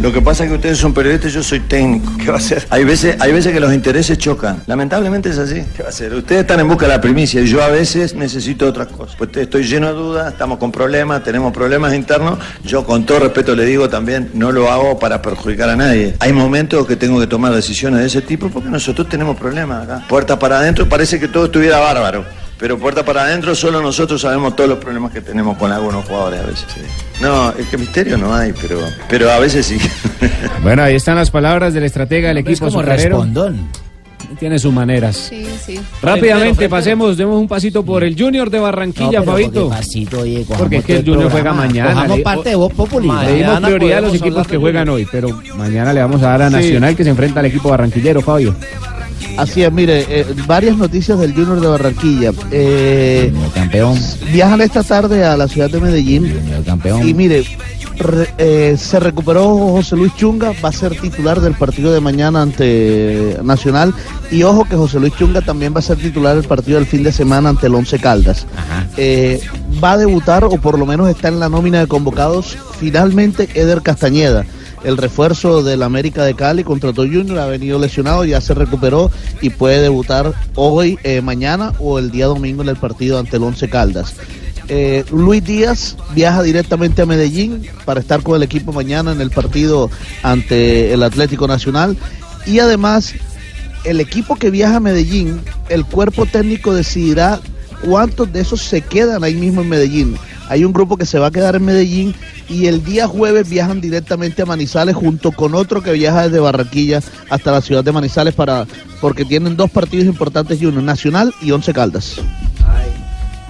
Lo 0.00 0.12
que 0.12 0.20
pasa 0.20 0.44
es 0.44 0.50
que 0.50 0.56
ustedes 0.56 0.78
son 0.78 0.92
periodistas 0.92 1.30
y 1.30 1.34
yo 1.34 1.42
soy 1.42 1.60
técnico. 1.60 2.12
¿Qué 2.18 2.28
va 2.28 2.34
a 2.34 2.38
hacer? 2.38 2.66
Hay 2.70 2.84
veces, 2.84 3.16
hay 3.20 3.32
veces 3.32 3.52
que 3.52 3.60
los 3.60 3.72
intereses 3.72 4.18
chocan. 4.18 4.62
Lamentablemente 4.66 5.30
es 5.30 5.38
así. 5.38 5.64
¿Qué 5.76 5.82
va 5.82 5.88
a 5.88 5.90
hacer? 5.90 6.12
Ustedes 6.12 6.42
están 6.42 6.60
en 6.60 6.68
busca 6.68 6.86
de 6.86 6.92
la 6.92 7.00
primicia 7.00 7.40
y 7.40 7.46
yo 7.46 7.62
a 7.62 7.68
veces 7.68 8.14
necesito 8.14 8.66
otras 8.66 8.88
cosas. 8.88 9.16
Pues 9.16 9.30
estoy 9.36 9.64
lleno 9.64 9.86
de 9.86 9.94
dudas, 9.94 10.32
estamos 10.32 10.58
con 10.58 10.72
problemas, 10.72 11.22
tenemos 11.22 11.52
problemas 11.52 11.94
internos. 11.94 12.38
Yo 12.64 12.84
con 12.84 13.06
todo 13.06 13.20
respeto 13.20 13.54
le 13.54 13.64
digo 13.64 13.88
también, 13.88 14.30
no 14.34 14.52
lo 14.52 14.70
hago 14.70 14.98
para 14.98 15.22
perjudicar 15.22 15.68
a 15.70 15.76
nadie. 15.76 16.16
Hay 16.18 16.32
momentos 16.32 16.86
que 16.86 16.96
tengo 16.96 17.20
que 17.20 17.26
tomar 17.26 17.54
decisiones 17.54 18.00
de 18.00 18.06
ese 18.06 18.22
tipo 18.22 18.48
porque 18.48 18.68
nosotros 18.68 19.08
tenemos 19.08 19.36
problemas 19.36 19.84
acá. 19.84 20.06
Puertas 20.08 20.38
para 20.38 20.58
adentro, 20.58 20.88
parece 20.88 21.20
que 21.20 21.28
todo 21.28 21.46
estuviera 21.46 21.78
bárbaro. 21.78 22.24
Pero 22.58 22.78
puerta 22.78 23.04
para 23.04 23.22
adentro, 23.24 23.54
solo 23.54 23.82
nosotros 23.82 24.20
sabemos 24.20 24.54
todos 24.54 24.70
los 24.70 24.78
problemas 24.78 25.12
que 25.12 25.20
tenemos 25.20 25.58
con 25.58 25.72
algunos 25.72 26.04
jugadores 26.06 26.40
a 26.40 26.46
veces. 26.46 26.66
sí. 26.72 26.80
No, 27.20 27.50
es 27.50 27.66
que 27.66 27.76
misterio 27.76 28.16
no 28.16 28.34
hay, 28.34 28.52
pero, 28.60 28.80
pero 29.08 29.30
a 29.30 29.38
veces 29.38 29.66
sí. 29.66 29.78
Bueno, 30.62 30.82
ahí 30.82 30.94
están 30.94 31.16
las 31.16 31.30
palabras 31.30 31.74
del 31.74 31.84
estratega 31.84 32.28
del 32.28 32.38
equipo 32.38 32.66
como 32.66 32.82
respondón. 32.82 33.68
Tiene 34.38 34.58
sus 34.58 34.72
maneras. 34.72 35.16
Sí, 35.28 35.46
sí. 35.64 35.78
Rápidamente 36.02 36.68
pasemos, 36.68 37.16
demos 37.16 37.38
un 37.38 37.46
pasito 37.46 37.84
por 37.84 38.02
el 38.02 38.18
Junior 38.18 38.50
de 38.50 38.58
Barranquilla, 38.58 39.20
No, 39.20 39.24
Fabito. 39.26 39.64
porque 39.68 39.76
pasito, 39.76 40.20
oye, 40.20 40.40
cojamos 40.40 40.58
Porque 40.58 40.76
es 40.78 40.84
que 40.84 40.96
el 40.96 41.04
Junior 41.04 41.30
juega 41.30 41.52
mañana. 41.52 42.06
Le- 42.08 42.22
parte 42.22 42.48
de 42.50 42.56
Populi. 42.56 43.08
Le 43.26 43.34
dimos 43.36 43.60
prioridad 43.60 43.98
a 43.98 44.00
los 44.00 44.14
equipos 44.14 44.46
que 44.46 44.56
juegan 44.56 44.88
hoy, 44.88 45.06
pero 45.10 45.28
mañana 45.56 45.92
le 45.92 46.00
vamos 46.00 46.22
a 46.22 46.28
dar 46.30 46.42
a 46.42 46.48
Sí. 46.48 46.54
Nacional 46.56 46.96
que 46.96 47.04
se 47.04 47.10
enfrenta 47.10 47.40
al 47.40 47.46
equipo 47.46 47.68
barranquillero, 47.68 48.22
Fabio. 48.22 48.54
Así 49.36 49.62
es, 49.62 49.72
mire, 49.72 50.06
eh, 50.08 50.26
varias 50.46 50.76
noticias 50.76 51.18
del 51.18 51.32
Junior 51.34 51.60
de 51.60 51.66
Barranquilla. 51.66 52.32
Eh, 52.50 53.32
campeón. 53.54 53.98
Viajan 54.32 54.60
esta 54.60 54.82
tarde 54.82 55.24
a 55.24 55.36
la 55.36 55.48
ciudad 55.48 55.70
de 55.70 55.80
Medellín. 55.80 56.32
campeón. 56.64 57.06
Y 57.08 57.14
mire, 57.14 57.44
re- 57.98 58.28
eh, 58.38 58.76
se 58.78 59.00
recuperó 59.00 59.56
José 59.58 59.96
Luis 59.96 60.14
Chunga, 60.16 60.52
va 60.64 60.68
a 60.68 60.72
ser 60.72 60.94
titular 61.00 61.40
del 61.40 61.54
partido 61.54 61.92
de 61.92 62.00
mañana 62.00 62.42
ante 62.42 63.36
Nacional. 63.42 63.92
Y 64.30 64.42
ojo 64.44 64.64
que 64.64 64.76
José 64.76 65.00
Luis 65.00 65.14
Chunga 65.16 65.40
también 65.40 65.74
va 65.74 65.78
a 65.80 65.82
ser 65.82 65.96
titular 65.98 66.36
del 66.36 66.44
partido 66.46 66.78
del 66.78 66.86
fin 66.86 67.02
de 67.02 67.12
semana 67.12 67.48
ante 67.48 67.66
el 67.66 67.74
Once 67.74 67.98
Caldas. 67.98 68.46
Va 69.82 69.92
a 69.92 69.98
debutar, 69.98 70.44
o 70.44 70.50
por 70.58 70.78
lo 70.78 70.86
menos 70.86 71.08
está 71.08 71.28
en 71.28 71.40
la 71.40 71.48
nómina 71.48 71.80
de 71.80 71.86
convocados, 71.88 72.56
finalmente 72.78 73.48
Eder 73.54 73.82
Castañeda. 73.82 74.44
El 74.84 74.98
refuerzo 74.98 75.62
del 75.62 75.82
América 75.82 76.24
de 76.24 76.34
Cali 76.34 76.62
contrató 76.62 77.02
Junior, 77.02 77.38
ha 77.38 77.46
venido 77.46 77.78
lesionado, 77.78 78.24
ya 78.24 78.40
se 78.40 78.52
recuperó 78.52 79.10
y 79.40 79.48
puede 79.48 79.80
debutar 79.80 80.34
hoy, 80.54 80.98
eh, 81.02 81.22
mañana 81.22 81.72
o 81.78 81.98
el 81.98 82.10
día 82.10 82.26
domingo 82.26 82.62
en 82.62 82.68
el 82.68 82.76
partido 82.76 83.18
ante 83.18 83.38
el 83.38 83.42
Once 83.44 83.68
Caldas. 83.68 84.14
Eh, 84.68 85.04
Luis 85.10 85.42
Díaz 85.42 85.96
viaja 86.14 86.42
directamente 86.42 87.02
a 87.02 87.06
Medellín 87.06 87.66
para 87.84 88.00
estar 88.00 88.22
con 88.22 88.36
el 88.36 88.42
equipo 88.42 88.72
mañana 88.72 89.12
en 89.12 89.20
el 89.20 89.30
partido 89.30 89.90
ante 90.22 90.92
el 90.92 91.02
Atlético 91.02 91.46
Nacional 91.46 91.96
y 92.46 92.58
además 92.58 93.14
el 93.84 94.00
equipo 94.00 94.36
que 94.36 94.50
viaja 94.50 94.76
a 94.76 94.80
Medellín, 94.80 95.40
el 95.68 95.84
cuerpo 95.84 96.26
técnico 96.26 96.74
decidirá 96.74 97.40
cuántos 97.84 98.32
de 98.32 98.40
esos 98.40 98.62
se 98.62 98.80
quedan 98.80 99.24
ahí 99.24 99.34
mismo 99.34 99.60
en 99.60 99.68
Medellín. 99.68 100.16
Hay 100.48 100.64
un 100.64 100.72
grupo 100.72 100.96
que 100.96 101.06
se 101.06 101.18
va 101.18 101.28
a 101.28 101.30
quedar 101.30 101.56
en 101.56 101.64
Medellín 101.64 102.14
y 102.48 102.66
el 102.66 102.84
día 102.84 103.08
jueves 103.08 103.48
viajan 103.48 103.80
directamente 103.80 104.42
a 104.42 104.46
Manizales 104.46 104.94
junto 104.94 105.32
con 105.32 105.54
otro 105.54 105.82
que 105.82 105.92
viaja 105.92 106.24
desde 106.24 106.40
Barranquilla 106.40 107.00
hasta 107.30 107.52
la 107.52 107.60
ciudad 107.60 107.82
de 107.82 107.92
Manizales 107.92 108.34
para 108.34 108.66
porque 109.00 109.24
tienen 109.24 109.56
dos 109.56 109.70
partidos 109.70 110.06
importantes 110.06 110.60
y 110.60 110.66
uno 110.66 110.82
Nacional 110.82 111.32
y 111.40 111.50
Once 111.50 111.72
Caldas. 111.72 112.16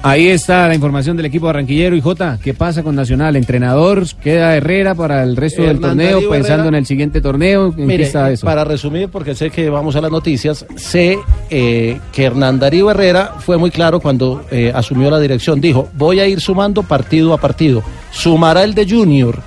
Ahí 0.07 0.29
está 0.29 0.69
la 0.69 0.75
información 0.75 1.17
del 1.17 1.25
equipo 1.25 1.47
barranquillero 1.47 1.97
y 1.97 2.03
Jota, 2.03 2.39
¿qué 2.43 2.53
pasa 2.53 2.83
con 2.83 2.95
Nacional? 2.95 3.37
Entrenador, 3.37 4.05
queda 4.23 4.55
Herrera 4.55 4.95
para 4.95 5.23
el 5.23 5.35
resto 5.35 5.63
del 5.63 5.77
Hernán 5.77 5.93
torneo, 5.93 6.17
Darío 6.17 6.31
pensando 6.31 6.65
Herrera. 6.65 6.69
en 6.69 6.75
el 6.75 6.87
siguiente 6.87 7.21
torneo, 7.23 7.75
¿en 7.75 7.89
qué 7.89 8.03
está 8.03 8.31
eso? 8.31 8.45
para 8.45 8.65
resumir, 8.65 9.09
porque 9.09 9.35
sé 9.35 9.49
que 9.49 9.71
vamos 9.71 9.97
a 9.97 10.03
las 10.03 10.11
noticias, 10.11 10.67
sé 10.77 11.19
eh, 11.49 11.99
que 12.13 12.23
Hernán 12.23 12.59
Darío 12.59 12.91
Herrera 12.91 13.37
fue 13.39 13.57
muy 13.57 13.71
claro 13.71 13.99
cuando 13.99 14.45
eh, 14.51 14.71
asumió 14.75 15.11
la 15.11 15.19
dirección. 15.19 15.59
Dijo, 15.59 15.89
voy 15.95 16.21
a 16.21 16.27
ir 16.27 16.39
sumando 16.43 16.83
partido 16.83 17.33
a 17.33 17.39
partido. 17.39 17.83
Sumará 18.11 18.63
el 18.63 18.75
de 18.75 18.87
Junior 18.87 19.39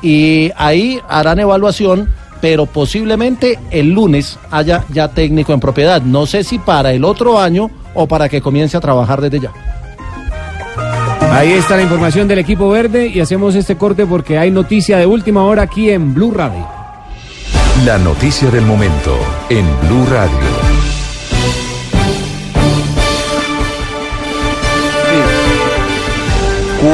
y 0.00 0.50
ahí 0.56 0.98
harán 1.06 1.38
evaluación, 1.38 2.08
pero 2.40 2.64
posiblemente 2.64 3.58
el 3.70 3.90
lunes 3.90 4.38
haya 4.50 4.86
ya 4.88 5.08
técnico 5.08 5.52
en 5.52 5.60
propiedad. 5.60 6.00
No 6.00 6.24
sé 6.24 6.44
si 6.44 6.58
para 6.58 6.94
el 6.94 7.04
otro 7.04 7.38
año 7.38 7.70
o 7.92 8.06
para 8.06 8.30
que 8.30 8.40
comience 8.40 8.74
a 8.74 8.80
trabajar 8.80 9.20
desde 9.20 9.40
ya. 9.40 9.52
Ahí 11.30 11.52
está 11.52 11.76
la 11.76 11.82
información 11.82 12.26
del 12.26 12.38
equipo 12.38 12.68
verde 12.68 13.06
y 13.06 13.20
hacemos 13.20 13.54
este 13.54 13.76
corte 13.76 14.06
porque 14.06 14.38
hay 14.38 14.50
noticia 14.50 14.96
de 14.98 15.06
última 15.06 15.44
hora 15.44 15.62
aquí 15.62 15.90
en 15.90 16.14
Blue 16.14 16.32
Radio. 16.32 16.66
La 17.84 17.96
noticia 17.98 18.50
del 18.50 18.64
momento 18.64 19.16
en 19.48 19.64
Blue 19.82 20.04
Radio. 20.06 20.78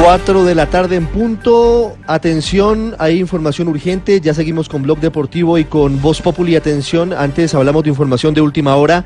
Cuatro 0.01 0.43
de 0.43 0.53
la 0.53 0.67
tarde 0.67 0.95
en 0.95 1.07
punto. 1.07 1.95
Atención, 2.05 2.95
hay 2.99 3.19
información 3.19 3.67
urgente. 3.67 4.19
Ya 4.19 4.33
seguimos 4.33 4.67
con 4.67 4.83
Blog 4.83 4.99
Deportivo 4.99 5.57
y 5.57 5.65
con 5.65 6.01
Voz 6.01 6.21
Populi. 6.21 6.55
Atención, 6.55 7.13
antes 7.13 7.55
hablamos 7.55 7.83
de 7.83 7.89
información 7.89 8.33
de 8.33 8.41
última 8.41 8.75
hora. 8.75 9.05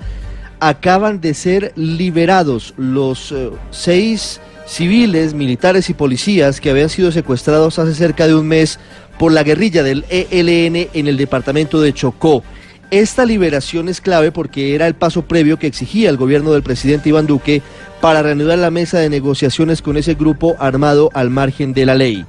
Acaban 0.59 1.21
de 1.21 1.33
ser 1.33 1.71
liberados 1.75 2.73
los 2.77 3.31
eh, 3.31 3.51
seis 3.71 4.41
civiles, 4.69 5.33
militares 5.33 5.89
y 5.89 5.93
policías 5.93 6.61
que 6.61 6.69
habían 6.69 6.89
sido 6.89 7.11
secuestrados 7.11 7.79
hace 7.79 7.95
cerca 7.95 8.27
de 8.27 8.35
un 8.35 8.47
mes 8.47 8.79
por 9.17 9.31
la 9.31 9.43
guerrilla 9.43 9.83
del 9.83 10.05
ELN 10.09 10.89
en 10.93 11.07
el 11.07 11.17
departamento 11.17 11.81
de 11.81 11.91
Chocó. 11.91 12.43
Esta 12.91 13.25
liberación 13.25 13.89
es 13.89 13.99
clave 13.99 14.31
porque 14.31 14.75
era 14.75 14.87
el 14.87 14.95
paso 14.95 15.23
previo 15.23 15.57
que 15.57 15.67
exigía 15.67 16.09
el 16.09 16.17
gobierno 16.17 16.53
del 16.53 16.63
presidente 16.63 17.09
Iván 17.09 17.27
Duque 17.27 17.61
para 17.99 18.21
reanudar 18.21 18.59
la 18.59 18.71
mesa 18.71 18.99
de 18.99 19.09
negociaciones 19.09 19.81
con 19.81 19.97
ese 19.97 20.13
grupo 20.13 20.55
armado 20.59 21.09
al 21.13 21.29
margen 21.29 21.73
de 21.73 21.85
la 21.85 21.95
ley. 21.95 22.25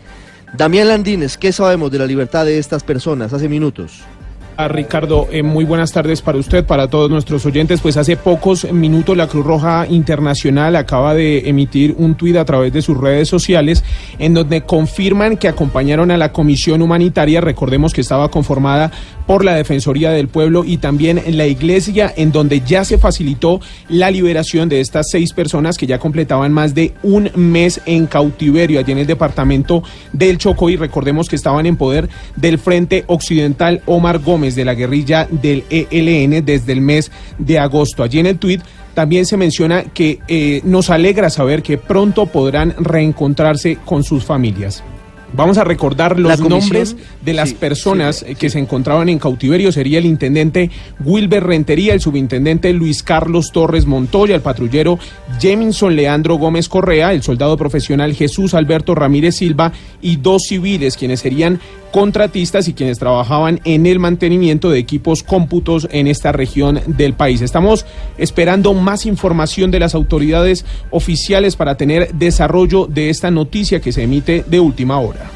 Damián 0.56 0.88
Landines, 0.88 1.38
¿qué 1.38 1.52
sabemos 1.52 1.90
de 1.90 1.98
la 1.98 2.06
libertad 2.06 2.44
de 2.44 2.58
estas 2.58 2.82
personas 2.82 3.32
hace 3.32 3.48
minutos? 3.48 4.02
A 4.60 4.68
Ricardo, 4.68 5.26
eh, 5.32 5.42
muy 5.42 5.64
buenas 5.64 5.90
tardes 5.90 6.20
para 6.20 6.36
usted, 6.36 6.66
para 6.66 6.88
todos 6.88 7.08
nuestros 7.08 7.46
oyentes. 7.46 7.80
Pues 7.80 7.96
hace 7.96 8.18
pocos 8.18 8.70
minutos 8.70 9.16
la 9.16 9.26
Cruz 9.26 9.46
Roja 9.46 9.86
Internacional 9.88 10.76
acaba 10.76 11.14
de 11.14 11.48
emitir 11.48 11.94
un 11.96 12.14
tuit 12.14 12.36
a 12.36 12.44
través 12.44 12.70
de 12.70 12.82
sus 12.82 12.98
redes 12.98 13.26
sociales 13.26 13.82
en 14.18 14.34
donde 14.34 14.60
confirman 14.60 15.38
que 15.38 15.48
acompañaron 15.48 16.10
a 16.10 16.18
la 16.18 16.32
Comisión 16.32 16.82
Humanitaria, 16.82 17.40
recordemos 17.40 17.94
que 17.94 18.02
estaba 18.02 18.30
conformada 18.30 18.92
por 19.26 19.44
la 19.44 19.54
Defensoría 19.54 20.10
del 20.10 20.28
Pueblo 20.28 20.64
y 20.64 20.78
también 20.78 21.22
la 21.28 21.46
Iglesia, 21.46 22.12
en 22.16 22.32
donde 22.32 22.60
ya 22.60 22.84
se 22.84 22.98
facilitó 22.98 23.60
la 23.88 24.10
liberación 24.10 24.68
de 24.68 24.80
estas 24.80 25.08
seis 25.08 25.32
personas 25.32 25.78
que 25.78 25.86
ya 25.86 26.00
completaban 26.00 26.52
más 26.52 26.74
de 26.74 26.94
un 27.02 27.30
mes 27.36 27.80
en 27.86 28.06
cautiverio 28.08 28.80
allí 28.80 28.90
en 28.90 28.98
el 28.98 29.06
departamento 29.06 29.84
del 30.12 30.36
Chocó 30.36 30.68
y 30.68 30.76
recordemos 30.76 31.28
que 31.28 31.36
estaban 31.36 31.64
en 31.66 31.76
poder 31.76 32.08
del 32.34 32.58
Frente 32.58 33.04
Occidental 33.06 33.82
Omar 33.86 34.18
Gómez 34.18 34.49
de 34.54 34.64
la 34.64 34.74
guerrilla 34.74 35.26
del 35.30 35.64
ELN 35.70 36.44
desde 36.44 36.72
el 36.72 36.80
mes 36.80 37.10
de 37.38 37.58
agosto. 37.58 38.02
Allí 38.02 38.18
en 38.18 38.26
el 38.26 38.38
tuit 38.38 38.60
también 38.94 39.24
se 39.26 39.36
menciona 39.36 39.84
que 39.84 40.18
eh, 40.28 40.60
nos 40.64 40.90
alegra 40.90 41.30
saber 41.30 41.62
que 41.62 41.78
pronto 41.78 42.26
podrán 42.26 42.74
reencontrarse 42.78 43.78
con 43.84 44.02
sus 44.04 44.24
familias. 44.24 44.82
Vamos 45.32 45.58
a 45.58 45.64
recordar 45.64 46.18
los 46.18 46.40
comisión- 46.40 46.48
nombres 46.58 46.96
de 47.24 47.32
las 47.34 47.54
personas 47.54 48.24
eh, 48.24 48.34
que 48.34 48.50
se 48.50 48.58
encontraban 48.58 49.08
en 49.08 49.20
cautiverio. 49.20 49.70
Sería 49.70 49.98
el 49.98 50.06
intendente 50.06 50.70
Wilber 51.04 51.44
Rentería, 51.44 51.94
el 51.94 52.00
subintendente 52.00 52.72
Luis 52.72 53.04
Carlos 53.04 53.52
Torres 53.52 53.86
Montoya, 53.86 54.34
el 54.34 54.40
patrullero 54.40 54.98
Jeminson 55.40 55.94
Leandro 55.94 56.34
Gómez 56.34 56.68
Correa, 56.68 57.12
el 57.12 57.22
soldado 57.22 57.56
profesional 57.56 58.12
Jesús 58.12 58.54
Alberto 58.54 58.96
Ramírez 58.96 59.36
Silva 59.36 59.70
y 60.02 60.16
dos 60.16 60.42
civiles, 60.48 60.96
quienes 60.96 61.20
serían 61.20 61.60
contratistas 61.90 62.68
y 62.68 62.74
quienes 62.74 62.98
trabajaban 62.98 63.60
en 63.64 63.86
el 63.86 63.98
mantenimiento 63.98 64.70
de 64.70 64.78
equipos 64.78 65.22
cómputos 65.22 65.88
en 65.90 66.06
esta 66.06 66.32
región 66.32 66.80
del 66.86 67.14
país. 67.14 67.40
Estamos 67.40 67.86
esperando 68.18 68.74
más 68.74 69.06
información 69.06 69.70
de 69.70 69.80
las 69.80 69.94
autoridades 69.94 70.64
oficiales 70.90 71.56
para 71.56 71.76
tener 71.76 72.12
desarrollo 72.14 72.86
de 72.86 73.10
esta 73.10 73.30
noticia 73.30 73.80
que 73.80 73.92
se 73.92 74.02
emite 74.02 74.44
de 74.46 74.60
última 74.60 74.98
hora. 74.98 75.30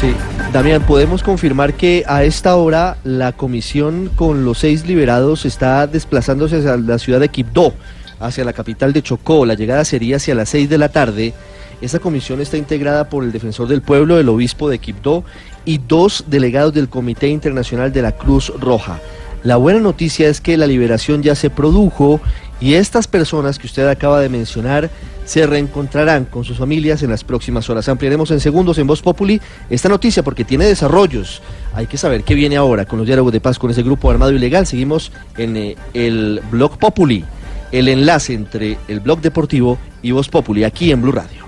Sí, 0.00 0.12
Damián, 0.52 0.82
podemos 0.86 1.22
confirmar 1.22 1.72
que 1.72 2.04
a 2.06 2.22
esta 2.22 2.56
hora 2.56 2.98
la 3.02 3.32
comisión 3.32 4.10
con 4.14 4.44
los 4.44 4.58
seis 4.58 4.86
liberados 4.86 5.46
está 5.46 5.86
desplazándose 5.86 6.58
hacia 6.58 6.76
la 6.76 6.98
ciudad 6.98 7.18
de 7.18 7.30
Quibdó, 7.30 7.72
hacia 8.20 8.44
la 8.44 8.52
capital 8.52 8.92
de 8.92 9.02
Chocó. 9.02 9.46
La 9.46 9.54
llegada 9.54 9.86
sería 9.86 10.16
hacia 10.16 10.34
las 10.34 10.50
seis 10.50 10.68
de 10.68 10.76
la 10.76 10.90
tarde. 10.90 11.32
Esta 11.80 11.98
comisión 11.98 12.42
está 12.42 12.58
integrada 12.58 13.08
por 13.08 13.24
el 13.24 13.32
defensor 13.32 13.68
del 13.68 13.80
pueblo, 13.80 14.18
el 14.18 14.28
obispo 14.28 14.68
de 14.68 14.78
Quibdó 14.78 15.24
y 15.66 15.78
dos 15.78 16.24
delegados 16.28 16.72
del 16.72 16.88
Comité 16.88 17.28
Internacional 17.28 17.92
de 17.92 18.00
la 18.00 18.12
Cruz 18.12 18.50
Roja. 18.58 19.00
La 19.42 19.56
buena 19.56 19.80
noticia 19.80 20.28
es 20.28 20.40
que 20.40 20.56
la 20.56 20.66
liberación 20.66 21.22
ya 21.22 21.34
se 21.34 21.50
produjo 21.50 22.20
y 22.60 22.74
estas 22.74 23.06
personas 23.06 23.58
que 23.58 23.66
usted 23.66 23.86
acaba 23.86 24.20
de 24.20 24.30
mencionar 24.30 24.88
se 25.24 25.46
reencontrarán 25.46 26.24
con 26.24 26.44
sus 26.44 26.56
familias 26.56 27.02
en 27.02 27.10
las 27.10 27.24
próximas 27.24 27.68
horas. 27.68 27.88
Ampliaremos 27.88 28.30
en 28.30 28.40
segundos 28.40 28.78
en 28.78 28.86
Voz 28.86 29.02
Populi 29.02 29.40
esta 29.68 29.88
noticia 29.88 30.22
porque 30.22 30.44
tiene 30.44 30.64
desarrollos. 30.64 31.42
Hay 31.74 31.86
que 31.86 31.98
saber 31.98 32.22
qué 32.22 32.34
viene 32.34 32.56
ahora 32.56 32.86
con 32.86 32.98
los 32.98 33.06
diálogos 33.06 33.32
de 33.32 33.40
paz 33.40 33.58
con 33.58 33.70
ese 33.70 33.82
grupo 33.82 34.10
armado 34.10 34.32
ilegal. 34.32 34.66
Seguimos 34.66 35.12
en 35.36 35.56
eh, 35.56 35.76
el 35.94 36.40
Blog 36.50 36.78
Populi, 36.78 37.24
el 37.72 37.88
enlace 37.88 38.34
entre 38.34 38.78
el 38.88 39.00
Blog 39.00 39.20
Deportivo 39.20 39.78
y 40.00 40.12
Voz 40.12 40.28
Populi, 40.28 40.64
aquí 40.64 40.92
en 40.92 41.02
Blue 41.02 41.12
Radio. 41.12 41.45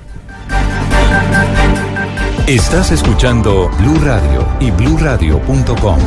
Estás 2.48 2.92
escuchando 2.92 3.68
Blue 3.78 3.98
Radio 4.02 4.42
y 4.58 4.70
bluradio.com. 4.70 5.98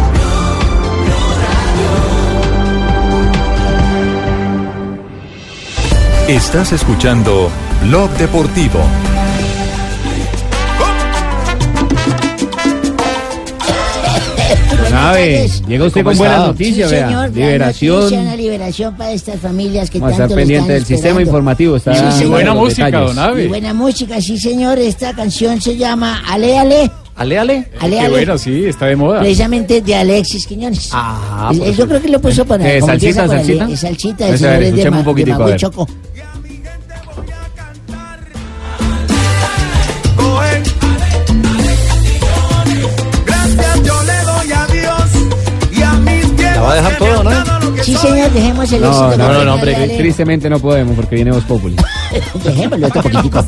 Estás 6.27 6.71
escuchando 6.71 7.51
Blog 7.83 8.09
Deportivo. 8.13 8.79
Sabe, 14.89 15.49
llega 15.67 15.85
usted 15.85 16.03
con 16.03 16.17
buenas 16.17 16.47
noticias, 16.47 16.89
sí, 16.89 16.95
vea. 16.95 17.27
liberación. 17.27 17.95
noticia, 17.99 18.19
una 18.21 18.35
liberación 18.35 18.97
para 18.97 19.11
estas 19.11 19.39
familias 19.39 19.89
que 19.89 19.99
Vamos 19.99 20.15
a 20.15 20.17
tanto 20.19 20.33
estar 20.33 20.37
lo 20.37 20.41
pendiente 20.41 20.63
están 20.73 20.75
del 20.75 20.85
sistema 20.85 21.21
informativo. 21.21 21.75
Está 21.77 21.93
Sí, 22.11 22.17
señor. 22.17 22.31
buena 22.31 22.53
música, 22.53 22.91
don 22.91 23.17
Abe. 23.19 23.45
Y 23.45 23.47
buena 23.47 23.73
música, 23.73 24.21
sí, 24.21 24.37
señor. 24.37 24.79
Esta 24.79 25.13
canción 25.13 25.61
se 25.61 25.77
llama 25.77 26.21
Ale 26.27 26.57
Ale. 26.57 26.91
Ale, 27.15 27.37
ale. 27.37 27.67
Ale, 27.79 27.95
Qué 27.95 27.99
ale. 27.99 28.09
bueno, 28.09 28.37
sí, 28.37 28.65
está 28.65 28.85
de 28.87 28.95
moda. 28.95 29.19
Precisamente 29.19 29.81
de 29.81 29.95
Alexis 29.95 30.47
Quiñones. 30.47 30.89
Ah, 30.93 31.51
él 31.53 31.75
yo 31.75 31.87
creo 31.87 32.01
que 32.01 32.07
lo 32.07 32.19
puso 32.19 32.45
para. 32.45 32.63
¿Qué, 32.63 32.79
como 32.79 32.91
salsita, 32.93 33.23
Ale, 33.23 33.35
el 33.41 33.45
señor 33.45 34.53
es 34.53 34.59
de, 34.61 34.67
escuchemos 34.67 34.91
Ma- 34.91 34.97
un 34.99 35.05
poquitico, 35.05 35.27
de 35.29 35.33
a 35.35 35.37
Magui 35.39 35.51
ver. 35.51 35.59
Choco. 35.59 35.87
La 46.61 46.67
va 46.67 46.71
a 46.73 46.75
dejar 46.75 46.97
todo, 46.97 47.23
¿no? 47.23 47.83
Sí, 47.83 47.95
señor, 47.95 48.31
dejemos 48.31 48.71
el 48.71 48.81
No, 48.81 48.87
éxito. 48.89 49.17
no, 49.17 49.33
no, 49.33 49.43
no, 49.45 49.53
hombre, 49.55 49.73
tristemente 49.97 50.49
no 50.49 50.59
podemos 50.59 50.95
porque 50.95 51.15
viene 51.15 51.31
Voz 51.31 51.43
Populi. 51.45 51.75
Dejémoslo 52.43 52.87
otro 52.87 53.01
poquitico. 53.01 53.43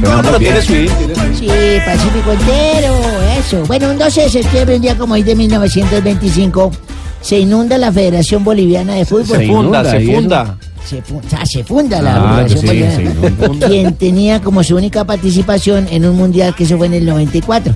pero 0.00 0.38
tiene 0.38 0.62
su 0.62 0.72
Sí, 0.72 1.48
Pacífico 1.84 2.32
entero, 2.32 3.00
eso. 3.38 3.64
Bueno, 3.66 3.90
un 3.90 3.98
12 3.98 4.22
de 4.22 4.28
septiembre, 4.30 4.76
un 4.76 4.82
día 4.82 4.96
como 4.96 5.14
hoy 5.14 5.22
de 5.22 5.34
1925, 5.34 6.70
se 7.20 7.38
inunda 7.40 7.78
la 7.78 7.90
Federación 7.92 8.44
Boliviana 8.44 8.94
de 8.94 9.04
Fútbol. 9.04 9.38
Se 9.38 9.46
funda, 9.46 9.84
se 9.90 10.00
funda. 10.00 10.56
Se, 10.84 11.00
fu- 11.02 11.18
o 11.18 11.22
sea, 11.28 11.46
se 11.46 11.62
funda 11.64 12.02
la 12.02 12.16
Ah, 12.16 12.44
Federación 12.44 12.60
sí, 12.60 12.66
Boliviana. 12.66 13.58
se. 13.60 13.66
Quien 13.68 13.94
tenía 13.94 14.40
como 14.40 14.62
su 14.64 14.76
única 14.76 15.04
participación 15.04 15.86
en 15.90 16.04
un 16.04 16.16
mundial 16.16 16.54
que 16.54 16.64
eso 16.64 16.76
fue 16.76 16.86
en 16.86 16.94
el 16.94 17.06
94. 17.06 17.74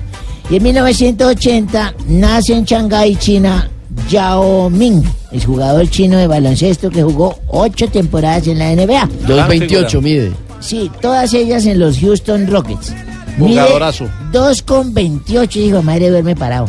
Y 0.49 0.55
en 0.55 0.63
1980 0.63 1.93
nace 2.07 2.53
en 2.53 2.63
Shanghái, 2.63 3.17
China, 3.17 3.69
Yao 4.09 4.69
Ming, 4.69 5.03
el 5.31 5.43
jugador 5.43 5.89
chino 5.89 6.17
de 6.17 6.27
baloncesto 6.27 6.89
que 6.89 7.03
jugó 7.03 7.37
ocho 7.47 7.89
temporadas 7.89 8.47
en 8.47 8.59
la 8.59 8.73
NBA. 8.73 9.09
2.28 9.27 10.01
mide. 10.01 10.31
Sí, 10.61 10.89
todas 11.01 11.33
ellas 11.33 11.65
en 11.65 11.79
los 11.79 11.99
Houston 11.99 12.47
Rockets. 12.47 12.93
Mide 13.37 13.61
Jugadorazo. 13.61 14.05
2,28, 14.31 15.49
dijo, 15.49 15.81
madre, 15.83 16.11
verme 16.11 16.35
parado. 16.35 16.67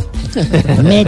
Me- 0.83 1.05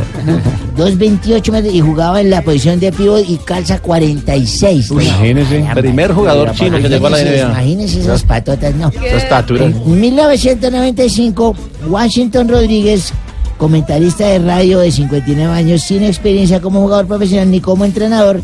2,28 0.76 1.52
metros 1.52 1.74
y 1.74 1.80
jugaba 1.80 2.20
en 2.20 2.30
la 2.30 2.42
posición 2.42 2.80
de 2.80 2.90
pivot 2.92 3.22
y 3.28 3.36
calza 3.38 3.78
46. 3.80 4.90
Uy, 4.90 5.04
imagínese. 5.04 5.64
Primer 5.74 6.12
jugador 6.12 6.52
chino 6.52 6.78
que 6.78 6.88
llegó 6.88 7.06
a 7.08 7.10
la 7.10 7.18
NBA. 7.22 7.46
Imagínese 7.50 8.00
esas 8.00 8.22
patotas, 8.22 8.74
no. 8.74 8.88
Esa 8.88 9.16
estatura. 9.16 9.64
En 9.66 10.00
1995, 10.00 11.54
Washington 11.88 12.48
Rodríguez, 12.48 13.12
comentarista 13.58 14.26
de 14.26 14.38
radio 14.38 14.78
de 14.78 14.90
59 14.90 15.52
años, 15.54 15.82
sin 15.82 16.02
experiencia 16.04 16.60
como 16.60 16.80
jugador 16.80 17.06
profesional 17.06 17.50
ni 17.50 17.60
como 17.60 17.84
entrenador, 17.84 18.40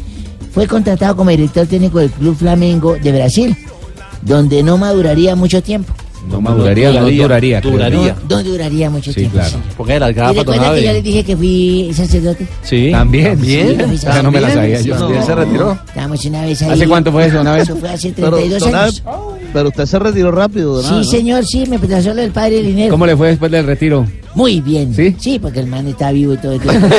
fue 0.52 0.66
contratado 0.66 1.16
como 1.16 1.30
director 1.30 1.66
técnico 1.66 1.98
del 1.98 2.10
Club 2.10 2.36
Flamengo 2.36 2.96
de 3.02 3.12
Brasil, 3.12 3.56
donde 4.22 4.62
no 4.62 4.76
maduraría 4.78 5.36
mucho 5.36 5.62
tiempo. 5.62 5.92
No 6.28 6.40
no 6.40 6.54
duraría. 6.56 6.90
creo. 7.60 7.72
Duraría. 7.72 8.16
No, 8.28 8.36
no 8.36 8.42
duraría 8.42 8.90
mucho 8.90 9.12
Sí, 9.12 9.20
tiempo. 9.20 9.36
claro. 9.38 9.50
sí. 9.50 9.56
Ponga 9.76 9.98
las 9.98 10.10
¿Y 10.10 10.14
gafas, 10.14 10.44
que 10.44 10.82
yo 10.84 10.92
les 10.92 11.02
dije 11.04 11.24
que 11.24 11.36
fui 11.36 11.90
sacerdote? 11.94 12.46
Sí. 12.62 12.90
También. 12.90 13.36
También. 13.36 13.78
No 14.22 14.30
me 14.32 14.40
la 14.40 14.50
sabía 14.50 14.80
yo. 14.80 14.96
También 14.96 15.22
se 15.24 15.34
retiró. 15.34 15.72
Estábamos 15.86 16.24
una 16.24 16.42
vez 16.44 16.62
ahí. 16.62 16.70
¿Hace 16.70 16.88
cuánto 16.88 17.12
fue 17.12 17.26
eso, 17.26 17.40
una 17.40 17.52
vez? 17.52 17.62
Eso 17.64 17.76
fue 17.76 17.88
hace 17.90 18.12
Pero, 18.16 18.30
32 18.36 18.60
don 18.60 18.74
Abe, 18.74 18.84
años. 18.84 19.02
pero 19.52 19.68
usted 19.68 19.86
se 19.86 19.98
retiró 19.98 20.32
rápido, 20.32 20.74
Abe, 20.78 20.82
Sí, 20.88 20.94
¿no? 20.94 21.04
señor, 21.04 21.46
sí, 21.46 21.64
me 21.68 21.78
pasó 21.78 22.08
lo 22.10 22.16
del 22.16 22.30
padre 22.32 22.62
Linero. 22.62 22.90
¿Cómo 22.90 23.06
le 23.06 23.16
fue 23.16 23.28
después 23.28 23.50
del 23.50 23.64
retiro? 23.66 24.06
Muy 24.34 24.60
bien. 24.60 24.92
¿Sí? 24.94 25.16
Sí, 25.18 25.38
porque 25.38 25.60
el 25.60 25.66
man 25.66 25.86
está 25.86 26.12
vivo 26.12 26.34
y 26.34 26.36
todo. 26.36 26.52
el 26.52 26.60
tiempo. 26.60 26.86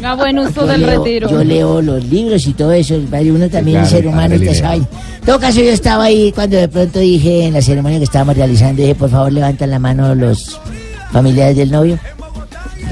Haga 0.04 0.14
buen 0.14 0.38
uso 0.38 0.52
yo, 0.62 0.66
del 0.66 0.80
leo, 0.86 0.98
retiro. 1.04 1.30
yo 1.30 1.44
leo 1.44 1.82
los 1.82 2.04
libros 2.04 2.46
y 2.46 2.52
todo 2.54 2.72
eso. 2.72 2.94
Uno 2.96 3.48
también 3.48 3.76
claro, 3.80 3.82
es 3.84 3.90
ser 3.90 4.06
humano. 4.06 4.34
Linero. 4.36 4.54
sabe. 4.58 4.76
En 4.76 4.86
todo 5.26 5.38
caso, 5.38 5.60
yo 5.60 5.70
estaba 5.70 6.04
ahí 6.04 6.32
cuando 6.32 6.56
de 6.56 6.68
pronto 6.68 6.98
dije 6.98 7.44
en 7.46 7.54
la 7.54 7.60
ceremonia 7.62 7.98
que 7.98 8.04
estábamos 8.04 8.36
realizando, 8.36 8.80
dije, 8.82 8.94
por 8.94 9.10
favor, 9.10 9.32
levantan 9.32 9.70
la 9.70 9.78
mano 9.78 10.14
los 10.14 10.58
familiares 11.12 11.56
del 11.56 11.70
novio. 11.70 11.98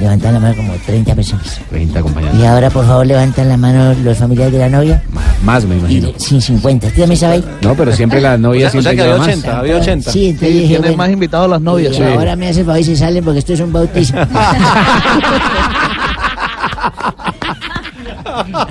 Levantan 0.00 0.32
la 0.34 0.38
mano 0.38 0.54
como 0.54 0.74
30 0.86 1.12
personas. 1.16 1.60
30 1.70 2.00
compañeros. 2.02 2.38
Y 2.38 2.44
ahora, 2.44 2.70
por 2.70 2.86
favor, 2.86 3.04
levantan 3.04 3.48
la 3.48 3.56
mano 3.56 3.94
los 4.04 4.16
familiares 4.16 4.52
de 4.52 4.58
la 4.60 4.68
novia. 4.68 5.02
Más, 5.42 5.64
me 5.64 5.74
Y 5.74 5.78
imagino. 5.78 6.08
sin 6.18 6.40
50. 6.40 6.86
¿Usted 6.86 7.00
también 7.00 7.18
sabe 7.18 7.34
ahí? 7.34 7.44
No, 7.62 7.74
pero 7.74 7.92
siempre 7.92 8.20
la 8.20 8.38
novia 8.38 8.68
O 8.68 8.70
sea- 8.70 8.78
o 8.78 8.82
sea 8.82 8.92
siempre 8.92 8.96
que 8.96 9.02
había 9.02 9.14
lleva 9.14 9.26
más. 9.26 9.36
80, 9.36 9.58
había 9.58 9.76
80. 9.76 10.12
Sí, 10.12 10.26
entonces 10.28 10.48
Sí, 10.48 10.54
dije, 10.54 10.66
tiene 10.68 10.80
bueno, 10.82 10.96
más 10.98 11.10
invitados 11.10 11.50
las 11.50 11.60
novias. 11.60 11.92
y 11.94 11.96
sí. 11.96 12.02
ahora 12.04 12.36
me 12.36 12.48
hace 12.48 12.64
favor 12.64 12.80
y 12.80 12.84
se 12.84 12.96
salen 12.96 13.24
porque 13.24 13.38
esto 13.40 13.52
es 13.54 13.60
un 13.60 13.72
bautismo. 13.72 14.20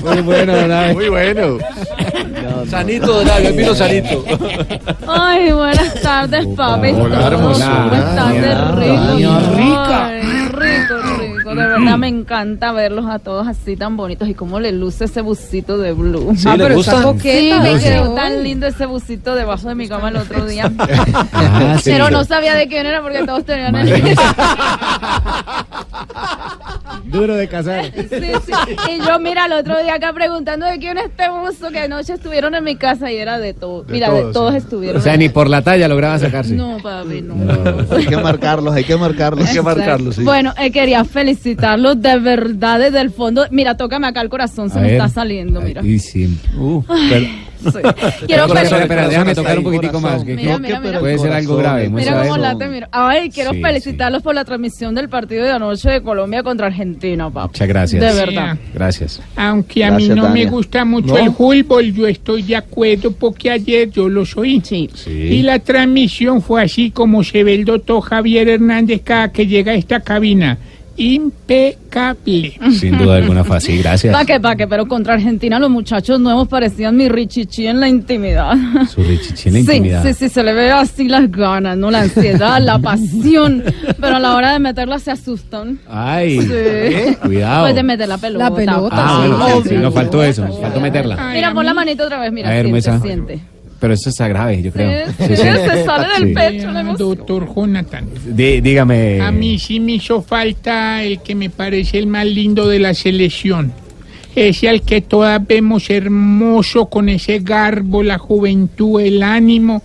Muy 0.04 0.22
bueno, 0.22 0.56
don 0.56 0.72
Abe. 0.72 0.94
Muy 0.94 1.10
bueno. 1.10 1.58
Sanito, 2.70 3.24
David, 3.24 3.56
vino 3.56 3.74
sanito. 3.76 4.24
Ay, 5.08 5.52
buenas 5.52 5.94
tardes, 6.02 6.46
papi. 6.56 6.90
Hola, 6.92 7.28
hermosura. 7.28 7.86
Buenas 7.88 8.16
tardes, 8.16 8.72
rico. 8.76 9.40
Rica. 9.56 10.06
Ay, 10.08 10.22
rico, 10.50 10.96
rico. 11.20 11.50
De 11.50 11.56
verdad 11.68 11.98
me 11.98 12.08
encanta 12.10 12.72
verlos 12.74 13.06
a 13.10 13.20
todos 13.20 13.48
así 13.48 13.76
tan 13.78 13.96
bonitos 13.98 14.28
y 14.28 14.34
cómo 14.34 14.60
le 14.60 14.72
luce 14.74 15.06
ese 15.06 15.22
busito 15.22 15.78
de 15.78 15.94
blue. 15.94 16.34
Sí, 16.36 16.48
¿le 16.50 16.58
pero 16.58 16.80
está 16.80 17.02
gusta? 17.02 17.22
Sí, 17.22 17.52
me 17.62 17.70
Ah, 17.76 17.80
quedó 17.82 18.14
tan 18.16 18.44
lindo 18.44 18.68
ese 18.68 18.86
busito 18.86 19.34
debajo 19.36 19.70
de 19.70 19.76
mi 19.76 19.88
cama 19.88 20.10
el 20.10 20.18
otro 20.18 20.46
día. 20.46 20.70
Ah, 21.34 21.78
sí. 21.82 21.90
Pero 21.92 22.10
no 22.10 22.24
sabía 22.26 22.54
de 22.56 22.68
quién 22.68 22.86
era 22.86 23.02
porque 23.02 23.24
todos 23.26 23.46
tenían 23.46 23.76
el 23.76 23.88
Duro 27.06 27.36
de 27.36 27.48
casar. 27.48 27.86
Sí, 27.86 28.08
sí. 28.45 28.52
Y 28.91 28.98
yo, 29.06 29.20
mira, 29.20 29.45
el 29.45 29.54
otro 29.54 29.82
día 29.82 29.95
acá 29.95 30.12
preguntando 30.14 30.66
de 30.66 30.78
quién 30.80 30.98
es 30.98 31.06
este 31.06 31.30
buzo 31.30 31.70
que 31.72 31.80
anoche 31.80 32.14
estuvieron 32.14 32.56
en 32.56 32.64
mi 32.64 32.76
casa 32.76 33.12
y 33.12 33.18
era 33.18 33.40
de 33.40 33.54
todos. 33.54 33.88
Mira, 33.88 34.10
de 34.12 34.22
todos, 34.22 34.34
todos 34.34 34.52
sí. 34.54 34.58
estuvieron. 34.58 34.99
O 35.02 35.04
sea, 35.04 35.16
ni 35.18 35.30
por 35.30 35.49
la 35.49 35.62
talla 35.62 35.88
lograba 35.88 36.20
sacarse. 36.20 36.54
No, 36.54 36.78
papi, 36.82 37.22
no. 37.22 37.36
Hay 37.95 38.06
que 38.06 38.18
marcarlos, 38.18 38.74
hay 38.74 38.84
que 38.84 38.98
marcarlos. 38.98 39.48
Hay 39.48 39.54
que 39.56 39.62
marcarlos, 39.62 40.16
sí. 40.16 40.24
Bueno, 40.24 40.54
eh, 40.58 40.72
quería 40.72 41.06
felicitarlos 41.06 42.02
de 42.02 42.20
verdad 42.20 42.80
desde 42.80 43.02
el 43.02 43.12
fondo. 43.12 43.45
Mira, 43.52 43.78
tócame 43.78 44.08
acá 44.08 44.22
el 44.22 44.30
corazón, 44.30 44.70
se 44.70 44.80
A 44.80 44.82
me 44.82 44.88
ver. 44.90 44.95
está 44.98 45.10
saliendo, 45.10 45.62
mira. 45.62 45.82
Sí. 45.99 46.38
Uh, 46.58 46.84
pero- 47.10 47.26
sí. 47.60 48.26
Quiero 48.28 48.46
Espera, 48.46 49.08
déjame 49.08 49.34
tocar 49.36 49.58
un 49.58 49.64
poquitico 49.64 50.00
más. 50.02 50.24
que- 50.24 50.36
Mira, 50.36 50.58
mira, 50.60 50.80
mira. 50.80 51.00
Puede 51.00 51.18
ser 51.18 51.32
algo 51.32 51.58
grave. 51.58 51.90
Mira 51.90 52.22
cómo 52.24 52.38
late, 52.38 52.68
mira. 52.68 52.90
Ay, 52.92 53.30
quiero 53.30 53.52
Sí, 53.54 53.62
felicitarlos 53.62 54.22
por 54.22 54.36
la 54.36 54.44
transmisión 54.46 54.94
del 54.96 55.10
partido 55.10 55.44
de 55.46 55.52
anoche 55.52 55.90
de 55.90 56.02
Colombia 56.02 56.44
contra 56.44 56.68
Argentina, 56.68 57.26
papá. 57.30 57.48
Muchas 57.48 57.68
gracias. 57.68 58.02
De 58.02 58.26
verdad. 58.26 58.58
Gracias. 58.74 59.22
Aunque 59.36 59.86
a 59.86 59.90
Gracias, 59.90 60.10
mí 60.10 60.16
no 60.16 60.24
me 60.30 60.30
Tania. 60.44 60.50
gusta 60.50 60.86
mucho 60.86 61.08
¿No? 61.14 61.18
el 61.18 61.32
fútbol, 61.32 61.94
yo 61.94 62.08
estoy 62.08 62.42
de 62.44 62.56
acuerdo 62.56 63.12
porque 63.12 63.52
ayer 63.52 63.90
yo 63.92 64.10
los 64.10 64.36
oí. 64.36 64.62
Y 65.08 65.44
la 65.44 65.60
transmisión 65.60 66.42
fue 66.42 66.64
así 66.64 66.92
como 66.92 67.24
se 67.24 67.44
ve 67.44 67.54
el 67.56 67.66
doctor 67.66 68.02
Javier 68.02 68.50
Hernández 68.50 69.02
cada 69.04 69.32
que 69.32 69.46
llega 69.46 69.74
a 69.74 69.76
esta 69.76 70.00
cabina. 70.00 70.58
Impecable. 70.98 72.60
Sin 72.80 72.98
duda 72.98 73.18
alguna 73.18 73.44
fue 73.44 73.57
así. 73.57 73.78
Gracias. 73.78 74.14
Pa' 74.14 74.26
que, 74.26 74.40
pa' 74.40 74.56
que, 74.56 74.68
pero 74.68 74.88
contra 74.88 75.14
Argentina 75.14 75.60
los 75.60 75.69
muchachos 75.69 76.19
nuevos 76.19 76.48
parecían 76.48 76.95
mi 76.95 77.07
richichi 77.10 77.68
en 77.68 77.80
la 77.80 77.88
intimidad. 77.88 78.56
Su 78.90 79.03
richichi 79.03 79.49
en 79.49 79.53
la 79.56 79.60
sí, 79.61 79.65
intimidad. 79.78 80.03
sí, 80.03 80.14
sí, 80.14 80.30
se 80.30 80.44
le 80.44 80.53
ve 80.53 80.72
así 80.72 81.07
las 81.07 81.30
ganas, 81.32 81.78
¿no? 81.78 81.91
La 81.91 82.02
ansiedad, 82.02 82.60
la 82.61 82.80
pasión. 82.82 83.64
Pero 83.99 84.15
a 84.15 84.19
la 84.19 84.36
hora 84.36 84.53
de 84.53 84.60
meterla 84.60 84.99
se 84.99 85.11
asustan. 85.11 85.80
Ay. 85.90 86.41
Sí. 86.41 87.15
Cuidado. 87.22 87.64
Pues 87.65 87.76
de 87.76 87.84
meter 87.84 88.07
la 88.07 88.18
pelota. 88.18 88.49
La 88.49 88.56
pelota, 88.56 88.95
Ah, 88.99 89.22
sí. 89.24 89.30
bueno, 89.32 89.64
sí, 89.69 89.76
no 89.76 89.91
faltó 89.91 90.24
eso. 90.24 90.48
Faltó 90.61 90.80
meterla. 90.80 91.30
Mira, 91.34 91.53
pon 91.53 91.65
la 91.65 91.74
manito 91.74 92.03
otra 92.06 92.19
vez, 92.19 92.32
mira, 92.32 92.49
A 92.49 92.53
ver, 92.53 92.65
siente, 92.82 92.99
siente. 93.07 93.40
Pero 93.80 93.94
eso 93.94 94.10
está 94.10 94.28
grave, 94.28 94.62
yo 94.64 94.72
creo. 94.72 95.08
Sí, 95.20 95.28
sí, 95.28 95.36
se 95.36 95.86
sale 95.86 96.08
del 96.26 96.34
pecho 96.34 96.72
la. 96.72 96.84
Doctor 96.95 97.48
Jonathan. 97.56 98.06
Dí- 98.36 98.60
dígame. 98.62 99.22
A 99.22 99.32
mí 99.32 99.60
sí 99.60 99.80
me 99.80 99.94
hizo 99.94 100.24
falta 100.24 101.04
el 101.04 101.22
que 101.22 101.36
me 101.36 101.52
parece 101.52 101.99
el 101.99 102.08
más 102.08 102.26
lindo 102.26 102.68
de 102.68 102.80
la 102.80 102.95
selección. 102.95 103.72
Ese 104.36 104.70
al 104.70 104.82
que 104.82 105.02
todas 105.02 105.45
vemos 105.45 105.90
hermoso, 105.90 106.88
con 106.88 107.10
ese 107.10 107.40
garbo, 107.40 108.04
la 108.04 108.18
juventud, 108.18 109.02
el 109.02 109.24
ánimo. 109.24 109.82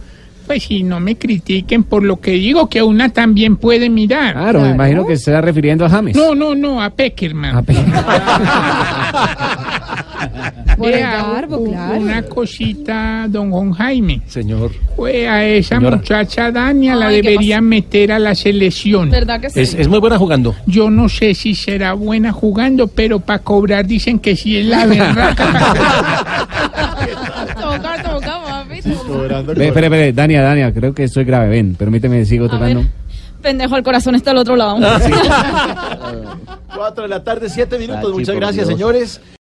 Pues 0.47 0.65
si 0.65 0.83
no 0.83 0.99
me 0.99 1.17
critiquen 1.17 1.85
por 1.85 2.03
lo 2.03 2.21
que 2.21 2.33
digo, 2.33 2.69
que 2.69 2.83
una 2.83 3.09
también 3.11 3.57
puede 3.57 3.89
mirar. 3.89 4.35
Claro, 4.35 4.61
me 4.63 4.71
imagino 4.71 5.07
que 5.07 5.17
se 5.17 5.31
está 5.31 5.41
refiriendo 5.41 5.87
a 5.87 5.89
James. 5.89 6.17
No, 6.17 6.35
no, 6.35 6.55
no, 6.55 6.83
a 6.83 6.91
Peckerman. 6.91 7.65
Por 10.77 10.89
el 10.89 10.95
Vea, 10.95 11.23
garbo, 11.33 11.57
u- 11.59 11.71
claro. 11.71 11.99
Una 12.01 12.23
cosita, 12.23 13.27
don 13.29 13.51
Juan 13.51 13.73
Jaime. 13.73 14.23
Señor. 14.27 14.73
Pues 14.97 15.29
a 15.29 15.45
esa 15.45 15.77
Señora. 15.77 15.97
muchacha 15.97 16.51
Dania 16.51 16.95
la 16.97 17.09
Ay, 17.09 17.21
¿qué 17.21 17.31
deberían 17.31 17.65
meter 17.65 18.13
a 18.13 18.19
la 18.19 18.35
selección. 18.35 19.11
¿Verdad 19.11 19.41
que 19.41 19.51
sí? 19.51 19.61
Es, 19.61 19.75
es 19.75 19.89
muy 19.89 19.99
buena 20.01 20.19
jugando. 20.19 20.55
Yo 20.67 20.91
no 20.91 21.09
sé 21.09 21.35
si 21.35 21.55
será 21.55 21.93
buena 21.95 22.33
jugando, 22.33 22.89
pero 22.89 23.21
para 23.21 23.41
cobrar 23.41 23.87
dicen 23.87 24.19
que 24.19 24.37
sí 24.37 24.59
es 24.59 24.67
la 24.67 24.87
verdad. 24.87 25.37
Toca, 27.61 28.03
toca, 28.03 28.41
papi. 28.45 28.81
Ve, 29.55 29.67
espere, 29.67 29.87
espere, 29.87 30.13
Dania, 30.13 30.43
Dania, 30.43 30.73
creo 30.73 30.95
que 30.95 31.05
estoy 31.05 31.25
grave. 31.25 31.49
Ven, 31.49 31.75
permíteme, 31.75 32.25
sigo 32.25 32.49
tocando. 32.49 32.85
Pendejo, 33.41 33.77
el 33.77 33.83
corazón 33.83 34.15
está 34.15 34.31
al 34.31 34.39
otro 34.39 34.57
lado. 34.57 34.79
Cuatro 36.75 37.03
de 37.03 37.09
la 37.09 37.23
tarde, 37.25 37.49
siete 37.51 37.79
minutos. 37.79 38.13
Muchas 38.13 38.29
por 38.35 38.37
gracias, 38.37 38.69
Dios. 38.69 38.79
señores. 38.79 39.21